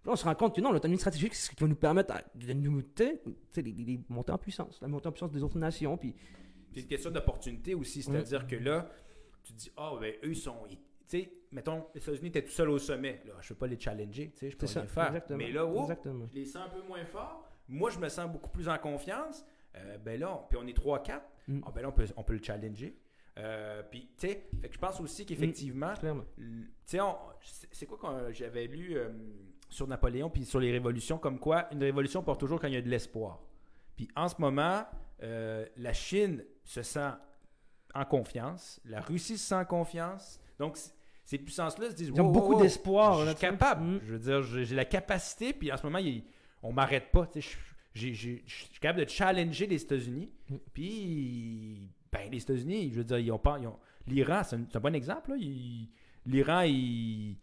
Puis 0.00 0.06
là, 0.08 0.12
on 0.12 0.16
se 0.16 0.24
rend 0.24 0.34
compte 0.34 0.54
que 0.54 0.60
non, 0.60 0.72
l'autonomie 0.72 0.98
stratégique, 0.98 1.34
c'est 1.34 1.50
ce 1.50 1.54
qui 1.56 1.62
va 1.62 1.68
nous 1.68 1.76
permettre 1.76 2.14
de 2.34 2.52
nous 2.52 2.82
tu 2.82 3.04
sais, 3.04 3.22
tu 3.24 3.32
sais, 3.52 3.62
les, 3.62 3.72
les 3.72 4.00
monter 4.08 4.32
en 4.32 4.38
puissance, 4.38 4.78
la 4.80 4.88
montée 4.88 5.08
en 5.08 5.12
puissance 5.12 5.30
des 5.32 5.42
autres 5.42 5.58
nations. 5.58 5.96
Puis 5.96 6.14
C'est 6.74 6.80
une 6.80 6.86
question 6.86 7.10
d'opportunité 7.10 7.74
aussi, 7.74 8.02
c'est-à-dire 8.02 8.46
que 8.46 8.56
là, 8.56 8.88
tu 9.42 9.52
te 9.52 9.58
dis, 9.58 9.72
ah, 9.76 9.92
ben 10.00 10.12
eux, 10.24 10.30
ils 10.30 10.36
sont. 10.36 10.56
ils- 10.68 10.76
Tu 11.08 11.20
sais, 11.20 11.32
mettons, 11.52 11.86
les 11.94 12.00
États-Unis 12.02 12.28
étaient 12.28 12.42
tout 12.42 12.50
seuls 12.50 12.70
au 12.70 12.78
sommet. 12.80 13.22
Là, 13.24 13.34
je 13.40 13.46
ne 13.46 13.48
peux 13.50 13.54
pas 13.60 13.66
les 13.68 13.78
challenger, 13.78 14.32
tu 14.32 14.38
sais, 14.40 14.50
je 14.50 14.56
peux 14.56 14.66
rien 14.66 14.84
faire. 14.86 15.06
exactement. 15.06 15.38
Mais 15.38 15.52
là, 15.52 15.64
oh, 15.64 15.82
exactement. 15.82 16.26
je 16.28 16.34
les 16.34 16.44
sens 16.44 16.66
un 16.66 16.68
peu 16.70 16.82
moins 16.88 17.04
forts. 17.04 17.48
Moi, 17.68 17.90
je 17.90 17.98
me 18.00 18.08
sens 18.08 18.28
beaucoup 18.30 18.50
plus 18.50 18.68
en 18.68 18.76
confiance. 18.78 19.46
Euh, 19.76 19.98
ben 19.98 20.18
là, 20.18 20.32
on- 20.34 20.46
puis 20.48 20.58
on 20.60 20.66
est 20.66 20.72
3-4. 20.76 21.20
Mm. 21.48 21.60
Ah, 21.66 21.70
ben 21.74 21.82
là, 21.82 21.88
on 21.88 21.92
peut, 21.92 22.06
on 22.16 22.22
peut 22.22 22.32
le 22.34 22.42
challenger. 22.42 22.96
Euh, 23.38 23.82
puis, 23.90 24.08
tu 24.16 24.28
sais, 24.28 24.48
je 24.70 24.78
pense 24.78 25.00
aussi 25.00 25.26
qu'effectivement. 25.26 25.92
L- 26.02 26.24
Tu 26.86 26.96
sais, 26.96 26.98
c'est 27.72 27.86
quoi 27.86 27.98
quand 28.00 28.32
j'avais 28.32 28.66
lu 28.66 28.96
euh, 28.96 29.10
sur 29.68 29.86
Napoléon 29.86 30.30
puis 30.30 30.44
sur 30.44 30.58
les 30.60 30.72
révolutions, 30.72 31.18
comme 31.18 31.38
quoi 31.38 31.68
une 31.72 31.82
révolution 31.82 32.22
porte 32.22 32.40
toujours 32.40 32.60
quand 32.60 32.68
il 32.68 32.74
y 32.74 32.78
a 32.78 32.82
de 32.82 32.88
l'espoir. 32.88 33.40
Puis 33.96 34.08
en 34.16 34.28
ce 34.28 34.36
moment, 34.38 34.84
euh, 35.22 35.66
la 35.76 35.92
Chine 35.92 36.44
se 36.64 36.82
sent 36.82 37.10
en 37.94 38.04
confiance, 38.04 38.80
la 38.84 39.00
Russie 39.00 39.36
se 39.38 39.48
sent 39.48 39.54
en 39.54 39.64
confiance. 39.64 40.40
Donc, 40.58 40.78
ces 41.24 41.38
puissances-là 41.38 41.90
se 41.90 41.94
disent 41.96 42.08
Ils 42.14 42.20
ont 42.20 42.26
Wow, 42.26 42.32
beaucoup 42.32 42.52
wow, 42.54 42.62
d'espoir, 42.62 43.20
Je 43.24 43.30
suis 43.30 43.36
capable. 43.38 43.84
Mm. 43.84 44.00
Je 44.04 44.12
veux 44.12 44.18
dire, 44.18 44.42
j'ai 44.42 44.74
la 44.74 44.84
capacité. 44.84 45.52
Puis 45.52 45.70
en 45.72 45.76
ce 45.76 45.82
moment, 45.84 45.98
il- 45.98 46.24
on 46.62 46.72
m'arrête 46.72 47.10
pas. 47.10 47.28
Je- 47.34 47.40
j'ai- 47.40 47.56
Je 47.96 48.12
suis 48.46 48.78
capable 48.80 49.04
de 49.04 49.08
challenger 49.10 49.66
les 49.66 49.82
États-Unis. 49.82 50.30
Puis, 50.90 51.90
ben, 52.12 52.30
les 52.30 52.38
États-Unis, 52.42 52.90
je 52.92 52.96
veux 52.98 53.04
dire, 53.04 53.18
ils 53.18 53.32
ont 53.32 53.38
pas. 53.38 53.58
ils 53.60 53.66
ont- 53.66 53.78
L'Iran, 54.06 54.42
c'est 54.44 54.56
un, 54.76 54.80
bon 54.80 54.94
exemple. 54.94 55.30
là. 55.30 55.36
Il- 55.38 55.88
L'Iran, 56.26 56.60
il, 56.62 57.36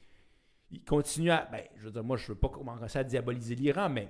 ils 0.71 0.83
continuent 0.85 1.31
à. 1.31 1.47
Ben, 1.51 1.63
je 1.77 1.83
veux 1.85 1.91
dire, 1.91 2.03
moi, 2.03 2.17
je 2.17 2.27
veux 2.27 2.37
pas 2.37 2.49
commencer 2.49 2.99
à 2.99 3.03
diaboliser 3.03 3.55
l'Iran, 3.55 3.89
mais 3.89 4.09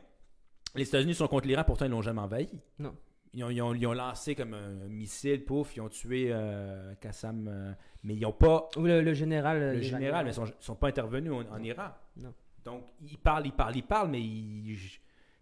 les 0.75 0.83
États-Unis 0.87 1.13
sont 1.15 1.27
contre 1.27 1.47
l'Iran, 1.47 1.63
pourtant, 1.65 1.85
ils 1.85 1.91
l'ont 1.91 2.01
jamais 2.01 2.21
envahi. 2.21 2.49
Non. 2.79 2.95
Ils 3.35 3.43
ont, 3.43 3.49
ils 3.49 3.61
ont- 3.61 3.73
ils 3.73 3.87
ont 3.87 3.93
lancé 3.93 4.35
comme 4.35 4.53
un 4.53 4.87
missile, 4.89 5.43
pouf, 5.45 5.75
ils 5.75 5.81
ont 5.81 5.89
tué 5.89 6.27
euh, 6.31 6.93
Qassam, 6.95 7.47
euh, 7.47 7.73
mais 8.03 8.15
ils 8.15 8.21
n'ont 8.21 8.31
pas 8.31 8.67
Ou 8.77 8.81
le, 8.83 9.01
le 9.01 9.13
général. 9.13 9.57
euh, 9.61 9.73
le 9.75 9.81
général, 9.81 10.25
mais 10.25 10.31
ils 10.31 10.35
sont, 10.35 10.45
sont 10.59 10.75
pas 10.75 10.89
intervenus 10.89 11.31
en, 11.31 11.41
en 11.55 11.63
Iran. 11.63 11.89
Non. 12.17 12.33
Donc, 12.63 12.83
ils 13.01 13.17
parlent, 13.17 13.45
ils 13.47 13.51
parlent, 13.53 13.75
ils 13.75 13.83
parlent, 13.83 14.09
mais 14.11 14.21
ils, 14.21 14.77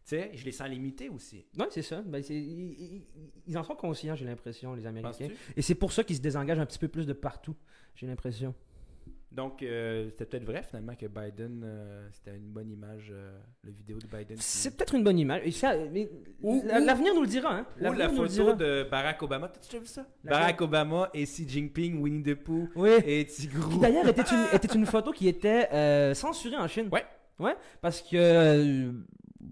tu 0.04 0.16
sais, 0.18 0.32
je 0.34 0.44
les 0.46 0.52
sens 0.52 0.68
limités 0.70 1.10
aussi. 1.10 1.46
Ouais, 1.58 1.68
c'est 1.70 1.82
ça. 1.84 2.02
Ben, 2.02 2.22
ils, 2.30 2.36
ils- 2.36 3.04
ils 3.48 3.58
en 3.58 3.64
sont 3.64 3.76
conscients, 3.76 4.16
j'ai 4.16 4.26
l'impression, 4.26 4.74
les 4.74 4.86
Américains. 4.86 5.28
Et 5.56 5.62
c'est 5.62 5.76
pour 5.76 5.92
ça 5.92 6.04
qu'ils 6.04 6.16
se 6.18 6.22
désengagent 6.22 6.60
un 6.60 6.66
petit 6.66 6.80
peu 6.80 6.88
plus 6.88 7.06
de 7.06 7.14
partout, 7.14 7.56
j'ai 7.96 8.08
l'impression. 8.08 8.54
Donc, 9.32 9.64
euh, 9.64 10.10
c'était 10.10 10.26
peut-être 10.26 10.44
vrai 10.44 10.62
finalement 10.62 10.94
que 10.94 11.06
Biden, 11.06 11.62
euh, 11.64 12.06
c'était 12.12 12.36
une 12.36 12.50
bonne 12.52 12.70
image, 12.70 13.08
euh, 13.14 13.40
la 13.64 13.72
vidéo 13.72 13.98
de 13.98 14.06
Biden. 14.06 14.36
qui- 14.36 14.44
C'est 14.44 14.76
peut-être 14.76 14.94
une 14.94 15.06
bonne 15.06 15.18
image. 15.20 15.44
L'avenir 16.44 17.14
nous 17.16 17.22
le 17.22 17.28
dira. 17.28 17.56
Hein? 17.60 17.66
Ou 17.80 17.94
la 17.94 18.08
nous 18.08 18.24
le 18.24 18.28
photo 18.28 18.28
dira. 18.28 18.54
de 18.54 18.88
Barack 18.90 19.22
Obama. 19.24 19.48
T'as 19.48 19.62
déjà 19.62 19.80
vu 19.80 19.86
ça? 19.86 20.06
Barack 20.24 20.60
Obama 20.62 21.10
et 21.14 21.24
Xi 21.26 21.48
Jinping, 21.48 22.02
Winnie 22.02 22.24
the 22.24 22.36
Pooh 22.36 22.70
Oui. 22.76 22.90
et 23.06 23.26
Qui 23.26 23.44
Tigrou. 23.44 23.80
d'ailleurs 23.80 24.08
était 24.08 24.22
une, 24.24 24.46
était 24.54 24.76
une 24.76 24.86
photo 24.86 25.12
qui 25.12 25.28
était 25.30 25.70
euh, 25.72 26.14
censurée 26.14 26.58
en 26.58 26.68
Chine. 26.68 26.90
Ouais. 26.92 27.06
Ouais, 27.40 27.56
parce 27.82 28.02
que, 28.04 28.10
euh, 28.16 28.92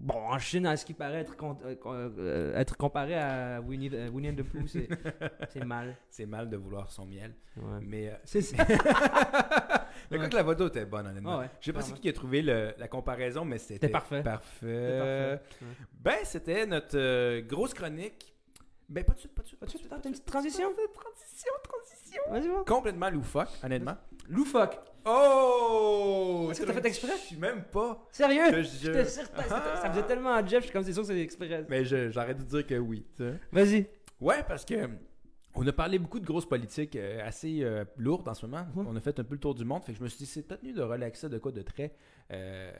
bon, 0.00 0.14
en 0.14 0.38
Chine, 0.38 0.66
à 0.66 0.76
ce 0.76 0.84
qui 0.84 0.94
paraît 0.94 1.20
être, 1.20 1.36
con- 1.36 1.56
euh, 1.64 1.76
euh, 2.18 2.56
être 2.58 2.76
comparé 2.76 3.14
à 3.14 3.60
Winnie, 3.60 3.90
euh, 3.92 4.08
Winnie 4.10 4.34
the 4.34 4.42
Pooh, 4.42 4.66
c'est 4.66 5.64
mal. 5.64 5.96
C'est 6.10 6.26
mal 6.26 6.48
de 6.50 6.56
vouloir 6.56 6.90
son 6.90 7.06
miel. 7.06 7.34
Ouais. 7.56 7.78
Mais, 7.82 8.08
euh, 8.08 8.14
C'est 8.24 8.42
ça. 8.42 8.56
mais 10.10 10.18
Ouais. 10.18 10.24
écoute, 10.24 10.34
la 10.34 10.44
photo 10.44 10.68
était 10.68 10.84
bonne, 10.86 11.06
honnêtement. 11.06 11.34
Ah 11.36 11.38
ouais, 11.40 11.50
Je 11.60 11.66
sais 11.66 11.72
pas 11.72 11.80
c'est 11.80 11.86
clairement. 11.86 11.96
qui 11.96 12.02
qui 12.02 12.08
a 12.08 12.12
trouvé 12.12 12.42
le- 12.42 12.74
la 12.78 12.88
comparaison, 12.88 13.44
mais 13.44 13.58
c'était 13.58 13.88
parfait. 13.88 14.22
parfait. 14.22 14.66
C'était 14.66 14.98
parfait. 14.98 15.74
Ben, 15.92 16.16
c'était 16.24 16.66
notre 16.66 16.96
euh, 16.98 17.42
grosse 17.42 17.74
chronique. 17.74 18.34
Ben, 18.88 19.04
pas 19.04 19.12
de 19.14 19.18
suite, 19.20 19.34
pas 19.34 19.42
de 19.42 19.46
suite. 19.46 19.60
Pas 19.60 19.66
de 19.66 19.70
suite, 19.70 19.82
une 19.84 20.10
petite 20.12 20.24
transition? 20.24 20.68
suite, 20.76 20.92
Transition, 20.94 21.52
Vas-y, 22.30 22.48
va. 22.48 22.64
Complètement 22.66 23.10
loufoque, 23.10 23.48
honnêtement. 23.62 23.96
Loufoque. 24.28 24.78
Oh! 25.06 26.48
Est-ce 26.50 26.60
que 26.60 26.66
t'as 26.66 26.72
fait 26.74 26.86
exprès? 26.86 27.12
Je 27.16 27.26
suis 27.26 27.36
même 27.36 27.64
pas. 27.64 28.06
Sérieux? 28.12 28.50
que 28.50 28.62
Je 28.62 28.90
te 28.92 29.04
certain, 29.04 29.42
Ah. 29.50 29.78
Ça 29.82 29.90
faisait 29.90 30.02
tellement 30.06 30.34
à 30.34 30.44
Jeff, 30.44 30.60
je 30.60 30.64
suis 30.64 30.72
comme 30.72 30.82
c'est 30.84 30.92
sûr 30.92 31.02
que 31.02 31.08
c'est 31.08 31.20
express. 31.20 31.64
Mais 31.68 31.84
je- 31.84 32.10
j'arrête 32.10 32.38
de 32.38 32.42
dire 32.44 32.66
que 32.66 32.74
oui. 32.76 33.04
Vas-y. 33.52 33.86
Ouais, 34.20 34.42
parce 34.46 34.64
que 34.64 34.88
on 35.54 35.66
a 35.66 35.72
parlé 35.72 35.98
beaucoup 35.98 36.20
de 36.20 36.26
grosses 36.26 36.48
politiques 36.48 36.94
euh, 36.96 37.26
assez 37.26 37.62
euh, 37.62 37.84
lourdes 37.96 38.28
en 38.28 38.34
ce 38.34 38.46
moment. 38.46 38.66
On 38.76 38.94
a 38.94 39.00
fait 39.00 39.18
un 39.18 39.24
peu 39.24 39.34
le 39.34 39.40
tour 39.40 39.54
du 39.54 39.64
monde. 39.64 39.82
Fait 39.84 39.92
que 39.92 39.98
je 39.98 40.02
me 40.04 40.08
suis 40.08 40.18
dit, 40.18 40.26
c'est 40.26 40.42
peut-être 40.42 40.62
mieux 40.62 40.72
de 40.74 40.82
relaxer 40.82 41.28
de 41.28 41.38
quoi 41.38 41.50
de 41.52 41.62
très. 41.62 41.94
euh, 42.32 42.70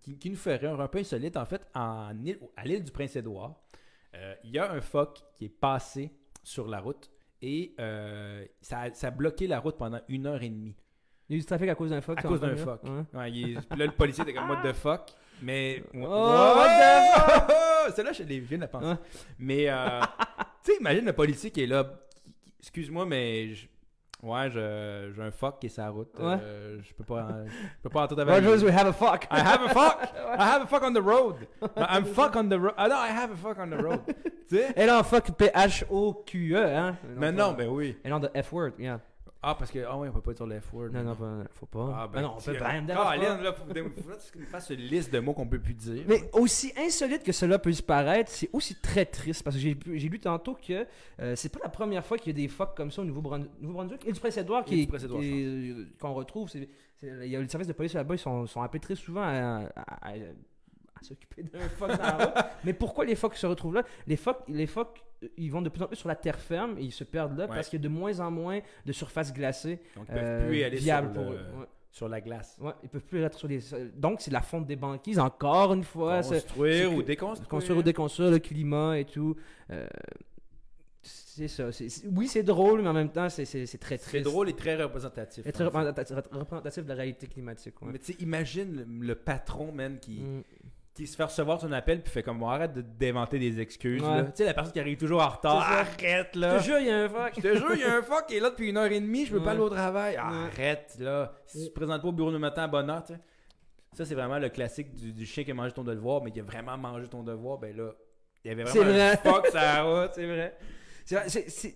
qui, 0.00 0.18
qui 0.18 0.30
nous 0.30 0.36
ferait 0.36 0.66
un 0.66 0.86
peu 0.88 0.98
insolite. 0.98 1.36
En 1.36 1.44
fait, 1.46 1.62
en 1.74 2.12
île- 2.24 2.38
à 2.56 2.64
l'île 2.64 2.84
du 2.84 2.90
Prince-Édouard, 2.92 3.60
euh, 4.14 4.34
il 4.44 4.50
y 4.50 4.58
a 4.58 4.70
un 4.70 4.80
phoque 4.80 5.18
qui 5.34 5.46
est 5.46 5.48
passé 5.60 6.12
sur 6.42 6.66
la 6.68 6.78
route 6.80 7.10
et 7.46 7.74
euh, 7.78 8.44
ça, 8.62 8.80
a, 8.80 8.92
ça 8.94 9.08
a 9.08 9.10
bloqué 9.10 9.46
la 9.46 9.60
route 9.60 9.76
pendant 9.76 10.00
une 10.08 10.26
heure 10.26 10.42
et 10.42 10.48
demie. 10.48 10.74
Il 11.28 11.32
y 11.32 11.34
a 11.34 11.36
eu 11.36 11.40
du 11.40 11.46
trafic 11.46 11.68
à 11.68 11.74
cause 11.74 11.90
d'un 11.90 12.00
fuck. 12.00 12.18
À 12.18 12.22
cause 12.22 12.40
d'un 12.40 12.56
fait, 12.56 12.64
phoque. 12.64 12.82
Ouais. 12.84 13.18
Ouais, 13.18 13.30
il 13.32 13.50
est- 13.56 13.60
puis 13.68 13.78
là, 13.78 13.86
le 13.86 13.92
policier 13.92 14.22
était 14.22 14.32
comme 14.34 14.48
what 14.48 14.62
the 14.62 14.72
fuck? 14.72 15.10
Mais. 15.42 15.82
Oh, 15.94 15.98
what 15.98 16.68
the 17.88 17.94
Celle-là, 17.94 18.12
je 18.12 18.22
l'ai 18.22 18.40
viens 18.40 18.58
de 18.58 18.62
la 18.62 18.68
penser. 18.68 18.86
Ouais. 18.86 18.94
Mais, 19.38 19.66
euh, 19.68 20.00
tu 20.64 20.72
sais, 20.72 20.78
imagine 20.80 21.04
le 21.04 21.12
policier 21.12 21.50
qui 21.50 21.62
est 21.62 21.66
là. 21.66 21.84
Excuse-moi, 22.60 23.04
mais. 23.06 23.54
je- 23.54 23.66
Ouais, 24.22 24.50
j'ai 24.50 25.22
un 25.22 25.30
fuck 25.30 25.60
qui 25.60 25.66
est 25.66 25.70
sur 25.70 25.82
la 25.82 25.90
route. 25.90 26.18
Ouais. 26.18 26.38
Euh, 26.40 26.78
je 26.82 26.94
peux 26.94 27.04
pas. 27.04 27.28
je 27.46 27.82
peux 27.82 27.90
pas 27.90 28.04
entrer 28.04 28.20
avec 28.20 28.44
Rogers, 28.44 28.64
we 28.64 28.74
have 28.74 28.86
a 28.86 28.92
fuck. 28.92 29.26
I 29.30 29.38
have 29.40 29.62
a 29.62 29.68
fuck! 29.68 29.98
I 30.38 30.42
have 30.42 30.62
a 30.62 30.66
fuck 30.66 30.82
on 30.82 30.92
the 30.92 31.02
road! 31.02 31.46
I'm 31.76 32.04
fuck 32.06 32.34
on 32.36 32.48
the 32.48 32.58
road. 32.58 32.74
Ah 32.76 32.88
non, 32.88 32.96
I 32.96 33.10
have 33.10 33.32
a 33.32 33.36
fuck 33.36 33.58
on 33.58 33.68
the 33.68 33.82
road. 33.82 34.00
tu 34.48 34.56
sais? 34.56 34.72
Et 34.76 34.86
là, 34.86 35.02
fuck 35.02 35.30
P-H-O-Q-E, 35.36 36.56
hein? 36.56 36.96
Mais 37.16 37.32
non, 37.32 37.52
ben 37.52 37.68
oui. 37.68 37.96
Et 38.04 38.08
non, 38.08 38.18
de 38.18 38.30
F-word, 38.42 38.72
yeah. 38.78 39.00
Ah, 39.46 39.54
parce 39.58 39.70
que. 39.70 39.78
Ah 39.86 39.96
oui, 39.98 40.08
on 40.08 40.12
peut 40.12 40.20
pas 40.20 40.30
être 40.30 40.38
sur 40.38 40.46
le 40.46 40.58
F-word. 40.60 40.88
Non, 40.92 41.02
non, 41.02 41.14
pas- 41.14 41.44
faut 41.52 41.66
pas. 41.66 41.92
Ah, 41.96 42.08
Ben 42.12 42.22
non, 42.22 42.32
on 42.32 42.40
peut 42.40 42.52
tiens. 42.52 42.60
pas. 42.60 42.94
pas. 42.94 43.16
Colin, 43.16 43.42
là, 43.42 43.52
faut, 43.52 43.64
faut 43.66 44.08
là, 44.10 44.16
tu 44.32 44.44
fasses 44.46 44.70
une 44.70 44.80
liste 44.80 45.12
de 45.12 45.18
mots 45.20 45.32
qu'on 45.34 45.46
peut 45.46 45.58
plus 45.60 45.74
dire. 45.74 46.04
Mais 46.08 46.22
aussi 46.32 46.72
insolite 46.78 47.22
que 47.22 47.32
cela 47.32 47.58
peut 47.58 47.72
se 47.72 47.82
paraître, 47.82 48.30
c'est 48.30 48.48
aussi 48.52 48.74
très 48.76 49.04
triste 49.06 49.42
parce 49.42 49.56
que 49.56 49.60
j'ai 49.62 49.74
lu 50.08 50.18
tantôt 50.20 50.54
que 50.54 50.86
euh, 51.20 51.36
c'est 51.36 51.50
pas 51.52 51.60
la 51.62 51.68
première 51.68 52.04
fois 52.04 52.16
qu'il 52.18 52.28
y 52.36 52.42
a 52.42 52.42
des 52.42 52.48
phoques 52.48 52.76
comme 52.76 52.90
ça 52.90 53.02
au 53.02 53.04
Nouveau-Brun- 53.04 53.46
Nouveau-Brunswick. 53.60 54.06
A 54.08 54.12
du 54.12 54.20
Prince-Édouard 54.20 54.64
qui 54.64 54.86
euh, 55.46 55.84
qu'on 56.00 56.14
retrouve. 56.14 56.50
Il 57.02 57.26
y 57.26 57.36
a 57.36 57.40
le 57.40 57.48
service 57.48 57.68
de 57.68 57.74
police 57.74 57.92
là-bas, 57.92 58.14
ils 58.14 58.18
sont, 58.18 58.46
sont 58.46 58.62
appelés 58.62 58.80
très 58.80 58.94
souvent 58.94 59.22
à, 59.22 59.68
à- 59.76 60.06
à- 60.06 60.10
à 60.10 60.14
s'occuper 61.04 61.42
d'un 61.42 61.60
phoque 61.68 61.90
dans 61.90 62.02
la 62.02 62.24
route. 62.26 62.44
Mais 62.64 62.72
pourquoi 62.72 63.04
les 63.04 63.14
phoques 63.14 63.36
se 63.36 63.46
retrouvent 63.46 63.74
là? 63.74 63.82
Les 64.06 64.16
phoques, 64.16 64.42
les 64.48 64.66
phoques, 64.66 65.02
euh, 65.22 65.28
ils 65.36 65.50
vont 65.50 65.62
de 65.62 65.68
plus 65.68 65.82
en 65.82 65.86
plus 65.86 65.96
sur 65.96 66.08
la 66.08 66.16
terre 66.16 66.38
ferme 66.38 66.76
et 66.78 66.82
ils 66.82 66.92
se 66.92 67.04
perdent 67.04 67.36
là 67.38 67.44
Ouais. 67.46 67.54
parce 67.54 67.68
qu'il 67.68 67.78
y 67.80 67.82
a 67.82 67.88
de 67.88 67.88
moins 67.94 68.20
en 68.20 68.30
moins 68.30 68.60
de 68.84 68.92
surfaces 68.92 69.32
glacées 69.32 69.80
Donc, 69.96 70.06
ils 70.08 70.14
peuvent 70.14 70.22
euh, 70.24 70.46
plus 70.48 70.62
aller 70.62 70.76
viables 70.76 71.12
sur, 71.12 71.22
pour 71.22 71.32
le- 71.32 71.38
eux. 71.38 71.58
Ouais. 71.60 71.66
sur 71.90 72.08
la 72.08 72.20
glace. 72.20 72.56
Ouais, 72.60 72.72
ils 72.82 72.88
peuvent 72.88 73.04
plus 73.04 73.22
être 73.22 73.38
sur 73.38 73.46
les. 73.48 73.60
Donc, 73.96 74.20
c'est 74.20 74.30
la 74.32 74.40
fonte 74.42 74.66
des 74.66 74.76
banquises, 74.76 75.18
encore 75.18 75.72
une 75.74 75.84
fois. 75.84 76.22
c'est- 76.22 76.40
Construire 76.40 76.90
c'est 76.90 76.96
ou 76.96 77.02
déconstruire. 77.02 77.48
construire 77.48 77.78
ou 77.78 77.82
déconstruire 77.82 78.30
le 78.30 78.38
climat 78.40 78.98
et 78.98 79.04
tout. 79.04 79.36
Euh, 79.70 79.86
c'est 81.02 81.48
ça. 81.48 81.70
c'est- 81.72 81.88
c'est- 81.88 82.06
oui, 82.08 82.28
c'est 82.28 82.42
drôle, 82.42 82.80
mais 82.80 82.88
en 82.88 82.92
même 82.94 83.10
temps, 83.10 83.28
c'est 83.28 83.44
c'est- 83.44 83.66
c'est 83.66 83.78
très 83.78 83.98
C'est 83.98 84.06
triste. 84.08 84.24
drôle 84.24 84.48
et 84.48 84.54
très 84.54 84.80
représentatif. 84.82 85.46
Et 85.46 85.52
très 85.52 85.64
représentatif, 85.64 86.16
représentatif 86.32 86.84
de 86.84 86.88
la 86.88 86.94
réalité 86.94 87.26
climatique. 87.26 87.80
ouais. 87.82 87.88
Mais 87.92 87.98
tu 87.98 88.12
sais, 88.12 88.16
imagine 88.22 88.76
le, 88.76 89.06
le 89.06 89.14
patron, 89.14 89.70
man, 89.72 89.98
qui, 90.00 90.20
Mm. 90.20 90.42
Qui 90.94 91.06
se 91.08 91.16
fait 91.16 91.24
recevoir 91.24 91.60
son 91.60 91.72
appel 91.72 92.02
puis 92.02 92.12
fait 92.12 92.22
comme 92.22 92.38
bon, 92.38 92.48
arrête 92.48 92.72
de- 92.72 92.80
d'inventer 92.82 93.38
des 93.40 93.60
excuses. 93.60 94.00
Ouais. 94.02 94.08
là. 94.16 94.22
Tu 94.24 94.30
sais, 94.36 94.44
la 94.44 94.54
personne 94.54 94.72
qui 94.72 94.78
arrive 94.80 94.96
toujours 94.96 95.22
en 95.22 95.28
retard. 95.28 95.56
Arrête 95.58 96.30
Je 96.34 96.38
là. 96.38 96.58
te 96.58 96.62
jure, 96.64 96.78
il 96.78 96.86
y 96.86 96.90
a 96.90 96.98
un 97.04 97.08
fuck. 97.08 97.32
Je 97.36 97.40
te 97.40 97.56
jure, 97.56 97.74
il 97.74 97.80
y 97.80 97.84
a 97.84 97.96
un 97.96 98.02
fuck 98.02 98.26
qui 98.28 98.36
est 98.36 98.40
là 98.40 98.50
depuis 98.50 98.68
une 98.70 98.76
heure 98.76 98.90
et 98.90 99.00
demie, 99.00 99.26
je 99.26 99.32
peux 99.32 99.42
pas 99.42 99.50
aller 99.52 99.60
au 99.60 99.68
travail. 99.70 100.16
Arrête 100.16 100.96
là. 101.00 101.32
Si 101.46 101.64
tu 101.64 101.68
te 101.70 101.74
présentes 101.74 102.00
pas 102.00 102.08
au 102.08 102.12
bureau 102.12 102.30
le 102.30 102.38
matin 102.38 102.62
à 102.62 102.68
bonne 102.68 102.88
heure, 102.90 103.02
tu 103.04 103.12
sais. 103.14 103.20
Ça, 103.92 104.04
c'est 104.04 104.14
vraiment 104.14 104.38
le 104.38 104.48
classique 104.48 104.92
du, 104.94 105.12
du 105.12 105.24
chien 105.26 105.44
qui 105.44 105.50
a 105.52 105.54
mangé 105.54 105.72
ton 105.72 105.84
devoir, 105.84 106.22
mais 106.22 106.30
qui 106.32 106.40
a 106.40 106.42
vraiment 106.42 106.76
mangé 106.76 107.06
ton 107.08 107.22
devoir. 107.22 107.58
Ben 107.58 107.76
là, 107.76 107.90
il 108.44 108.48
y 108.48 108.50
avait 108.52 108.66
C'est 108.66 108.78
vraiment 108.78 108.92
un 108.92 109.14
vrai. 109.14 109.16
fuck 109.22 109.52
la 109.52 109.82
route. 109.82 110.10
C'est 110.14 110.26
vrai. 110.26 110.56
C'est 111.04 111.74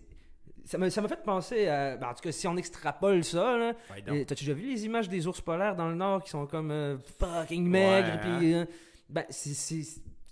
Ça 0.64 0.78
m'a 0.78 0.90
ça 0.90 1.02
fait 1.08 1.22
penser 1.24 1.66
à. 1.68 1.96
ben, 1.96 2.08
en 2.08 2.14
tout 2.14 2.22
cas, 2.22 2.32
si 2.32 2.46
on 2.48 2.56
extrapole 2.56 3.22
ça. 3.24 3.56
Ouais, 3.90 4.24
T'as-tu 4.26 4.44
déjà 4.44 4.52
vu 4.52 4.66
les 4.68 4.84
images 4.84 5.08
des 5.08 5.26
ours 5.26 5.40
polaires 5.40 5.76
dans 5.76 5.88
le 5.88 5.94
nord 5.94 6.22
qui 6.22 6.30
sont 6.30 6.46
comme 6.46 6.70
euh, 6.70 6.96
fucking 7.18 7.66
maigres? 7.68 8.08
Ouais, 8.14 8.38
puis, 8.38 8.54
euh, 8.54 8.64
ben, 9.08 9.24
c'est- 9.30 9.54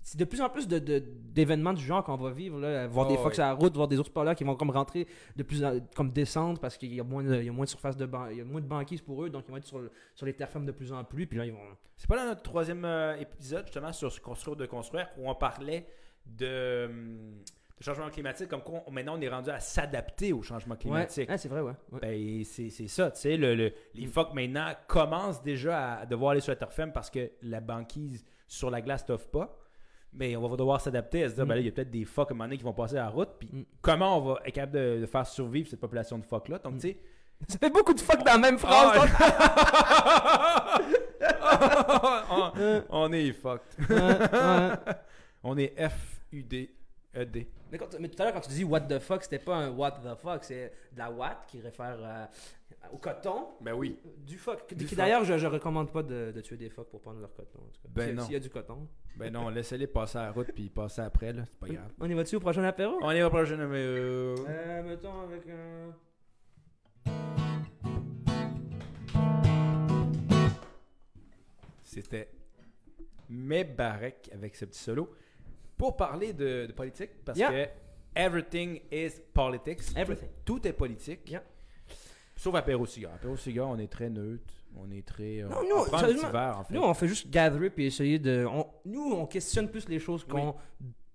c'est 0.02 0.16
de 0.18 0.24
plus 0.24 0.40
en 0.40 0.48
plus 0.48 0.68
de- 0.68 0.78
de- 0.78 1.02
d'événements 1.32 1.72
du 1.72 1.82
genre 1.84 2.04
qu'on 2.04 2.16
va 2.16 2.30
vivre. 2.30 2.60
Là, 2.60 2.86
voir 2.86 3.06
Oh, 3.08 3.10
des 3.10 3.16
phoques 3.16 3.26
ouais. 3.28 3.34
sur 3.34 3.42
la 3.42 3.52
route, 3.54 3.74
voir 3.74 3.88
des 3.88 3.98
ours 3.98 4.08
polaires 4.08 4.36
qui 4.36 4.44
vont 4.44 4.54
comme 4.54 4.70
rentrer 4.70 5.06
de 5.34 5.42
plus 5.42 5.64
en, 5.64 5.80
comme 5.96 6.10
descendre 6.10 6.60
parce 6.60 6.76
qu'il 6.76 6.94
y 6.94 7.00
a 7.00 7.04
moins 7.04 7.24
de, 7.24 7.34
il 7.36 7.44
y 7.46 7.48
a 7.48 7.52
moins 7.52 7.64
de 7.64 7.70
surface 7.70 7.96
de 7.96 8.06
ban- 8.06 8.28
il 8.28 8.38
y 8.38 8.40
a 8.40 8.44
moins 8.44 8.60
de 8.60 8.66
banquises 8.66 9.00
pour 9.02 9.24
eux, 9.24 9.30
donc 9.30 9.44
ils 9.48 9.50
vont 9.50 9.56
être 9.56 9.66
sur, 9.66 9.80
le- 9.80 9.90
sur 10.14 10.24
les 10.26 10.32
terres 10.32 10.48
fermes 10.50 10.66
de 10.66 10.72
plus 10.72 10.92
en 10.92 11.02
plus. 11.02 11.26
Puis 11.26 11.38
là, 11.38 11.44
ils 11.44 11.52
vont. 11.52 11.58
C'est 11.96 12.06
pas 12.08 12.16
dans 12.18 12.26
notre 12.26 12.42
troisième 12.42 12.84
euh, 12.84 13.16
épisode, 13.16 13.64
justement, 13.64 13.92
sur 13.92 14.12
ce 14.12 14.20
construire 14.20 14.56
de 14.56 14.66
construire, 14.66 15.08
où 15.18 15.28
on 15.28 15.34
parlait 15.34 15.86
de, 16.24 16.86
de 16.86 17.82
changement 17.82 18.08
climatique, 18.10 18.48
comme 18.48 18.62
quoi 18.62 18.82
on- 18.86 18.90
maintenant 18.90 19.16
on 19.16 19.20
est 19.20 19.28
rendu 19.28 19.50
à 19.50 19.60
s'adapter 19.60 20.32
au 20.32 20.42
changement 20.42 20.74
Ouais, 20.74 20.80
climatique. 20.80 21.28
Ah, 21.30 21.36
c'est 21.38 21.48
vrai, 21.48 21.60
ouais. 21.62 21.72
ouais. 21.92 22.00
Ben, 22.00 22.44
c'est 22.44 22.70
c'est 22.70 22.88
ça, 22.88 23.10
tu 23.10 23.20
sais, 23.20 23.36
le, 23.36 23.54
le- 23.54 23.72
les 23.94 24.06
Mm. 24.06 24.10
phoques 24.10 24.34
maintenant 24.34 24.70
commencent 24.86 25.42
déjà 25.42 25.98
à 25.98 26.06
devoir 26.06 26.30
aller 26.32 26.40
sur 26.40 26.52
la 26.52 26.56
terre 26.56 26.72
ferme 26.72 26.92
parce 26.92 27.10
que 27.10 27.30
la 27.42 27.60
banquise 27.60 28.24
sur 28.46 28.70
la 28.70 28.80
glace 28.80 29.04
t'offre 29.04 29.28
pas. 29.28 29.58
Mais 30.12 30.34
on 30.36 30.48
va 30.48 30.56
devoir 30.56 30.80
s'adapter 30.80 31.24
à 31.24 31.28
se 31.28 31.34
dire, 31.34 31.44
Mm. 31.44 31.48
ben 31.48 31.54
là, 31.56 31.60
il 31.60 31.66
y 31.66 31.68
a 31.68 31.72
peut-être 31.72 31.90
des 31.90 32.04
phoques 32.04 32.30
à 32.30 32.34
un 32.34 32.36
moment 32.36 32.44
donné 32.44 32.56
qui 32.56 32.64
vont 32.64 32.72
passer 32.72 32.96
à 32.96 33.02
la 33.04 33.08
route, 33.10 33.28
puis 33.38 33.50
Mm. 33.52 33.62
comment 33.82 34.18
on 34.18 34.20
va 34.22 34.40
être 34.46 34.54
capable 34.54 34.72
de, 34.72 34.98
de 35.00 35.06
faire 35.06 35.26
survivre 35.26 35.68
cette 35.68 35.80
population 35.80 36.18
de 36.18 36.24
phoques-là. 36.24 36.58
Donc, 36.58 36.74
Mm. 36.74 36.78
tu 36.78 36.88
sais, 36.88 36.96
Ça 37.48 37.58
fait 37.58 37.70
beaucoup 37.70 37.92
de 37.92 38.00
fuck 38.00 38.18
dans 38.24 38.32
la 38.32 38.38
même 38.38 38.56
phrase. 38.58 38.98
donc- 38.98 39.10
on, 42.30 42.82
on 42.88 43.12
est 43.12 43.32
fucked. 43.32 43.88
On 45.42 45.56
est 45.58 45.74
F-U-D-E-D. 45.88 47.48
Mais, 47.72 47.78
quand- 47.78 47.98
mais 47.98 48.08
tout 48.08 48.20
à 48.22 48.24
l'heure, 48.26 48.34
quand 48.34 48.40
tu 48.40 48.50
dis 48.50 48.64
what 48.64 48.82
the 48.82 48.98
fuck, 48.98 49.22
c'était 49.24 49.38
pas 49.40 49.56
un 49.56 49.70
what 49.70 49.92
the 50.02 50.14
fuck, 50.20 50.44
c'est 50.44 50.72
de 50.92 50.98
la 50.98 51.10
what 51.10 51.42
qui 51.48 51.60
réfère 51.60 51.98
à- 52.04 52.30
au 52.92 52.98
coton. 52.98 53.48
Ben 53.60 53.72
oui. 53.74 53.98
Du 54.24 54.38
fuck. 54.38 54.68
Du 54.68 54.84
Qui, 54.84 54.90
fuck. 54.90 54.98
D'ailleurs, 54.98 55.24
je, 55.24 55.36
je 55.38 55.46
recommande 55.48 55.90
pas 55.90 56.04
de, 56.04 56.30
de 56.32 56.40
tuer 56.40 56.56
des 56.56 56.70
phoques 56.70 56.88
pour 56.88 57.00
prendre 57.00 57.20
leur 57.20 57.34
coton. 57.34 57.58
En 57.58 57.62
tout 57.72 57.80
cas. 57.82 57.88
Ben 57.90 58.10
y 58.10 58.14
non. 58.14 58.22
S'il 58.22 58.34
y 58.34 58.36
a 58.36 58.40
du 58.40 58.50
coton. 58.50 58.86
Ben 59.16 59.32
non, 59.32 59.48
laissez-les 59.48 59.86
passer 59.88 60.18
à 60.18 60.22
la 60.26 60.32
route 60.32 60.52
puis 60.54 60.68
passer 60.68 61.00
après, 61.00 61.32
là. 61.32 61.42
C'est 61.50 61.58
pas 61.58 61.66
grave. 61.68 61.90
On 61.98 62.08
y 62.08 62.14
va-tu 62.14 62.36
au 62.36 62.40
prochain 62.40 62.62
apéro? 62.64 62.98
On 63.02 63.10
est 63.10 63.22
au 63.22 63.30
prochain 63.30 63.56
numéro. 63.56 63.74
Euh, 64.46 64.82
mettons 64.84 65.20
avec 65.22 65.42
un. 65.48 65.92
C'était 71.82 72.28
Mebarek 73.28 74.30
avec 74.32 74.56
ce 74.56 74.64
petit 74.64 74.78
solo. 74.80 75.10
Pour 75.76 75.96
parler 75.96 76.32
de, 76.32 76.66
de 76.66 76.72
politique, 76.72 77.10
parce 77.24 77.38
Yeah. 77.38 77.50
que 77.66 77.70
everything 78.14 78.80
is 78.90 79.20
politics. 79.34 79.80
Everything. 79.96 80.28
Tout, 80.44 80.58
tout 80.58 80.68
est 80.68 80.72
politique. 80.72 81.30
Yeah. 81.30 81.42
Sauf 82.36 82.54
apéro 82.54 82.86
cigare. 82.86 83.14
Apéro 83.14 83.36
cigare, 83.36 83.68
on 83.68 83.78
est 83.78 83.90
très 83.90 84.10
neutre. 84.10 84.52
On 84.78 84.90
est 84.90 85.06
très. 85.06 85.40
euh, 85.42 85.48
Non, 85.48 85.62
nous, 85.68 85.76
on 85.76 85.84
prend 85.86 85.98
un 85.98 86.06
petit 86.12 86.26
verre, 86.32 86.58
en 86.58 86.64
fait. 86.64 86.74
Nous, 86.74 86.82
on 86.82 86.92
fait 86.92 87.08
juste 87.08 87.30
gatherer 87.30 87.70
puis 87.70 87.86
essayer 87.86 88.18
de. 88.18 88.44
on- 88.46 88.66
nous, 88.84 89.12
on 89.12 89.26
questionne 89.26 89.70
plus 89.70 89.88
les 89.88 89.98
choses 89.98 90.24
qu'on. 90.24 90.54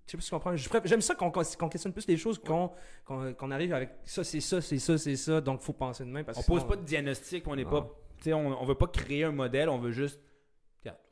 Je 0.04 0.10
sais 0.10 0.16
pas 0.16 0.20
si 0.20 0.28
tu 0.28 0.34
comprends. 0.34 0.56
J'aime 0.84 1.00
ça 1.00 1.14
qu'on 1.14 1.30
questionne 1.68 1.92
plus 1.92 2.06
les 2.08 2.16
choses 2.16 2.38
qu'on 2.40 2.72
qu'on 3.06 3.50
arrive 3.52 3.72
avec 3.72 3.90
ça, 4.04 4.24
c'est 4.24 4.40
ça, 4.40 4.60
c'est 4.60 4.78
ça, 4.80 4.98
c'est 4.98 5.14
ça. 5.16 5.40
Donc, 5.40 5.60
faut 5.60 5.72
penser 5.72 6.04
de 6.04 6.08
même. 6.10 6.24
Parce 6.24 6.38
on 6.38 6.42
pose 6.42 6.66
pas 6.66 6.74
de 6.76 6.82
diagnostic, 6.82 7.46
on 7.46 7.54
n'est 7.54 7.64
pas. 7.64 7.88
tu 8.18 8.24
sais, 8.24 8.32
on, 8.32 8.60
on 8.60 8.64
veut 8.64 8.74
pas 8.74 8.88
créer 8.88 9.22
un 9.24 9.32
modèle, 9.32 9.68
on 9.68 9.78
veut 9.78 9.92
juste. 9.92 10.20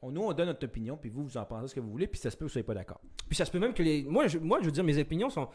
On- 0.03 0.11
nous, 0.11 0.23
on 0.23 0.33
donne 0.33 0.47
notre 0.47 0.65
opinion, 0.67 0.97
puis 0.97 1.11
vous, 1.11 1.25
vous 1.25 1.37
en 1.37 1.45
pensez 1.45 1.69
ce 1.69 1.75
que 1.75 1.81
vous 1.81 1.91
voulez, 1.91 2.07
puis 2.07 2.19
ça 2.21 2.31
se 2.31 2.37
peut 2.37 2.45
que 2.45 2.49
vous 2.51 2.53
soyez 2.53 2.65
pas 2.65 2.75
d'accord. 2.75 3.01
Puis 3.29 3.37
ça 3.37 3.45
se 3.45 3.51
peut 3.51 3.59
même 3.59 3.73
que 3.75 3.83
les. 3.83 4.03
Moi, 4.05 4.27
je, 4.27 4.39
moi, 4.39 4.59
je 4.61 4.67
veux 4.67 4.73
dire, 4.73 4.85
mes 4.85 4.99
opinions 4.99 5.31
sont. 5.31 5.49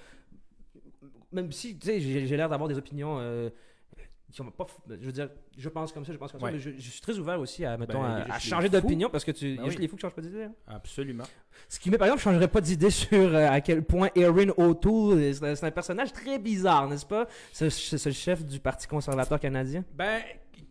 Même 1.32 1.52
si, 1.52 1.78
tu 1.78 1.88
sais, 1.88 2.00
j'ai 2.00 2.38
l'air 2.38 2.50
d'avoir 2.50 2.70
des 2.70 2.78
opinions. 2.78 3.18
euh, 3.20 3.50
qui 4.32 4.38
sont 4.38 4.46
pas. 4.52 4.64
f- 4.66 4.98
Je 5.00 5.06
veux 5.06 5.12
dire, 5.12 5.30
je 5.58 5.70
pense 5.70 5.92
comme 5.94 6.04
ça, 6.04 6.12
je 6.12 6.18
pense 6.18 6.32
comme 6.32 6.42
Ouais. 6.42 6.50
ça. 6.50 6.56
Mais 6.56 6.60
je, 6.60 6.72
je 6.78 6.90
suis 6.90 7.00
très 7.02 7.18
ouvert 7.20 7.40
aussi 7.40 7.64
à, 7.64 7.78
mettons, 7.78 8.02
Ben, 8.02 8.08
à- 8.10 8.16
a 8.16 8.36
à, 8.36 8.40
juste 8.40 8.50
changer 8.50 8.70
d'opinion 8.70 9.10
parce 9.10 9.24
que 9.24 9.32
tu. 9.32 9.46
il 9.46 9.52
y 9.52 9.54
a 9.54 9.58
Ben 9.62 9.66
juste 9.66 9.78
oui. 9.78 9.82
les 9.84 9.88
fous 9.88 9.96
qui 9.98 10.02
changent 10.02 10.16
pas 10.16 10.22
d'idée. 10.22 10.44
hein. 10.46 10.54
Absolument. 10.68 11.24
Ce 11.70 11.80
qui, 11.80 11.90
met, 11.92 11.98
par 11.98 12.08
exemple, 12.08 12.20
je 12.20 12.24
changerais 12.24 12.48
pas 12.48 12.60
d'idée 12.62 12.90
sur 12.90 13.14
euh, 13.36 13.48
à 13.50 13.62
quel 13.62 13.84
point 13.84 14.10
Erin 14.16 14.50
O'Toole, 14.58 15.22
est- 15.22 15.34
c'est 15.56 15.64
un- 15.64 15.72
personnage 15.72 16.12
très 16.12 16.40
bizarre, 16.40 16.90
n'est-ce 16.90 17.06
pas? 17.06 17.28
Le 17.62 17.70
chef 18.12 18.44
du 18.46 18.60
Parti 18.60 18.88
conservateur 18.88 19.40
canadien. 19.40 19.84
Ben, 19.94 20.22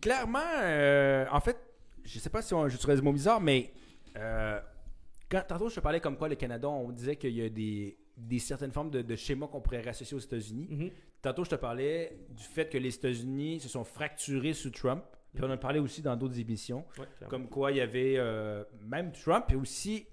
clairement, 0.01 0.39
euh, 0.61 1.25
en 1.31 1.39
fait, 1.39 1.57
je 2.05 2.19
sais 2.19 2.29
pas 2.29 2.41
si 2.41 2.53
on 2.53 2.67
j'utiliserais 2.67 2.95
le 2.95 3.01
mot 3.01 3.11
bizarre, 3.11 3.41
mais 3.41 3.73
euh, 4.17 4.59
quand, 5.29 5.43
tantôt, 5.47 5.69
je 5.69 5.75
te 5.75 5.79
parlais 5.79 5.99
comme 5.99 6.17
quoi 6.17 6.29
le 6.29 6.35
Canada, 6.35 6.69
on 6.69 6.91
disait 6.91 7.15
qu'il 7.15 7.33
y 7.33 7.43
a 7.43 7.49
des, 7.49 7.97
des 8.15 8.39
certaines 8.39 8.71
formes 8.71 8.91
de, 8.91 9.01
de 9.01 9.15
schémas 9.15 9.47
qu'on 9.47 9.61
pourrait 9.61 9.81
rassocier 9.81 10.15
aux 10.15 10.19
États-Unis. 10.19 10.91
Tantôt, 11.21 11.43
je 11.43 11.49
te 11.49 11.55
parlais 11.55 12.17
du 12.29 12.43
fait 12.43 12.69
que 12.69 12.77
les 12.77 12.93
États-Unis 12.93 13.59
se 13.59 13.67
sont 13.67 13.83
fracturés 13.83 14.53
sous 14.53 14.69
Trump. 14.69 15.03
Puis 15.33 15.43
on 15.43 15.51
en 15.51 15.57
parlé 15.57 15.79
aussi 15.79 16.01
dans 16.01 16.15
d'autres 16.15 16.39
émissions. 16.39 16.85
Comme 17.27 17.49
quoi, 17.49 17.71
il 17.71 17.77
y 17.77 17.81
avait 17.81 18.15
euh, 18.17 18.63
même 18.81 19.11
Trump 19.11 19.45
et 19.51 19.55
aussi 19.55 20.05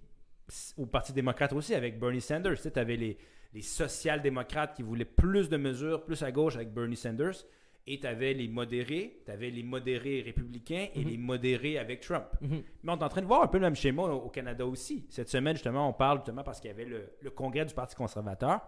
au 0.77 0.87
Parti 0.87 1.13
démocrate 1.13 1.53
aussi 1.53 1.75
avec 1.75 2.01
Bernie 2.01 2.21
Sanders. 2.21 2.61
Tu 2.61 2.77
avais 2.77 2.97
les, 2.97 3.19
les 3.55 3.63
social-démocrates 3.63 4.75
qui 4.75 4.83
voulaient 4.83 5.05
plus 5.05 5.49
de 5.49 5.57
mesures, 5.57 6.05
plus 6.05 6.23
à 6.23 6.33
gauche 6.33 6.57
avec 6.57 6.73
Bernie 6.73 6.97
Sanders. 6.97 7.45
Et 7.87 7.99
tu 7.99 8.07
avais 8.07 8.33
les 8.33 8.47
modérés, 8.47 9.23
tu 9.25 9.31
avais 9.33 9.51
les 9.51 9.63
modérés 9.65 10.21
républicains 10.23 10.87
et 10.95 11.03
Mhm. 11.05 11.11
les 11.11 11.17
modérés 11.17 11.79
avec 11.79 12.01
Trump. 12.01 12.27
Mhm. 12.41 12.63
Mais 12.85 12.93
on 12.93 12.97
est 12.99 13.03
en 13.03 13.09
train 13.09 13.23
de 13.23 13.27
voir 13.27 13.43
un 13.43 13.49
peu 13.49 13.59
le 13.59 13.63
même 13.63 13.75
schéma 13.75 14.03
au 14.05 14.29
Canada 14.29 14.65
aussi. 14.65 15.05
Cette 15.11 15.29
semaine, 15.29 15.57
justement, 15.57 15.89
on 15.89 15.93
parle 15.93 16.19
justement 16.19 16.45
parce 16.45 16.61
qu'il 16.61 16.69
y 16.69 16.73
avait 16.73 16.85
le, 16.85 17.11
le 17.21 17.31
congrès 17.31 17.65
du 17.65 17.75
Parti 17.75 17.97
conservateur. 17.97 18.61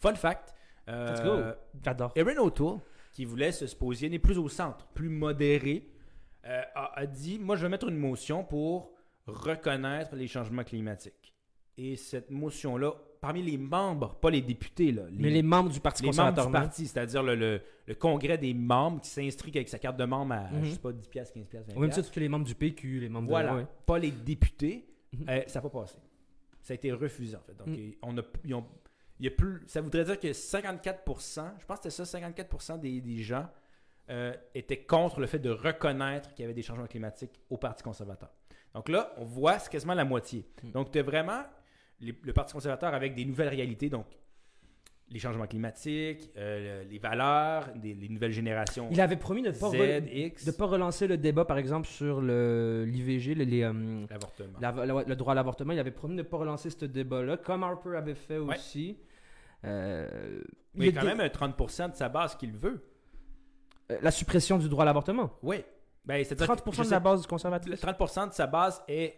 Fun 0.00 0.14
fact. 0.16 0.54
euh, 0.88 1.10
Let's 1.12 1.22
go. 1.22 1.40
J'adore. 1.82 2.12
Erin 2.14 2.36
O'Toole, 2.36 2.78
qui 3.12 3.24
voulait 3.24 3.52
se 3.52 3.66
se 3.66 3.74
positionner 3.76 4.18
plus 4.18 4.36
au 4.38 4.48
centre, 4.50 4.86
plus 4.88 5.08
modéré, 5.08 5.88
euh, 6.44 6.60
a, 6.74 6.98
a 7.00 7.06
dit 7.06 7.38
Moi, 7.38 7.56
je 7.56 7.62
vais 7.62 7.70
mettre 7.70 7.88
une 7.88 7.96
motion 7.96 8.44
pour 8.44 8.92
reconnaître 9.26 10.14
les 10.14 10.26
changements 10.26 10.64
climatiques. 10.64 11.34
Et 11.78 11.96
cette 11.96 12.30
motion-là, 12.30 12.92
parmi 13.24 13.42
les 13.42 13.56
membres, 13.56 14.14
pas 14.16 14.28
les 14.30 14.42
députés, 14.42 14.92
là, 14.92 15.02
Mais 15.12 15.30
les 15.30 15.42
membres 15.42 15.70
du 15.70 15.80
Parti 15.80 16.02
les 16.02 16.08
membres 16.08 16.30
conservateur. 16.30 16.46
du 16.46 16.52
parti, 16.52 16.86
c'est-à-dire 16.86 17.22
le, 17.22 17.34
le- 17.34 17.60
le 17.86 17.94
congrès 17.94 18.36
des 18.36 18.52
membres 18.54 19.00
qui 19.00 19.08
s'inscrit 19.08 19.50
avec 19.54 19.68
sa 19.68 19.78
carte 19.78 19.96
de 19.96 20.04
membre 20.04 20.34
à, 20.34 20.50
Mhm. 20.50 20.64
je 20.64 20.70
sais 20.72 20.78
pas, 20.78 20.92
10 20.92 21.08
piastres, 21.08 21.34
15 21.34 21.46
piastres, 21.46 21.70
20 21.72 21.76
Au 21.76 21.80
même 21.80 21.90
titre 21.90 22.10
que 22.10 22.20
les 22.20 22.28
membres 22.28 22.44
du 22.44 22.54
PQ, 22.54 23.00
les 23.00 23.08
membres 23.08 23.28
Voilà, 23.28 23.52
de. 23.52 23.56
ouais. 23.58 23.66
pas 23.86 23.98
les 23.98 24.10
députés, 24.10 24.86
Mhm. 25.12 25.26
euh, 25.28 25.42
ça 25.46 25.60
n'a 25.62 25.68
pas 25.68 25.80
passé. 25.80 25.96
Ça 26.60 26.72
a 26.72 26.74
été 26.74 26.92
refusé, 26.92 27.34
en 27.36 27.40
fait. 27.40 27.54
Donc, 27.56 27.68
Mhm. 27.68 27.92
on 28.02 28.18
a, 28.18 28.22
ils 28.44 28.54
ont- 28.54 28.66
il 29.20 29.24
y 29.24 29.28
a 29.28 29.30
plus, 29.30 29.62
ça 29.66 29.80
voudrait 29.80 30.04
dire 30.04 30.18
que 30.20 30.32
54%, 30.32 31.50
je 31.60 31.64
pense 31.66 31.78
que 31.78 31.88
c'était 31.90 32.04
ça, 32.04 32.18
54% 32.18 32.78
des, 32.78 33.00
des 33.00 33.18
gens 33.22 33.46
euh, 34.10 34.34
étaient 34.54 34.82
contre 34.84 35.18
le 35.20 35.26
fait 35.26 35.38
de 35.38 35.48
reconnaître 35.48 36.34
qu'il 36.34 36.42
y 36.42 36.44
avait 36.44 36.52
des 36.52 36.60
changements 36.60 36.86
climatiques 36.86 37.40
au 37.48 37.56
Parti 37.56 37.82
conservateur. 37.82 38.28
Donc 38.74 38.90
là, 38.90 39.14
on 39.16 39.24
voit, 39.24 39.58
c'est 39.58 39.70
quasiment 39.72 39.94
la 39.94 40.04
moitié. 40.04 40.44
Mhm. 40.62 40.72
Donc, 40.72 40.90
tu 40.90 40.98
as 40.98 41.02
vraiment 41.02 41.40
les- 42.00 42.14
le 42.22 42.32
Parti 42.32 42.52
conservateur 42.52 42.94
avec 42.94 43.14
des 43.14 43.24
nouvelles 43.24 43.48
réalités, 43.48 43.88
donc 43.90 44.06
les 45.10 45.18
changements 45.18 45.46
climatiques, 45.46 46.30
euh, 46.36 46.82
les 46.84 46.98
valeurs, 46.98 47.68
des- 47.76 47.94
les 47.94 48.08
nouvelles 48.08 48.32
générations 48.32 48.88
Il 48.90 49.00
avait 49.00 49.16
promis 49.16 49.42
de 49.42 49.48
ne 49.50 49.52
pas, 49.54 49.70
de 49.70 50.50
pas 50.56 50.64
relancer 50.66 51.06
le 51.06 51.16
débat, 51.18 51.44
par 51.44 51.58
exemple, 51.58 51.86
sur 51.86 52.20
le- 52.22 52.84
l'IVG, 52.86 53.34
les, 53.34 53.62
euh, 53.62 54.06
l'avortement. 54.10 54.58
la- 54.60 54.72
la- 54.86 55.04
le 55.06 55.16
droit 55.16 55.32
à 55.32 55.34
l'avortement. 55.36 55.72
Il 55.74 55.78
avait 55.78 55.90
promis 55.90 56.14
de 56.16 56.22
ne 56.22 56.26
pas 56.26 56.38
relancer 56.38 56.70
ce 56.70 56.86
débat-là, 56.86 57.36
comme 57.36 57.62
Harper 57.62 57.96
avait 57.96 58.14
fait 58.14 58.38
Ouais. 58.38 58.54
aussi. 58.56 58.96
Euh, 59.64 60.40
Mais 60.74 60.88
il 60.88 60.94
y 60.94 60.98
a 60.98 61.00
quand 61.00 61.06
a 61.06 61.10
même 61.14 61.20
un 61.20 61.28
30% 61.28 61.88
de 61.90 61.94
sa 61.94 62.08
base 62.08 62.34
qu'il 62.36 62.52
veut. 62.52 62.82
des- 63.88 63.98
la 64.00 64.10
suppression 64.10 64.58
du 64.58 64.68
droit 64.68 64.82
à 64.82 64.86
l'avortement. 64.86 65.30
Oui. 65.42 65.56
Ben, 66.06 66.22
c'est-à-dire 66.24 66.46
30% 66.46 66.70
que, 66.82 66.84
je 66.84 66.88
de 66.88 66.94
la 66.94 67.00
base 67.00 67.20
du 67.22 67.26
conservatisme. 67.26 67.70
le 67.70 67.76
30% 67.78 68.26
de 68.28 68.32
sa 68.32 68.46
base 68.46 68.82
est 68.88 69.14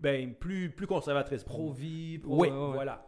ben, 0.00 0.34
plus, 0.34 0.70
plus 0.70 0.86
conservatrice. 0.86 1.44
Pro-vie, 1.44 2.18
pro. 2.18 2.40
Oui, 2.42 2.48
ouais, 2.48 2.72
voilà. 2.74 3.06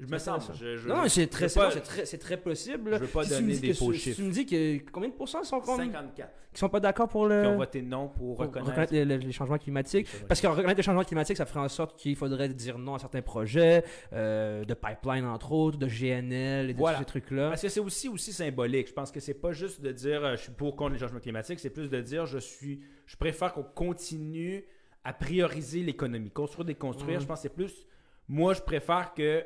Je 0.00 0.06
me 0.06 0.18
sens. 0.18 0.50
Je, 0.54 0.76
je, 0.76 0.88
Non, 0.88 1.06
c'est 1.08 1.28
très, 1.28 1.48
pas- 1.48 1.70
c'est 1.70 1.80
très, 1.80 2.04
très 2.18 2.36
possible. 2.36 2.94
je 2.94 2.98
veux 2.98 3.06
pas 3.06 3.22
Si 3.22 3.30
donner 3.30 3.56
des 3.56 3.68
que 3.68 3.74
faux 3.74 3.92
si 3.92 4.00
chiffres. 4.00 4.16
Tu 4.16 4.22
me 4.24 4.32
dis 4.32 4.44
que 4.44 4.90
combien 4.90 5.08
de 5.08 5.14
pourcents 5.14 5.44
sont, 5.44 5.60
com- 5.60 5.76
54 5.76 6.32
qui 6.52 6.58
sont 6.60 6.68
pas 6.68 6.80
d'accord 6.80 7.08
pour 7.08 7.26
le 7.26 7.42
qui 7.42 7.46
ont 7.48 7.56
voté 7.56 7.80
non 7.82 8.08
pour 8.08 8.36
pour 8.36 8.38
reconnaître. 8.46 8.70
reconnaître 8.70 8.92
les, 8.92 9.04
les- 9.04 9.18
les 9.18 9.32
changements 9.32 9.56
climatiques. 9.58 10.08
les 10.12 10.26
Parce 10.26 10.40
que 10.40 10.48
reconnaître 10.48 10.76
les 10.76 10.82
changements 10.82 11.04
climatiques, 11.04 11.36
ça 11.36 11.46
ferait 11.46 11.60
en 11.60 11.68
sorte 11.68 11.96
qu'il 11.96 12.16
faudrait 12.16 12.48
dire 12.48 12.76
non 12.76 12.96
à 12.96 12.98
certains 12.98 13.22
projets, 13.22 13.84
euh, 14.12 14.64
de 14.64 14.74
pipeline 14.74 15.24
entre 15.26 15.52
autres, 15.52 15.78
de 15.78 15.86
GNL 15.86 16.70
et 16.70 16.72
de 16.74 16.78
Voilà. 16.78 16.96
tous 16.98 17.02
ces 17.02 17.06
trucs-là. 17.06 17.50
Parce 17.50 17.62
que 17.62 17.68
c'est 17.68 17.80
aussi, 17.80 18.08
aussi 18.08 18.32
symbolique. 18.32 18.88
Je 18.88 18.92
pense 18.94 19.12
que 19.12 19.20
c'est 19.20 19.34
pas 19.34 19.52
juste 19.52 19.80
de 19.80 19.92
dire 19.92 20.24
euh, 20.24 20.32
je 20.36 20.42
suis 20.42 20.52
pour 20.52 20.74
contre 20.74 20.94
les 20.94 20.98
changements 20.98 21.20
climatiques, 21.20 21.60
c'est 21.60 21.70
plus 21.70 21.88
de 21.88 22.00
dire 22.00 22.26
je 22.26 22.38
suis 22.38 22.80
je 23.06 23.16
préfère 23.16 23.52
qu'on 23.52 23.62
continue 23.62 24.64
à 25.04 25.12
prioriser 25.12 25.82
l'économie. 25.82 26.30
Construire, 26.30 26.64
déconstruire, 26.64 27.16
Mhm. 27.16 27.22
je 27.22 27.26
pense 27.26 27.38
que 27.38 27.42
c'est 27.48 27.54
plus 27.54 27.86
moi 28.28 28.54
je 28.54 28.62
préfère 28.62 29.12
que 29.14 29.44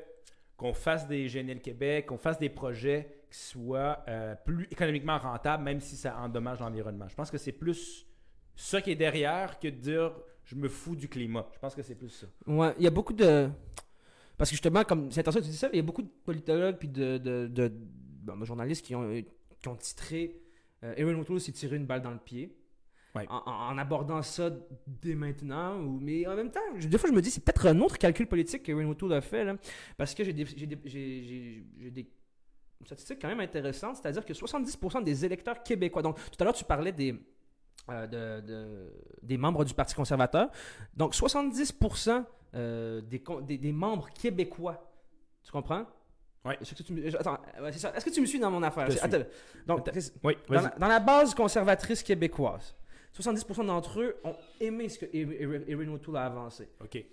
qu'on 0.57 0.73
fasse 0.73 1.07
des 1.07 1.27
GNL 1.29 1.61
Québec, 1.61 2.07
qu'on 2.07 2.19
fasse 2.19 2.39
des 2.39 2.49
projets 2.49 3.23
qui 3.31 3.39
soient 3.39 4.03
euh, 4.09 4.35
plus 4.45 4.67
économiquement 4.71 5.19
rentables, 5.19 5.63
même 5.63 5.81
si 5.81 5.97
ça 5.97 6.17
endommage 6.19 6.59
l'environnement. 6.61 7.07
Je 7.09 7.15
pense 7.15 7.31
que 7.31 7.39
c'est 7.39 7.53
plus 7.53 8.07
ça 8.57 8.81
qui 8.83 8.91
est 8.91 8.97
derrière 8.97 9.59
que 9.61 9.69
de 9.69 9.75
dire 9.77 10.13
je 10.45 10.55
me 10.57 10.69
fous 10.69 10.97
du 10.97 11.09
climat. 11.09 11.47
Je 11.55 11.59
pense 11.59 11.75
que 11.75 11.83
c'est 11.83 11.95
plus 11.95 12.09
ça. 12.09 12.27
Ouais, 12.47 12.73
il 12.79 12.85
y 12.85 12.87
a 12.87 12.91
beaucoup 12.91 13.13
de. 13.13 13.49
Parce 14.37 14.51
que 14.51 14.55
justement, 14.55 14.83
comme 14.85 15.11
c'est 15.11 15.21
intéressant 15.21 15.41
que 15.41 15.45
tu 15.45 15.51
dis 15.51 15.57
ça, 15.57 15.69
il 15.73 15.77
y 15.77 15.81
a 15.81 15.83
beaucoup 15.83 16.03
de 16.03 16.09
politologues 16.25 16.77
puis 16.79 16.89
de, 16.89 17.19
de, 17.19 17.47
de- 17.49 17.73
bon, 18.23 18.37
de 18.37 18.45
journalistes 18.45 18.85
qui 18.87 18.95
ont, 18.95 19.09
qui 19.61 19.69
ont 19.69 19.77
titré 19.77 20.41
euh, 20.85 20.95
Erin 20.97 21.19
O'Toole 21.19 21.41
s'est 21.41 21.53
tiré 21.53 21.77
une 21.77 21.87
balle 21.87 22.03
dans 22.03 22.13
le 22.13 22.19
pied. 22.19 22.57
Ouais. 23.15 23.27
En, 23.29 23.77
abordant 23.79 24.23
ça 24.23 24.51
dès 24.87 25.15
maintenant. 25.15 25.77
Ou, 25.81 25.99
mais 26.01 26.27
en 26.27 26.37
même 26.37 26.51
temps, 26.51 26.61
je- 26.77 26.87
des 26.89 26.99
fois, 26.99 27.09
je 27.09 27.15
me 27.15 27.23
dis, 27.23 27.31
c'est 27.31 27.43
peut-être 27.43 27.67
un 27.67 27.81
autre 27.81 27.99
calcul 27.99 28.27
politique 28.27 28.63
qu'Erin 28.63 28.87
O'Toole 28.87 29.15
a 29.15 29.21
fait. 29.21 29.45
Là, 29.45 29.57
parce 29.97 30.15
que 30.15 30.23
j'ai 30.25 30.33
des, 30.33 30.45
j'ai 30.45 30.67
des, 30.67 30.79
j'ai- 30.85 31.23
j'ai- 31.25 31.65
j'ai 31.81 31.91
des 31.91 32.11
statistiques 32.85 33.19
quand 33.21 33.29
même 33.29 33.41
intéressantes. 33.41 33.97
C'est-à-dire 33.97 34.25
que 34.25 34.35
70% 34.35 35.03
des 35.03 35.25
électeurs 35.25 35.63
québécois. 35.63 36.03
Donc, 36.03 36.17
tout 36.17 36.37
à 36.41 36.45
l'heure, 36.45 36.55
tu 36.55 36.65
parlais 36.65 36.93
des. 36.93 37.19
euh, 37.91 38.07
de- 38.07 38.47
de- 38.47 38.93
des 39.23 39.39
membres 39.39 39.65
du 39.65 39.73
Parti 39.73 39.95
conservateur. 39.95 40.51
Donc, 40.95 41.15
70% 41.15 42.25
euh, 42.55 43.01
des, 43.01 43.21
con- 43.23 43.41
des, 43.41 43.57
des 43.57 43.73
membres 43.73 44.11
québécois. 44.11 44.91
Tu 45.43 45.51
comprends? 45.51 45.87
Ouais. 46.45 46.59
Est-ce 46.61 46.75
que 46.75 46.83
tu 46.83 46.93
me, 46.93 47.07
attends, 47.19 47.39
ouais, 47.63 47.73
c'est 47.73 47.79
ça. 47.79 47.93
Est-ce 47.97 48.05
que 48.05 48.11
tu 48.11 48.21
me 48.21 48.27
suis 48.27 48.39
dans 48.39 48.51
mon 48.51 48.63
affaire? 48.63 48.89
Attends. 49.03 49.19
donc, 49.67 49.89
Oui, 50.23 50.37
dans, 50.49 50.55
vas-y. 50.55 50.65
la, 50.65 50.71
dans 50.79 50.89
la 50.89 51.01
base 51.01 51.35
conservatrice 51.35 52.03
québécoise, 52.03 52.75
70% 53.17 53.67
d'entre 53.67 54.01
eux 54.01 54.17
ont 54.25 54.37
aimé 54.61 54.89
ce 54.89 54.99
que 54.99 55.07
Erin 55.71 55.89
O'Toole 55.93 56.17
a 56.17 56.25
avancé. 56.27 56.69
OK. 56.83 57.05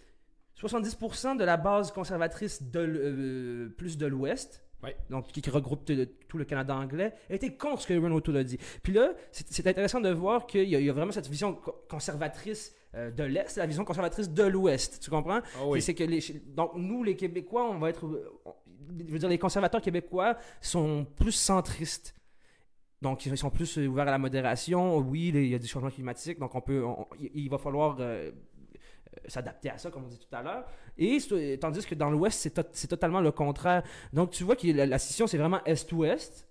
70% 0.59 1.37
de 1.37 1.43
la 1.43 1.57
base 1.57 1.91
conservatrice 1.91 2.63
de 2.63 2.79
euh, 2.79 3.69
plus 3.77 3.97
de 3.97 4.05
l'Ouest, 4.05 4.61
Ouais. 4.83 4.95
donc 5.09 5.27
qui, 5.27 5.41
qui 5.41 5.49
regroupe 5.49 5.83
tout 6.27 6.37
le 6.37 6.45
Canada 6.45 6.75
anglais, 6.75 7.13
était 7.29 7.55
contre 7.55 7.81
ce 7.81 7.87
que 7.87 7.93
Erin 7.93 8.11
O'Toole 8.11 8.37
a 8.37 8.43
dit. 8.43 8.57
Puis 8.83 8.93
là, 8.93 9.13
c'est 9.31 9.65
intéressant 9.67 9.99
de 9.99 10.09
voir 10.11 10.45
qu'il 10.45 10.63
y, 10.63 10.71
y 10.83 10.89
a 10.89 10.93
vraiment 10.93 11.11
cette 11.11 11.27
vision 11.27 11.53
co- 11.55 11.83
conservatrice 11.89 12.73
euh, 12.93 13.09
de 13.09 13.23
l'Est, 13.23 13.57
la 13.57 13.65
vision 13.65 13.83
conservatrice 13.83 14.29
de 14.29 14.43
l'Ouest. 14.43 15.01
Tu 15.01 15.09
comprends? 15.09 15.39
Ah 15.55 15.65
oui. 15.65 15.81
C'est 15.81 15.95
que 15.95 16.03
les, 16.03 16.19
donc 16.55 16.71
nous, 16.75 17.03
les 17.03 17.15
Québécois, 17.15 17.67
on 17.69 17.79
va 17.79 17.89
être, 17.89 18.05
on- 18.45 18.53
je 18.99 19.11
veux 19.11 19.17
dire, 19.19 19.29
les 19.29 19.39
conservateurs 19.39 19.81
québécois 19.81 20.37
sont 20.61 21.05
plus 21.17 21.31
centristes. 21.31 22.13
Donc 23.01 23.25
ils 23.25 23.37
sont 23.37 23.49
plus 23.49 23.77
euh, 23.77 23.87
ouverts 23.87 24.07
à 24.07 24.11
la 24.11 24.17
modération. 24.17 24.97
Oui, 24.97 25.31
il 25.33 25.47
y 25.47 25.55
a 25.55 25.59
des 25.59 25.67
changements 25.67 25.91
climatiques, 25.91 26.39
donc 26.39 26.55
on 26.55 26.61
peut, 26.61 26.83
il 27.19 27.49
va 27.49 27.57
falloir 27.57 27.97
euh, 27.99 28.31
euh, 28.31 28.31
s'adapter 29.27 29.69
à 29.69 29.77
ça, 29.77 29.91
comme 29.91 30.05
on 30.05 30.07
dit 30.07 30.19
tout 30.19 30.35
à 30.35 30.41
l'heure. 30.41 30.65
Et 30.97 31.19
tandis 31.59 31.85
que 31.85 31.95
dans 31.95 32.09
l'Ouest, 32.09 32.39
c'est, 32.39 32.51
to- 32.51 32.69
c'est 32.71 32.87
totalement 32.87 33.21
le 33.21 33.31
contraire. 33.31 33.83
Donc 34.13 34.31
tu 34.31 34.43
vois 34.43 34.55
que 34.55 34.67
la, 34.67 34.97
scission, 34.99 35.27
c'est 35.27 35.37
vraiment 35.37 35.63
Est-Ouest. 35.65 36.47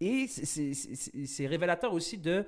Et 0.00 0.28
c'est, 0.28 1.46
révélateur 1.46 1.92
aussi 1.92 2.18
de 2.18 2.44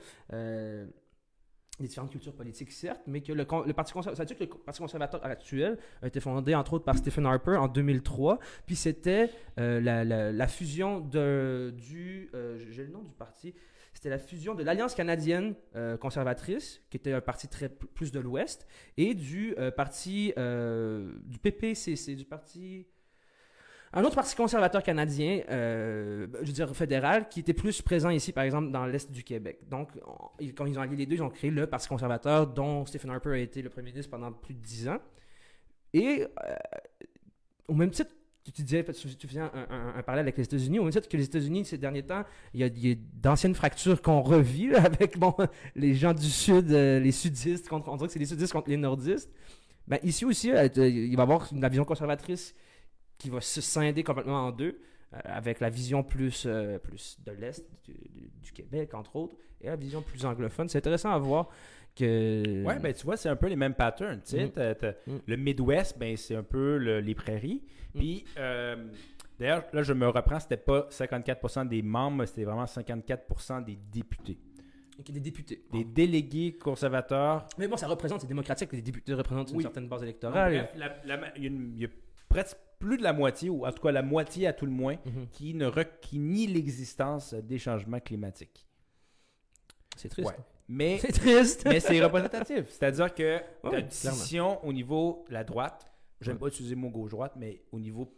des 1.83 1.89
différentes 1.89 2.11
cultures 2.11 2.35
politiques, 2.35 2.73
certes, 2.73 3.03
mais 3.07 3.21
que 3.21 3.33
le, 3.33 3.45
Parti 3.45 3.93
conservateur, 3.93 4.37
que 4.37 4.45
le 4.45 4.49
Parti 4.49 4.81
conservateur 4.81 5.25
actuel 5.25 5.79
a 6.03 6.07
été 6.07 6.21
fondé 6.21 6.55
entre 6.55 6.75
autres 6.75 6.85
par 6.85 6.97
Stephen 6.97 7.27
Harper 7.27 7.57
en 7.57 7.69
2003, 7.69 8.39
puis 8.67 8.77
c'était 8.77 9.31
euh, 9.59 9.81
la, 9.81 10.47
fusion 10.49 11.01
de, 11.01 11.75
du, 11.77 12.31
euh, 12.35 12.59
j'ai 12.71 12.85
le 12.85 12.91
nom 12.91 13.03
du 13.03 13.15
parti, 13.15 13.55
C'était 13.93 14.11
la 14.11 14.19
fusion 14.19 14.55
de 14.55 14.63
l'Alliance 14.63 14.95
canadienne 14.95 15.55
euh, 15.77 15.97
conservatrice, 15.97 16.83
qui 16.91 16.97
était 16.97 17.13
un 17.13 17.21
parti 17.21 17.49
très 17.49 17.69
plus 17.69 18.13
de 18.13 18.21
l'Ouest, 18.21 18.67
et 18.97 19.15
du 19.15 19.55
parti 19.77 20.33
du 20.37 21.39
PPCC, 21.39 22.15
du 22.15 22.25
parti 22.25 22.87
un 23.93 24.05
autre 24.05 24.15
parti 24.15 24.37
conservateur 24.37 24.83
canadien, 24.85 25.43
euh, 25.51 26.27
je 26.43 26.47
veux 26.47 26.53
dire 26.53 26.75
fédéral, 26.77 27.29
qui 27.29 27.41
était 27.41 27.53
plus 27.55 27.83
présent 27.83 28.11
ici, 28.11 28.33
par 28.33 28.45
exemple, 28.45 28.71
dans 28.71 28.87
l'Est 28.87 29.11
du 29.11 29.25
Québec. 29.25 29.59
Donc, 29.69 29.89
on- 30.07 30.47
quand 30.55 30.67
ils 30.67 30.79
ont 30.79 30.83
allié 30.83 30.95
les 30.97 31.07
deux, 31.07 31.17
ils 31.17 31.23
ont 31.23 31.29
créé 31.31 31.51
le 31.51 31.67
Parti 31.67 31.89
conservateur, 31.89 32.47
dont 32.47 32.87
Stephen 32.87 33.11
Harper 33.11 33.31
a 33.31 33.39
été 33.39 33.63
le 33.63 33.69
premier 33.69 33.91
ministre 33.91 34.11
pendant 34.11 34.31
plus 34.33 34.55
de 34.55 34.61
dix 34.61 34.89
ans. 34.89 34.99
Et, 35.93 36.23
euh, 36.25 36.55
au 37.69 37.75
même 37.75 37.91
titre, 37.91 38.11
tu, 38.45 38.53
tu 38.53 38.63
disais, 38.63 38.85
tu, 38.85 39.27
faisais 39.29 39.41
un, 39.41 39.51
un- 39.55 39.95
un 39.97 40.03
parallèle 40.03 40.25
avec 40.25 40.37
les 40.39 40.45
États-Unis, 40.45 40.79
au 40.79 40.85
même 40.85 40.93
titre 40.93 41.09
que 41.09 41.17
les 41.17 41.25
États-Unis, 41.25 41.65
ces 41.67 41.77
derniers 41.79 42.05
temps, 42.05 42.25
il 42.55 42.61
y 42.61 42.93
a, 42.93 42.95
d'anciennes 43.15 43.55
fractures 43.55 44.01
qu'on 44.01 44.23
revit 44.23 44.75
avec 44.75 45.19
bon, 45.19 45.35
les 45.77 45.95
gens 45.95 46.15
du 46.15 46.31
Sud, 46.31 46.71
euh, 46.73 47.01
les 47.01 47.13
sudistes, 47.13 47.69
contre, 47.69 47.89
on 47.89 47.97
dirait 47.97 48.07
que 48.07 48.13
c'est 48.13 48.19
les 48.19 48.27
sudistes 48.27 48.53
contre 48.53 48.71
les 48.71 48.77
nordistes. 48.77 49.31
Ben, 49.87 49.99
ici 50.05 50.25
aussi, 50.25 50.49
il 50.49 50.55
va 50.55 50.65
y 50.77 51.17
avoir 51.21 51.49
une, 51.53 51.61
la 51.61 51.69
vision 51.69 51.85
conservatrice 51.85 52.55
qui 53.21 53.31
va 53.31 53.41
se 53.41 53.61
scinder 53.61 54.03
complètement 54.03 54.47
en 54.47 54.51
deux, 54.51 54.81
euh, 55.15 55.19
avec 55.25 55.61
la 55.61 55.69
vision 55.71 56.03
plus, 56.03 56.45
euh, 56.47 56.79
plus 56.79 57.19
de 57.25 57.33
l'Est 57.33 57.65
du, 57.85 57.93
du- 57.93 58.31
du 58.43 58.53
Québec, 58.53 58.95
entre 58.95 59.15
autres, 59.17 59.37
et 59.61 59.67
la 59.67 59.77
vision 59.77 60.03
plus 60.03 60.25
anglophone. 60.25 60.69
C'est 60.69 60.79
intéressant 60.79 61.11
à 61.13 61.19
voir 61.19 61.49
que... 61.95 62.65
Ouais, 62.65 62.79
ben 62.79 62.93
tu 62.95 63.05
vois, 63.05 63.17
c'est 63.17 63.29
un 63.29 63.37
peu 63.37 63.49
les 63.49 63.57
mêmes 63.57 63.75
patterns. 63.75 64.21
tu 64.23 64.31
sais. 64.37 64.49
T'as- 64.49 64.75
t'as- 64.75 64.95
Mhm. 65.07 65.21
Le 65.27 65.37
Midwest, 65.37 65.99
ben 65.99 66.17
c'est 66.17 66.35
un 66.37 66.43
peu 66.43 66.79
le- 66.79 67.01
les 67.01 67.15
prairies. 67.15 67.63
Mhm. 67.95 68.01
Puis, 68.01 68.25
euh, 68.39 68.87
d'ailleurs, 69.39 69.65
là, 69.73 69.83
je 69.83 69.93
me 69.93 70.09
reprends, 70.09 70.41
c'était 70.41 70.57
pas 70.57 70.87
54% 70.91 71.65
des 71.67 71.83
membres, 71.83 72.25
c'était 72.27 72.45
vraiment 72.45 72.67
54% 72.67 73.61
des 73.61 73.77
députés. 73.93 74.39
Ok, 74.99 75.11
des 75.11 75.21
députés. 75.21 75.63
Des 75.73 75.85
délégués 75.85 76.57
conservateurs. 76.59 77.47
Mais 77.59 77.67
bon, 77.67 77.77
ça 77.77 77.87
représente, 77.89 78.21
c'est 78.21 78.27
démocratique, 78.27 78.73
les 78.73 78.83
députés 78.83 79.15
représentent 79.15 79.51
une 79.51 79.57
Oui. 79.57 79.63
certaine 79.63 79.89
base 79.89 80.03
électorale. 80.03 80.53
bref, 80.53 80.71
il 81.37 81.43
y, 81.43 81.47
a 81.47 81.49
une- 81.49 81.73
il 81.75 81.83
y 81.83 81.85
a 81.87 81.89
presque 82.29 82.57
plus 82.81 82.97
de 82.99 83.03
la 83.05 83.13
moitié, 83.13 83.49
ou 83.51 83.65
en 83.65 83.71
tout 83.71 83.81
cas 83.83 83.93
la 83.93 84.03
moitié 84.03 84.49
à 84.49 84.53
tout 84.53 84.67
le 84.67 84.73
moins, 84.73 84.97
Mhm. 85.07 85.29
qui, 85.31 85.55
ne 85.55 85.71
qui 86.01 86.19
nie 86.19 86.49
l'existence 86.49 87.35
des 87.35 87.59
changements 87.59 88.01
climatiques. 88.01 88.67
C'est 89.97 90.09
triste. 90.09 90.29
Ouais. 90.31 90.37
Mais 90.69 90.99
C'est 91.03 91.13
triste. 91.13 91.65
mais 91.67 91.79
c'est 91.81 92.03
représentatif. 92.03 92.69
C'est-à-dire 92.69 93.15
que 93.15 93.41
la 93.71 93.83
décision 93.83 94.65
au 94.65 94.73
niveau 94.73 95.25
de 95.29 95.35
la 95.35 95.45
droite, 95.45 95.87
j'aime 96.21 96.39
pas 96.39 96.47
utiliser 96.49 96.75
le 96.75 96.81
mot 96.81 96.91
gauche-droite, 96.91 97.35
mais 97.37 97.63
au 97.73 97.79
niveau 97.79 98.13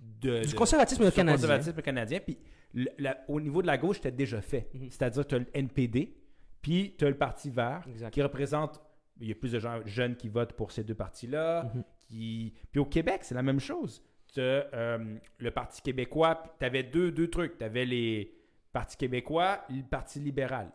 de, 0.00 0.42
du 0.42 0.52
de- 0.52 0.56
conservatisme 0.56 1.04
du 1.04 1.10
canadien. 1.12 1.36
conservatisme 1.36 1.82
canadien, 1.82 2.20
puis 2.20 2.38
le- 2.74 2.90
la- 2.98 3.18
au 3.28 3.40
niveau 3.40 3.60
de 3.62 3.66
la 3.66 3.76
gauche, 3.78 3.96
c'était 3.96 4.12
déjà 4.12 4.40
fait. 4.40 4.68
Mhm. 4.74 4.90
C'est-à-dire 4.90 5.26
tu 5.26 5.34
as 5.34 5.38
le 5.38 5.46
NPD, 5.52 6.16
puis 6.62 6.94
tu 6.98 7.04
as 7.04 7.10
le 7.10 7.18
Parti 7.18 7.50
vert, 7.50 7.84
Exact. 7.88 8.10
qui 8.12 8.22
représente, 8.22 8.80
il 9.20 9.28
y 9.28 9.32
a 9.32 9.34
plus 9.34 9.52
de 9.52 9.58
gens 9.58 9.80
jeunes 9.84 10.16
qui 10.16 10.28
votent 10.28 10.52
pour 10.54 10.72
ces 10.72 10.84
deux 10.84 10.94
partis-là. 10.94 11.64
Mhm. 11.74 11.84
Qui... 12.08 12.54
Puis 12.70 12.80
au 12.80 12.84
Québec, 12.86 13.20
c'est 13.22 13.34
la 13.34 13.42
même 13.42 13.60
chose. 13.60 14.02
Tu 14.32 14.40
as 14.40 14.98
le 15.38 15.50
Parti 15.50 15.82
québécois, 15.82 16.42
tu 16.58 16.64
avais 16.64 16.82
deux, 16.82 17.10
deux 17.12 17.28
trucs. 17.28 17.58
Tu 17.58 17.64
avais 17.64 17.84
les 17.84 18.32
Parti 18.72 18.96
québécois, 18.96 19.64
le 19.70 19.82
Parti 19.82 20.20
libéral. 20.20 20.70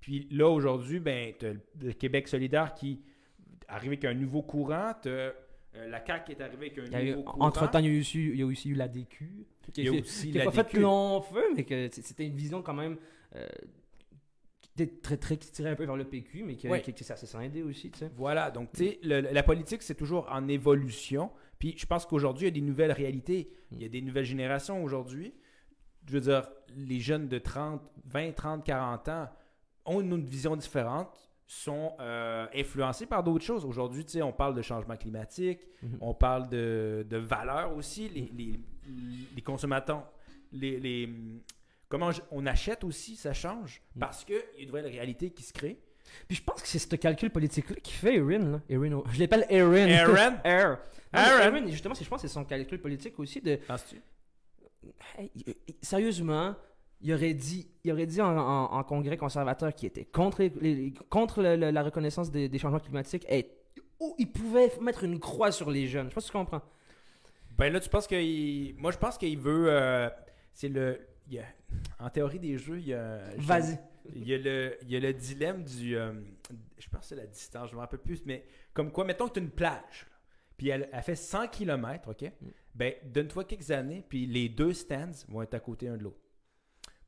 Puis 0.00 0.26
là, 0.30 0.48
aujourd'hui, 0.48 0.98
ben, 1.00 1.32
le 1.80 1.92
Québec 1.92 2.28
solidaire 2.28 2.74
qui 2.74 3.00
arrive 3.68 3.90
avec 3.90 4.04
un 4.04 4.14
nouveau 4.14 4.42
courant. 4.42 4.92
Tu 5.02 5.08
la 5.74 6.04
CAQ 6.04 6.24
qui 6.26 6.32
est 6.32 6.44
arrivée 6.44 6.70
avec 6.74 6.78
un 6.78 6.92
a 6.92 7.02
eu- 7.02 7.10
nouveau 7.12 7.22
courant. 7.22 7.46
Entre-temps, 7.46 7.78
il 7.78 7.92
y 7.94 7.96
a 7.96 8.00
aussi, 8.00 8.18
il 8.26 8.36
y 8.36 8.42
a 8.42 8.46
aussi 8.46 8.68
eu 8.68 8.74
la 8.74 8.88
DQ. 8.88 9.46
Qui 9.72 9.80
il 9.80 9.84
y 9.84 9.88
a 9.88 9.92
qui- 9.92 10.00
aussi 10.00 10.30
qui 10.30 10.36
la 10.38 10.44
pas 10.44 10.50
fait 10.50 10.74
long 10.74 11.22
feu, 11.22 11.44
mais 11.56 11.64
que 11.64 11.88
c'était 11.90 12.26
une 12.26 12.34
vision 12.34 12.60
quand 12.62 12.74
même 12.74 12.98
euh, 13.36 13.46
qui 13.80 13.81
était 14.74 14.86
très, 15.00 15.16
très, 15.16 15.36
qui 15.36 15.50
tirait 15.50 15.70
un 15.70 15.74
peu 15.74 15.84
vers 15.84 15.96
le 15.96 16.04
PQ, 16.04 16.44
mais 16.44 16.56
qui, 16.56 16.68
Ouais. 16.68 16.80
qui, 16.80 16.92
qui 16.92 17.04
s'est 17.04 17.12
assez 17.12 17.26
scindé 17.26 17.62
aussi, 17.62 17.90
tu 17.90 17.98
sais. 17.98 18.10
Voilà, 18.16 18.50
donc 18.50 18.70
tu 18.72 18.84
sais, 18.84 18.98
le- 19.02 19.20
la 19.20 19.42
politique, 19.42 19.82
c'est 19.82 19.94
toujours 19.94 20.28
en 20.30 20.48
évolution. 20.48 21.30
Puis 21.58 21.74
je 21.76 21.86
pense 21.86 22.06
qu'aujourd'hui, 22.06 22.44
il 22.46 22.48
y 22.48 22.58
a 22.58 22.60
des 22.60 22.66
nouvelles 22.66 22.92
réalités. 22.92 23.50
Il 23.70 23.82
y 23.82 23.84
a 23.84 23.88
des 23.88 24.00
nouvelles 24.02 24.24
générations 24.24 24.82
aujourd'hui. 24.82 25.34
Je 26.06 26.12
veux 26.14 26.20
dire, 26.20 26.48
les 26.76 27.00
jeunes 27.00 27.28
de 27.28 27.38
30, 27.38 27.80
20, 28.06 28.32
30, 28.32 28.64
40 28.64 29.08
ans 29.08 29.28
ont 29.84 30.00
une 30.00 30.24
vision 30.24 30.56
différente, 30.56 31.08
sont 31.46 31.92
euh, 32.00 32.46
influencés 32.54 33.04
par 33.06 33.22
d'autres 33.22 33.44
choses. 33.44 33.64
Aujourd'hui, 33.64 34.04
tu 34.04 34.12
sais, 34.12 34.22
on 34.22 34.32
parle 34.32 34.54
de 34.54 34.62
changement 34.62 34.96
climatique, 34.96 35.60
Mhm. 35.82 35.98
on 36.00 36.14
parle 36.14 36.48
de, 36.48 37.06
de 37.08 37.16
valeurs 37.18 37.76
aussi. 37.76 38.08
Les, 38.08 38.30
les, 38.36 38.60
les 39.36 39.42
consommateurs, 39.42 40.10
les, 40.50 40.80
les- 40.80 41.08
comment 41.92 42.10
on 42.30 42.46
achète 42.46 42.84
aussi, 42.84 43.16
ça 43.16 43.32
change 43.34 43.82
Mhm. 43.94 44.00
parce 44.00 44.24
qu'il 44.24 44.34
y 44.34 44.38
a 44.38 44.60
une 44.60 44.66
nouvelle 44.68 44.86
réalité 44.86 45.30
qui 45.30 45.42
se 45.42 45.52
crée. 45.52 45.78
Puis 46.26 46.36
je 46.38 46.42
pense 46.42 46.60
que 46.62 46.66
c'est 46.68 46.78
ce 46.78 46.96
calcul 46.96 47.30
politique-là 47.30 47.76
qui 47.82 47.92
fait 47.92 48.16
Erin. 48.16 48.38
Là. 48.52 48.60
Erin 48.68 48.92
O- 48.92 49.04
je 49.12 49.20
l'appelle 49.20 49.46
Erin. 49.48 49.86
Aaron? 50.30 50.36
Air. 50.44 50.78
Erin, 51.14 51.66
justement, 51.68 51.94
je 51.94 52.08
pense 52.08 52.22
que 52.22 52.28
c'est 52.28 52.32
son 52.34 52.44
calcul 52.44 52.80
politique 52.80 53.18
aussi 53.18 53.40
de. 53.40 53.56
Penses-tu? 53.56 54.00
Hey, 55.16 55.30
sérieusement, 55.80 56.54
il 57.00 57.12
aurait 57.14 57.34
dit, 57.34 57.68
il 57.84 57.92
aurait 57.92 58.06
dit 58.06 58.20
en, 58.20 58.36
en- 58.36 58.72
en 58.72 58.84
congrès 58.84 59.16
conservateur 59.16 59.74
qui 59.74 59.86
était 59.86 60.04
contre, 60.04 60.42
les- 60.60 60.92
contre 61.08 61.42
le- 61.42 61.56
le- 61.56 61.70
la 61.70 61.82
reconnaissance 61.82 62.30
des, 62.30 62.48
des 62.48 62.58
changements 62.58 62.80
climatiques. 62.80 63.24
Hey, 63.28 63.46
oh, 64.00 64.14
il 64.18 64.30
pouvait 64.30 64.72
mettre 64.80 65.04
une 65.04 65.20
croix 65.20 65.52
sur 65.52 65.70
les 65.70 65.86
jeunes. 65.86 66.06
Je 66.06 66.10
sais 66.10 66.14
pas 66.14 66.20
si 66.20 66.26
tu 66.28 66.32
comprends. 66.32 66.62
Ben 67.56 67.72
là, 67.72 67.80
tu 67.80 67.88
penses 67.88 68.06
qu'il. 68.06 68.74
Moi, 68.76 68.90
je 68.92 68.98
pense 68.98 69.16
qu'il 69.18 69.38
veut. 69.38 69.66
euh, 69.68 70.08
c'est 70.52 70.68
le. 70.68 70.98
Il 71.28 71.34
y 71.34 71.38
a- 71.38 71.44
En 71.98 72.10
théorie 72.10 72.38
des 72.38 72.58
jeux, 72.58 72.78
il 72.78 72.88
y 72.88 72.94
a. 72.94 73.20
Vas-y. 73.38 73.78
Il 74.14 74.26
y 74.28 74.34
a 74.34 74.38
le, 74.38 74.76
il 74.82 74.90
y 74.90 74.96
a 74.96 75.00
le 75.00 75.12
dilemme 75.12 75.62
du. 75.62 75.96
euh, 75.96 76.12
je 76.78 76.88
pense 76.88 77.02
que 77.02 77.06
c'est 77.06 77.14
la 77.16 77.26
distance, 77.26 77.70
je 77.70 77.74
me 77.76 77.80
rappelle 77.80 78.00
plus. 78.00 78.24
Mais 78.26 78.44
comme 78.74 78.90
quoi, 78.90 79.04
mettons 79.04 79.28
que 79.28 79.34
tu 79.34 79.38
as 79.40 79.42
une 79.42 79.50
plage. 79.50 80.06
là, 80.10 80.16
Puis 80.56 80.68
elle, 80.70 80.88
elle 80.92 81.02
fait 81.02 81.14
100 81.14 81.46
km, 81.48 82.10
OK? 82.10 82.30
Ben, 82.74 82.94
donne-toi 83.04 83.44
quelques 83.44 83.70
années, 83.70 84.04
puis 84.08 84.26
les 84.26 84.48
deux 84.48 84.72
stands 84.72 85.12
vont 85.28 85.42
être 85.42 85.54
à 85.54 85.60
côté 85.60 85.88
un 85.88 85.96
de 85.96 86.02
l'autre. 86.02 86.18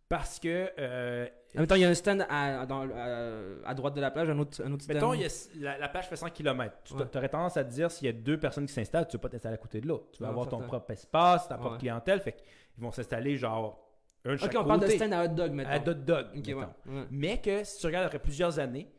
Parce 0.08 0.38
que. 0.38 0.70
euh, 0.78 1.26
En 1.56 1.58
même 1.60 1.66
temps, 1.66 1.74
il 1.76 1.80
y 1.80 1.84
a 1.84 1.88
un 1.88 1.94
stand 1.94 2.24
à, 2.28 2.66
dans- 2.66 2.88
à, 2.90 3.68
à 3.68 3.74
droite 3.74 3.94
de 3.94 4.00
la 4.00 4.10
plage, 4.10 4.28
un 4.28 4.38
autre, 4.38 4.62
un 4.64 4.70
autre 4.72 4.82
stand. 4.84 4.94
Mettons, 4.96 5.14
il 5.14 5.22
y 5.22 5.24
a- 5.24 5.48
la, 5.60 5.78
la 5.78 5.88
plage 5.88 6.08
fait 6.08 6.16
100 6.16 6.30
km. 6.30 6.76
Tu 6.84 6.94
Ouais. 6.94 7.16
aurais 7.16 7.28
tendance 7.28 7.56
à 7.56 7.64
te 7.64 7.70
dire, 7.70 7.90
s'il 7.90 8.06
y 8.06 8.08
a 8.10 8.12
deux 8.12 8.38
personnes 8.38 8.66
qui 8.66 8.72
s'installent, 8.72 9.08
tu 9.08 9.16
ne 9.16 9.18
vas 9.18 9.22
pas 9.22 9.28
t'installer 9.30 9.54
à 9.54 9.58
côté 9.58 9.80
de 9.80 9.88
l'autre. 9.88 10.10
Tu 10.12 10.22
vas 10.22 10.28
avoir 10.28 10.48
ton 10.48 10.60
propre 10.60 10.90
espace, 10.92 11.48
ta 11.48 11.56
propre 11.56 11.72
Ouais. 11.74 11.78
clientèle. 11.80 12.20
Fait 12.20 12.32
qu'ils 12.32 12.82
vont 12.84 12.92
s'installer 12.92 13.36
genre 13.36 13.83
un 14.24 14.36
de 14.36 14.42
Ok, 14.44 14.50
on 14.56 14.64
parle 14.64 14.80
de 14.80 14.86
côté. 14.86 14.96
stand 14.96 15.12
à 15.12 15.24
hot 15.24 15.28
dog 15.28 15.52
maintenant. 15.52 15.72
à 15.72 15.78
hot 15.90 15.94
dog. 15.94 16.26
Ok, 16.36 16.46
mettons. 16.46 16.58
ouais. 16.60 16.66
ouais. 16.86 17.06
Mais 17.10 17.40
que 17.40 17.64
si 17.64 17.78
tu 17.78 17.86
regardes 17.86 18.06
après 18.06 18.18
plusieurs 18.18 18.58
années, 18.58 18.90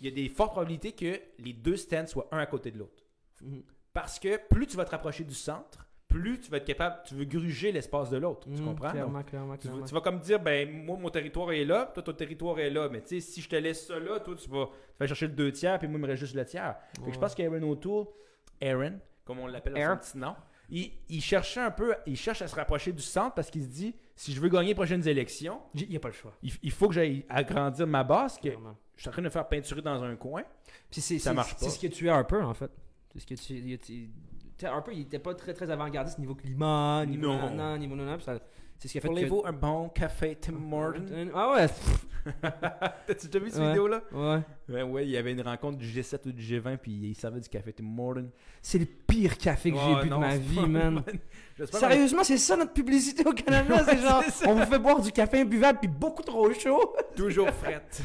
il 0.00 0.04
y 0.04 0.08
a 0.08 0.10
des 0.14 0.28
fortes 0.28 0.50
probabilités 0.52 0.92
que 0.92 1.18
les 1.38 1.52
deux 1.52 1.76
stands 1.76 2.06
soient 2.06 2.28
un 2.32 2.38
à 2.38 2.46
côté 2.46 2.70
de 2.70 2.78
l'autre. 2.78 3.02
Mhm. 3.42 3.62
Parce 3.92 4.18
que 4.18 4.36
plus 4.48 4.66
tu 4.66 4.76
vas 4.76 4.84
te 4.84 4.90
rapprocher 4.90 5.24
du 5.24 5.34
centre, 5.34 5.86
plus 6.08 6.38
tu 6.40 6.50
vas 6.50 6.58
être 6.58 6.64
capable, 6.66 6.96
tu 7.06 7.14
veux 7.14 7.24
gruger 7.24 7.72
l'espace 7.72 8.10
de 8.10 8.16
l'autre. 8.18 8.48
Tu 8.48 8.60
Mhm, 8.60 8.64
comprends? 8.64 8.90
Clairement, 8.90 9.18
Donc, 9.20 9.26
clairement, 9.28 9.54
tu, 9.54 9.60
clairement. 9.62 9.80
vas, 9.80 9.86
tu 9.86 9.94
vas 9.94 10.00
comme 10.00 10.18
dire, 10.20 10.38
ben 10.40 10.70
moi 10.84 10.96
mon 10.96 11.08
territoire 11.10 11.50
est 11.52 11.64
là, 11.64 11.90
toi 11.94 12.02
ton 12.02 12.12
territoire 12.12 12.58
est 12.60 12.70
là, 12.70 12.88
mais 12.88 13.00
tu 13.00 13.08
sais 13.08 13.20
si 13.20 13.40
je 13.40 13.48
te 13.48 13.56
laisse 13.56 13.86
ça 13.86 13.98
là, 13.98 14.20
toi 14.20 14.34
tu 14.36 14.48
vas, 14.50 14.66
tu 14.66 14.72
vas 15.00 15.06
chercher 15.06 15.26
le 15.28 15.32
deux 15.32 15.50
tiers, 15.52 15.78
puis 15.78 15.88
moi 15.88 15.98
il 15.98 16.02
me 16.02 16.06
reste 16.08 16.20
juste 16.20 16.34
le 16.34 16.44
tiers. 16.44 16.76
Fait 16.96 17.00
que 17.00 17.06
je 17.06 17.10
Ouais. 17.14 17.20
pense 17.20 17.34
qu'Aaron 17.34 17.62
O'Toole, 17.70 18.06
Aaron, 18.62 19.00
comme 19.24 19.38
on 19.40 19.46
l'appelle 19.46 19.74
dans 19.74 19.90
son 19.92 19.96
petit 20.10 20.18
nom, 20.18 20.34
il, 20.76 20.90
il 21.08 21.20
cherchait 21.22 21.60
un 21.60 21.70
peu, 21.70 21.94
il 22.06 22.16
cherche 22.16 22.42
à 22.42 22.48
se 22.48 22.54
rapprocher 22.56 22.92
du 22.92 23.02
centre 23.02 23.34
parce 23.34 23.50
qu'il 23.50 23.62
se 23.62 23.68
dit, 23.68 23.94
si 24.16 24.32
je 24.32 24.40
veux 24.40 24.48
gagner 24.48 24.68
les 24.68 24.74
prochaines 24.74 25.06
élections, 25.06 25.60
Il 25.74 25.88
n'y 25.88 25.96
a 25.96 26.00
pas 26.00 26.08
le 26.08 26.14
choix. 26.14 26.32
il, 26.42 26.52
il 26.62 26.70
faut 26.70 26.88
que 26.88 26.94
j'aille 26.94 27.24
agrandir 27.28 27.86
ma 27.86 28.02
base, 28.04 28.36
que 28.36 28.42
Clairement. 28.48 28.76
je 28.96 29.00
suis 29.02 29.08
en 29.08 29.12
train 29.12 29.22
de 29.22 29.26
me 29.26 29.30
faire 29.30 29.46
peinturer 29.48 29.82
dans 29.82 30.02
un 30.02 30.16
coin. 30.16 30.42
Puis 30.90 31.00
c'est, 31.00 31.18
Ça 31.18 31.30
c'est- 31.30 31.34
marche 31.36 31.54
C'est 31.58 31.66
pas. 31.66 31.70
ce 31.70 31.78
que 31.78 31.86
tu 31.86 32.06
es 32.06 32.10
un 32.10 32.24
peu, 32.24 32.42
en 32.42 32.54
fait. 32.54 32.70
C'est 33.12 33.20
ce 33.20 33.26
que 33.26 33.34
tu 33.76 34.10
un 34.64 34.80
peu, 34.82 34.92
il 34.94 35.02
était 35.02 35.18
pas 35.18 35.34
très, 35.34 35.52
très 35.52 35.68
avant-gardiste 35.70 36.18
niveau 36.18 36.34
climat, 36.34 37.04
niveau 37.06 37.26
Non. 37.26 37.76
niveau 37.76 37.96
nanana, 37.96 38.16
puis 38.16 38.24
ça- 38.24 38.38
C'est 38.78 38.88
ce 38.88 38.92
qui 38.92 38.98
a 38.98 39.00
fait 39.00 39.08
Voulez-vous 39.08 39.42
un 39.46 39.52
bon 39.52 39.88
café 39.88 40.36
Tim 40.38 40.52
que... 40.52 40.58
Morton? 40.58 41.30
Ah 41.34 41.52
ouais, 41.54 41.66
T'as-tu 43.06 43.26
déjà 43.28 43.38
vu 43.38 43.50
cette 43.50 43.60
Ouais. 43.60 43.68
vidéo-là? 43.68 44.02
ouais. 44.12 44.40
Ben 44.68 44.82
ouais, 44.90 45.04
il 45.04 45.10
y 45.10 45.16
avait 45.18 45.32
une 45.32 45.42
rencontre 45.42 45.76
du 45.78 45.86
G7 45.86 46.26
ou 46.28 46.32
du 46.32 46.42
G20, 46.42 46.78
puis 46.78 46.92
il 46.92 47.14
servait 47.14 47.40
du 47.40 47.48
café 47.48 47.72
Tim 47.72 47.84
Morton. 47.84 48.30
C'est 48.62 48.78
le 48.78 48.86
pire 48.86 49.36
café 49.38 49.70
que 49.70 49.76
j'ai 49.78 50.02
bu 50.02 50.08
non, 50.10 50.16
de 50.16 50.20
ma 50.22 50.36
vie, 50.36 50.60
man. 50.66 51.02
Sérieusement, 51.70 52.24
c'est 52.24 52.38
ça 52.38 52.56
notre 52.56 52.72
publicité 52.72 53.26
au 53.26 53.32
Canada, 53.32 53.84
c'est 53.88 53.98
genre, 53.98 54.22
c'est 54.24 54.30
ça. 54.30 54.48
on 54.50 54.54
vous 54.54 54.64
fait 54.64 54.78
boire 54.78 55.00
du 55.00 55.12
café 55.12 55.40
imbuvable 55.42 55.78
puis 55.80 55.88
beaucoup 55.88 56.22
trop 56.22 56.50
chaud. 56.54 56.94
toujours 57.16 57.50
frette. 57.50 58.02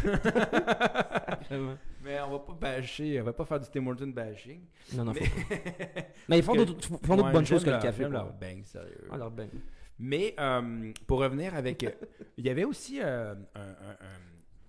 Mais 2.03 2.19
on 2.21 2.31
va 2.31 2.39
pas 2.39 2.53
bâcher, 2.53 3.19
on 3.21 3.23
va 3.25 3.33
pas 3.33 3.45
faire 3.45 3.59
du 3.59 3.67
Tim 3.69 3.81
Morton 3.81 4.07
bashing. 4.07 4.61
Non, 4.95 5.05
non, 5.05 5.13
Mais- 5.13 5.25
faut 5.25 5.39
pas. 5.49 5.55
Mais 6.29 6.37
ils 6.37 6.43
font 6.43 6.55
d'autres 6.55 6.89
Ouais, 6.91 7.31
bonnes 7.31 7.45
choses 7.45 7.63
que 7.63 7.69
le 7.69 7.79
café. 7.79 8.07
leur 8.07 8.31
bang, 8.33 8.63
sérieux. 8.63 9.07
Ah, 9.11 9.17
leur 9.17 9.31
ben. 9.31 9.49
Mais 9.99 10.33
euh, 10.39 10.91
pour 11.07 11.19
revenir 11.19 11.53
avec. 11.55 11.83
euh, 11.83 11.91
il 12.37 12.45
y 12.45 12.49
avait 12.49 12.63
aussi 12.63 13.01
euh, 13.01 13.35
un, 13.55 13.61
un- 13.61 13.91
un- 13.99 14.19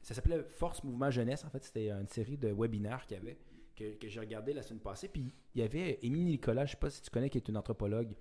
Ça 0.03 0.15
s'appelait 0.15 0.43
Force 0.43 0.83
Mouvement 0.83 1.11
Jeunesse. 1.11 1.45
En 1.45 1.51
fait, 1.51 1.63
c'était 1.65 1.91
une 1.91 2.09
série 2.09 2.37
de 2.37 2.49
webinaires 2.53 3.07
qu'il 3.07 3.17
y 3.17 3.21
avait, 3.21 3.39
que, 3.77 3.95
que 3.97 4.09
j'ai 4.09 4.19
regardé 4.21 4.53
la 4.53 4.63
semaine 4.63 4.81
passée. 4.81 5.09
Puis 5.09 5.33
il 5.55 5.61
y 5.61 5.65
avait 5.65 5.99
Émilie 6.03 6.25
Nicolas, 6.33 6.67
je 6.67 6.73
sais 6.73 6.77
pas 6.77 6.91
si 6.91 7.01
tu 7.01 7.11
connais, 7.11 7.31
qui 7.31 7.39
est 7.39 7.49
une 7.49 7.57
anthropologue, 7.57 8.13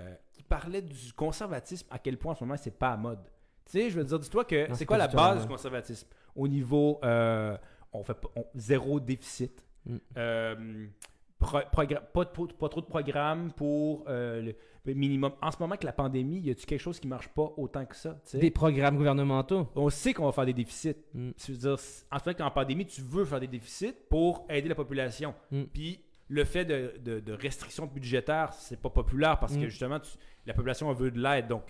euh, 0.00 0.14
qui 0.32 0.42
parlait 0.42 0.80
du 0.82 1.12
conservatisme, 1.12 1.86
à 1.90 1.98
quel 1.98 2.16
point 2.18 2.32
en 2.32 2.34
ce 2.34 2.44
moment 2.44 2.56
c'est 2.56 2.78
pas 2.78 2.92
à 2.92 2.96
mode. 2.96 3.20
Tu 3.66 3.72
sais, 3.72 3.90
je 3.90 3.98
veux 3.98 4.04
dire, 4.04 4.18
dis-toi 4.18 4.44
que 4.44 4.66
c'est 4.74 4.86
quoi 4.86 4.96
la 4.98 5.08
base 5.08 5.42
du 5.42 5.48
conservatisme? 5.48 6.08
Au 6.34 6.48
niveau, 6.48 6.98
on 7.02 8.02
fait 8.04 8.16
on- 8.36 8.46
zéro 8.54 8.98
déficit, 9.00 9.62
Mm. 9.86 9.98
Pro- 11.38 11.58
pas, 11.72 12.24
trop- 12.24 12.46
pas 12.46 12.68
trop 12.68 12.80
de 12.80 12.86
programmes 12.86 13.52
pour 13.52 14.04
euh, 14.08 14.40
le, 14.40 14.54
le 14.86 14.94
minimum. 14.94 15.32
En 15.42 15.50
ce 15.50 15.58
moment, 15.58 15.72
avec 15.72 15.84
la 15.84 15.92
pandémie, 15.92 16.40
y 16.40 16.50
a-tu 16.50 16.64
quelque 16.64 16.80
chose 16.80 16.98
qui 16.98 17.06
marche 17.08 17.28
pas 17.28 17.52
autant 17.56 17.84
que 17.84 17.96
ça? 17.96 18.18
Des 18.38 18.50
programmes 18.50 18.96
gouvernementaux. 18.96 19.68
On 19.74 19.90
sait 19.90 20.14
qu'on 20.14 20.24
va 20.26 20.32
faire 20.32 20.46
des 20.46 20.52
déficits. 20.54 20.96
Mm. 21.12 21.30
En 21.30 21.34
ce 21.38 22.30
moment, 22.30 22.46
en 22.46 22.50
pandémie, 22.50 22.86
tu 22.86 23.02
veux 23.02 23.24
faire 23.24 23.40
des 23.40 23.46
déficits 23.48 23.94
pour 24.08 24.46
aider 24.48 24.68
la 24.68 24.74
population. 24.74 25.34
Mm. 25.50 25.62
Puis 25.64 26.00
le 26.28 26.44
fait 26.44 26.64
de, 26.64 26.94
de- 27.04 27.20
de 27.20 27.32
restrictions 27.34 27.86
budgétaires, 27.86 28.52
c'est 28.54 28.80
pas 28.80 28.88
populaire 28.90 29.38
parce 29.38 29.54
que 29.54 29.60
Mm. 29.64 29.68
justement, 29.68 30.00
tu- 30.00 30.16
la 30.46 30.54
population 30.54 30.90
veut 30.94 31.10
de 31.10 31.20
l'aide. 31.20 31.48
Donc, 31.48 31.64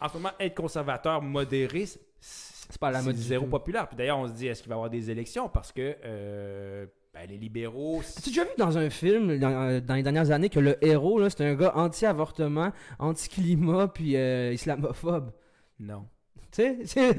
en 0.00 0.08
ce 0.08 0.14
moment, 0.14 0.32
être 0.38 0.54
conservateur 0.54 1.22
modéré, 1.22 1.86
c'est- 1.86 2.00
c'est 2.20 2.78
pas 2.78 2.90
la 2.90 3.00
mode 3.02 3.16
zéro 3.16 3.46
populaire. 3.46 3.88
Puis 3.88 3.96
d'ailleurs, 3.96 4.18
on 4.18 4.26
se 4.28 4.32
dit, 4.32 4.48
est-ce 4.48 4.60
qu'il 4.62 4.68
va 4.68 4.74
y 4.74 4.78
avoir 4.78 4.90
des 4.90 5.10
élections? 5.10 5.48
Parce 5.48 5.72
que 5.72 5.96
euh, 6.04 6.86
ben, 7.14 7.28
les 7.28 7.36
libéraux. 7.36 8.00
As-tu 8.00 8.30
déjà 8.30 8.44
vu 8.44 8.50
dans 8.56 8.78
un 8.78 8.88
film, 8.90 9.38
dans, 9.38 9.50
euh, 9.68 9.80
dans 9.80 9.94
les 9.94 10.02
dernières 10.02 10.30
années, 10.30 10.48
que 10.48 10.60
le 10.60 10.82
héros, 10.84 11.18
là, 11.20 11.28
c'est 11.28 11.44
un 11.44 11.54
gars 11.54 11.72
anti-avortement, 11.76 12.72
anti-climat, 12.98 13.88
puis 13.88 14.16
euh, 14.16 14.52
islamophobe? 14.54 15.30
Non. 15.78 16.06
Tu 16.50 16.62
sais, 16.62 16.78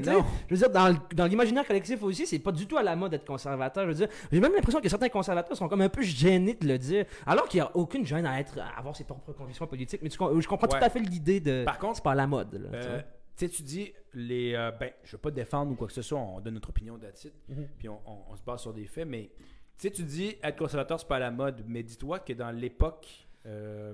je 0.48 0.54
veux 0.54 0.56
dire, 0.56 0.70
dans, 0.70 0.96
dans 1.14 1.26
l'imaginaire 1.26 1.66
collectif 1.66 2.02
aussi, 2.04 2.26
c'est 2.26 2.38
pas 2.38 2.52
du 2.52 2.66
tout 2.66 2.76
à 2.76 2.82
la 2.84 2.94
mode 2.96 3.10
d'être 3.12 3.24
conservateur. 3.26 3.84
Je 3.84 3.88
veux 3.88 3.94
dire, 3.94 4.08
j'ai 4.30 4.40
même 4.40 4.52
l'impression 4.52 4.80
que 4.80 4.88
certains 4.88 5.08
conservateurs 5.08 5.56
sont 5.56 5.68
comme 5.68 5.80
un 5.80 5.88
peu 5.88 6.02
gênés 6.02 6.54
de 6.54 6.66
le 6.68 6.78
dire, 6.78 7.04
alors 7.26 7.48
qu'il 7.48 7.58
n'y 7.60 7.66
a 7.66 7.76
aucune 7.76 8.06
gêne 8.06 8.26
à, 8.26 8.38
être, 8.40 8.58
à 8.60 8.78
avoir 8.78 8.94
ses 8.96 9.02
propres 9.04 9.32
convictions 9.32 9.66
politiques. 9.66 10.02
Mais 10.02 10.08
tu 10.08 10.18
je 10.18 10.48
comprends 10.48 10.68
Ouais. 10.68 10.78
tout 10.78 10.84
à 10.84 10.88
fait 10.90 11.00
l'idée 11.00 11.40
de. 11.40 11.64
Par 11.64 11.78
contre, 11.78 11.96
c'est 11.96 12.04
pas 12.04 12.12
à 12.12 12.16
la 12.16 12.26
mode. 12.28 12.54
Là, 12.54 12.68
Euh, 12.78 13.00
tu 13.36 13.46
sais, 13.46 13.48
tu 13.48 13.62
dis, 13.64 13.92
les, 14.12 14.54
euh, 14.54 14.70
ben, 14.70 14.90
je 15.02 15.12
veux 15.12 15.18
pas 15.18 15.32
défendre 15.32 15.72
ou 15.72 15.74
quoi 15.74 15.88
que 15.88 15.92
ce 15.92 16.02
soit, 16.02 16.18
on 16.18 16.40
donne 16.40 16.54
notre 16.54 16.68
opinion 16.68 16.96
d'attitude, 16.96 17.32
Mhm. 17.48 17.66
puis 17.76 17.88
on, 17.88 17.98
on- 18.06 18.18
on 18.32 18.36
se 18.36 18.42
base 18.44 18.60
sur 18.60 18.72
des 18.72 18.86
faits, 18.86 19.08
mais 19.08 19.30
sais, 19.78 19.90
tu 19.90 20.02
dis, 20.02 20.36
être 20.42 20.56
conservateur, 20.56 20.98
c'est 21.00 21.08
pas 21.08 21.16
à 21.16 21.20
la 21.20 21.30
mode, 21.30 21.64
mais 21.66 21.82
dis-toi 21.82 22.18
que 22.20 22.32
dans 22.32 22.50
l'époque, 22.50 23.06
euh, 23.46 23.92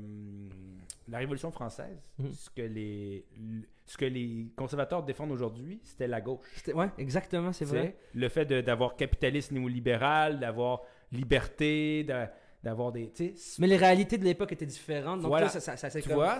la 1.09 1.19
Révolution 1.19 1.51
française, 1.51 1.98
Mhm. 2.19 2.32
ce, 2.32 2.51
que 2.51 2.62
les, 2.62 3.24
ce 3.86 3.97
que 3.97 4.05
les 4.05 4.47
conservateurs 4.57 5.02
défendent 5.02 5.32
aujourd'hui, 5.32 5.81
c'était 5.82 6.07
la 6.07 6.20
gauche. 6.20 6.47
Ouais, 6.74 6.90
exactement, 6.98 7.52
c'est 7.52 7.65
Tu 7.65 7.70
vrai. 7.73 7.97
Le 8.15 8.28
fait 8.28 8.44
d'avoir 8.47 8.94
capitalisme 8.97 9.55
néolibéral, 9.57 10.39
d'avoir 10.39 10.82
liberté, 11.11 12.07
d'avoir 12.62 12.93
des... 12.93 13.11
Tu 13.11 13.32
Mais 13.59 13.66
les 13.66 13.77
réalités 13.77 14.19
de 14.19 14.24
l'époque 14.24 14.52
étaient 14.52 14.66
différentes. 14.66 15.20
Donc 15.20 15.28
Voilà. 15.28 15.47
là, 15.47 15.51
ça, 15.52 15.61
ça, 15.61 15.77
ça, 15.77 15.90
c'est 15.90 16.02
tu 16.02 16.09
comme- 16.09 16.19
vois, 16.19 16.39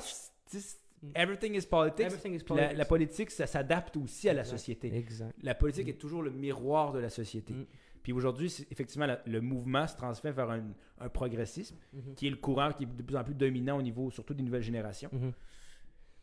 tu 0.51 0.59
sais, 0.61 0.77
everything 1.15 1.55
is 1.57 1.63
politics. 1.67 2.07
Everything 2.07 2.35
is 2.35 2.45
Puis 2.45 2.77
La, 2.77 2.85
politique, 2.85 3.31
ça 3.31 3.47
s'adapte 3.47 3.97
aussi 3.97 4.29
à 4.29 4.35
la 4.35 4.45
société. 4.45 4.95
Exact. 4.95 5.35
La 5.43 5.55
politique 5.55 5.89
est 5.89 5.99
toujours 5.99 6.23
le 6.23 6.31
miroir 6.31 6.93
de 6.93 6.99
la 7.01 7.09
société. 7.11 7.55
Mm. 7.55 7.67
Puis 8.03 8.13
aujourd'hui, 8.13 8.53
effectivement, 8.71 9.07
la- 9.07 9.21
le 9.27 9.41
mouvement 9.41 9.87
se 9.87 9.97
transfère 9.97 10.33
vers 10.33 10.51
un, 10.51 10.63
un 10.99 11.09
progressisme 11.09 11.77
Mhm. 11.93 12.15
qui 12.15 12.27
est 12.27 12.31
le 12.31 12.37
courant 12.37 12.73
qui 12.73 12.85
est 12.85 12.87
de 12.87 13.03
plus 13.03 13.17
en 13.17 13.25
plus 13.25 13.35
dominant 13.35 13.79
au 13.79 13.83
niveau, 13.83 14.11
surtout 14.11 14.35
des 14.35 14.43
nouvelles 14.43 14.63
générations. 14.63 15.11
Mhm. 15.13 15.33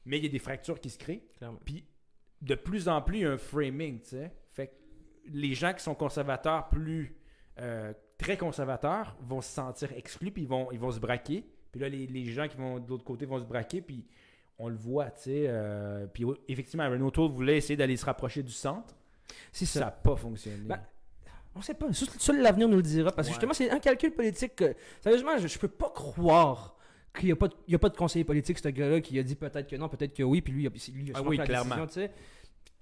Mais 0.05 0.17
il 0.17 0.23
y 0.23 0.27
a 0.27 0.31
des 0.31 0.39
fractures 0.39 0.79
qui 0.79 0.89
se 0.89 0.97
créent. 0.97 1.23
Clairement. 1.37 1.59
Puis 1.65 1.83
de 2.41 2.55
plus 2.55 2.87
en 2.87 3.01
plus, 3.01 3.17
il 3.17 3.21
y 3.21 3.25
a 3.25 3.31
un 3.31 3.37
framing, 3.37 3.99
tu 4.01 4.09
sais. 4.09 4.31
Fait 4.51 4.67
que 4.67 4.73
les 5.31 5.53
gens 5.53 5.73
qui 5.73 5.83
sont 5.83 5.95
conservateurs, 5.95 6.69
plus 6.69 7.15
euh, 7.59 7.93
très 8.17 8.37
conservateurs, 8.37 9.15
vont 9.21 9.41
se 9.41 9.49
sentir 9.51 9.91
exclus, 9.93 10.31
puis 10.31 10.43
ils 10.43 10.47
vont, 10.47 10.71
ils 10.71 10.79
vont 10.79 10.91
se 10.91 10.99
braquer. 10.99 11.43
Puis 11.71 11.81
là, 11.81 11.89
les, 11.89 12.05
les 12.07 12.25
gens 12.25 12.47
qui 12.47 12.55
vont 12.57 12.79
de 12.79 12.87
l'autre 12.87 13.03
côté 13.03 13.25
vont 13.25 13.39
se 13.39 13.45
braquer, 13.45 13.81
puis 13.81 14.05
on 14.59 14.69
le 14.69 14.75
voit, 14.75 15.09
tu 15.11 15.23
sais. 15.23 15.45
euh, 15.47 16.07
puis 16.07 16.23
effectivement, 16.47 16.87
Renault 16.89 17.11
Tour 17.11 17.29
voulait 17.29 17.57
essayer 17.57 17.75
d'aller 17.75 17.97
se 17.97 18.05
rapprocher 18.05 18.41
du 18.43 18.51
centre. 18.51 18.95
Ça 19.51 19.65
ça. 19.65 19.79
n'a 19.81 19.91
pas 19.91 20.15
fonctionné. 20.15 20.63
Ben, 20.67 20.79
On 21.57 21.61
sait 21.61 21.73
pas. 21.73 21.87
Seul 21.91 22.41
l'avenir 22.41 22.67
nous 22.69 22.77
le 22.77 22.81
dira. 22.83 23.11
Parce 23.11 23.27
que 23.27 23.31
Ouais. 23.33 23.35
justement, 23.35 23.53
c'est 23.53 23.69
un 23.71 23.79
calcul 23.79 24.11
politique 24.11 24.55
que. 24.55 24.75
Sérieusement, 25.01 25.37
je, 25.37 25.47
je 25.47 25.57
peux 25.59 25.67
pas 25.67 25.89
croire 25.89 26.75
qu'il 27.17 27.25
n'y 27.27 27.31
a, 27.31 27.35
pas 27.35 27.47
de- 27.47 27.55
il 27.67 27.71
y 27.71 27.75
a 27.75 27.79
pas 27.79 27.89
de 27.89 27.97
conseiller 27.97 28.23
politique, 28.25 28.59
ce 28.59 28.67
gars-là, 28.69 29.01
qui 29.01 29.17
a 29.17 29.23
dit 29.23 29.35
peut-être 29.35 29.67
que 29.67 29.75
non, 29.75 29.89
peut-être 29.89 30.13
que 30.13 30.21
oui, 30.23 30.41
puis 30.41 30.53
lui, 30.53 30.63
il 30.63 30.67
a, 30.67 30.69
lui, 30.69 31.03
il 31.07 31.11
a 31.11 31.17
Ah 31.17 31.21
oui, 31.23 31.37
la 31.37 31.45
clairement. 31.45 31.75
décision, 31.75 31.87
tu 31.87 31.93
sais. 31.93 32.11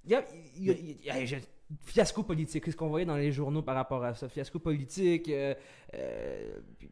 Il 0.04 0.12
y 0.12 0.16
a, 0.16 0.26
il 0.58 0.64
y 0.66 0.70
a- 0.72 0.74
il 0.74 1.06
y 1.32 1.36
a- 1.36 1.38
fiasco 1.86 2.22
politique, 2.24 2.64
qu'est-ce 2.66 2.76
qu'on 2.76 2.90
voyait 2.90 3.06
dans 3.06 3.16
les 3.16 3.32
journaux 3.32 3.62
par 3.64 3.76
rapport 3.76 4.04
à 4.04 4.14
ça? 4.14 4.28
Fiasco 4.30 4.60
politique. 4.60 5.30
euh, 5.30 5.56
euh, 5.96 6.60
puis, 6.78 6.90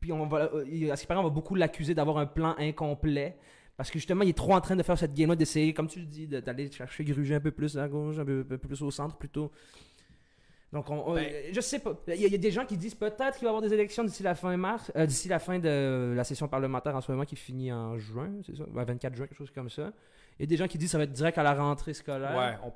puis 0.00 0.12
on 0.12 0.26
va, 0.26 0.50
à 0.92 0.96
ce 0.96 1.00
qui 1.00 1.06
paraît, 1.06 1.20
on 1.20 1.24
va 1.24 1.30
beaucoup 1.30 1.54
l'accuser 1.54 1.94
d'avoir 1.94 2.18
un 2.18 2.26
plan 2.26 2.54
incomplet. 2.58 3.36
Parce 3.76 3.90
que 3.90 3.98
justement, 3.98 4.22
il 4.22 4.28
est 4.28 4.36
trop 4.36 4.52
en 4.54 4.60
train 4.60 4.76
de 4.76 4.82
faire 4.84 4.96
cette 4.96 5.14
game-là, 5.14 5.34
d'essayer, 5.34 5.72
comme 5.74 5.88
tu 5.88 5.98
le 5.98 6.06
dis, 6.06 6.28
d'aller 6.28 6.70
chercher 6.70 7.02
gruger 7.02 7.34
un 7.34 7.40
peu 7.40 7.50
plus 7.50 7.76
à 7.76 7.88
gauche, 7.88 8.18
un 8.18 8.24
peu, 8.24 8.40
un 8.40 8.44
peu 8.44 8.58
plus 8.58 8.80
au 8.82 8.90
centre 8.92 9.16
plutôt. 9.16 9.50
Donc, 10.74 10.90
on, 10.90 11.02
on- 11.06 11.14
Ben- 11.14 11.32
je 11.54 11.60
sais 11.60 11.78
pas. 11.78 11.92
Il 12.08 12.14
y, 12.20 12.24
a- 12.24 12.26
il 12.26 12.32
y 12.32 12.34
a 12.34 12.38
des 12.38 12.50
gens 12.50 12.66
qui 12.66 12.76
disent 12.76 12.94
peut-être 12.96 13.38
qu'il 13.38 13.44
va 13.44 13.52
y 13.52 13.54
avoir 13.54 13.62
des 13.62 13.72
élections 13.72 14.04
d'ici 14.04 14.22
la 14.22 14.34
fin 14.34 14.54
mars, 14.56 14.90
euh, 14.96 15.06
d'ici 15.06 15.28
la 15.28 15.38
fin 15.38 15.58
de 15.58 16.12
la 16.14 16.24
session 16.24 16.48
parlementaire 16.48 16.94
en 16.96 17.00
ce 17.00 17.10
moment 17.12 17.24
qui 17.24 17.36
finit 17.36 17.72
en 17.72 17.96
juin, 17.98 18.30
c'est 18.44 18.56
ça? 18.56 18.64
Ouais, 18.74 18.84
24 18.84 19.14
juin, 19.14 19.26
quelque 19.26 19.38
chose 19.38 19.52
comme 19.54 19.70
ça. 19.70 19.92
Il 20.38 20.42
y 20.42 20.44
a 20.44 20.46
des 20.46 20.56
gens 20.56 20.66
qui 20.66 20.76
disent 20.76 20.88
que 20.88 20.92
ça 20.92 20.98
va 20.98 21.04
être 21.04 21.12
direct 21.12 21.38
à 21.38 21.42
la 21.44 21.54
rentrée 21.54 21.94
scolaire. 21.94 22.36
ouais, 22.36 22.58
on- 22.66 22.72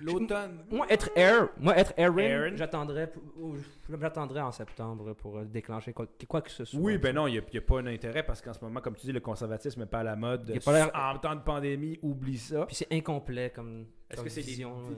l'automne. 0.00 0.64
Moi, 0.70 0.86
être 0.90 1.10
air, 1.16 1.48
moi, 1.58 1.76
être 1.76 1.92
Aaron, 1.98 2.18
Aaron. 2.18 2.56
j'attendrais 2.56 4.40
en 4.40 4.52
septembre 4.52 5.14
pour 5.14 5.38
euh, 5.38 5.44
déclencher 5.44 5.92
quoi, 5.92 6.06
quoi 6.28 6.40
que 6.42 6.50
ce 6.50 6.64
soit. 6.64 6.80
Oui, 6.80 6.98
ben 6.98 7.14
non, 7.14 7.26
il 7.26 7.32
n'y 7.52 7.58
a, 7.58 7.60
pas 7.60 7.78
un 7.78 7.86
intérêt 7.86 8.22
parce 8.22 8.40
qu'en 8.40 8.52
ce 8.52 8.64
moment, 8.64 8.80
comme 8.80 8.94
tu 8.96 9.06
dis, 9.06 9.12
le 9.12 9.20
conservatisme 9.20 9.80
n'est 9.80 9.86
pas 9.86 10.00
à 10.00 10.04
la 10.04 10.16
mode. 10.16 10.44
Il 10.48 10.54
y 10.54 10.58
a 10.58 10.60
pas 10.60 10.72
l'air- 10.72 10.90
En 10.94 11.18
temps 11.18 11.34
de 11.34 11.40
pandémie, 11.40 11.98
oublie 12.02 12.38
ça. 12.38 12.66
Puis 12.66 12.76
c'est 12.76 12.92
incomplet 12.92 13.50
comme. 13.50 13.86
Est-ce 14.10 14.22
que 14.22 14.28
c'est 14.28 14.42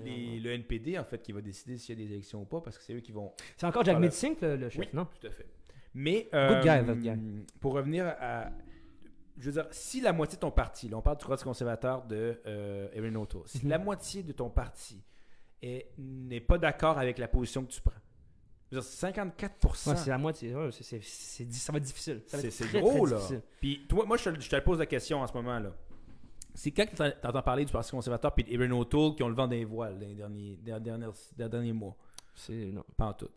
les- 0.05 0.41
le 0.41 0.51
NPD 0.51 0.99
en 0.99 1.05
fait 1.05 1.23
qui 1.23 1.33
va 1.33 1.41
décider 1.41 1.77
s'il 1.77 1.99
y 1.99 2.03
a 2.03 2.07
des 2.07 2.13
élections 2.13 2.43
ou 2.43 2.45
pas? 2.47 2.61
Parce 2.61 2.77
que 2.79 2.83
c'est 2.85 2.95
eux 2.95 3.01
qui 3.01 3.13
vont. 3.13 3.33
C'est 3.57 3.67
encore 3.67 3.85
Jack. 3.85 3.99
Medsink, 3.99 4.41
le, 4.41 4.57
le 4.57 4.69
chef, 4.69 4.81
Oui. 4.81 4.89
non? 4.93 5.07
Tout 5.21 5.27
à 5.27 5.31
fait. 5.31 5.47
Mais 5.97 6.29
Good 6.33 6.63
guy, 6.63 6.69
euh, 6.71 6.83
good 6.83 6.99
guy. 6.99 7.13
pour 7.61 7.75
revenir 7.75 8.07
à, 8.21 8.51
je 9.39 9.51
veux 9.51 9.53
dire, 9.63 9.67
si 9.71 10.01
la 10.01 10.13
moitié 10.13 10.37
de 10.37 10.41
ton 10.41 10.51
parti, 10.51 10.89
là, 10.89 10.97
on 10.97 11.03
parle 11.03 11.17
du 11.19 11.25
Parti 11.27 11.45
conservateur 11.45 12.05
de 12.05 12.41
euh, 12.47 12.89
Erin 12.93 13.15
O'Toole, 13.17 13.43
si 13.47 13.63
Mhm. 13.65 13.71
la 13.71 13.79
moitié 13.79 14.23
de 14.23 14.33
ton 14.33 14.51
parti 14.51 15.03
est- 15.63 15.91
n'est 15.99 16.41
pas 16.41 16.59
d'accord 16.59 16.99
avec 16.99 17.19
la 17.19 17.29
position 17.29 17.65
que 17.65 17.71
tu 17.73 17.81
prends, 17.81 17.95
je 18.71 18.77
veux 18.77 18.81
dire, 18.83 18.89
54%. 18.91 19.91
Ouais, 19.91 19.97
c'est 19.97 20.11
la 20.11 20.19
moitié. 20.19 20.55
Ouais, 20.55 20.71
c'est- 20.73 20.85
c'est- 20.85 21.03
c'est- 21.03 21.53
ça 21.53 21.73
va 21.73 21.79
être 21.79 21.85
difficile. 21.85 22.23
C'est 22.27 22.71
gros, 22.81 22.91
très 23.07 23.11
là. 23.11 23.17
difficile. 23.17 23.43
Puis, 23.61 23.87
toi, 23.89 24.05
moi, 24.07 24.17
je 24.17 24.31
te, 24.31 24.41
je 24.41 24.49
te 24.51 24.61
pose 24.61 24.79
la 24.79 24.87
question 24.87 25.21
en 25.21 25.27
ce 25.27 25.33
moment, 25.33 25.59
là. 25.59 25.73
C'est 26.57 26.71
quand 26.71 26.87
que 26.87 26.95
t'en- 26.95 27.11
t'entends 27.21 27.43
parler 27.43 27.65
du 27.65 27.73
Parti 27.73 27.91
conservateur 27.91 28.33
puis 28.33 28.45
d'Erin 28.45 28.71
O'Toole 28.71 29.17
qui 29.17 29.23
ont 29.25 29.29
le 29.29 29.35
vent 29.35 29.49
des 29.49 29.65
voiles 29.65 29.99
dans 29.99 30.07
les 30.07 30.15
derniers, 30.15 30.57
dans 30.65 30.75
les 30.75 30.81
dernières- 30.81 31.11
dans 31.37 31.45
les 31.45 31.49
derniers 31.51 31.73
mois? 31.73 31.97
C'est- 32.35 32.71
non. 32.73 32.85
Pas 32.97 33.07
en 33.07 33.13
tout. 33.15 33.29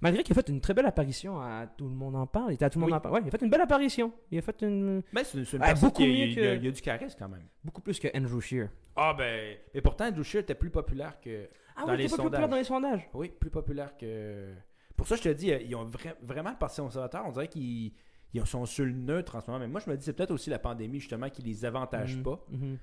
Malgré 0.00 0.22
qu'il 0.22 0.32
a 0.32 0.40
fait 0.42 0.48
une 0.48 0.60
très 0.60 0.74
belle 0.74 0.86
apparition 0.86 1.40
à 1.40 1.66
Tout 1.66 1.88
le 1.88 1.94
monde 1.94 2.16
en 2.16 2.26
parle. 2.26 2.52
Il 2.52 2.54
était 2.54 2.64
à 2.64 2.70
Tout 2.70 2.78
le 2.78 2.82
monde 2.82 2.90
Oui. 2.92 2.96
en 2.96 3.00
parle. 3.00 3.14
Ouais, 3.14 3.20
il 3.24 3.28
a 3.28 3.30
fait 3.30 3.42
une 3.44 3.50
belle 3.50 3.60
apparition. 3.60 4.12
Il 4.30 4.38
a 4.38 4.42
fait 4.42 4.62
une. 4.62 5.02
Mais 5.12 5.24
c'est 5.24 5.38
une, 5.38 5.44
c'est 5.44 5.56
une 5.56 5.62
Ah, 5.62 5.74
beaucoup 5.74 6.02
a- 6.02 6.06
mieux 6.06 6.12
il 6.12 6.18
y 6.18 6.32
a- 6.32 6.34
que- 6.34 6.56
il 6.56 6.64
y 6.64 6.68
a 6.68 6.70
du 6.70 6.80
charisme 6.80 7.16
quand 7.18 7.28
même. 7.28 7.46
Beaucoup 7.64 7.80
plus 7.82 7.98
que 7.98 8.08
Andrew 8.16 8.40
Shear. 8.40 8.68
Ah, 8.96 9.14
ben. 9.16 9.56
Mais 9.74 9.80
pourtant, 9.80 10.06
Andrew 10.06 10.22
Scheer 10.22 10.40
était 10.42 10.54
plus 10.54 10.70
populaire 10.70 11.20
que. 11.20 11.48
Ah 11.76 11.82
Dans 11.86 11.92
oui, 11.92 11.98
les 11.98 12.04
il 12.04 12.06
était 12.06 12.16
pas 12.16 12.22
populaire 12.24 12.40
sondages. 12.42 12.50
dans 12.50 12.56
les 12.56 12.64
sondages. 12.64 13.08
Oui, 13.14 13.28
plus 13.30 13.50
populaire 13.50 13.96
que. 13.96 14.54
Pour 14.96 15.06
ça, 15.06 15.16
je 15.16 15.22
te 15.22 15.28
dis, 15.30 15.50
euh, 15.52 15.58
ils 15.62 15.74
ont 15.74 15.86
vra- 15.88 16.16
vraiment 16.22 16.54
Parti 16.54 16.80
conservateur. 16.80 17.24
On 17.26 17.32
dirait 17.32 17.48
qu'ils 17.48 17.92
ils 18.34 18.46
sont 18.46 18.64
sur 18.66 18.84
le 18.84 18.92
neutre 18.92 19.36
en 19.36 19.40
ce 19.40 19.46
moment. 19.50 19.58
Mais 19.60 19.66
moi, 19.68 19.80
je 19.84 19.90
me 19.90 19.96
dis, 19.96 20.04
c'est 20.04 20.12
peut-être 20.12 20.30
aussi 20.30 20.50
la 20.50 20.58
pandémie, 20.58 21.00
justement, 21.00 21.28
qui 21.30 21.42
les 21.42 21.64
avantage 21.64 22.16
Mhm. 22.16 22.22
pas. 22.22 22.44
Mhm. 22.50 22.78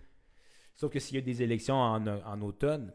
Sauf 0.76 0.92
que 0.92 1.00
s'il 1.00 1.16
y 1.16 1.20
a 1.20 1.22
des 1.22 1.42
élections 1.44 1.76
en, 1.76 2.06
en 2.06 2.42
automne, 2.42 2.92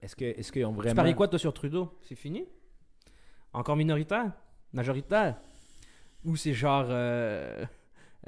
est-ce 0.00 0.16
que 0.16 0.24
est-ce 0.24 0.50
qu'ils 0.50 0.64
ont 0.66 0.70
Tu 0.72 0.76
vraiment. 0.78 0.96
paries 0.96 1.14
quoi, 1.14 1.28
toi, 1.28 1.38
sur 1.38 1.52
Trudeau? 1.52 1.96
C'est 2.02 2.14
fini? 2.16 2.44
Encore 3.52 3.76
minoritaire? 3.76 4.32
Majoritaire? 4.72 5.36
Ou 6.24 6.36
c'est 6.36 6.52
genre. 6.54 6.86
Euh... 6.88 7.64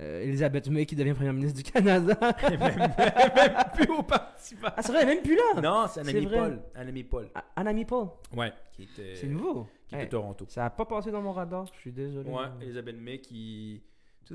euh, 0.00 0.22
Elisabeth 0.22 0.68
May 0.68 0.84
qui 0.86 0.96
devient 0.96 1.14
première 1.14 1.32
ministre 1.32 1.56
du 1.62 1.70
Canada? 1.70 2.16
Même, 2.50 2.58
même 2.60 3.54
plus 3.74 3.90
au 3.92 4.02
Parti 4.02 4.56
Ah, 4.62 4.82
c'est 4.82 4.92
vrai, 4.92 5.02
elle 5.02 5.08
est 5.10 5.14
même 5.14 5.22
plus 5.22 5.36
là 5.36 5.60
Non, 5.62 5.86
c'est 5.88 6.02
C'est 6.04 6.10
Anami. 6.10 6.26
Paul. 6.26 6.60
Anami 6.74 7.04
Paul. 7.04 7.30
Anami 7.56 7.84
Paul. 7.84 8.08
Ouais. 8.36 8.52
Qui 8.72 8.82
était, 8.84 9.14
C'est 9.14 9.28
nouveau. 9.28 9.66
Qui 9.86 9.94
était 9.94 10.04
Hey, 10.04 10.08
Toronto. 10.08 10.44
Ça 10.48 10.66
a 10.66 10.70
pas 10.70 10.84
passé 10.84 11.10
dans 11.12 11.22
mon 11.22 11.32
radar, 11.32 11.66
je 11.66 11.72
suis 11.80 11.92
désolé. 11.92 12.28
Ouais, 12.30 12.46
Elisabeth 12.60 12.96
May 13.00 13.20
qui. 13.20 13.82
Tu, 14.26 14.34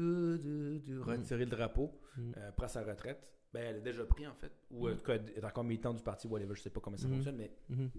tu, 0.85 0.99
retirer 0.99 1.45
le 1.45 1.51
drapeau, 1.51 1.91
Mm. 2.17 2.31
euh, 2.37 2.51
prend 2.51 2.67
sa 2.67 2.81
retraite. 2.83 3.27
Ben, 3.53 3.63
elle 3.67 3.75
a 3.77 3.79
déjà 3.79 4.03
pris, 4.05 4.25
en 4.27 4.33
fait. 4.33 4.51
Ou 4.71 4.87
en 4.89 4.93
tout 4.95 5.03
cas, 5.03 5.13
elle 5.15 5.31
est 5.43 5.45
encore 5.45 5.63
militante 5.63 5.97
du 5.97 6.03
parti, 6.03 6.27
whatever. 6.27 6.53
Je 6.55 6.61
sais 6.61 6.69
pas 6.69 6.79
comment 6.79 6.97
ça 6.97 7.07
Mm. 7.07 7.11
fonctionne, 7.13 7.35
mais 7.37 7.51
Mhm. 7.69 7.89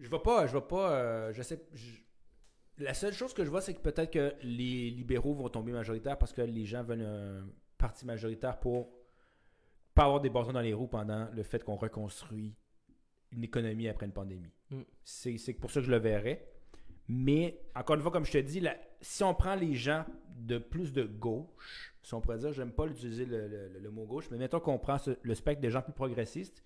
Je 0.00 0.08
vois 0.08 0.22
pas. 0.22 0.46
Je 0.46 0.52
vois 0.52 0.66
pas. 0.68 0.92
euh, 0.92 1.32
je 1.32 1.42
sais. 1.42 1.62
je- 1.72 2.00
La 2.78 2.94
seule 2.94 3.12
chose 3.12 3.34
que 3.34 3.44
je 3.44 3.50
vois, 3.50 3.60
c'est 3.60 3.74
que 3.74 3.80
peut-être 3.80 4.10
que 4.12 4.32
les 4.42 4.90
libéraux 4.90 5.34
vont 5.34 5.48
tomber 5.50 5.72
majoritaires 5.72 6.16
parce 6.18 6.32
que 6.32 6.40
les 6.42 6.64
gens 6.64 6.82
veulent 6.82 7.02
un 7.02 7.46
parti 7.78 8.06
majoritaire 8.06 8.58
pour 8.58 8.88
pas 9.94 10.04
avoir 10.04 10.20
des 10.20 10.30
bâtons 10.30 10.52
dans 10.52 10.60
les 10.62 10.72
roues 10.72 10.86
pendant 10.88 11.28
le 11.32 11.42
fait 11.42 11.62
qu'on 11.62 11.76
reconstruit 11.76 12.54
une 13.32 13.44
économie 13.44 13.86
après 13.88 14.06
une 14.06 14.12
pandémie. 14.12 14.50
Mm. 14.70 14.80
C'est 15.04 15.52
pour 15.54 15.70
ça 15.70 15.80
que 15.80 15.86
je 15.86 15.90
le 15.90 15.98
verrais. 15.98 16.46
Mais, 17.08 17.60
encore 17.74 17.96
une 17.96 18.02
fois, 18.02 18.10
comme 18.12 18.24
je 18.24 18.32
te 18.32 18.38
dis, 18.38 18.62
si 19.00 19.24
on 19.24 19.34
prend 19.34 19.56
les 19.56 19.74
gens 19.74 20.04
de 20.36 20.58
plus 20.58 20.92
de 20.92 21.02
gauche, 21.04 21.94
si 22.02 22.14
on 22.14 22.20
pourrait 22.20 22.38
dire, 22.38 22.52
j'aime 22.52 22.72
pas 22.72 22.86
l'utiliser 22.86 23.26
le, 23.26 23.48
le- 23.48 23.78
le 23.80 23.90
mot 23.90 24.06
gauche, 24.06 24.30
mais 24.30 24.38
mettons 24.38 24.60
qu'on 24.60 24.78
prend 24.78 24.96
ce- 24.96 25.18
le 25.20 25.34
spectre 25.34 25.60
des 25.60 25.70
gens 25.70 25.82
plus 25.82 25.92
progressistes, 25.92 26.62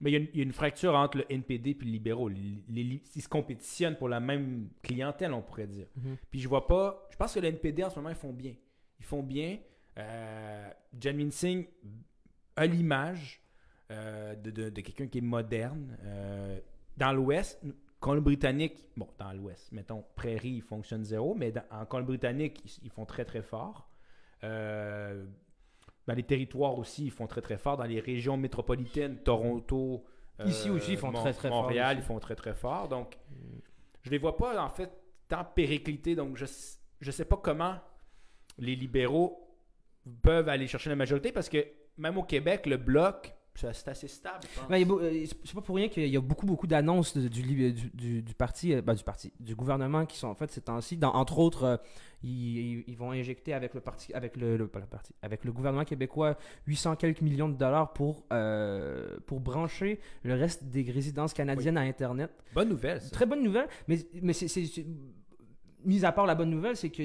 mais 0.00 0.10
il 0.10 0.14
y, 0.14 0.16
a 0.16 0.20
une, 0.20 0.28
il 0.32 0.36
y 0.38 0.40
a 0.40 0.44
une 0.44 0.52
fracture 0.52 0.94
entre 0.94 1.18
le 1.18 1.24
NPD 1.32 1.70
et 1.70 1.84
le 1.84 1.90
libéraux. 1.90 2.28
Les- 2.28 2.62
les- 2.68 3.02
ils 3.14 3.22
se 3.22 3.28
compétitionnent 3.28 3.96
pour 3.96 4.08
la 4.08 4.20
même 4.20 4.68
clientèle, 4.82 5.32
on 5.32 5.42
pourrait 5.42 5.66
dire. 5.66 5.86
Mhm. 5.96 6.16
Puis 6.30 6.40
je 6.40 6.48
vois 6.48 6.66
pas. 6.66 7.06
Je 7.10 7.16
pense 7.16 7.34
que 7.34 7.40
le 7.40 7.48
NPD 7.48 7.84
en 7.84 7.90
ce 7.90 7.96
moment, 7.96 8.10
ils 8.10 8.14
font 8.16 8.32
bien. 8.32 8.54
Ils 8.98 9.04
font 9.04 9.22
bien. 9.22 9.58
Euh, 9.98 10.70
Janmin 11.00 11.30
Singh 11.30 11.66
a 12.56 12.66
l'image 12.66 13.40
euh, 13.90 14.34
de, 14.34 14.50
de- 14.50 14.70
de 14.70 14.80
quelqu'un 14.80 15.06
qui 15.06 15.18
est 15.18 15.22
moderne. 15.22 15.96
Euh, 16.04 16.58
dans 16.96 17.12
l'Ouest, 17.12 17.60
Colombie-Britannique, 18.00 18.86
bon, 18.96 19.08
dans 19.18 19.32
l'Ouest, 19.32 19.70
mettons, 19.72 20.04
Prairie, 20.16 20.50
ils 20.56 20.62
fonctionnent 20.62 21.04
zéro, 21.04 21.34
mais 21.34 21.52
dans- 21.52 21.64
en 21.70 21.84
Colombie-Britannique, 21.86 22.60
ils, 22.64 22.86
ils 22.86 22.90
font 22.90 23.04
très 23.04 23.24
très 23.24 23.42
fort. 23.42 23.88
Euh, 24.42 25.24
dans 26.06 26.14
les 26.14 26.22
territoires 26.22 26.78
aussi, 26.78 27.06
ils 27.06 27.10
font 27.10 27.26
très 27.26 27.40
très 27.40 27.56
fort. 27.56 27.76
Dans 27.76 27.84
les 27.84 28.00
régions 28.00 28.36
métropolitaines, 28.36 29.18
Toronto, 29.18 30.04
euh, 30.40 30.44
Ici 30.46 30.70
aussi, 30.70 30.92
ils 30.92 30.98
font 30.98 31.12
très, 31.12 31.32
très 31.32 31.48
fort 31.48 31.62
Montréal, 31.62 31.96
ils 31.98 32.02
font 32.02 32.18
très 32.18 32.34
très 32.34 32.54
fort. 32.54 32.88
Donc, 32.88 33.16
je 34.02 34.10
les 34.10 34.18
vois 34.18 34.36
pas 34.36 34.62
en 34.62 34.68
fait 34.68 34.90
tant 35.28 35.44
périclités. 35.44 36.14
Donc, 36.14 36.36
je 36.36 36.46
je 37.00 37.10
sais 37.10 37.24
pas 37.24 37.36
comment 37.36 37.76
les 38.58 38.74
libéraux 38.74 39.48
peuvent 40.22 40.48
aller 40.48 40.66
chercher 40.66 40.90
la 40.90 40.96
majorité 40.96 41.32
parce 41.32 41.48
que 41.48 41.64
même 41.98 42.18
au 42.18 42.22
Québec, 42.22 42.66
le 42.66 42.76
bloc, 42.76 43.34
c'est 43.56 43.88
assez 43.88 44.08
stable. 44.08 44.40
je 44.52 44.60
pense. 44.60 44.68
Ben, 44.68 44.90
euh, 44.90 45.24
c'est 45.44 45.54
pas 45.54 45.60
pour 45.60 45.76
rien 45.76 45.88
qu'il 45.88 46.08
y 46.08 46.16
a 46.16 46.20
beaucoup 46.20 46.44
beaucoup 46.46 46.66
d'annonces 46.66 47.16
du, 47.16 47.28
du, 47.28 47.72
du- 47.72 48.22
du 48.22 48.34
parti 48.34 48.72
euh, 48.74 48.82
ben, 48.82 48.94
du 48.94 49.04
parti 49.04 49.32
du 49.38 49.54
gouvernement 49.54 50.06
qui 50.06 50.16
sont 50.18 50.26
en 50.28 50.34
fait 50.34 50.50
ces 50.50 50.60
temps-ci 50.60 50.98
entre 51.02 51.38
autres 51.38 51.62
euh, 51.64 51.76
ils, 52.22 52.82
ils 52.88 52.96
vont 52.96 53.12
injecter 53.12 53.52
avec 53.54 53.74
le 53.74 53.80
parti 53.80 54.12
avec 54.12 54.36
le, 54.36 54.56
le- 54.56 54.66
pas 54.66 54.80
le 54.80 54.86
parti 54.86 55.12
avec 55.22 55.44
le 55.44 55.52
gouvernement 55.52 55.84
québécois 55.84 56.36
800 56.66 56.96
quelques 56.96 57.20
millions 57.20 57.48
de 57.48 57.56
dollars 57.56 57.92
pour 57.92 58.24
euh, 58.32 59.16
pour 59.26 59.38
brancher 59.40 60.00
le 60.24 60.34
reste 60.34 60.64
des 60.64 60.82
résidences 60.90 61.32
canadiennes 61.32 61.78
à 61.78 61.82
internet 61.82 62.32
Bonne 62.54 62.70
nouvelle. 62.70 63.00
ça. 63.00 63.10
Très 63.10 63.26
bonne 63.26 63.42
nouvelle, 63.42 63.68
mais, 63.88 63.98
mais 64.20 64.32
c'est, 64.32 64.48
mis 65.84 66.04
à 66.04 66.12
part 66.12 66.26
la 66.26 66.34
bonne 66.34 66.50
nouvelle, 66.50 66.76
c'est 66.76 66.90
que 66.90 67.02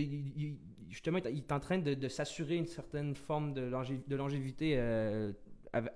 justement, 0.89 1.19
il 1.29 1.37
est 1.37 1.51
en 1.51 1.59
train 1.59 1.77
de, 1.77 1.93
de 1.93 2.07
s'assurer 2.07 2.55
une 2.55 2.65
certaine 2.65 3.13
forme 3.15 3.53
de, 3.53 3.61
longé- 3.61 4.01
de 4.07 4.15
longévité. 4.15 4.79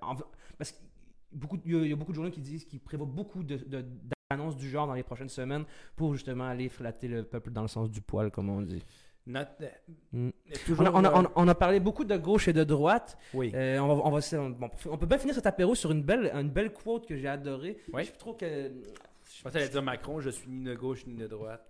en- 0.01 0.15
parce 0.57 0.71
qu'il 0.71 1.71
y, 1.71 1.75
a, 1.75 1.79
il 1.79 1.89
y 1.89 1.93
a 1.93 1.95
beaucoup 1.95 2.11
de 2.11 2.15
journaux 2.15 2.31
qui 2.31 2.41
disent 2.41 2.65
qu'ils 2.65 2.79
prévoient 2.79 3.05
beaucoup 3.07 3.43
de, 3.43 3.57
de- 3.57 3.85
d'annonces 4.29 4.55
du 4.57 4.69
genre 4.69 4.87
dans 4.87 4.93
les 4.93 5.03
prochaines 5.03 5.29
semaines 5.29 5.65
pour 5.95 6.13
justement 6.13 6.45
aller 6.45 6.69
flatter 6.69 7.07
le 7.07 7.23
peuple 7.23 7.51
dans 7.51 7.61
le 7.63 7.67
sens 7.67 7.89
du 7.89 8.01
poil, 8.01 8.31
comme 8.31 8.49
on 8.49 8.61
dit. 8.61 8.83
Not- 9.25 9.39
euh, 9.61 9.69
Mm. 10.11 10.29
toujours, 10.65 10.81
On 10.83 10.85
a, 10.85 10.91
on 10.91 11.03
a- 11.05 11.13
on 11.21 11.25
a- 11.25 11.31
on 11.35 11.47
a 11.47 11.55
parlé 11.55 11.79
beaucoup 11.79 12.03
de 12.03 12.17
gauche 12.17 12.47
et 12.49 12.53
de 12.53 12.63
droite. 12.65 13.17
oui. 13.33 13.51
Euh, 13.55 13.79
on, 13.79 13.87
va, 13.87 13.93
on, 14.05 14.11
va, 14.11 14.21
se- 14.21 14.35
bon, 14.35 14.69
on 14.89 14.97
peut 14.97 15.05
bien 15.05 15.17
finir 15.17 15.33
cet 15.33 15.45
apéro 15.45 15.75
sur 15.75 15.91
une 15.91 16.03
belle, 16.03 16.29
une 16.33 16.49
belle 16.49 16.73
quote 16.73 17.07
que 17.07 17.15
j'ai 17.15 17.27
adorée. 17.29 17.77
Je 17.97 18.11
trouve 18.11 18.35
que. 18.35 18.45
Je 19.35 19.41
pensais 19.43 19.69
dire 19.69 19.81
Macron, 19.81 20.19
je 20.19 20.29
suis 20.29 20.49
ni 20.49 20.65
de 20.65 20.75
gauche 20.75 21.05
ni 21.07 21.15
de 21.15 21.25
droite. 21.27 21.65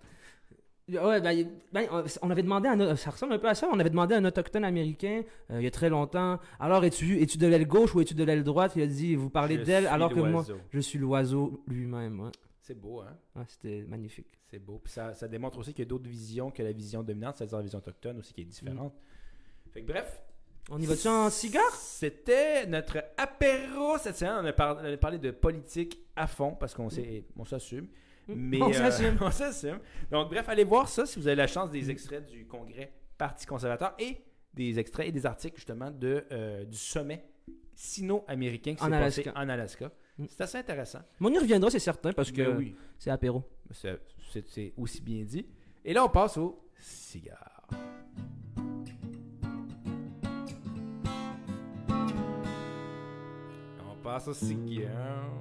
Ouais, 0.89 1.21
ben, 1.21 1.47
ben, 1.71 1.87
on 2.21 2.29
avait 2.29 2.43
demandé 2.43 2.67
à 2.67 2.73
un- 2.73 2.95
ça 2.97 3.11
ressemble 3.11 3.33
un 3.33 3.39
peu 3.39 3.47
à 3.47 3.55
ça. 3.55 3.69
On 3.71 3.79
avait 3.79 3.89
demandé 3.89 4.15
à 4.15 4.17
un 4.17 4.25
autochtone 4.25 4.65
américain 4.65 5.23
euh, 5.49 5.59
il 5.59 5.63
y 5.63 5.67
a 5.67 5.71
très 5.71 5.89
longtemps. 5.89 6.39
Alors, 6.59 6.83
es-tu 6.83 7.21
es-tu 7.21 7.37
de 7.37 7.47
l'aile 7.47 7.65
gauche 7.67 7.95
ou 7.95 8.01
es-tu 8.01 8.13
de 8.15 8.23
l'aile 8.25 8.43
droite 8.43 8.73
Il 8.75 8.81
a 8.81 8.87
dit 8.87 9.15
vous 9.15 9.29
parlez 9.29 9.57
d'elle 9.59 9.87
alors 9.87 10.09
que 10.09 10.19
moi 10.31 10.43
je 10.71 10.79
suis 10.81 10.99
l'oiseau 10.99 11.63
lui-même. 11.67 12.19
Ouais. 12.19 12.31
C'est 12.61 12.79
beau, 12.79 12.99
hein? 13.01 13.15
Ouais, 13.35 13.43
C'était 13.47 13.85
magnifique. 13.87 14.27
C'est 14.49 14.59
beau. 14.59 14.79
Puis 14.83 14.91
ça, 14.93 15.13
ça 15.13 15.27
démontre 15.27 15.57
aussi 15.57 15.73
qu'il 15.73 15.83
y 15.83 15.87
a 15.87 15.89
d'autres 15.89 16.09
visions 16.09 16.51
que 16.51 16.61
la 16.63 16.71
vision 16.73 17.01
dominante, 17.01 17.35
c'est-à-dire 17.37 17.57
la 17.57 17.63
vision 17.63 17.79
autochtone 17.79 18.19
aussi 18.19 18.33
qui 18.33 18.41
est 18.41 18.45
différente. 18.45 18.93
Fait 19.71 19.81
que 19.81 19.87
bref. 19.87 20.21
On 20.69 20.79
y 20.79 20.85
va-tu 20.85 21.07
en 21.09 21.29
cigare? 21.29 21.75
C'était 21.75 22.65
notre 22.67 23.03
apéro 23.17 23.97
cette 23.97 24.15
semaine. 24.17 24.35
On 24.57 24.63
a, 24.63 24.81
on 24.81 24.93
a 24.93 24.97
parlé 24.97 25.17
de 25.17 25.31
politique 25.31 25.99
à 26.15 26.25
fond 26.27 26.55
parce 26.57 26.73
qu'on 26.73 26.87
on 27.37 27.45
s'assume. 27.45 27.87
Mais, 28.27 28.61
On 28.61 28.69
euh, 28.69 28.73
s'assume. 28.73 29.17
on 29.21 29.31
s'assume. 29.31 29.79
Donc, 30.11 30.29
bref, 30.29 30.47
allez 30.47 30.63
voir 30.63 30.87
ça 30.87 31.05
si 31.05 31.19
vous 31.19 31.27
avez 31.27 31.35
la 31.35 31.47
chance 31.47 31.69
des 31.71 31.89
extraits 31.89 32.25
du 32.25 32.45
congrès 32.45 32.91
Parti 33.17 33.45
conservateur 33.45 33.93
et 33.99 34.17
des 34.53 34.79
extraits 34.79 35.07
et 35.07 35.11
des 35.11 35.25
articles 35.25 35.55
justement 35.55 35.91
de, 35.91 36.25
euh, 36.31 36.65
du 36.65 36.77
sommet 36.77 37.25
sino-américain 37.75 38.75
qui 38.75 38.83
s'est 38.83 38.89
passé 38.89 39.31
en 39.35 39.49
Alaska. 39.49 39.91
Mm. 40.17 40.25
C'est 40.29 40.41
assez 40.41 40.57
intéressant. 40.57 40.99
Mais 41.19 41.27
on 41.27 41.33
y 41.33 41.39
reviendra, 41.39 41.69
c'est 41.69 41.79
certain, 41.79 42.13
parce 42.13 42.31
que 42.31 42.41
Mais 42.41 42.47
oui, 42.47 42.75
c'est 42.97 43.09
apéro. 43.09 43.43
c'est 43.71 44.73
aussi 44.77 45.01
bien 45.01 45.23
dit. 45.23 45.45
Et 45.83 45.93
là, 45.93 46.03
on 46.05 46.09
passe 46.09 46.37
au 46.37 46.67
cigare. 46.79 47.67
On 53.89 53.95
passe 54.03 54.27
au 54.27 54.33
cigare. 54.33 55.31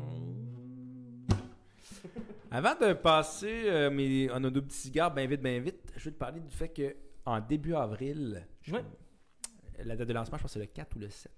Avant 2.55 2.75
de 2.75 2.93
passer 2.93 3.63
euh, 3.67 3.91
mes, 3.91 4.29
à 4.31 4.39
nos 4.39 4.51
deux 4.51 4.63
petits 4.63 4.77
cigares, 4.77 5.13
bien 5.13 5.27
vite, 5.27 5.41
bien 5.43 5.59
vite, 5.59 5.93
je 5.97 6.05
vais 6.05 6.11
te 6.11 6.19
parler 6.19 6.41
du 6.41 6.55
fait 6.55 6.69
que 6.69 6.95
en 7.25 7.41
début 7.41 7.75
avril, 7.75 8.47
je- 8.61 8.75
Ouais. 8.75 8.85
la 9.85 9.97
date 9.97 10.07
de 10.09 10.13
lancement, 10.13 10.37
je 10.37 10.43
pense 10.43 10.51
que 10.53 10.55
c'est 10.55 10.67
le 10.67 10.67
4 10.67 10.97
ou 10.97 10.99
le 10.99 11.09
7. 11.09 11.33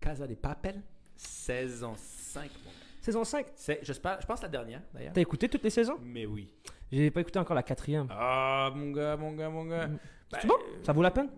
Casa 0.00 0.26
des 0.26 0.36
Papel, 0.36 0.80
saison 1.16 1.94
5. 1.96 2.42
mon 2.64 2.70
gars. 2.70 2.76
Saison 3.00 3.24
5. 3.24 3.46
C'est, 3.56 3.80
je 3.82 3.92
pense 4.26 4.42
la 4.42 4.48
dernière 4.48 4.82
d'ailleurs. 4.94 5.12
T'as 5.12 5.20
écouté 5.20 5.48
toutes 5.48 5.64
les 5.64 5.70
saisons? 5.70 5.98
Mais 6.02 6.24
oui. 6.24 6.52
J'ai 6.92 7.10
pas 7.10 7.20
écouté 7.22 7.38
encore 7.40 7.56
la 7.56 7.62
quatrième. 7.64 8.06
Ah, 8.10 8.70
mon 8.74 8.92
gars, 8.92 9.16
mon 9.16 9.32
gars, 9.32 9.48
mon 9.48 9.64
gars. 9.64 9.88
Mm. 9.88 9.98
Ben, 10.30 10.38
C'est 10.40 10.46
bon? 10.46 10.54
euh, 10.54 10.84
Ça 10.84 10.92
vaut 10.92 11.02
la 11.02 11.10
peine? 11.10 11.30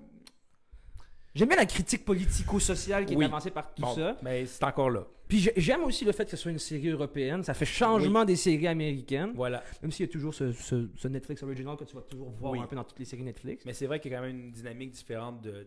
J'aime 1.35 1.49
bien 1.49 1.57
la 1.57 1.67
critique 1.67 2.05
politico-sociale 2.05 3.07
qui 3.07 3.17
Oui. 3.17 3.25
est 3.25 3.29
avancée 3.29 3.51
par 3.51 3.75
tout 3.75 3.83
bon, 3.83 3.95
ça. 3.95 4.17
Mais 4.23 4.45
c'est 4.47 4.63
encore 4.65 4.91
là. 4.91 5.07
Puis 5.35 5.51
j'aime 5.57 5.83
aussi 5.83 6.05
le 6.05 6.13
fait 6.13 6.25
que 6.27 6.31
ce 6.31 6.37
soit 6.37 6.53
une 6.53 6.61
série 6.61 6.89
européenne. 6.91 7.43
Ça 7.43 7.55
fait 7.55 7.65
changement 7.65 8.25
des 8.25 8.37
séries 8.37 8.69
américaines. 8.69 9.33
Voilà. 9.35 9.65
Même 9.83 9.91
s'il 9.91 10.07
y 10.07 10.09
a 10.09 10.13
toujours 10.13 10.33
ce, 10.33 10.53
ce- 10.53 10.89
ce 10.95 11.09
Netflix 11.09 11.43
original 11.43 11.77
que 11.77 11.83
tu 11.83 11.97
vas 11.97 12.03
toujours 12.03 12.31
voir 12.31 12.53
Oui. 12.53 12.61
un 12.61 12.67
peu 12.69 12.77
dans 12.77 12.85
toutes 12.85 13.01
les 13.01 13.05
séries 13.05 13.25
Netflix. 13.25 13.65
Mais 13.67 13.73
c'est 13.73 13.87
vrai 13.87 13.99
qu'il 13.99 14.13
y 14.13 14.15
a 14.15 14.19
quand 14.19 14.27
même 14.27 14.37
une 14.45 14.53
dynamique 14.53 14.93
différente 14.93 15.41
de 15.43 15.67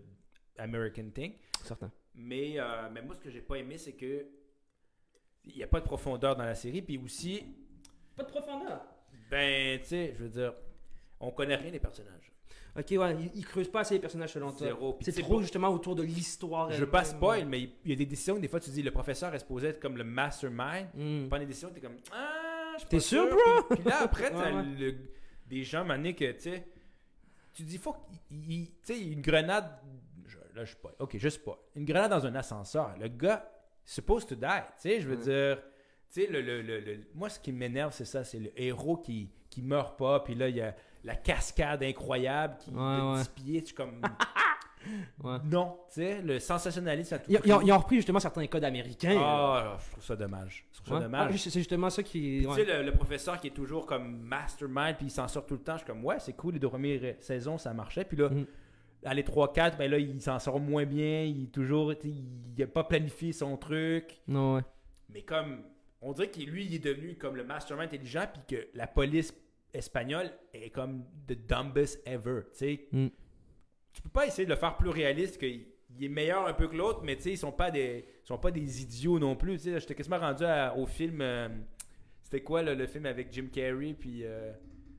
American 0.57 1.09
Thing. 1.13 1.33
Certain. 1.65 1.91
Mais, 2.15 2.53
euh, 2.57 2.87
mais 2.93 3.01
moi, 3.01 3.13
ce 3.15 3.19
que 3.19 3.29
j'ai 3.29 3.41
pas 3.41 3.55
aimé, 3.55 3.77
c'est 3.77 3.91
que 3.91 4.25
il 5.43 5.55
n'y 5.55 5.63
a 5.63 5.67
pas 5.67 5.81
de 5.81 5.85
profondeur 5.85 6.37
dans 6.37 6.45
la 6.45 6.55
série. 6.55 6.81
Puis 6.81 6.97
aussi, 6.97 7.43
Pas 8.15 8.23
de 8.23 8.29
profondeur. 8.29 8.85
ben, 9.29 9.79
tu 9.81 9.85
sais, 9.87 10.13
je 10.17 10.23
veux 10.23 10.29
dire, 10.29 10.53
on 11.19 11.31
connaît 11.31 11.55
rien 11.57 11.71
des 11.71 11.79
personnages. 11.79 12.31
Ok, 12.77 12.85
ouais, 12.91 13.15
ils, 13.19 13.31
ils 13.39 13.45
creusent 13.45 13.71
pas 13.71 13.79
assez 13.81 13.95
les 13.95 13.99
personnages 13.99 14.33
selon 14.33 14.51
toi. 14.51 14.67
Zéro. 14.67 14.97
C'est 15.01 15.11
trop 15.21 15.35
pas- 15.37 15.41
justement 15.41 15.69
autour 15.69 15.95
de 15.95 16.03
l'histoire. 16.03 16.71
Je 16.71 16.79
veux 16.79 16.89
pas 16.89 17.03
spoil, 17.03 17.45
mais 17.45 17.61
il 17.83 17.89
y 17.89 17.93
a 17.93 17.95
des 17.95 18.05
décisions 18.05 18.35
que 18.35 18.39
des 18.41 18.47
fois 18.47 18.59
tu 18.59 18.69
dis 18.69 18.83
le 18.83 18.91
professeur 18.91 19.33
est 19.33 19.39
supposé 19.39 19.67
être 19.69 19.79
comme 19.79 19.97
le 19.97 20.03
mastermind. 20.03 20.87
Hmm. 20.93 21.27
Prends 21.27 21.39
des 21.39 21.45
décisions, 21.47 21.69
t'es 21.73 21.81
comme 21.81 21.97
Ah, 22.13 22.75
je 22.79 22.85
T'es 22.85 22.99
sûr, 22.99 23.27
Puis, 23.67 23.77
puis 23.77 23.83
là, 23.89 24.03
après, 24.03 24.29
t'as 24.31 24.51
Ouais, 24.51 24.57
ouais. 24.57 24.63
le- 24.77 24.95
des 25.47 25.63
gens, 25.63 25.83
mané, 25.85 26.13
que 26.13 26.31
tu 26.33 26.41
sais, 26.41 26.67
tu 27.53 27.63
dis, 27.63 27.77
faut 27.77 27.93
qu'il. 27.93 28.19
il- 28.51 28.67
Tu 28.67 28.93
sais, 28.93 28.99
une 29.01 29.21
grenade. 29.21 29.71
je- 30.27 30.37
là, 30.55 30.63
je 30.65 30.71
sais 30.71 30.77
pas. 30.81 30.91
Ok, 30.99 31.17
je 31.17 31.29
pas. 31.39 31.57
Une 31.75 31.85
grenade 31.85 32.11
dans 32.11 32.25
un 32.25 32.35
ascenseur. 32.35 32.95
Le 32.99 33.07
gars, 33.07 33.49
supposed 33.85 34.27
to 34.27 34.35
die. 34.35 34.45
Tu 34.75 34.89
sais, 34.89 35.01
je 35.01 35.07
veux 35.07 35.17
dire. 35.17 35.61
Tu 36.13 36.21
sais, 36.21 36.27
le- 36.27 36.41
le- 36.41 36.61
le- 36.61 36.99
moi, 37.15 37.29
ce 37.29 37.39
qui 37.39 37.51
m'énerve, 37.51 37.91
c'est 37.93 38.05
ça. 38.05 38.23
C'est 38.23 38.39
le 38.39 38.51
héros 38.61 38.97
qui, 38.97 39.31
qui 39.49 39.61
meurt 39.61 39.97
pas. 39.97 40.19
Puis 40.19 40.35
là, 40.35 40.47
il 40.49 40.55
y 40.57 40.61
a 40.61 40.75
la 41.03 41.15
cascade 41.15 41.83
incroyable 41.83 42.55
qui 42.59 42.71
Ouais, 42.71 42.77
de 42.77 43.11
ouais. 43.13 43.21
10 43.21 43.29
pieds. 43.29 43.59
Je 43.61 43.65
suis 43.65 43.75
comme. 43.75 44.01
Ouais. 45.21 45.37
Non, 45.43 45.79
tu 45.89 45.95
sais, 45.95 46.21
le 46.21 46.39
sensationnalisme 46.39 47.15
à 47.15 47.19
tout 47.19 47.25
Ils, 47.29 47.39
prix. 47.39 47.49
ils 47.49 47.53
ont, 47.53 47.61
ils 47.61 47.71
ont 47.73 47.77
repris 47.77 47.97
justement 47.97 48.21
certains 48.21 48.47
codes 48.47 48.63
américains. 48.63 49.17
Ah, 49.21 49.77
je 49.85 49.91
trouve 49.91 50.03
ça 50.03 50.15
dommage. 50.15 50.65
Je 50.71 50.77
trouve 50.77 50.87
ça 50.87 50.93
Ouais. 50.95 51.01
dommage. 51.01 51.31
Ah, 51.33 51.37
c'est 51.37 51.49
justement 51.59 51.89
ça 51.89 52.03
qui. 52.03 52.45
Tu 52.47 52.53
sais, 52.53 52.63
le, 52.63 52.83
le 52.83 52.91
professeur 52.93 53.41
qui 53.41 53.47
est 53.47 53.51
toujours 53.51 53.85
comme 53.85 54.17
mastermind, 54.21 54.95
puis 54.95 55.07
il 55.07 55.11
s'en 55.11 55.27
sort 55.27 55.45
tout 55.45 55.55
le 55.55 55.59
temps. 55.61 55.73
Je 55.73 55.79
suis 55.79 55.87
comme, 55.87 56.05
ouais, 56.05 56.19
c'est 56.19 56.33
cool, 56.33 56.53
les 56.53 56.59
deux 56.59 56.69
premières 56.69 57.15
saisons, 57.19 57.57
ça 57.57 57.73
marchait. 57.73 58.05
Puis 58.05 58.15
là, 58.15 58.29
Mm. 58.29 58.45
à 59.03 59.13
les 59.13 59.23
3-4, 59.23 59.77
ben 59.77 59.91
là, 59.91 59.97
il 59.97 60.21
s'en 60.21 60.39
sort 60.39 60.59
moins 60.59 60.85
bien. 60.85 61.23
Il 61.23 61.43
est 61.45 61.51
toujours, 61.51 61.91
il 62.05 62.23
n'a 62.57 62.67
pas 62.67 62.85
planifié 62.85 63.33
son 63.33 63.57
truc. 63.57 64.21
Non, 64.27 64.55
ouais. 64.55 64.61
Mais 65.09 65.23
comme, 65.23 65.63
on 66.01 66.13
dirait 66.13 66.29
que 66.29 66.39
lui, 66.39 66.65
il 66.65 66.75
est 66.75 66.79
devenu 66.79 67.15
comme 67.17 67.35
le 67.35 67.43
mastermind 67.43 67.87
intelligent, 67.87 68.25
puis 68.31 68.57
que 68.57 68.67
la 68.73 68.87
police 68.87 69.33
espagnole 69.77 70.29
est 70.53 70.69
comme 70.69 71.03
the 71.27 71.37
dumbest 71.47 72.01
ever. 72.05 72.41
Tu 72.57 72.79
Mm. 72.91 73.07
tu 73.93 74.01
peux 74.01 74.09
pas 74.09 74.25
essayer 74.27 74.45
de 74.45 74.49
le 74.51 74.55
faire 74.57 74.75
plus 74.77 74.89
réaliste 74.89 75.37
qu'il 75.39 75.65
il 75.97 76.03
est 76.05 76.09
meilleur 76.09 76.45
un 76.47 76.53
peu 76.53 76.67
que 76.67 76.75
l'autre, 76.75 77.01
mais 77.03 77.15
tu 77.15 77.23
sais, 77.23 77.31
ils 77.31 77.37
sont 77.37 77.51
pas 77.51 77.71
des 77.71 78.05
ils 78.23 78.27
sont 78.27 78.37
pas 78.37 78.51
des 78.51 78.81
idiots 78.81 79.19
non 79.19 79.35
plus. 79.35 79.63
J'étais 79.63 79.95
quasiment 79.95 80.19
rendu 80.19 80.43
à- 80.43 80.75
au 80.75 80.85
film. 80.85 81.21
euh, 81.21 81.47
c'était 82.23 82.41
quoi 82.41 82.61
là, 82.61 82.75
le 82.75 82.85
film 82.87 83.05
avec 83.05 83.31
Jim 83.31 83.47
Carrey 83.51 83.95
puis 83.97 84.21
euh, 84.25 84.51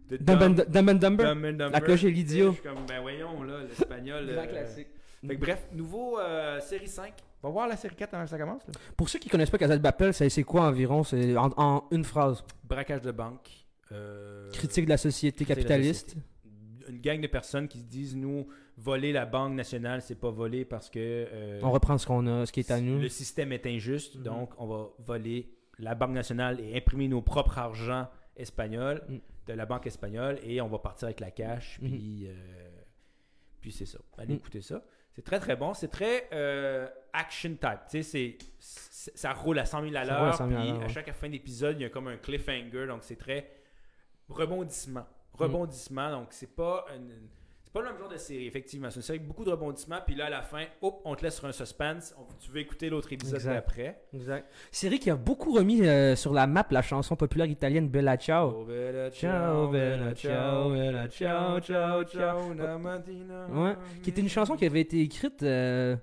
The 0.09 0.15
Dumb 0.23 0.43
and, 0.43 0.51
Dumb- 0.51 0.71
Dumb 0.71 0.89
and 0.89 0.95
Dumber? 0.95 1.25
Dumb 1.27 1.45
and 1.45 1.53
Dumber. 1.53 1.71
La 1.71 1.81
cloche 1.83 2.05
et 2.05 2.11
l'idiot. 2.11 2.49
Je 2.53 2.55
suis 2.55 2.63
comme 2.63 2.87
ben 2.87 3.01
voyons 3.03 3.43
là, 3.43 3.63
l'espagnol. 3.69 4.27
Euh, 4.31 4.47
classique. 4.47 4.89
Fait 5.27 5.35
que 5.35 5.41
bref, 5.41 5.69
nouveau 5.73 6.19
euh, 6.21 6.59
série 6.61 6.87
5. 6.89 7.13
On 7.43 7.49
va 7.49 7.53
voir 7.53 7.69
la 7.69 7.77
série 7.77 7.95
4 7.97 8.15
avant 8.15 8.25
que 8.25 8.31
ça 8.31 8.39
commence. 8.39 8.67
là. 8.67 8.73
Pour 8.97 9.09
ceux 9.09 9.19
qui 9.19 9.29
connaissent 9.29 9.51
pas 9.51 9.59
Casa 9.59 9.77
de 9.77 9.83
Papel, 9.83 10.15
c'est 10.15 10.29
c'est 10.31 10.43
quoi 10.45 10.63
environ? 10.63 11.03
C'est 11.05 11.37
en, 11.37 11.51
en 11.57 11.85
une 11.91 12.05
phrase. 12.05 12.43
Braquage 12.65 13.03
de 13.03 13.11
banque. 13.13 13.51
Euh, 13.93 14.51
Critique 14.53 14.85
de 14.85 14.91
la 14.91 14.97
société 14.97 15.45
la 15.45 15.55
capitaliste. 15.55 16.11
société. 16.11 16.27
une 16.89 17.01
gang 17.01 17.21
de 17.21 17.27
personnes 17.27 17.69
qui 17.69 17.79
se 17.81 17.85
disent 17.85 18.17
nous 18.17 18.47
voler 18.77 19.13
la 19.13 19.27
banque 19.27 19.55
nationale 19.55 20.01
c'est 20.03 20.15
pas 20.15 20.31
voler 20.31 20.65
parce 20.65 20.89
que 20.91 20.99
euh, 21.01 21.61
On 21.63 21.71
reprend 21.71 21.99
ce 21.99 22.07
qu'on 22.07 22.27
a, 22.27 22.47
ce 22.47 22.53
qui 22.53 22.61
est 22.61 22.71
à 22.71 22.81
nous. 22.81 22.99
le 23.01 23.09
système 23.09 23.53
est 23.53 23.67
injuste 23.67 24.17
Mhm. 24.17 24.23
donc 24.23 24.51
on 24.59 24.67
va 24.67 24.89
voler 25.01 25.51
la 25.79 25.95
banque 25.95 26.13
nationale 26.13 26.61
et 26.61 26.77
imprimer 26.77 27.09
nos 27.09 27.23
propres 27.23 27.59
argent 27.59 28.09
espagnols 28.37 29.03
Mhm. 29.09 29.21
de 29.49 29.53
la 29.55 29.67
banque 29.67 29.87
espagnole 29.87 30.39
et 30.43 30.61
on 30.61 30.69
va 30.69 30.79
partir 30.79 31.07
avec 31.07 31.21
la 31.21 31.31
cash 31.31 31.79
Mhm. 31.83 31.89
puis 31.91 32.27
euh, 32.29 32.35
puis 33.61 33.73
c'est 33.73 33.87
ça 33.87 33.99
allez 34.17 34.35
écouter 34.35 34.61
ça 34.63 34.85
c'est 35.15 35.23
très 35.25 35.41
très 35.41 35.57
bon 35.57 35.75
c'est 35.75 35.89
très 35.89 36.29
action 37.13 37.51
type 37.51 37.81
tu 37.91 38.03
sais 38.03 38.37
c'est 38.61 39.17
ça 39.17 39.33
roule 39.33 39.59
à 39.59 39.65
100 39.65 39.83
000 39.83 39.97
à 39.97 40.01
à 40.01 40.05
l'heure 40.05 40.35
100 40.35 40.49
000 40.49 40.61
à 40.61 40.63
puis 40.63 40.71
à 40.71 40.77
ouais. 40.79 40.89
chaque 40.89 41.13
fin 41.13 41.29
d'épisode 41.29 41.77
il 41.79 41.83
y 41.83 41.85
a 41.87 41.89
comme 41.91 42.09
un 42.09 42.17
cliffhanger 42.17 42.87
donc 42.87 43.03
c'est 43.03 43.17
très 43.17 43.49
rebondissement 44.29 45.07
rebondissement 45.35 46.11
donc 46.11 46.29
c'est 46.31 46.55
pas 46.55 46.85
une- 46.97 47.29
c'est 47.63 47.73
pas 47.73 47.81
le 47.83 47.89
même 47.91 47.99
genre 47.99 48.09
de 48.09 48.17
série 48.17 48.47
effectivement 48.47 48.89
c'est 48.91 48.97
une 48.97 49.03
série 49.03 49.19
avec 49.19 49.29
beaucoup 49.29 49.45
de 49.45 49.51
rebondissements 49.51 50.01
puis 50.05 50.15
là 50.15 50.27
à 50.27 50.31
la 50.31 50.43
fin 50.43 50.65
hop 50.83 51.01
on 51.05 51.15
te 51.15 51.23
laisse 51.23 51.37
sur 51.37 51.47
un 51.47 51.53
suspense 51.53 52.15
On- 52.19 52.25
tu 52.41 52.51
veux 52.51 52.59
écouter 52.61 52.89
l'autre 52.91 53.13
épisode 53.13 53.43
d'après 53.43 54.03
Exact. 54.13 54.51
Série 54.73 54.99
qui 54.99 55.11
a 55.11 55.17
beaucoup 55.17 55.53
remis 55.53 55.87
euh, 55.87 56.17
sur 56.17 56.33
la 56.33 56.47
map 56.47 56.67
la 56.71 56.83
chanson 56.83 57.15
populaire 57.15 57.47
italienne 57.47 57.89
Bella 57.89 58.17
Ciao. 58.17 58.63
Oh, 58.63 58.65
bella 58.65 59.11
Ciao, 59.11 59.69
bella 59.69 60.15
ciao, 60.15 60.71
bella 60.71 61.09
ciao, 61.09 61.61
ciao, 61.61 62.05
ciao. 62.05 62.51
una 62.51 62.79
mattina. 62.79 63.47
Ouais, 63.49 63.77
Qui 64.03 64.11
était 64.11 64.23
une 64.23 64.29
chanson 64.31 64.57
qui 64.57 64.65
avait 64.67 64.81
été 64.81 65.01
écrite 65.03 65.43
euh, 65.43 65.95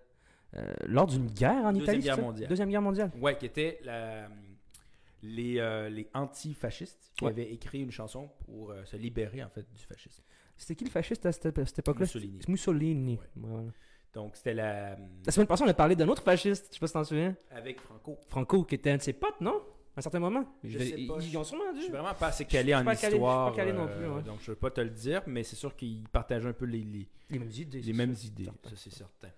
euh, 0.55 0.73
lors 0.87 1.07
d'une 1.07 1.25
guerre 1.27 1.65
en 1.65 1.73
Deuxième 1.73 1.83
Italie. 1.83 1.99
guerre 2.03 2.21
mondiale. 2.21 2.47
Deuxième 2.49 2.69
guerre 2.69 2.81
mondiale. 2.81 3.11
Ouais, 3.19 3.35
qui 3.37 3.45
était 3.47 3.79
la- 3.83 4.27
les, 5.25 5.59
euh, 5.59 5.89
les 5.89 6.07
antifascistes 6.13 7.11
qui 7.17 7.25
Ouais. 7.25 7.31
avaient 7.31 7.51
écrit 7.51 7.81
une 7.81 7.91
chanson 7.91 8.29
pour 8.45 8.71
euh, 8.71 8.83
se 8.85 8.95
libérer 8.97 9.43
en 9.43 9.49
fait 9.49 9.65
du 9.73 9.83
fascisme. 9.83 10.23
C'était 10.57 10.75
qui 10.75 10.85
le 10.85 10.89
fasciste 10.91 11.25
à 11.25 11.31
cette, 11.31 11.65
cette 11.65 11.79
époque-là 11.79 12.01
Mussolini. 12.05 12.39
Mussolini. 12.47 13.13
Ouais. 13.15 13.19
Ouais, 13.43 13.49
voilà. 13.49 13.71
Donc 14.13 14.35
c'était 14.37 14.53
la 14.53 14.97
La 15.25 15.31
semaine 15.31 15.47
passée, 15.47 15.63
on 15.65 15.67
a 15.67 15.73
parlé 15.73 15.95
d'un 15.95 16.07
autre 16.07 16.23
fasciste, 16.23 16.67
je 16.69 16.73
sais 16.75 16.79
pas 16.79 16.87
si 16.87 16.93
t'en 16.93 17.03
souviens. 17.03 17.35
avec 17.51 17.81
Franco. 17.81 18.17
Franco, 18.29 18.63
qui 18.63 18.75
était 18.75 18.91
un 18.91 18.97
de 18.97 19.01
ses 19.01 19.13
potes, 19.13 19.41
non? 19.41 19.61
À 19.95 19.99
un 19.99 20.01
certain 20.01 20.19
moment. 20.19 20.45
Je 20.63 20.77
sais 20.77 20.91
pas, 20.91 20.97
Ils 21.21 21.31
je- 21.31 21.37
ont 21.37 21.43
sûrement 21.43 21.63
Je 21.71 21.77
dû. 21.77 21.81
suis 21.83 21.91
vraiment 21.91 22.13
pas 22.13 22.27
assez 22.27 22.45
calé 22.45 22.71
Je 22.73 22.77
en 22.77 22.83
pas 22.85 22.95
calé- 22.95 22.95
je 22.95 22.99
suis 22.99 23.09
pas 23.11 23.15
histoire, 23.15 23.53
calé 23.55 23.73
non 23.73 23.87
euh, 23.87 23.97
plus, 23.97 24.07
ouais. 24.09 24.21
donc 24.23 24.39
je 24.41 24.51
veux 24.51 24.57
pas 24.57 24.69
te 24.71 24.81
le 24.81 24.89
dire, 24.89 25.21
mais 25.27 25.43
c'est 25.43 25.55
sûr 25.55 25.75
qu'ils 25.75 26.07
partageaient 26.09 26.47
un 26.49 26.53
peu 26.53 26.65
les, 26.65 26.83
les, 26.83 27.07
Les 27.29 27.39
mêmes 27.39 27.51
idées. 27.51 27.81
les 27.81 27.93
mêmes 27.93 28.15
idées, 28.23 28.45
ça 28.63 28.71
c'est 28.75 28.93
certain. 28.93 29.29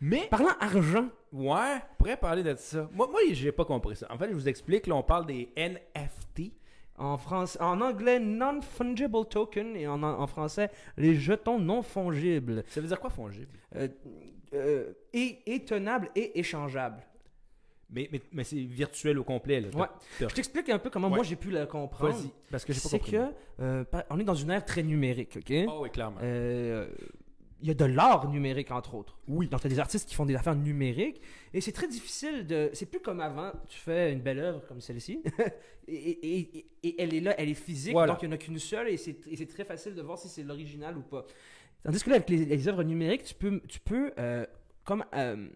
Mais 0.00 0.28
Parlant 0.30 0.54
argent, 0.60 1.08
Ouais, 1.32 1.76
on 1.92 1.96
pourrait 1.98 2.16
parler 2.16 2.42
de 2.42 2.54
ça. 2.56 2.88
Moi, 2.92 3.08
moi 3.10 3.20
j'ai 3.32 3.52
pas 3.52 3.64
compris 3.64 3.96
ça. 3.96 4.06
En 4.10 4.18
fait, 4.18 4.28
je 4.28 4.34
vous 4.34 4.48
explique, 4.48 4.86
là, 4.86 4.94
on 4.94 5.02
parle 5.02 5.26
des 5.26 5.50
NFT. 5.56 6.52
en, 6.98 7.18
France, 7.18 7.58
en 7.60 7.80
anglais, 7.80 8.18
non-fungible 8.18 9.26
token, 9.28 9.76
et 9.76 9.86
en, 9.86 10.02
en 10.02 10.26
français, 10.26 10.70
les 10.96 11.14
jetons 11.14 11.58
non 11.58 11.82
fongibles. 11.82 12.64
Ça 12.68 12.80
veut 12.80 12.86
dire 12.88 13.00
quoi 13.00 13.10
fongible? 13.10 13.48
Euh, 13.74 13.88
euh, 14.54 14.92
et, 15.12 15.38
et 15.46 15.62
et 16.14 16.38
échangeables. 16.38 17.02
Mais, 17.90 18.08
mais, 18.10 18.20
mais 18.32 18.44
c'est 18.44 18.56
virtuel 18.56 19.18
au 19.18 19.24
complet, 19.24 19.60
là. 19.60 19.68
Ouais. 19.74 19.86
Je 20.20 20.26
t'explique 20.26 20.68
un 20.70 20.78
peu 20.78 20.90
comment 20.90 21.08
Ouais. 21.08 21.16
moi 21.16 21.24
j'ai 21.24 21.36
pu 21.36 21.50
le 21.50 21.66
comprendre. 21.66 22.14
Vas-y, 22.14 22.30
parce 22.50 22.64
que 22.64 22.72
j'ai 22.72 22.80
pas 22.80 22.88
C'est 22.88 22.98
compris. 22.98 23.12
que 23.12 23.32
euh, 23.60 23.84
on 24.10 24.18
est 24.18 24.24
dans 24.24 24.34
une 24.34 24.50
ère 24.50 24.64
très 24.64 24.82
numérique, 24.82 25.36
ok? 25.36 25.52
Oh 25.68 25.80
oui, 25.82 25.90
clairement. 25.90 26.18
Euh, 26.22 26.88
Il 27.62 27.68
y 27.68 27.70
a 27.70 27.74
de 27.74 27.84
l'art 27.86 28.28
numérique 28.28 28.70
entre 28.70 28.94
autres. 28.94 29.18
oui. 29.28 29.48
Donc, 29.48 29.60
tu 29.62 29.66
as 29.66 29.70
des 29.70 29.78
artistes 29.78 30.06
qui 30.08 30.14
font 30.14 30.26
des 30.26 30.34
affaires 30.36 30.54
numériques 30.54 31.20
et 31.54 31.60
c'est 31.62 31.72
très 31.72 31.88
difficile 31.88 32.46
de. 32.46 32.68
C'est 32.74 32.86
plus 32.86 33.00
comme 33.00 33.20
avant, 33.20 33.50
tu 33.68 33.78
fais 33.78 34.12
une 34.12 34.20
belle 34.20 34.38
œuvre 34.40 34.62
comme 34.68 34.80
celle-ci 34.82 35.22
et, 35.88 35.94
et- 35.94 36.58
et- 36.58 36.66
et 36.82 37.02
elle 37.02 37.14
est 37.14 37.20
là, 37.20 37.34
elle 37.38 37.48
est 37.48 37.54
physique, 37.54 37.92
Voilà. 37.92 38.12
donc 38.12 38.22
il 38.22 38.28
n'y 38.28 38.32
en 38.32 38.34
a 38.34 38.38
qu'une 38.38 38.58
seule 38.58 38.88
et 38.90 38.96
c'est 38.98 39.16
et 39.26 39.36
c'est 39.36 39.46
très 39.46 39.64
facile 39.64 39.94
de 39.94 40.02
voir 40.02 40.18
si 40.18 40.28
c'est 40.28 40.42
l'original 40.42 40.96
ou 40.98 41.02
pas. 41.02 41.24
Tandis 41.82 42.02
que 42.02 42.10
là, 42.10 42.16
avec 42.16 42.28
les, 42.28 42.44
les 42.44 42.68
œuvres 42.68 42.82
numériques, 42.82 43.24
tu 43.24 43.34
peux, 43.34 43.60
tu 43.68 43.80
peux 43.80 44.12
euh, 44.18 44.44
comme. 44.84 45.04
euh, 45.14 45.48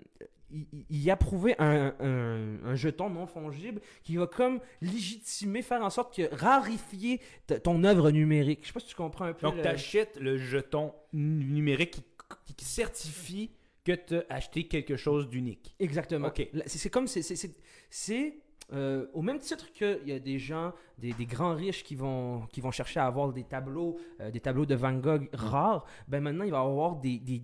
y, 0.52 1.04
y 1.04 1.10
approuver 1.10 1.54
un, 1.58 1.94
un- 2.00 2.64
un 2.64 2.74
jeton 2.74 3.10
non 3.10 3.26
fongible 3.26 3.80
qui 4.02 4.16
va 4.16 4.26
comme 4.26 4.60
légitimer, 4.80 5.62
faire 5.62 5.82
en 5.82 5.90
sorte 5.90 6.14
que 6.16 6.34
rarifier 6.34 7.20
ton 7.62 7.84
œuvre 7.84 8.10
numérique. 8.10 8.60
Je 8.62 8.66
sais 8.68 8.72
pas 8.72 8.80
si 8.80 8.86
tu 8.88 8.94
comprends 8.94 9.26
un 9.26 9.32
peu. 9.32 9.46
Donc, 9.46 9.56
le- 9.56 9.62
tu 9.62 9.68
achètes 9.68 10.18
le 10.20 10.36
jeton 10.36 10.92
nu- 11.12 11.44
numérique 11.44 11.90
qui, 11.92 12.02
qui- 12.46 12.54
qui 12.54 12.64
certifie 12.64 13.50
que 13.84 13.92
tu 13.92 14.16
as 14.16 14.24
acheté 14.28 14.64
quelque 14.68 14.96
chose 14.96 15.28
d'unique. 15.28 15.74
Exactement. 15.80 16.28
Ok. 16.28 16.48
Là, 16.52 16.64
C'est 16.66 16.90
comme 16.90 17.06
c'est 17.06 18.38
euh, 18.72 19.06
au 19.14 19.22
même 19.22 19.38
titre 19.40 19.72
qu'il 19.72 20.00
y 20.06 20.12
a 20.12 20.20
des 20.20 20.38
gens, 20.38 20.72
des, 20.96 21.12
des 21.12 21.26
grands 21.26 21.54
riches 21.56 21.82
qui 21.82 21.96
vont 21.96 22.42
qui 22.52 22.60
vont 22.60 22.70
chercher 22.70 23.00
à 23.00 23.06
avoir 23.06 23.32
des 23.32 23.42
tableaux, 23.42 23.98
euh, 24.20 24.30
des 24.30 24.38
tableaux 24.38 24.64
de 24.66 24.76
Van 24.76 24.92
Gogh 24.92 25.28
rares. 25.32 25.84
Ben 26.06 26.20
maintenant 26.20 26.44
il 26.44 26.52
va 26.52 26.58
y 26.58 26.60
avoir 26.60 26.94
des, 26.96 27.18
des- 27.18 27.40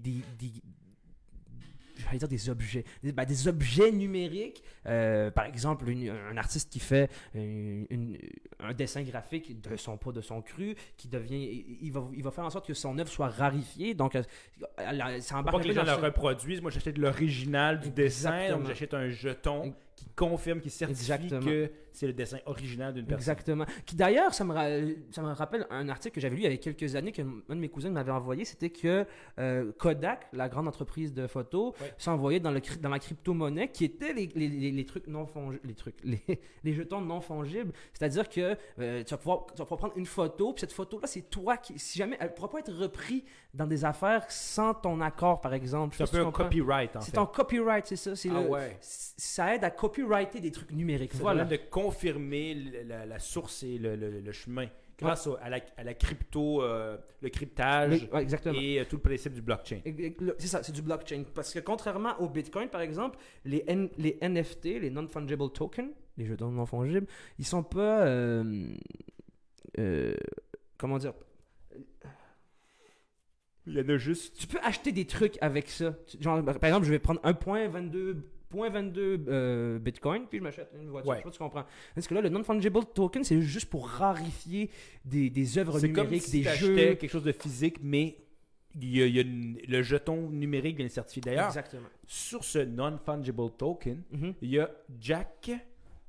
j'allais 1.96 2.18
dire 2.18 2.28
des 2.28 2.50
objets, 2.50 2.84
des, 3.02 3.12
ben, 3.12 3.24
des 3.24 3.48
objets 3.48 3.90
numériques. 3.92 4.62
Euh, 4.86 5.30
par 5.30 5.44
exemple, 5.46 5.88
une- 5.88 6.10
un 6.10 6.36
artiste 6.36 6.70
qui 6.70 6.80
fait 6.80 7.10
une- 7.34 7.86
une- 7.90 8.18
un 8.60 8.72
dessin 8.74 9.02
graphique 9.02 9.60
de 9.60 9.76
son 9.76 9.96
pas 9.96 10.12
de 10.12 10.20
son 10.20 10.42
cru, 10.42 10.74
qui 10.96 11.08
devient, 11.08 11.64
il 11.80 11.90
va, 11.92 12.08
il 12.14 12.22
va 12.22 12.30
faire 12.30 12.44
en 12.44 12.50
sorte 12.50 12.66
que 12.66 12.74
son 12.74 12.98
œuvre 12.98 13.10
soit 13.10 13.28
rarifiée. 13.28 13.94
Donc, 13.94 14.14
euh, 14.16 14.22
ça 15.20 15.34
Pour 15.34 15.38
embarque 15.38 15.44
pas 15.44 15.58
un 15.58 15.62
que 15.62 15.68
les 15.68 15.74
gens 15.74 15.84
ce- 15.84 16.00
reproduisent, 16.00 16.60
moi 16.62 16.70
j'achète 16.70 16.98
l'original 16.98 17.80
du 17.80 17.90
dessin, 17.90 18.30
Exactement. 18.34 18.58
donc 18.58 18.68
j'achète 18.68 18.94
un 18.94 19.08
jeton 19.08 19.74
qui 19.96 20.06
confirme, 20.14 20.60
qui 20.60 20.70
certifie 20.70 21.12
Exactement. 21.12 21.40
que 21.40 21.70
c'est 21.96 22.06
le 22.06 22.12
dessin 22.12 22.38
original 22.46 22.92
d'une 22.94 23.06
personne. 23.06 23.20
Exactement. 23.32 23.66
Qui 23.84 23.96
d'ailleurs, 23.96 24.32
ça 24.34 24.44
me, 24.44 24.96
ça 25.10 25.22
me 25.22 25.32
rappelle 25.32 25.66
un 25.70 25.88
article 25.88 26.14
que 26.14 26.20
j'avais 26.20 26.36
lu 26.36 26.42
il 26.44 26.50
y 26.50 26.54
a 26.54 26.56
quelques 26.56 26.94
années 26.96 27.12
qu'un 27.12 27.24
de 27.48 27.54
mes 27.54 27.68
cousins 27.68 27.90
m'avait 27.90 28.12
envoyé. 28.12 28.44
C'était 28.44 28.70
que 28.70 29.06
euh, 29.38 29.72
Kodak, 29.78 30.26
la 30.32 30.48
grande 30.48 30.68
entreprise 30.68 31.12
de 31.12 31.26
photos, 31.26 31.74
s'envoyait 31.98 32.40
dans, 32.40 32.50
le, 32.50 32.60
dans 32.80 32.88
la 32.90 32.98
crypto-monnaie 32.98 33.68
qui 33.68 33.84
étaient 33.84 34.12
les, 34.12 34.26
les, 34.34 34.48
les- 34.48 34.70
les 34.72 34.84
trucs 34.84 35.06
non 35.06 35.26
fongibles. 35.26 35.60
Les, 35.66 35.74
trucs, 35.74 35.96
les, 36.04 36.20
les 36.64 36.72
jetons 36.74 37.00
non 37.00 37.20
fongibles. 37.20 37.72
C'est-à-dire 37.92 38.28
que 38.28 38.56
euh, 38.78 39.02
tu, 39.02 39.10
vas 39.10 39.18
pouvoir, 39.18 39.46
tu 39.46 39.58
vas 39.58 39.64
pouvoir 39.64 39.78
prendre 39.78 39.96
une 39.96 40.06
photo, 40.06 40.52
puis 40.52 40.60
cette 40.60 40.72
photo-là, 40.72 41.06
c'est 41.06 41.30
toi 41.30 41.56
qui. 41.56 41.78
Si 41.78 41.98
jamais. 41.98 42.16
Elle 42.20 42.28
ne 42.28 42.32
pourra 42.32 42.50
pas 42.50 42.58
être 42.60 42.72
reprise 42.72 43.22
dans 43.54 43.66
des 43.66 43.84
affaires 43.84 44.24
sans 44.30 44.74
ton 44.74 45.00
accord, 45.00 45.40
par 45.40 45.54
exemple. 45.54 45.96
C'est 45.96 46.02
un 46.04 46.06
peu 46.06 46.26
un 46.26 46.30
copyright 46.30 46.94
en 46.96 47.00
C'est 47.00 47.10
fait. 47.12 47.16
ton 47.16 47.26
copyright, 47.26 47.86
c'est 47.86 47.96
ça. 47.96 48.14
C'est 48.14 48.28
Ah 48.30 48.42
le- 48.42 48.48
ouais. 48.48 48.76
Ça 48.80 49.54
aide 49.54 49.64
à 49.64 49.70
copyrighter 49.70 50.40
des 50.40 50.50
trucs 50.50 50.72
numériques. 50.72 51.14
Voilà. 51.14 51.44
de 51.44 51.56
confirmer 51.86 52.54
la, 52.86 53.06
la 53.06 53.18
source 53.18 53.62
et 53.62 53.78
le, 53.78 53.96
le- 53.96 54.20
le 54.20 54.32
chemin 54.32 54.66
grâce 54.98 55.28
à, 55.42 55.50
la, 55.50 55.60
à 55.76 55.84
la 55.84 55.94
crypto, 55.94 56.62
euh, 56.62 56.96
le 57.20 57.28
cryptage 57.28 57.90
ouais, 58.12 58.24
et 58.62 58.80
euh, 58.80 58.84
tout 58.88 58.96
le 58.96 59.02
principe 59.02 59.34
du 59.34 59.42
blockchain. 59.42 59.80
C'est 60.38 60.46
ça, 60.46 60.62
c'est 60.62 60.72
du 60.72 60.82
blockchain. 60.82 61.24
Parce 61.34 61.52
que 61.52 61.58
contrairement 61.60 62.18
au 62.20 62.28
Bitcoin, 62.28 62.68
par 62.68 62.80
exemple, 62.80 63.18
les, 63.44 63.62
N- 63.68 63.90
les 63.98 64.16
NFT, 64.22 64.64
les 64.80 64.90
non-fungible 64.90 65.50
tokens, 65.52 65.90
les 66.16 66.24
jetons 66.26 66.50
non 66.50 66.64
fongibles, 66.66 67.06
ils 67.38 67.44
sont 67.46 67.62
pas. 67.62 68.06
euh, 68.06 68.74
comment 70.78 70.96
dire? 70.98 71.12
Il 73.66 73.74
y 73.74 73.80
en 73.80 73.88
a 73.88 73.96
juste. 73.98 74.36
Tu 74.38 74.46
peux 74.46 74.60
acheter 74.62 74.92
des 74.92 75.06
trucs 75.06 75.36
avec 75.40 75.68
ça. 75.68 75.94
Genre, 76.20 76.42
par 76.44 76.64
exemple, 76.64 76.86
je 76.86 76.90
vais 76.90 76.98
prendre 77.00 77.20
1.22 77.22 78.22
0.22 78.52 79.24
euh, 79.28 79.78
Bitcoin, 79.78 80.26
puis 80.28 80.38
je 80.38 80.42
m'achète 80.42 80.70
une 80.80 80.88
voiture. 80.88 81.10
Ouais. 81.10 81.16
Je 81.16 81.20
sais 81.20 81.24
pas 81.24 81.30
si 81.32 81.38
tu 81.38 81.42
comprends. 81.44 81.64
Parce 81.94 82.06
que 82.06 82.14
là, 82.14 82.20
le 82.20 82.28
non-fungible 82.28 82.84
token, 82.94 83.24
c'est 83.24 83.40
juste 83.40 83.68
pour 83.70 83.88
rarifier 83.88 84.70
des, 85.04 85.30
des 85.30 85.58
œuvres 85.58 85.80
comme 85.80 85.88
numériques, 85.90 86.22
si 86.22 86.42
des 86.42 86.50
jeux. 86.54 86.74
quelque 86.76 87.08
chose 87.08 87.24
de 87.24 87.32
physique, 87.32 87.78
mais 87.82 88.16
il 88.80 88.96
y 88.96 89.02
a, 89.02 89.06
il 89.06 89.14
y 89.16 89.18
a 89.18 89.22
une- 89.22 89.58
le 89.66 89.82
jeton 89.82 90.28
numérique 90.30 90.76
vient 90.76 90.84
le 90.84 90.90
certifier. 90.90 91.22
D'ailleurs, 91.22 91.46
Exactement. 91.46 91.88
sur 92.06 92.44
ce 92.44 92.58
non-fungible 92.58 93.50
token, 93.56 94.02
Mhm. 94.10 94.34
il 94.42 94.50
y 94.50 94.58
a 94.60 94.70
Jack. 95.00 95.50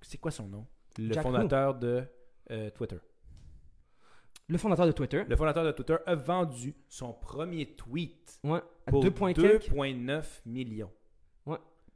C'est 0.01 0.17
quoi 0.19 0.31
son 0.31 0.47
nom? 0.47 0.65
Le 0.99 1.13
Jack 1.13 1.25
who? 1.25 1.31
fondateur 1.31 1.75
de 1.75 2.03
euh, 2.51 2.69
Twitter. 2.71 2.97
Le 4.49 4.57
fondateur 4.57 4.85
de 4.85 4.91
Twitter. 4.93 5.23
Le 5.27 5.35
fondateur 5.35 5.65
de 5.65 5.71
Twitter 5.71 5.97
a 6.05 6.15
vendu 6.15 6.73
son 6.87 7.11
premier 7.13 7.65
tweet 7.75 8.39
Ouais, 8.43 8.61
à 8.85 8.91
pour 8.91 9.03
2 9.03 9.11
points 9.11 9.33
quelques. 9.33 9.69
2,9 9.69 10.41
millions. 10.45 10.91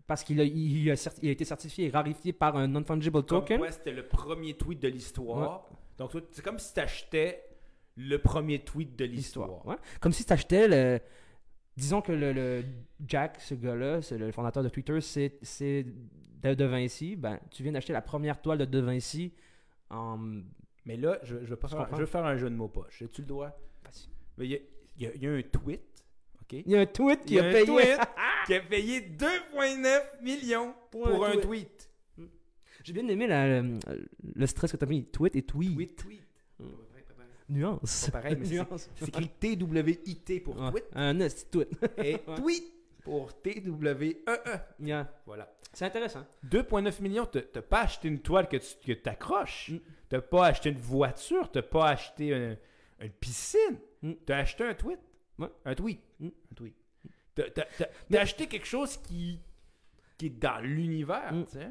Parce 0.07 0.23
qu'il 0.23 0.40
a, 0.41 0.44
il 0.44 0.91
a, 0.91 1.11
il 1.22 1.30
a 1.30 1.32
été 1.32 1.45
certifié 1.45 1.86
et 1.88 1.90
rarifié 1.90 2.34
par 2.34 2.57
un 2.57 2.68
non-fungible 2.68 3.23
Comme 3.23 3.40
token. 3.41 3.60
quoi, 3.60 3.72
c'était 3.72 3.91
le 3.94 4.06
premier 4.07 4.56
tweet 4.56 4.82
de 4.82 4.88
l'histoire. 4.90 5.68
Donc, 5.98 6.11
toi, 6.11 6.22
c'est 6.32 6.44
comme 6.44 6.60
si 6.60 6.73
tu 6.73 6.80
achetais 6.80 7.44
le 7.95 8.18
premier 8.18 8.60
tweet 8.60 8.98
de 8.98 9.06
l'histoire. 9.06 9.65
Ouais. 9.65 9.76
Comme 9.99 10.11
si 10.11 10.26
tu 10.26 10.34
achetais 10.34 10.68
le. 10.68 10.99
Disons 11.78 12.02
que 12.02 12.11
le, 12.11 12.34
le 12.34 12.64
Jack, 13.07 13.40
ce 13.40 13.53
gars-là, 13.56 14.02
c'est 14.02 14.18
le 14.18 14.32
fondateur 14.32 14.61
de 14.64 14.69
Twitter, 14.69 14.99
c'est 14.99 15.38
c'est 15.41 15.86
de, 16.41 16.53
de 16.53 16.65
Vinci. 16.65 17.15
Ben, 17.15 17.40
tu 17.49 17.64
viens 17.64 17.72
d'acheter 17.72 17.94
la 17.94 18.02
première 18.02 18.41
toile 18.41 18.57
de 18.57 18.65
De 18.65 18.80
Vinci 18.80 19.34
en. 19.90 20.19
Mais 20.86 20.98
là, 20.98 21.19
je, 21.23 21.38
je, 21.44 21.49
veux 21.52 21.56
pas 21.56 21.68
faire, 21.69 21.78
comprends? 21.80 21.95
je 21.95 22.02
veux 22.02 22.07
faire 22.07 22.26
un 22.26 22.36
jeu 22.36 22.49
de 22.49 22.56
mots 22.56 22.68
poche. 22.68 23.03
Tu 23.14 23.22
le 23.22 23.28
dois. 23.28 23.57
Il 24.40 24.45
y 24.48 24.56
a, 24.56 24.57
il 24.98 25.03
y 25.03 25.06
a- 25.07 25.11
il 25.15 25.23
y 25.23 25.28
a 25.28 25.32
un 25.32 25.41
tweet. 25.44 25.82
Il 26.52 26.68
y 26.72 26.76
a 26.76 26.82
un 26.82 26.86
tweet 26.86 27.22
qui 27.23 27.36
Il 27.36 27.38
y 27.38 27.40
a, 27.40 27.44
payé. 27.52 27.65
tweet 27.65 27.98
qui 28.45 28.53
a 28.55 28.61
payé 28.61 29.01
2,9 29.01 30.22
millions 30.22 30.73
Pour 30.91 31.03
pour, 31.09 31.26
un 31.26 31.31
tweet. 31.34 31.41
tweet. 32.18 32.27
J'ai 32.84 32.93
bien 32.93 33.07
aimé 33.07 33.27
la- 33.27 33.61
le, 33.61 33.77
le 34.35 34.47
stress 34.47 34.72
que 34.72 34.77
tu 34.77 34.84
as 34.84 34.88
mis. 34.88 35.05
Tweet 35.05 35.35
et 35.35 35.43
tweet. 35.43 35.73
Tweet, 35.76 35.95
tweet. 35.95 36.22
Mm. 36.59 36.65
Nuance. 37.49 38.05
Pas 38.11 38.22
pareil, 38.22 38.38
mais 38.39 38.45
c'est- 38.47 38.53
Nuance. 38.55 38.89
c'est 38.95 39.07
écrit 39.09 39.57
TWIT 39.57 40.39
pour 40.43 40.57
Ouais. 40.59 40.72
tweet 40.72 40.85
Un 40.95 41.19
esti 41.19 41.45
tweet. 41.51 41.69
et 41.97 42.18
tweet 42.38 42.63
pour 43.03 43.34
TWEE. 43.41 44.23
Yeah. 44.80 45.01
E 45.01 45.05
Voilà. 45.26 45.53
C'est 45.73 45.85
intéressant. 45.85 46.26
2,9 46.49 47.01
millions, 47.01 47.26
t'as 47.26 47.41
t'as 47.41 47.61
pas 47.61 47.81
acheté 47.81 48.07
une 48.07 48.19
toile 48.19 48.47
que 48.49 48.57
tu 48.57 48.95
que 48.95 49.09
accroches. 49.09 49.69
Mm. 49.72 49.77
T'as 50.09 50.22
pas 50.22 50.47
acheté 50.47 50.69
une 50.69 50.77
voiture. 50.77 51.51
T'as 51.51 51.61
pas 51.61 51.89
acheté 51.89 52.34
un- 52.34 52.57
une 53.01 53.11
piscine. 53.11 53.77
Mm. 54.01 54.11
T'as 54.26 54.38
acheté 54.38 54.63
un 54.63 54.73
tweet. 54.73 54.99
Ouais. 55.38 55.47
Un 55.65 55.76
tweet. 55.76 55.99
Mm. 56.19 56.27
Un 56.27 56.55
tweet. 56.55 56.76
T'as 57.35 57.43
t'as- 57.49 57.65
t'as- 57.77 57.85
Mais- 58.09 58.17
t'as 58.17 58.21
acheté 58.23 58.47
quelque 58.47 58.67
chose 58.67 58.97
qui, 58.97 59.39
qui 60.17 60.25
est 60.27 60.29
dans 60.41 60.59
l'univers. 60.61 61.33
Mm. 61.33 61.45
tu 61.45 61.51
sais? 61.53 61.67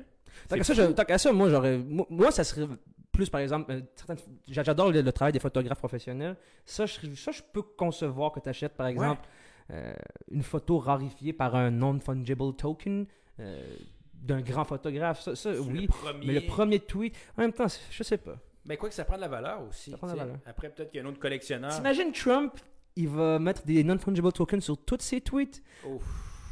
Tant 0.49 0.57
qu'à 0.57 0.65
ça, 0.65 0.75
je- 0.75 0.83
fou. 0.87 0.93
tant 0.93 1.05
qu'à 1.05 1.19
ça, 1.19 1.33
moi, 1.33 1.49
j'aurais. 1.51 1.79
Moi, 1.79 2.07
moi, 2.09 2.31
ça 2.31 2.45
serait 2.45 2.67
plus, 3.13 3.29
par 3.29 3.41
exemple, 3.41 3.71
euh, 3.73 3.81
certaines- 3.97 4.19
j'adore 4.49 4.91
le, 4.93 5.03
le 5.03 5.13
travail 5.13 5.33
des 5.33 5.41
photographes 5.41 5.79
professionnels. 5.79 6.37
Ça, 6.65 6.87
je, 6.87 7.15
ça, 7.15 7.33
je 7.33 7.43
peux 7.53 7.63
concevoir 7.63 8.33
que 8.33 8.41
tu 8.41 8.49
achètes, 8.49 8.75
par 8.75 8.87
exemple, 8.87 9.29
euh, 9.71 9.93
une 10.31 10.43
photo 10.43 10.79
rarifiée 10.79 11.33
par 11.33 11.55
un 11.57 11.71
non-fungible 11.71 12.55
token 12.57 13.07
euh, 13.41 13.77
d'un 14.15 14.41
grand 14.41 14.65
photographe. 14.65 15.21
Ça, 15.35 15.51
oui. 15.61 15.83
le 15.83 15.87
premier- 15.89 16.27
Mais 16.27 16.33
le 16.35 16.47
premier 16.47 16.79
tweet, 16.81 17.15
en 17.37 17.43
même 17.43 17.53
temps, 17.53 17.67
je 17.91 18.03
sais 18.03 18.19
pas. 18.19 18.37
Ben 18.65 18.77
quoi 18.77 18.89
que 18.89 18.95
ça 18.95 19.05
prend 19.05 19.17
de 19.17 19.23
la 19.23 19.29
valeur 19.29 19.63
aussi. 19.69 19.91
Ça 19.91 19.97
prend 19.97 20.07
de 20.07 20.13
la 20.17 20.25
valeur. 20.25 20.39
Après, 20.47 20.69
peut-être 20.71 20.91
qu'il 20.91 21.01
y 21.01 21.03
a 21.03 21.07
un 21.07 21.11
autre 21.11 21.19
collectionneur. 21.19 21.75
T'imagines 21.75 22.13
Trump, 22.13 22.55
il 22.97 23.09
va 23.09 23.39
mettre 23.39 23.65
des 23.65 23.83
non-fungible 23.85 24.33
tokens 24.33 24.63
sur 24.65 24.77
tous 24.79 24.99
ses 25.01 25.21
tweets. 25.21 25.63
Ouf. 25.87 26.03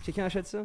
Quelqu'un 0.05 0.25
achète 0.27 0.47
ça? 0.47 0.65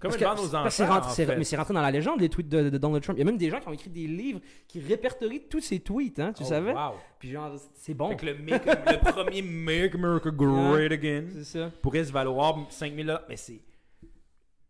Parce 0.00 0.16
que- 0.18 0.24
aux 0.24 0.36
c'est 0.36 0.82
enfants. 0.82 0.94
rentré- 0.94 1.08
en 1.08 1.12
c'est- 1.14 1.24
fait. 1.26 1.36
Mais 1.38 1.44
c'est 1.44 1.56
rentré 1.56 1.72
dans 1.72 1.80
la 1.80 1.90
légende, 1.90 2.20
les 2.20 2.28
tweets 2.28 2.48
de, 2.48 2.68
de 2.68 2.76
Donald 2.78 3.02
Trump. 3.02 3.16
Il 3.16 3.20
y 3.20 3.22
a 3.22 3.24
même 3.24 3.38
des 3.38 3.48
gens 3.48 3.58
qui 3.60 3.68
ont 3.68 3.72
écrit 3.72 3.88
des 3.88 4.06
livres 4.06 4.40
qui 4.68 4.80
répertorient 4.80 5.44
tous 5.48 5.60
ses 5.60 5.80
tweets, 5.80 6.18
hein, 6.18 6.32
tu 6.36 6.42
Oh, 6.44 6.48
savais? 6.48 6.72
wow. 6.74 6.92
Puis 7.18 7.30
genre, 7.30 7.52
c'est 7.74 7.94
bon. 7.94 8.10
Fait 8.10 8.16
que 8.16 8.26
le, 8.26 8.34
make- 8.34 8.66
le 8.66 9.12
premier 9.12 9.40
Make 9.40 9.94
America 9.94 10.30
Great 10.36 10.92
Again 10.92 11.24
ça. 11.42 11.70
pourrait 11.80 12.04
se 12.04 12.12
valoir 12.12 12.58
5000 12.70 13.06
dollars. 13.06 13.22
Mais 13.30 13.36
c'est. 13.36 13.60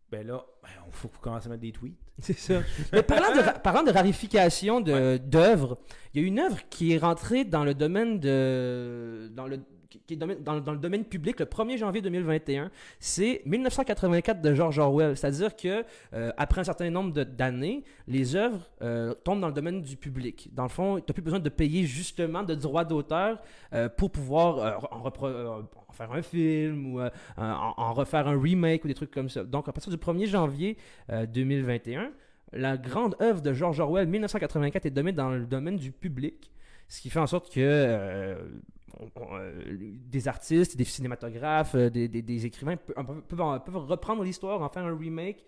Ben 0.09 0.25
là, 0.25 0.45
ben, 0.63 0.69
il 0.87 0.93
faut 0.93 1.09
commencer 1.19 1.47
à 1.47 1.49
mettre 1.49 1.63
des 1.63 1.71
tweets. 1.71 1.97
C'est 2.19 2.37
ça. 2.37 2.61
Mais 2.93 3.03
parlant 3.03 3.35
de, 3.35 3.59
parlant 3.59 3.83
de 3.83 3.91
rarification 3.91 4.79
de- 4.79 5.17
d'œuvres, 5.17 5.77
il 6.13 6.21
y 6.21 6.23
a 6.23 6.27
une 6.27 6.39
œuvre 6.39 6.59
qui 6.69 6.93
est 6.93 6.97
rentrée 6.97 7.43
dans 7.43 7.65
le 7.65 7.73
domaine 7.73 8.19
de. 8.21 9.29
Dans 9.35 9.47
le, 9.47 9.59
qui 9.89 10.13
est 10.13 10.17
domaine- 10.17 10.41
dans, 10.43 10.53
le 10.53 10.77
domaine 10.77 11.05
public 11.05 11.39
le 11.39 11.45
1er 11.45 11.77
janvier 11.77 12.01
2021. 12.01 12.71
C'est 12.99 13.41
1984 13.45 14.41
de 14.41 14.53
George 14.53 14.79
Orwell. 14.79 15.15
C'est-à-dire 15.15 15.55
que 15.55 15.83
euh, 16.13 16.31
après 16.37 16.61
un 16.61 16.63
certain 16.63 16.89
nombre 16.89 17.11
d'années, 17.23 17.83
les 18.07 18.35
œuvres 18.35 18.69
euh, 18.81 19.13
tombent 19.13 19.41
dans 19.41 19.47
le 19.47 19.53
domaine 19.53 19.81
du 19.81 19.97
public. 19.97 20.49
Dans 20.53 20.63
le 20.63 20.69
fond, 20.69 20.97
tu 20.97 21.03
n'as 21.07 21.13
plus 21.13 21.21
besoin 21.21 21.39
de 21.39 21.49
payer 21.49 21.83
justement 21.83 22.43
de 22.43 22.55
droits 22.55 22.85
d'auteur 22.85 23.39
euh, 23.73 23.89
pour 23.89 24.11
pouvoir 24.11 24.83
en, 24.91 25.11
faire 25.93 26.11
un 26.11 26.21
film 26.21 26.93
ou 26.93 27.01
en, 27.37 27.93
refaire 27.93 28.27
un 28.27 28.39
remake 28.39 28.83
ou 28.83 28.87
des 28.87 28.93
trucs 28.93 29.11
comme 29.11 29.29
ça. 29.29 29.43
Donc, 29.43 29.67
à 29.67 29.71
partir 29.71 29.91
du 29.91 29.97
1er 29.97 30.27
janvier 30.27 30.77
euh, 31.09 31.25
2021, 31.25 32.11
la 32.53 32.77
grande 32.77 33.15
œuvre 33.21 33.41
de 33.41 33.53
George 33.53 33.79
Orwell, 33.79 34.07
1984, 34.07 34.85
est 34.85 34.89
dominée 34.91 35.15
dans 35.15 35.29
le 35.29 35.45
domaine 35.45 35.77
du 35.77 35.91
public, 35.91 36.51
ce 36.87 37.01
qui 37.01 37.09
fait 37.09 37.19
en 37.19 37.27
sorte 37.27 37.51
que 37.51 38.37
on- 38.99 39.09
on, 39.15 39.37
euh, 39.37 39.51
des 40.09 40.27
artistes, 40.27 40.77
des 40.77 40.83
cinématographes, 40.83 41.75
euh, 41.75 41.89
des, 41.89 42.07
des- 42.07 42.21
des 42.21 42.45
écrivains 42.45 42.77
pe- 42.77 42.93
peuvent, 42.93 43.21
peuvent- 43.27 43.63
peuvent 43.65 43.75
reprendre 43.85 44.23
l'histoire, 44.23 44.61
en 44.61 44.69
faire 44.69 44.85
un 44.85 44.97
remake. 44.97 45.45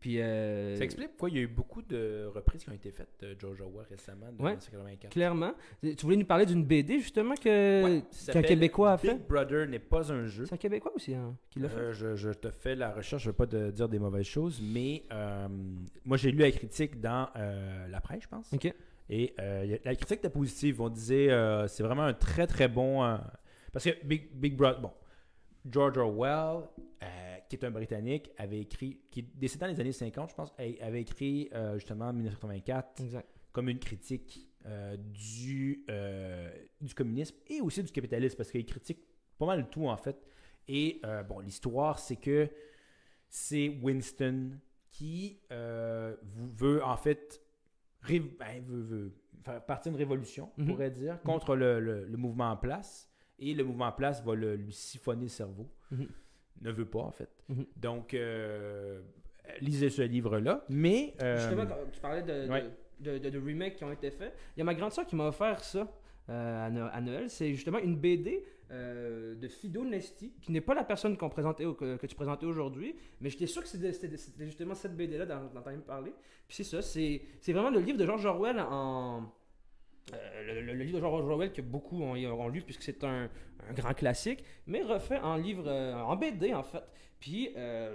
Puis, 0.00 0.20
euh, 0.20 0.76
Ça 0.76 0.84
explique 0.84 1.08
pourquoi 1.10 1.30
il 1.30 1.36
y 1.36 1.38
a 1.38 1.42
eu 1.42 1.46
beaucoup 1.46 1.82
de 1.82 2.26
reprises 2.34 2.64
qui 2.64 2.70
ont 2.70 2.74
été 2.74 2.90
faites 2.90 3.08
de 3.20 3.36
George 3.38 3.60
Orwell 3.60 3.86
récemment, 3.88 4.26
de 4.32 4.42
Ouais. 4.42 4.50
1984. 4.52 5.10
clairement. 5.12 5.52
Tu 5.82 5.94
voulais 6.02 6.16
nous 6.16 6.24
parler 6.26 6.46
d'une 6.46 6.64
BD, 6.64 6.98
justement, 7.00 7.34
que, 7.34 7.82
Ouais, 7.84 8.02
qu'un 8.32 8.42
Québécois 8.42 8.92
a 8.92 8.98
fait? 8.98 9.14
Big 9.14 9.26
Brother 9.26 9.66
n'est 9.68 9.78
pas 9.78 10.10
un 10.12 10.26
jeu. 10.26 10.46
C'est 10.46 10.54
un 10.54 10.58
Québécois 10.58 10.92
aussi 10.94 11.14
hein, 11.14 11.36
qui 11.50 11.60
l'a 11.60 11.68
fait? 11.68 11.76
Euh, 11.80 11.92
je, 11.92 12.16
je 12.16 12.30
te 12.30 12.50
fais 12.50 12.74
la 12.74 12.92
recherche, 12.92 13.22
je 13.22 13.28
ne 13.28 13.32
veux 13.32 13.36
pas 13.36 13.46
te 13.46 13.70
dire 13.70 13.88
des 13.88 13.98
mauvaises 13.98 14.26
choses, 14.26 14.60
mais 14.62 15.04
euh, 15.12 15.48
moi 16.04 16.16
j'ai 16.16 16.30
lu 16.32 16.38
la 16.38 16.50
critique 16.50 17.00
dans 17.00 17.28
la 17.34 18.00
presse, 18.00 18.22
je 18.24 18.28
pense. 18.28 18.52
Ok. 18.52 18.72
Et 19.12 19.34
euh, 19.40 19.76
la 19.84 19.96
critique 19.96 20.18
était 20.18 20.30
positive. 20.30 20.80
On 20.80 20.88
disait 20.88 21.30
euh, 21.30 21.66
c'est 21.66 21.82
vraiment 21.82 22.04
un 22.04 22.14
très 22.14 22.46
très 22.46 22.68
bon. 22.68 23.04
euh, 23.04 23.18
parce 23.72 23.84
que 23.84 24.06
Big, 24.06 24.32
Big 24.32 24.56
Brother, 24.56 24.80
bon, 24.80 24.92
George 25.68 25.98
Orwell, 25.98 26.68
qui 27.48 27.56
est 27.56 27.64
un 27.64 27.70
Britannique, 27.72 28.30
avait 28.38 28.60
écrit, 28.60 29.00
qui 29.10 29.20
est 29.20 29.36
décédé 29.36 29.66
dans 29.66 29.72
les 29.72 29.80
années 29.80 29.92
50, 29.92 30.30
je 30.30 30.34
pense, 30.36 30.54
avait 30.80 31.00
écrit 31.00 31.50
justement 31.74 32.06
en 32.06 32.12
1984 32.12 33.00
Exact. 33.00 33.28
comme 33.50 33.68
une 33.68 33.80
critique 33.80 34.48
du, 34.98 35.84
du 36.80 36.94
communisme 36.94 37.36
et 37.48 37.60
aussi 37.60 37.82
du 37.82 37.90
capitalisme, 37.90 38.36
parce 38.36 38.52
qu'il 38.52 38.64
critique 38.64 39.00
pas 39.38 39.46
mal 39.46 39.68
tout 39.68 39.88
en 39.88 39.96
fait. 39.96 40.16
Et 40.68 41.00
bon, 41.28 41.40
l'histoire, 41.40 41.98
c'est 41.98 42.16
que 42.16 42.48
c'est 43.28 43.68
Winston 43.82 44.52
qui 44.90 45.40
veut 45.50 46.84
en 46.84 46.96
fait 46.96 47.40
ré- 48.02 48.20
ben, 48.20 48.62
veut, 48.66 48.80
veut 48.82 49.12
faire 49.44 49.64
partie 49.64 49.88
d'une 49.88 49.98
révolution, 49.98 50.50
on 50.58 50.62
Mhm. 50.62 50.68
pourrait 50.68 50.90
dire, 50.90 51.20
contre 51.22 51.56
le, 51.56 51.80
le- 51.80 52.04
le 52.04 52.16
mouvement 52.16 52.50
en 52.50 52.56
place. 52.56 53.08
Et 53.38 53.54
le 53.54 53.64
mouvement 53.64 53.86
en 53.86 53.92
place 53.92 54.22
va 54.22 54.34
le- 54.34 54.54
lui 54.56 54.72
siphonner 54.72 55.22
le 55.22 55.28
cerveau. 55.28 55.68
Mhm. 55.90 56.08
Ne 56.62 56.70
veut 56.72 56.84
pas, 56.84 57.00
en 57.00 57.10
fait. 57.10 57.30
Mhm. 57.48 57.64
Donc, 57.76 58.12
euh, 58.14 59.00
lisez 59.62 59.88
ce 59.88 60.02
livre-là. 60.02 60.64
Mais. 60.68 61.14
euh, 61.22 61.38
Justement, 61.38 61.66
quand 61.66 61.90
tu 61.90 62.00
parlais 62.00 62.22
de, 62.22 62.48
ouais. 62.50 62.70
de, 63.00 63.16
de- 63.18 63.30
de 63.30 63.38
remakes 63.38 63.76
qui 63.76 63.84
ont 63.84 63.92
été 63.92 64.10
faits. 64.10 64.34
Il 64.56 64.60
y 64.60 64.62
a 64.62 64.64
ma 64.64 64.74
grande 64.74 64.92
soeur 64.92 65.06
qui 65.06 65.16
m'a 65.16 65.26
offert 65.28 65.64
ça 65.64 65.90
euh, 66.28 66.66
à, 66.66 66.70
No- 66.70 66.88
à 66.92 67.00
Noël. 67.00 67.30
C'est 67.30 67.52
justement 67.54 67.78
une 67.78 67.96
BD 67.96 68.44
euh, 68.72 69.34
de 69.34 69.48
Fido 69.48 69.84
Nesti, 69.84 70.32
qui 70.40 70.52
n'est 70.52 70.60
pas 70.60 70.74
la 70.74 70.84
personne 70.84 71.16
que, 71.16 72.06
tu 72.06 72.14
présentais 72.14 72.46
aujourd'hui, 72.46 72.94
mais 73.20 73.28
j'étais 73.28 73.46
sûr 73.46 73.62
que 73.62 73.68
c'était 73.68 73.92
justement 74.38 74.76
cette 74.76 74.96
BD-là 74.96 75.26
dont 75.26 75.60
t'as 75.62 75.70
même 75.70 75.82
parlé. 75.82 76.12
Puis 76.46 76.58
c'est 76.58 76.64
ça, 76.64 76.80
c'est 76.80 77.22
vraiment 77.48 77.70
le 77.70 77.80
livre 77.80 77.98
de 77.98 78.06
George 78.06 78.24
Orwell 78.24 78.62
euh, 80.14 80.62
le, 80.62 80.72
livre 80.72 80.98
de 80.98 81.00
George 81.00 81.28
Orwell 81.28 81.52
que 81.52 81.62
beaucoup 81.62 82.00
ont, 82.00 82.48
lu 82.48 82.62
puisque 82.62 82.82
c'est 82.82 83.02
un, 83.02 83.28
grand 83.74 83.94
classique, 83.94 84.44
mais 84.66 84.82
refait 84.82 85.18
en 85.18 85.36
livre, 85.36 85.64
euh, 85.66 85.94
en 85.94 86.14
BD 86.14 86.54
en 86.54 86.62
fait. 86.62 86.82
Puis 87.18 87.50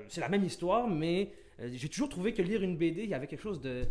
c'est 0.09 0.21
la 0.21 0.29
même 0.29 0.43
histoire, 0.43 0.89
mais 0.89 1.31
j'ai 1.59 1.87
toujours 1.87 2.09
trouvé 2.09 2.33
que 2.33 2.41
lire 2.41 2.61
une 2.61 2.77
BD, 2.77 3.03
il 3.03 3.09
y 3.09 3.13
avait 3.13 3.27
quelque 3.27 3.41
chose 3.41 3.61
de. 3.61 3.87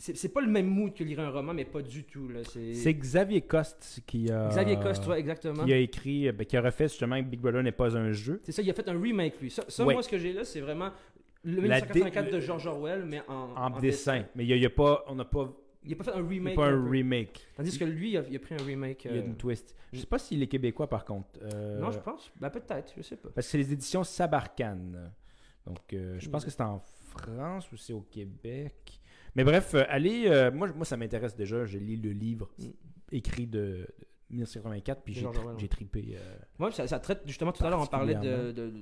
C'est 0.00 0.32
pas 0.32 0.40
le 0.40 0.46
même 0.46 0.66
mood 0.66 0.94
que 0.94 1.02
lire 1.02 1.18
un 1.20 1.30
roman, 1.30 1.52
mais 1.52 1.64
pas 1.64 1.82
du 1.82 2.04
tout. 2.04 2.28
là. 2.28 2.40
C'est 2.44 2.94
Xavier 2.94 3.40
Coste 3.42 4.00
qui 4.06 4.30
a. 4.30 4.48
Xavier 4.48 4.78
Coste, 4.78 5.06
ouais, 5.08 5.18
exactement. 5.18 5.64
Qui 5.64 5.72
a 5.72 5.78
écrit, 5.78 6.30
ben, 6.32 6.44
qui 6.46 6.56
a 6.56 6.62
refait 6.62 6.88
justement 6.88 7.20
Big 7.20 7.40
Brother 7.40 7.62
n'est 7.62 7.72
pas 7.72 7.96
un 7.96 8.12
jeu. 8.12 8.40
C'est 8.44 8.52
ça, 8.52 8.62
il 8.62 8.70
a 8.70 8.74
fait 8.74 8.88
un 8.88 9.00
remake, 9.00 9.40
lui. 9.40 9.50
Ça, 9.50 9.64
ça, 9.68 9.84
Ouais. 9.84 9.94
moi, 9.94 10.02
ce 10.02 10.08
que 10.08 10.18
j'ai 10.18 10.32
là, 10.32 10.44
c'est 10.44 10.60
vraiment 10.60 10.90
le 11.42 11.56
La 11.56 11.62
1984 11.80 12.24
dé- 12.26 12.30
de 12.32 12.40
George 12.40 12.66
Orwell, 12.66 13.04
mais 13.06 13.22
en, 13.28 13.54
En, 13.56 13.80
dessin. 13.80 14.24
Mais 14.36 14.44
il 14.44 14.48
y 14.50 14.52
a, 14.52 14.56
il 14.56 14.62
y 14.62 14.66
a 14.66 14.70
pas, 14.70 15.04
on 15.08 15.14
n'a 15.16 15.24
pas, 15.24 15.52
Il 15.84 15.92
a 15.92 15.96
pas 15.96 16.04
fait 16.04 16.12
un 16.12 16.26
remake. 16.26 16.54
pas 16.54 16.66
un 16.68 16.80
peu. 16.82 16.90
remake. 16.90 17.46
Tandis 17.56 17.76
que 17.78 17.84
lui, 17.84 18.10
il 18.10 18.16
a, 18.18 18.22
il 18.28 18.36
a 18.36 18.38
pris 18.38 18.54
un 18.54 18.64
remake. 18.64 19.04
Il 19.04 19.10
y 19.10 19.14
a 19.14 19.22
euh, 19.22 19.24
une 19.26 19.36
twist. 19.36 19.74
Je 19.92 19.98
sais 20.00 20.06
pas 20.06 20.18
s'il 20.18 20.40
est 20.42 20.46
québécois 20.48 20.88
par 20.88 21.04
contre. 21.04 21.28
Euh, 21.42 21.80
Non, 21.80 21.90
je 21.90 21.98
pense. 21.98 22.30
Ben, 22.40 22.50
peut-être, 22.50 22.92
je 22.96 23.02
sais 23.02 23.16
pas. 23.16 23.30
Parce 23.34 23.46
que 23.46 23.50
c'est 23.50 23.58
les 23.58 23.72
éditions 23.72 24.04
Sabarcane. 24.04 25.12
Donc, 25.66 25.78
euh, 25.92 26.16
je 26.18 26.28
pense 26.30 26.44
que 26.44 26.50
c'est 26.50 26.60
en 26.62 26.80
France 27.10 27.70
ou 27.72 27.76
c'est 27.76 27.92
au 27.92 28.02
Québec. 28.02 28.97
Mais 29.38 29.44
bref, 29.44 29.74
euh, 29.74 29.84
allez, 29.88 30.24
euh, 30.26 30.50
moi, 30.50 30.68
moi 30.74 30.84
ça 30.84 30.96
m'intéresse 30.96 31.36
déjà. 31.36 31.64
J'ai 31.64 31.78
lu 31.78 31.96
le 31.96 32.10
livre 32.10 32.50
écrit 33.12 33.46
de, 33.46 33.58
de 33.60 33.86
1984, 34.30 35.02
puis 35.02 35.14
j'ai 35.14 35.24
ouais. 35.26 35.68
tripé. 35.68 36.16
euh, 36.18 36.36
Moi, 36.58 36.72
ça, 36.72 36.86
ça 36.88 36.98
traite 36.98 37.22
justement 37.24 37.52
tout 37.52 37.64
à 37.64 37.70
l'heure, 37.70 37.80
on 37.80 37.86
parlait 37.86 38.16
de, 38.16 38.50
de- 38.52 38.68
de 38.70 38.72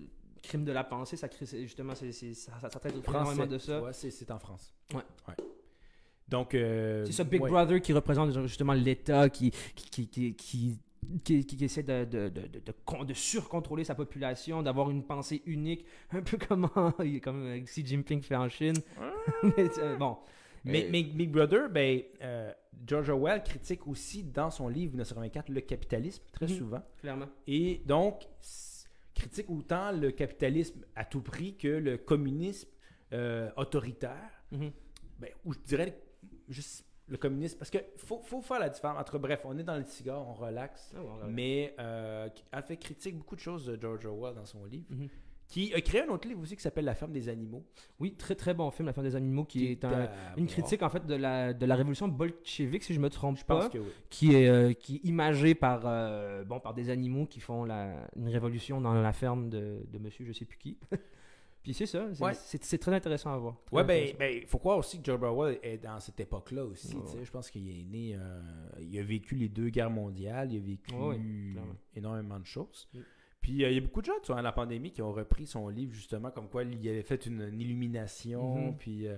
crime 0.42 0.64
de 0.64 0.72
la 0.72 0.82
pensée. 0.82 1.16
Ça 1.16 1.28
justement, 1.52 1.94
ça, 1.94 2.68
traite 2.70 2.94
énormément 3.06 3.46
de 3.46 3.58
ça. 3.58 3.82
Ouais, 3.82 3.92
c'est 3.92 4.30
en 4.30 4.38
France. 4.38 4.74
Ouais. 4.94 5.02
Donc, 6.28 6.54
euh, 6.54 7.04
C'est 7.04 7.12
ça, 7.12 7.24
Big 7.24 7.40
ouais. 7.42 7.50
Brother 7.50 7.80
qui 7.80 7.92
représente 7.92 8.32
justement 8.46 8.72
l'État 8.72 9.28
qui, 9.28 9.50
qui, 9.74 9.90
qui, 9.90 10.08
qui, 10.08 10.34
qui, 10.34 10.78
qui- 11.22 11.46
qui 11.46 11.64
essaie 11.64 11.84
de, 11.84 12.04
de, 12.04 12.28
de, 12.28 12.46
de, 12.48 12.58
de 12.58 12.72
con- 12.84 13.04
de 13.04 13.14
surcontrôler 13.14 13.84
sa 13.84 13.94
population, 13.94 14.62
d'avoir 14.62 14.90
une 14.90 15.04
pensée 15.04 15.42
unique, 15.46 15.84
un 16.10 16.22
peu 16.22 16.36
comme, 16.38 16.68
en- 16.74 16.92
comme 17.22 17.60
Xi 17.62 17.86
Jinping 17.86 18.22
fait 18.22 18.34
en 18.36 18.48
Chine. 18.48 18.74
mais, 19.56 19.68
euh, 19.78 19.96
bon. 19.96 20.16
Mais, 20.66 20.84
Euh, 20.86 20.90
Big 21.14 21.30
Brother, 21.30 21.68
ben, 21.70 22.02
euh, 22.22 22.52
George 22.86 23.09
Orwell 23.10 23.43
critique 23.43 23.86
aussi 23.86 24.22
dans 24.24 24.51
son 24.51 24.68
livre 24.68 24.93
1984 24.93 25.48
le 25.48 25.60
capitalisme, 25.60 26.22
très 26.32 26.47
Mhm. 26.47 26.52
souvent. 26.59 26.82
Clairement. 26.98 27.26
Et 27.47 27.80
donc, 27.86 28.26
critique 29.14 29.48
autant 29.48 29.93
le 29.93 30.10
capitalisme 30.10 30.84
à 30.94 31.05
tout 31.05 31.22
prix 31.22 31.56
que 31.56 31.68
le 31.68 31.97
communisme 31.98 32.68
euh, 33.12 33.51
autoritaire. 33.56 34.30
Mhm. 34.51 34.70
Ben, 35.20 35.30
ou 35.44 35.52
je 35.52 35.59
dirais 35.60 35.97
juste 36.48 36.84
le 37.09 37.16
communisme. 37.16 37.56
Parce 37.56 37.70
qu'il 37.70 37.84
faut, 37.98 38.20
faut 38.20 38.43
faire 38.43 38.59
la 38.59 38.68
différence 38.68 38.98
entre, 39.01 39.18
bref, 39.18 39.40
on 39.44 39.56
est 39.59 39.62
dans 39.62 39.76
le 39.76 39.84
cigare, 39.84 40.26
on 40.26 40.34
relaxe. 40.34 40.93
Ah. 40.97 41.26
Mais 41.28 41.72
euh, 41.78 42.28
elle 42.52 42.62
fait 42.64 42.76
critique 42.76 43.16
beaucoup 43.16 43.36
de 43.36 43.40
choses 43.40 43.64
de 43.66 43.78
George 43.80 44.05
Orwell 44.06 44.34
dans 44.34 44.44
son 44.44 44.64
livre. 44.64 44.86
Mhm. 44.90 45.09
Qui 45.48 45.73
a 45.74 45.81
créé 45.81 46.02
un 46.02 46.09
autre 46.09 46.27
livre 46.27 46.40
aussi 46.40 46.56
qui 46.56 46.62
s'appelle 46.62 46.85
La 46.85 46.94
ferme 46.94 47.12
des 47.12 47.28
animaux. 47.28 47.64
Oui, 48.01 48.14
très 48.16 48.35
très 48.35 48.52
bon 48.52 48.70
film, 48.70 48.86
La 48.86 48.93
fin 48.93 49.02
des 49.02 49.14
animaux, 49.14 49.44
qui, 49.44 49.66
est 49.66 49.85
un- 49.85 50.10
une 50.36 50.47
critique 50.47 50.82
en 50.82 50.89
fait 50.89 51.06
de 51.06 51.14
la, 51.14 51.52
de 51.52 51.66
la 51.66 51.77
révolution 51.77 52.09
bolchevique, 52.09 52.82
si 52.82 52.94
je 52.94 53.01
me 53.01 53.10
trompe 53.10 53.39
Je 53.39 53.44
pas. 53.44 53.60
pense 53.60 53.68
que 53.73 53.78
oui. 53.78 53.89
qui 54.10 54.35
est, 54.35 54.48
euh, 54.48 54.73
qui 54.73 54.97
est 54.97 55.05
imagé 55.05 55.55
par, 55.55 55.82
euh, 55.85 56.44
bon, 56.44 56.59
par 56.60 56.74
des 56.74 56.90
animaux 56.90 57.27
qui 57.27 57.40
font 57.40 57.64
la, 57.64 58.09
une 58.16 58.28
révolution 58.28 58.81
dans 58.81 58.94
la 58.94 59.12
ferme 59.12 59.48
de, 59.48 59.86
de 59.93 59.98
monsieur 59.98 60.24
je 60.24 60.32
sais 60.32 60.44
plus 60.44 60.59
qui. 60.59 60.78
Puis 61.62 61.74
c'est 61.74 61.86
ça, 61.86 62.06
c'est 62.14 62.23
Ouais. 62.23 62.32
c'est- 62.35 62.78
très 62.78 62.93
intéressant 62.94 63.32
à 63.32 63.39
voir. 63.39 63.56
Ouais, 63.73 63.82
ben, 63.82 64.05
intéressant. 64.09 64.18
ben, 64.40 64.47
faut 64.47 64.59
croire 64.59 64.78
aussi 64.78 64.98
que 65.01 65.05
George 65.05 65.23
Orwell 65.24 65.59
est 65.64 65.78
dans 65.78 65.98
cette 65.98 66.20
époque-là 66.20 66.64
aussi. 66.64 66.94
Ouais. 66.97 67.24
Je 67.24 67.31
pense 67.31 67.51
qu'il 67.51 67.68
est 67.68 67.82
né, 67.85 68.14
euh, 68.16 68.40
il 68.81 68.97
a 68.98 69.02
vécu 69.02 69.35
les 69.35 69.48
deux 69.48 69.68
guerres 69.70 69.90
mondiales, 69.90 70.52
il 70.52 70.59
a 70.59 70.64
vécu 70.64 70.94
énormément 71.97 72.39
de 72.39 72.47
choses. 72.47 72.89
Puis 73.47 73.64
euh, 73.64 73.70
il 73.70 73.74
y 73.77 73.78
a 73.78 73.81
beaucoup 73.81 74.01
de 74.01 74.06
gens 74.06 74.18
durant 74.24 74.43
la 74.43 74.51
pandémie 74.51 74.90
qui 74.90 75.02
ont 75.02 75.12
repris 75.12 75.47
son 75.47 75.68
livre 75.68 75.94
justement 75.94 76.32
comme 76.32 76.48
quoi 76.48 76.64
il 76.64 76.89
avait 76.89 77.02
fait 77.05 77.27
une, 77.27 77.43
une 77.43 77.60
illumination. 77.60 78.56
Mhm. 78.56 78.77
Puis 78.77 79.06
euh, 79.06 79.16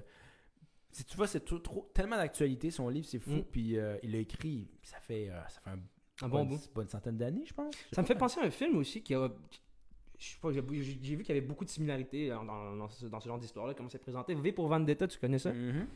si 0.91 1.03
tu 1.07 1.17
vois, 1.17 1.27
c'est 1.27 1.43
trop, 1.43 1.91
tellement 1.95 2.17
d'actualité 2.17 2.71
son 2.71 2.91
livre, 2.91 3.07
c'est 3.07 3.21
fou. 3.21 3.37
Mm. 3.37 3.45
Puis 3.51 3.79
euh, 3.79 3.97
il 4.03 4.15
a 4.15 4.19
écrit, 4.19 4.69
ça 4.83 4.99
fait, 5.01 5.31
ça 5.49 5.61
fait 5.61 5.71
un 5.71 5.79
un 6.21 6.29
bon 6.29 6.45
bonne, 6.75 6.89
centaine 6.89 7.17
d'années, 7.17 7.45
je 7.47 7.55
pense. 7.55 7.75
Ça 7.93 8.03
me 8.03 8.07
fait 8.07 8.17
penser 8.17 8.39
à 8.41 8.45
un 8.45 8.51
film 8.51 8.77
aussi 8.77 9.03
qui 9.03 9.15
a. 9.15 9.31
Je 10.19 10.27
sais 10.27 10.39
pas, 10.43 10.51
j'ai 10.53 10.61
vu 10.61 11.23
qu'il 11.23 11.29
y 11.29 11.31
avait 11.31 11.41
beaucoup 11.41 11.65
de 11.65 11.71
similarités 11.71 12.29
dans, 12.29 12.45
dans- 12.45 12.77
dans 12.77 12.89
ce, 12.89 13.07
dans 13.07 13.21
ce 13.21 13.29
genre 13.29 13.39
d'histoire-là, 13.39 13.73
comment 13.73 13.89
c'est 13.89 13.99
présenté. 14.01 14.35
V 14.35 14.53
pour 14.53 14.67
Vendetta, 14.69 15.07
tu 15.07 15.19
connais 15.19 15.39
ça? 15.39 15.55
Mhm. 15.55 15.87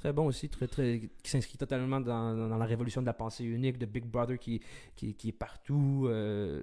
Très 0.00 0.14
bon 0.14 0.24
aussi, 0.26 0.48
très, 0.48 0.66
très, 0.66 1.10
qui 1.22 1.30
s'inscrit 1.30 1.58
totalement 1.58 2.00
dans, 2.00 2.34
dans 2.48 2.56
la 2.56 2.64
révolution 2.64 3.02
de 3.02 3.06
la 3.06 3.12
pensée 3.12 3.44
unique, 3.44 3.76
de 3.76 3.84
Big 3.84 4.06
Brother 4.06 4.38
qui, 4.38 4.62
qui, 4.96 5.14
qui 5.14 5.28
est 5.28 5.32
partout, 5.32 6.06
euh, 6.08 6.62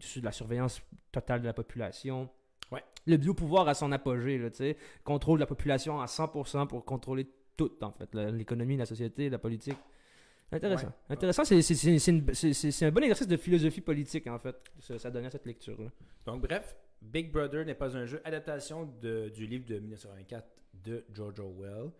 sur 0.00 0.22
la 0.24 0.32
surveillance 0.32 0.80
totale 1.12 1.42
de 1.42 1.46
la 1.46 1.52
population. 1.52 2.30
Ouais. 2.70 2.82
Le 3.06 3.18
biopouvoir 3.18 3.68
à 3.68 3.74
son 3.74 3.92
apogée, 3.92 4.38
là, 4.38 4.48
contrôle 5.04 5.38
de 5.38 5.42
la 5.42 5.46
population 5.46 6.00
à 6.00 6.06
100% 6.06 6.66
pour 6.66 6.82
contrôler 6.86 7.26
tout, 7.58 7.72
en 7.82 7.92
fait, 7.92 8.14
l'économie, 8.14 8.78
la 8.78 8.86
société, 8.86 9.28
la 9.28 9.38
politique. 9.38 9.76
Intéressant. 10.50 10.86
Ouais. 10.86 10.92
Intéressant, 11.10 11.44
c'est- 11.44 12.84
un 12.86 12.90
bon 12.90 13.02
exercice 13.02 13.28
de 13.28 13.36
philosophie 13.36 13.82
politique, 13.82 14.26
en 14.28 14.38
fait, 14.38 14.56
ça, 14.80 14.98
ça 14.98 15.10
donnait 15.10 15.28
cette 15.30 15.44
lecture-là. 15.44 15.90
Donc, 16.24 16.40
bref, 16.40 16.74
Big 17.02 17.30
Brother 17.30 17.66
n'est 17.66 17.74
pas 17.74 17.94
un 17.98 18.06
jeu, 18.06 18.22
adaptation 18.24 18.88
de- 19.02 19.28
du 19.28 19.46
livre 19.46 19.66
de 19.66 19.78
1924 19.78 20.46
de 20.84 21.04
George 21.12 21.38
Orwell. 21.38 21.90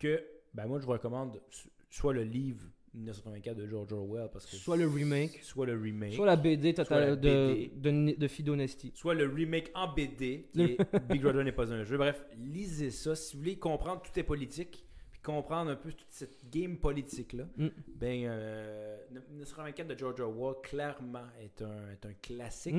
Que, 0.00 0.24
ben 0.54 0.66
moi, 0.66 0.80
je 0.80 0.86
vous 0.86 0.92
recommande 0.92 1.40
so- 1.50 1.68
soit 1.90 2.12
le 2.12 2.24
livre 2.24 2.64
1924 2.94 3.56
de 3.56 3.66
George 3.68 3.92
Orwell, 3.92 4.28
parce 4.32 4.46
que 4.46 4.56
Soit 4.56 4.76
le 4.76 4.88
remake, 4.88 5.38
soit 5.44 5.64
le 5.66 5.80
remake, 5.80 6.14
soit 6.14 6.26
la 6.26 6.34
BD 6.36 6.74
Soit 6.74 6.98
la 6.98 7.14
de, 7.14 7.16
BD. 7.16 7.70
de, 7.76 8.16
de 8.18 8.28
Fido 8.28 8.56
Nasty. 8.56 8.90
soit 8.96 9.14
le 9.14 9.26
remake 9.28 9.70
en 9.74 9.92
BD, 9.92 10.48
qui 10.52 10.62
est 10.62 11.08
Big 11.08 11.22
Brother 11.22 11.44
n'est 11.44 11.52
pas 11.52 11.72
un 11.72 11.84
jeu. 11.84 11.96
Bref, 11.96 12.24
lisez 12.36 12.90
ça. 12.90 13.14
Si 13.14 13.36
vous 13.36 13.42
voulez 13.42 13.58
comprendre 13.58 14.02
tout 14.02 14.18
est 14.18 14.24
politique, 14.24 14.84
puis 15.12 15.20
comprendre 15.20 15.70
un 15.70 15.76
peu 15.76 15.92
toute 15.92 16.10
cette 16.10 16.50
game 16.50 16.78
politique-là, 16.78 17.44
Mm. 17.56 17.68
ben, 17.94 18.24
euh, 18.26 18.96
1924 19.30 19.86
de 19.86 19.96
George 19.98 20.20
Orwell, 20.20 20.56
clairement, 20.62 21.26
est 21.40 21.62
un, 21.62 21.90
est 21.92 22.04
un 22.06 22.14
classique. 22.14 22.74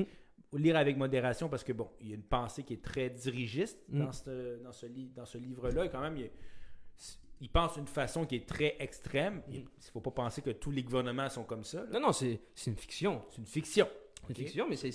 Mm. 0.52 0.58
Lire 0.58 0.76
avec 0.76 0.98
modération 0.98 1.48
parce 1.48 1.64
que, 1.64 1.72
bon, 1.72 1.88
il 2.02 2.08
y 2.08 2.12
a 2.12 2.16
une 2.16 2.22
pensée 2.22 2.64
qui 2.64 2.74
est 2.74 2.82
très 2.82 3.08
dirigiste 3.08 3.78
Mm. 3.88 3.98
dans 4.00 4.12
ce, 4.12 4.62
dans 4.62 4.72
ce, 4.72 4.84
li- 4.86 5.10
dans 5.16 5.24
ce 5.24 5.38
livre-là. 5.38 5.86
Et 5.86 5.88
quand 5.88 6.02
même, 6.02 6.16
il, 6.18 6.24
y 6.24 6.26
a- 6.26 6.30
il 7.40 7.48
pense 7.48 7.74
d'une 7.74 7.86
façon 7.88 8.24
qui 8.24 8.36
est 8.36 8.46
très 8.48 8.76
extrême. 8.78 9.42
Il 9.48 9.60
ne 9.60 9.66
faut 9.92 10.00
pas 10.00 10.10
penser 10.12 10.42
que 10.42 10.50
tous 10.50 10.70
les 10.70 10.82
gouvernements 10.82 11.28
sont 11.28 11.44
comme 11.44 11.64
ça. 11.64 11.82
là. 11.84 11.98
Non, 11.98 12.00
non, 12.06 12.12
c'est 12.12 12.38
une 12.66 12.76
fiction. 12.76 13.22
C'est 13.30 13.38
une 13.38 13.46
fiction. 13.46 13.88
C'est 14.24 14.38
une 14.38 14.44
fiction, 14.46 14.66
mais 14.68 14.76
c'est 14.76 14.92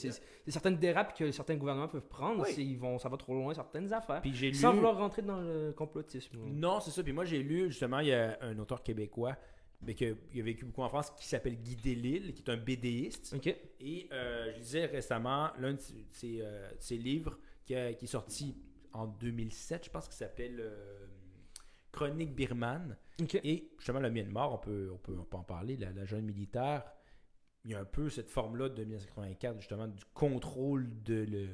certaines 0.47 0.77
dérapes 0.77 1.17
que 1.17 1.29
certains 1.31 1.57
gouvernements 1.57 1.89
peuvent 1.89 2.07
prendre 2.07 2.43
Oui. 2.45 2.53
s'ils 2.53 2.77
vont, 2.79 2.97
ça 2.97 3.09
va 3.09 3.17
trop 3.17 3.33
loin, 3.33 3.53
certaines 3.53 3.91
affaires. 3.91 4.21
Puis 4.21 4.33
j'ai 4.33 4.47
lu... 4.51 4.55
Sans 4.55 4.73
vouloir 4.73 4.95
rentrer 4.97 5.21
dans 5.21 5.41
le 5.41 5.73
complotisme. 5.75 6.37
Non, 6.37 6.79
c'est 6.79 6.91
ça. 6.91 7.03
Puis 7.03 7.11
moi, 7.11 7.25
j'ai 7.25 7.43
lu, 7.43 7.67
justement, 7.69 7.99
il 7.99 8.07
y 8.07 8.13
a 8.13 8.37
un 8.41 8.57
auteur 8.59 8.81
québécois 8.81 9.35
mais 9.81 9.93
qui 9.93 10.05
a, 10.05 10.13
vécu 10.33 10.65
beaucoup 10.65 10.81
en 10.81 10.89
France 10.89 11.11
qui 11.11 11.27
s'appelle 11.27 11.55
Guy 11.61 11.75
Delisle, 11.75 12.33
qui 12.33 12.41
est 12.41 12.49
un 12.49 12.57
BDiste. 12.57 13.33
Ok. 13.35 13.53
Et 13.81 14.07
euh, 14.11 14.51
je 14.53 14.57
lisais 14.59 14.85
récemment 14.85 15.49
l'un 15.59 15.73
de 15.73 15.79
ses- 15.81 16.05
ses, 16.09 16.39
euh, 16.41 16.67
ses 16.79 16.97
livres 16.97 17.37
qui, 17.65 17.75
a- 17.75 17.93
qui 17.93 18.05
est 18.05 18.07
sorti 18.07 18.55
en 18.93 19.05
2007, 19.05 19.85
je 19.85 19.89
pense, 19.91 20.07
qui 20.07 20.15
s'appelle 20.15 20.55
euh, 20.61 21.05
Chronique 21.97 22.35
birmane. 22.35 22.95
Et 23.43 23.69
justement, 23.77 23.99
le 23.99 24.09
Myanmar, 24.11 24.53
on 24.53 24.57
peut, 24.57 24.91
on 24.93 24.97
peut, 24.97 25.15
on 25.19 25.23
peut 25.23 25.37
en 25.37 25.43
parler, 25.43 25.75
la, 25.77 25.91
la 25.91 26.05
jeune 26.05 26.25
militaire, 26.25 26.83
il 27.65 27.71
y 27.71 27.75
a 27.75 27.79
un 27.79 27.85
peu 27.85 28.09
cette 28.09 28.29
forme-là 28.29 28.69
de 28.69 28.83
1984, 28.83 29.59
justement, 29.59 29.87
du 29.87 30.03
contrôle 30.13 30.87
de 31.03 31.25
le 31.29 31.47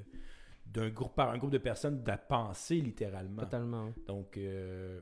d'un 0.65 0.89
groupe 0.89 1.13
par 1.13 1.29
un 1.29 1.37
groupe 1.37 1.51
de 1.51 1.57
personnes 1.59 2.01
de 2.03 2.07
la 2.07 2.17
pensée 2.17 2.77
littéralement 2.77 3.43
Totalement. 3.43 3.93
donc 4.07 4.37
euh, 4.37 5.01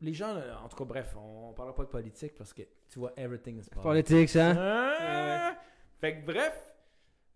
les 0.00 0.12
gens 0.14 0.34
en 0.64 0.68
tout 0.68 0.76
cas 0.76 0.84
bref 0.84 1.14
on, 1.16 1.50
on 1.50 1.52
parlera 1.52 1.76
pas 1.76 1.84
de 1.84 1.88
politique 1.90 2.34
parce 2.34 2.52
que 2.52 2.62
tu 2.88 2.98
vois 2.98 3.12
everything 3.16 3.58
is 3.58 3.68
politics 3.70 3.82
Politique, 3.82 4.36
hein? 4.36 4.56
ah! 4.58 5.56
Fait 6.00 6.18
que 6.20 6.26
bref, 6.26 6.74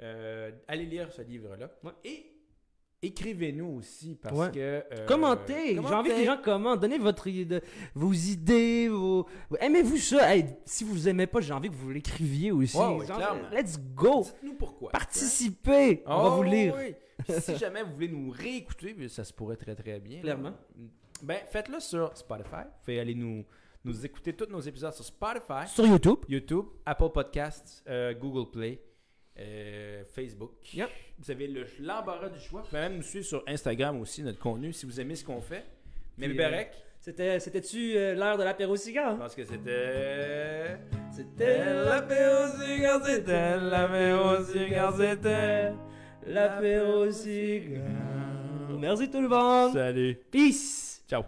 euh, 0.01 0.51
allez 0.66 0.87
lire 0.87 1.12
ce 1.12 1.21
livre-là. 1.23 1.71
Ouais. 1.83 1.93
Et 2.05 2.34
écrivez-nous 3.06 3.66
aussi 3.78 4.16
parce 4.20 4.36
Ouais. 4.36 4.51
que. 4.51 4.59
euh, 4.59 5.06
Commentez! 5.06 5.74
J'ai 5.74 5.78
envie 5.78 6.10
que 6.10 6.14
les 6.16 6.24
gens 6.24 6.39
commentent. 6.43 6.81
Donnez 6.81 6.98
votre, 6.98 7.28
vos 7.94 8.12
idées, 8.12 8.89
vos... 8.89 9.26
Aimez-vous 9.60 9.97
ça? 9.98 10.35
Hey, 10.35 10.47
si 10.64 10.85
vous 10.85 11.09
aimez 11.09 11.26
pas, 11.26 11.40
j'ai 11.40 11.52
envie 11.52 11.68
que 11.70 11.74
vous 11.74 11.90
l'écriviez 11.90 12.52
aussi. 12.52 12.76
Genre, 12.76 13.02
let's 13.52 13.78
go! 13.94 14.22
Dites-nous 14.22 14.55
pourquoi. 14.55 14.90
Participez! 14.90 16.02
On 16.06 16.22
va 16.22 16.28
Oh, 16.31 16.36
vous 16.36 16.43
lire. 16.43 16.74
oui. 16.76 16.94
Puis 17.26 17.40
si 17.40 17.56
jamais 17.59 17.82
vous 17.82 17.93
voulez 17.94 18.09
nous 18.09 18.31
réécouter, 18.31 18.94
ça 19.09 19.24
se 19.24 19.32
pourrait 19.32 19.56
très 19.56 19.74
très 19.74 20.01
bien. 20.01 20.20
Clairement. 20.20 20.52
Ben, 21.22 21.39
faites-le 21.51 21.81
sur 21.81 22.16
Spotify. 22.16 22.64
Faites 22.82 22.98
aller 23.01 23.14
nous, 23.14 23.44
nous 23.85 24.05
écouter 24.05 24.32
tous 24.32 24.51
nos 24.51 24.60
épisodes 24.60 24.93
sur 24.93 25.05
Spotify, 25.05 25.66
Sur 25.68 25.86
YouTube. 25.86 26.18
YouTube, 26.28 26.66
Apple 26.85 27.10
Podcasts, 27.14 27.82
euh, 27.89 28.12
Google 28.14 28.51
Play, 28.51 28.82
euh, 29.39 30.02
Facebook. 30.15 30.52
Yep. 30.74 30.89
Vous 31.19 31.31
avez 31.31 31.47
le- 31.48 31.66
l'embarras 31.81 32.28
du 32.28 32.39
choix. 32.40 32.62
Vous 32.62 32.69
pouvez 32.69 32.81
même 32.81 32.97
nous 32.97 33.02
suivre 33.02 33.24
sur 33.27 33.43
Instagram 33.47 34.01
aussi, 34.01 34.23
notre 34.23 34.39
contenu, 34.39 34.73
si 34.73 34.86
vous 34.86 35.01
aimez 35.01 35.16
ce 35.16 35.24
qu'on 35.24 35.40
fait. 35.40 35.65
Mais 36.19 36.28
Puis, 36.28 36.36
Berek, 36.36 36.70
C'était, 37.01 37.39
c'était-tu 37.40 37.97
euh, 37.97 38.15
l'heure 38.15 38.39
de 38.39 38.44
l'apéro 38.44 38.77
je 38.77 38.81
cigare? 38.82 39.19
pense 39.19 39.35
que 39.35 39.44
c'était. 39.44 40.78
C'était 41.12 41.74
l'apéro 41.85 42.47
cigare, 42.62 43.05
c'était 43.05 43.56
l'apéro 43.59 44.43
cigare, 44.44 44.97
c'était 44.97 45.73
l'apéro 46.27 47.11
cigare. 47.11 47.82
Merci 48.78 49.11
tout 49.11 49.20
le 49.20 49.28
monde. 49.28 49.73
Salut. 49.74 50.16
Peace! 50.31 51.02
Ciao. 51.09 51.24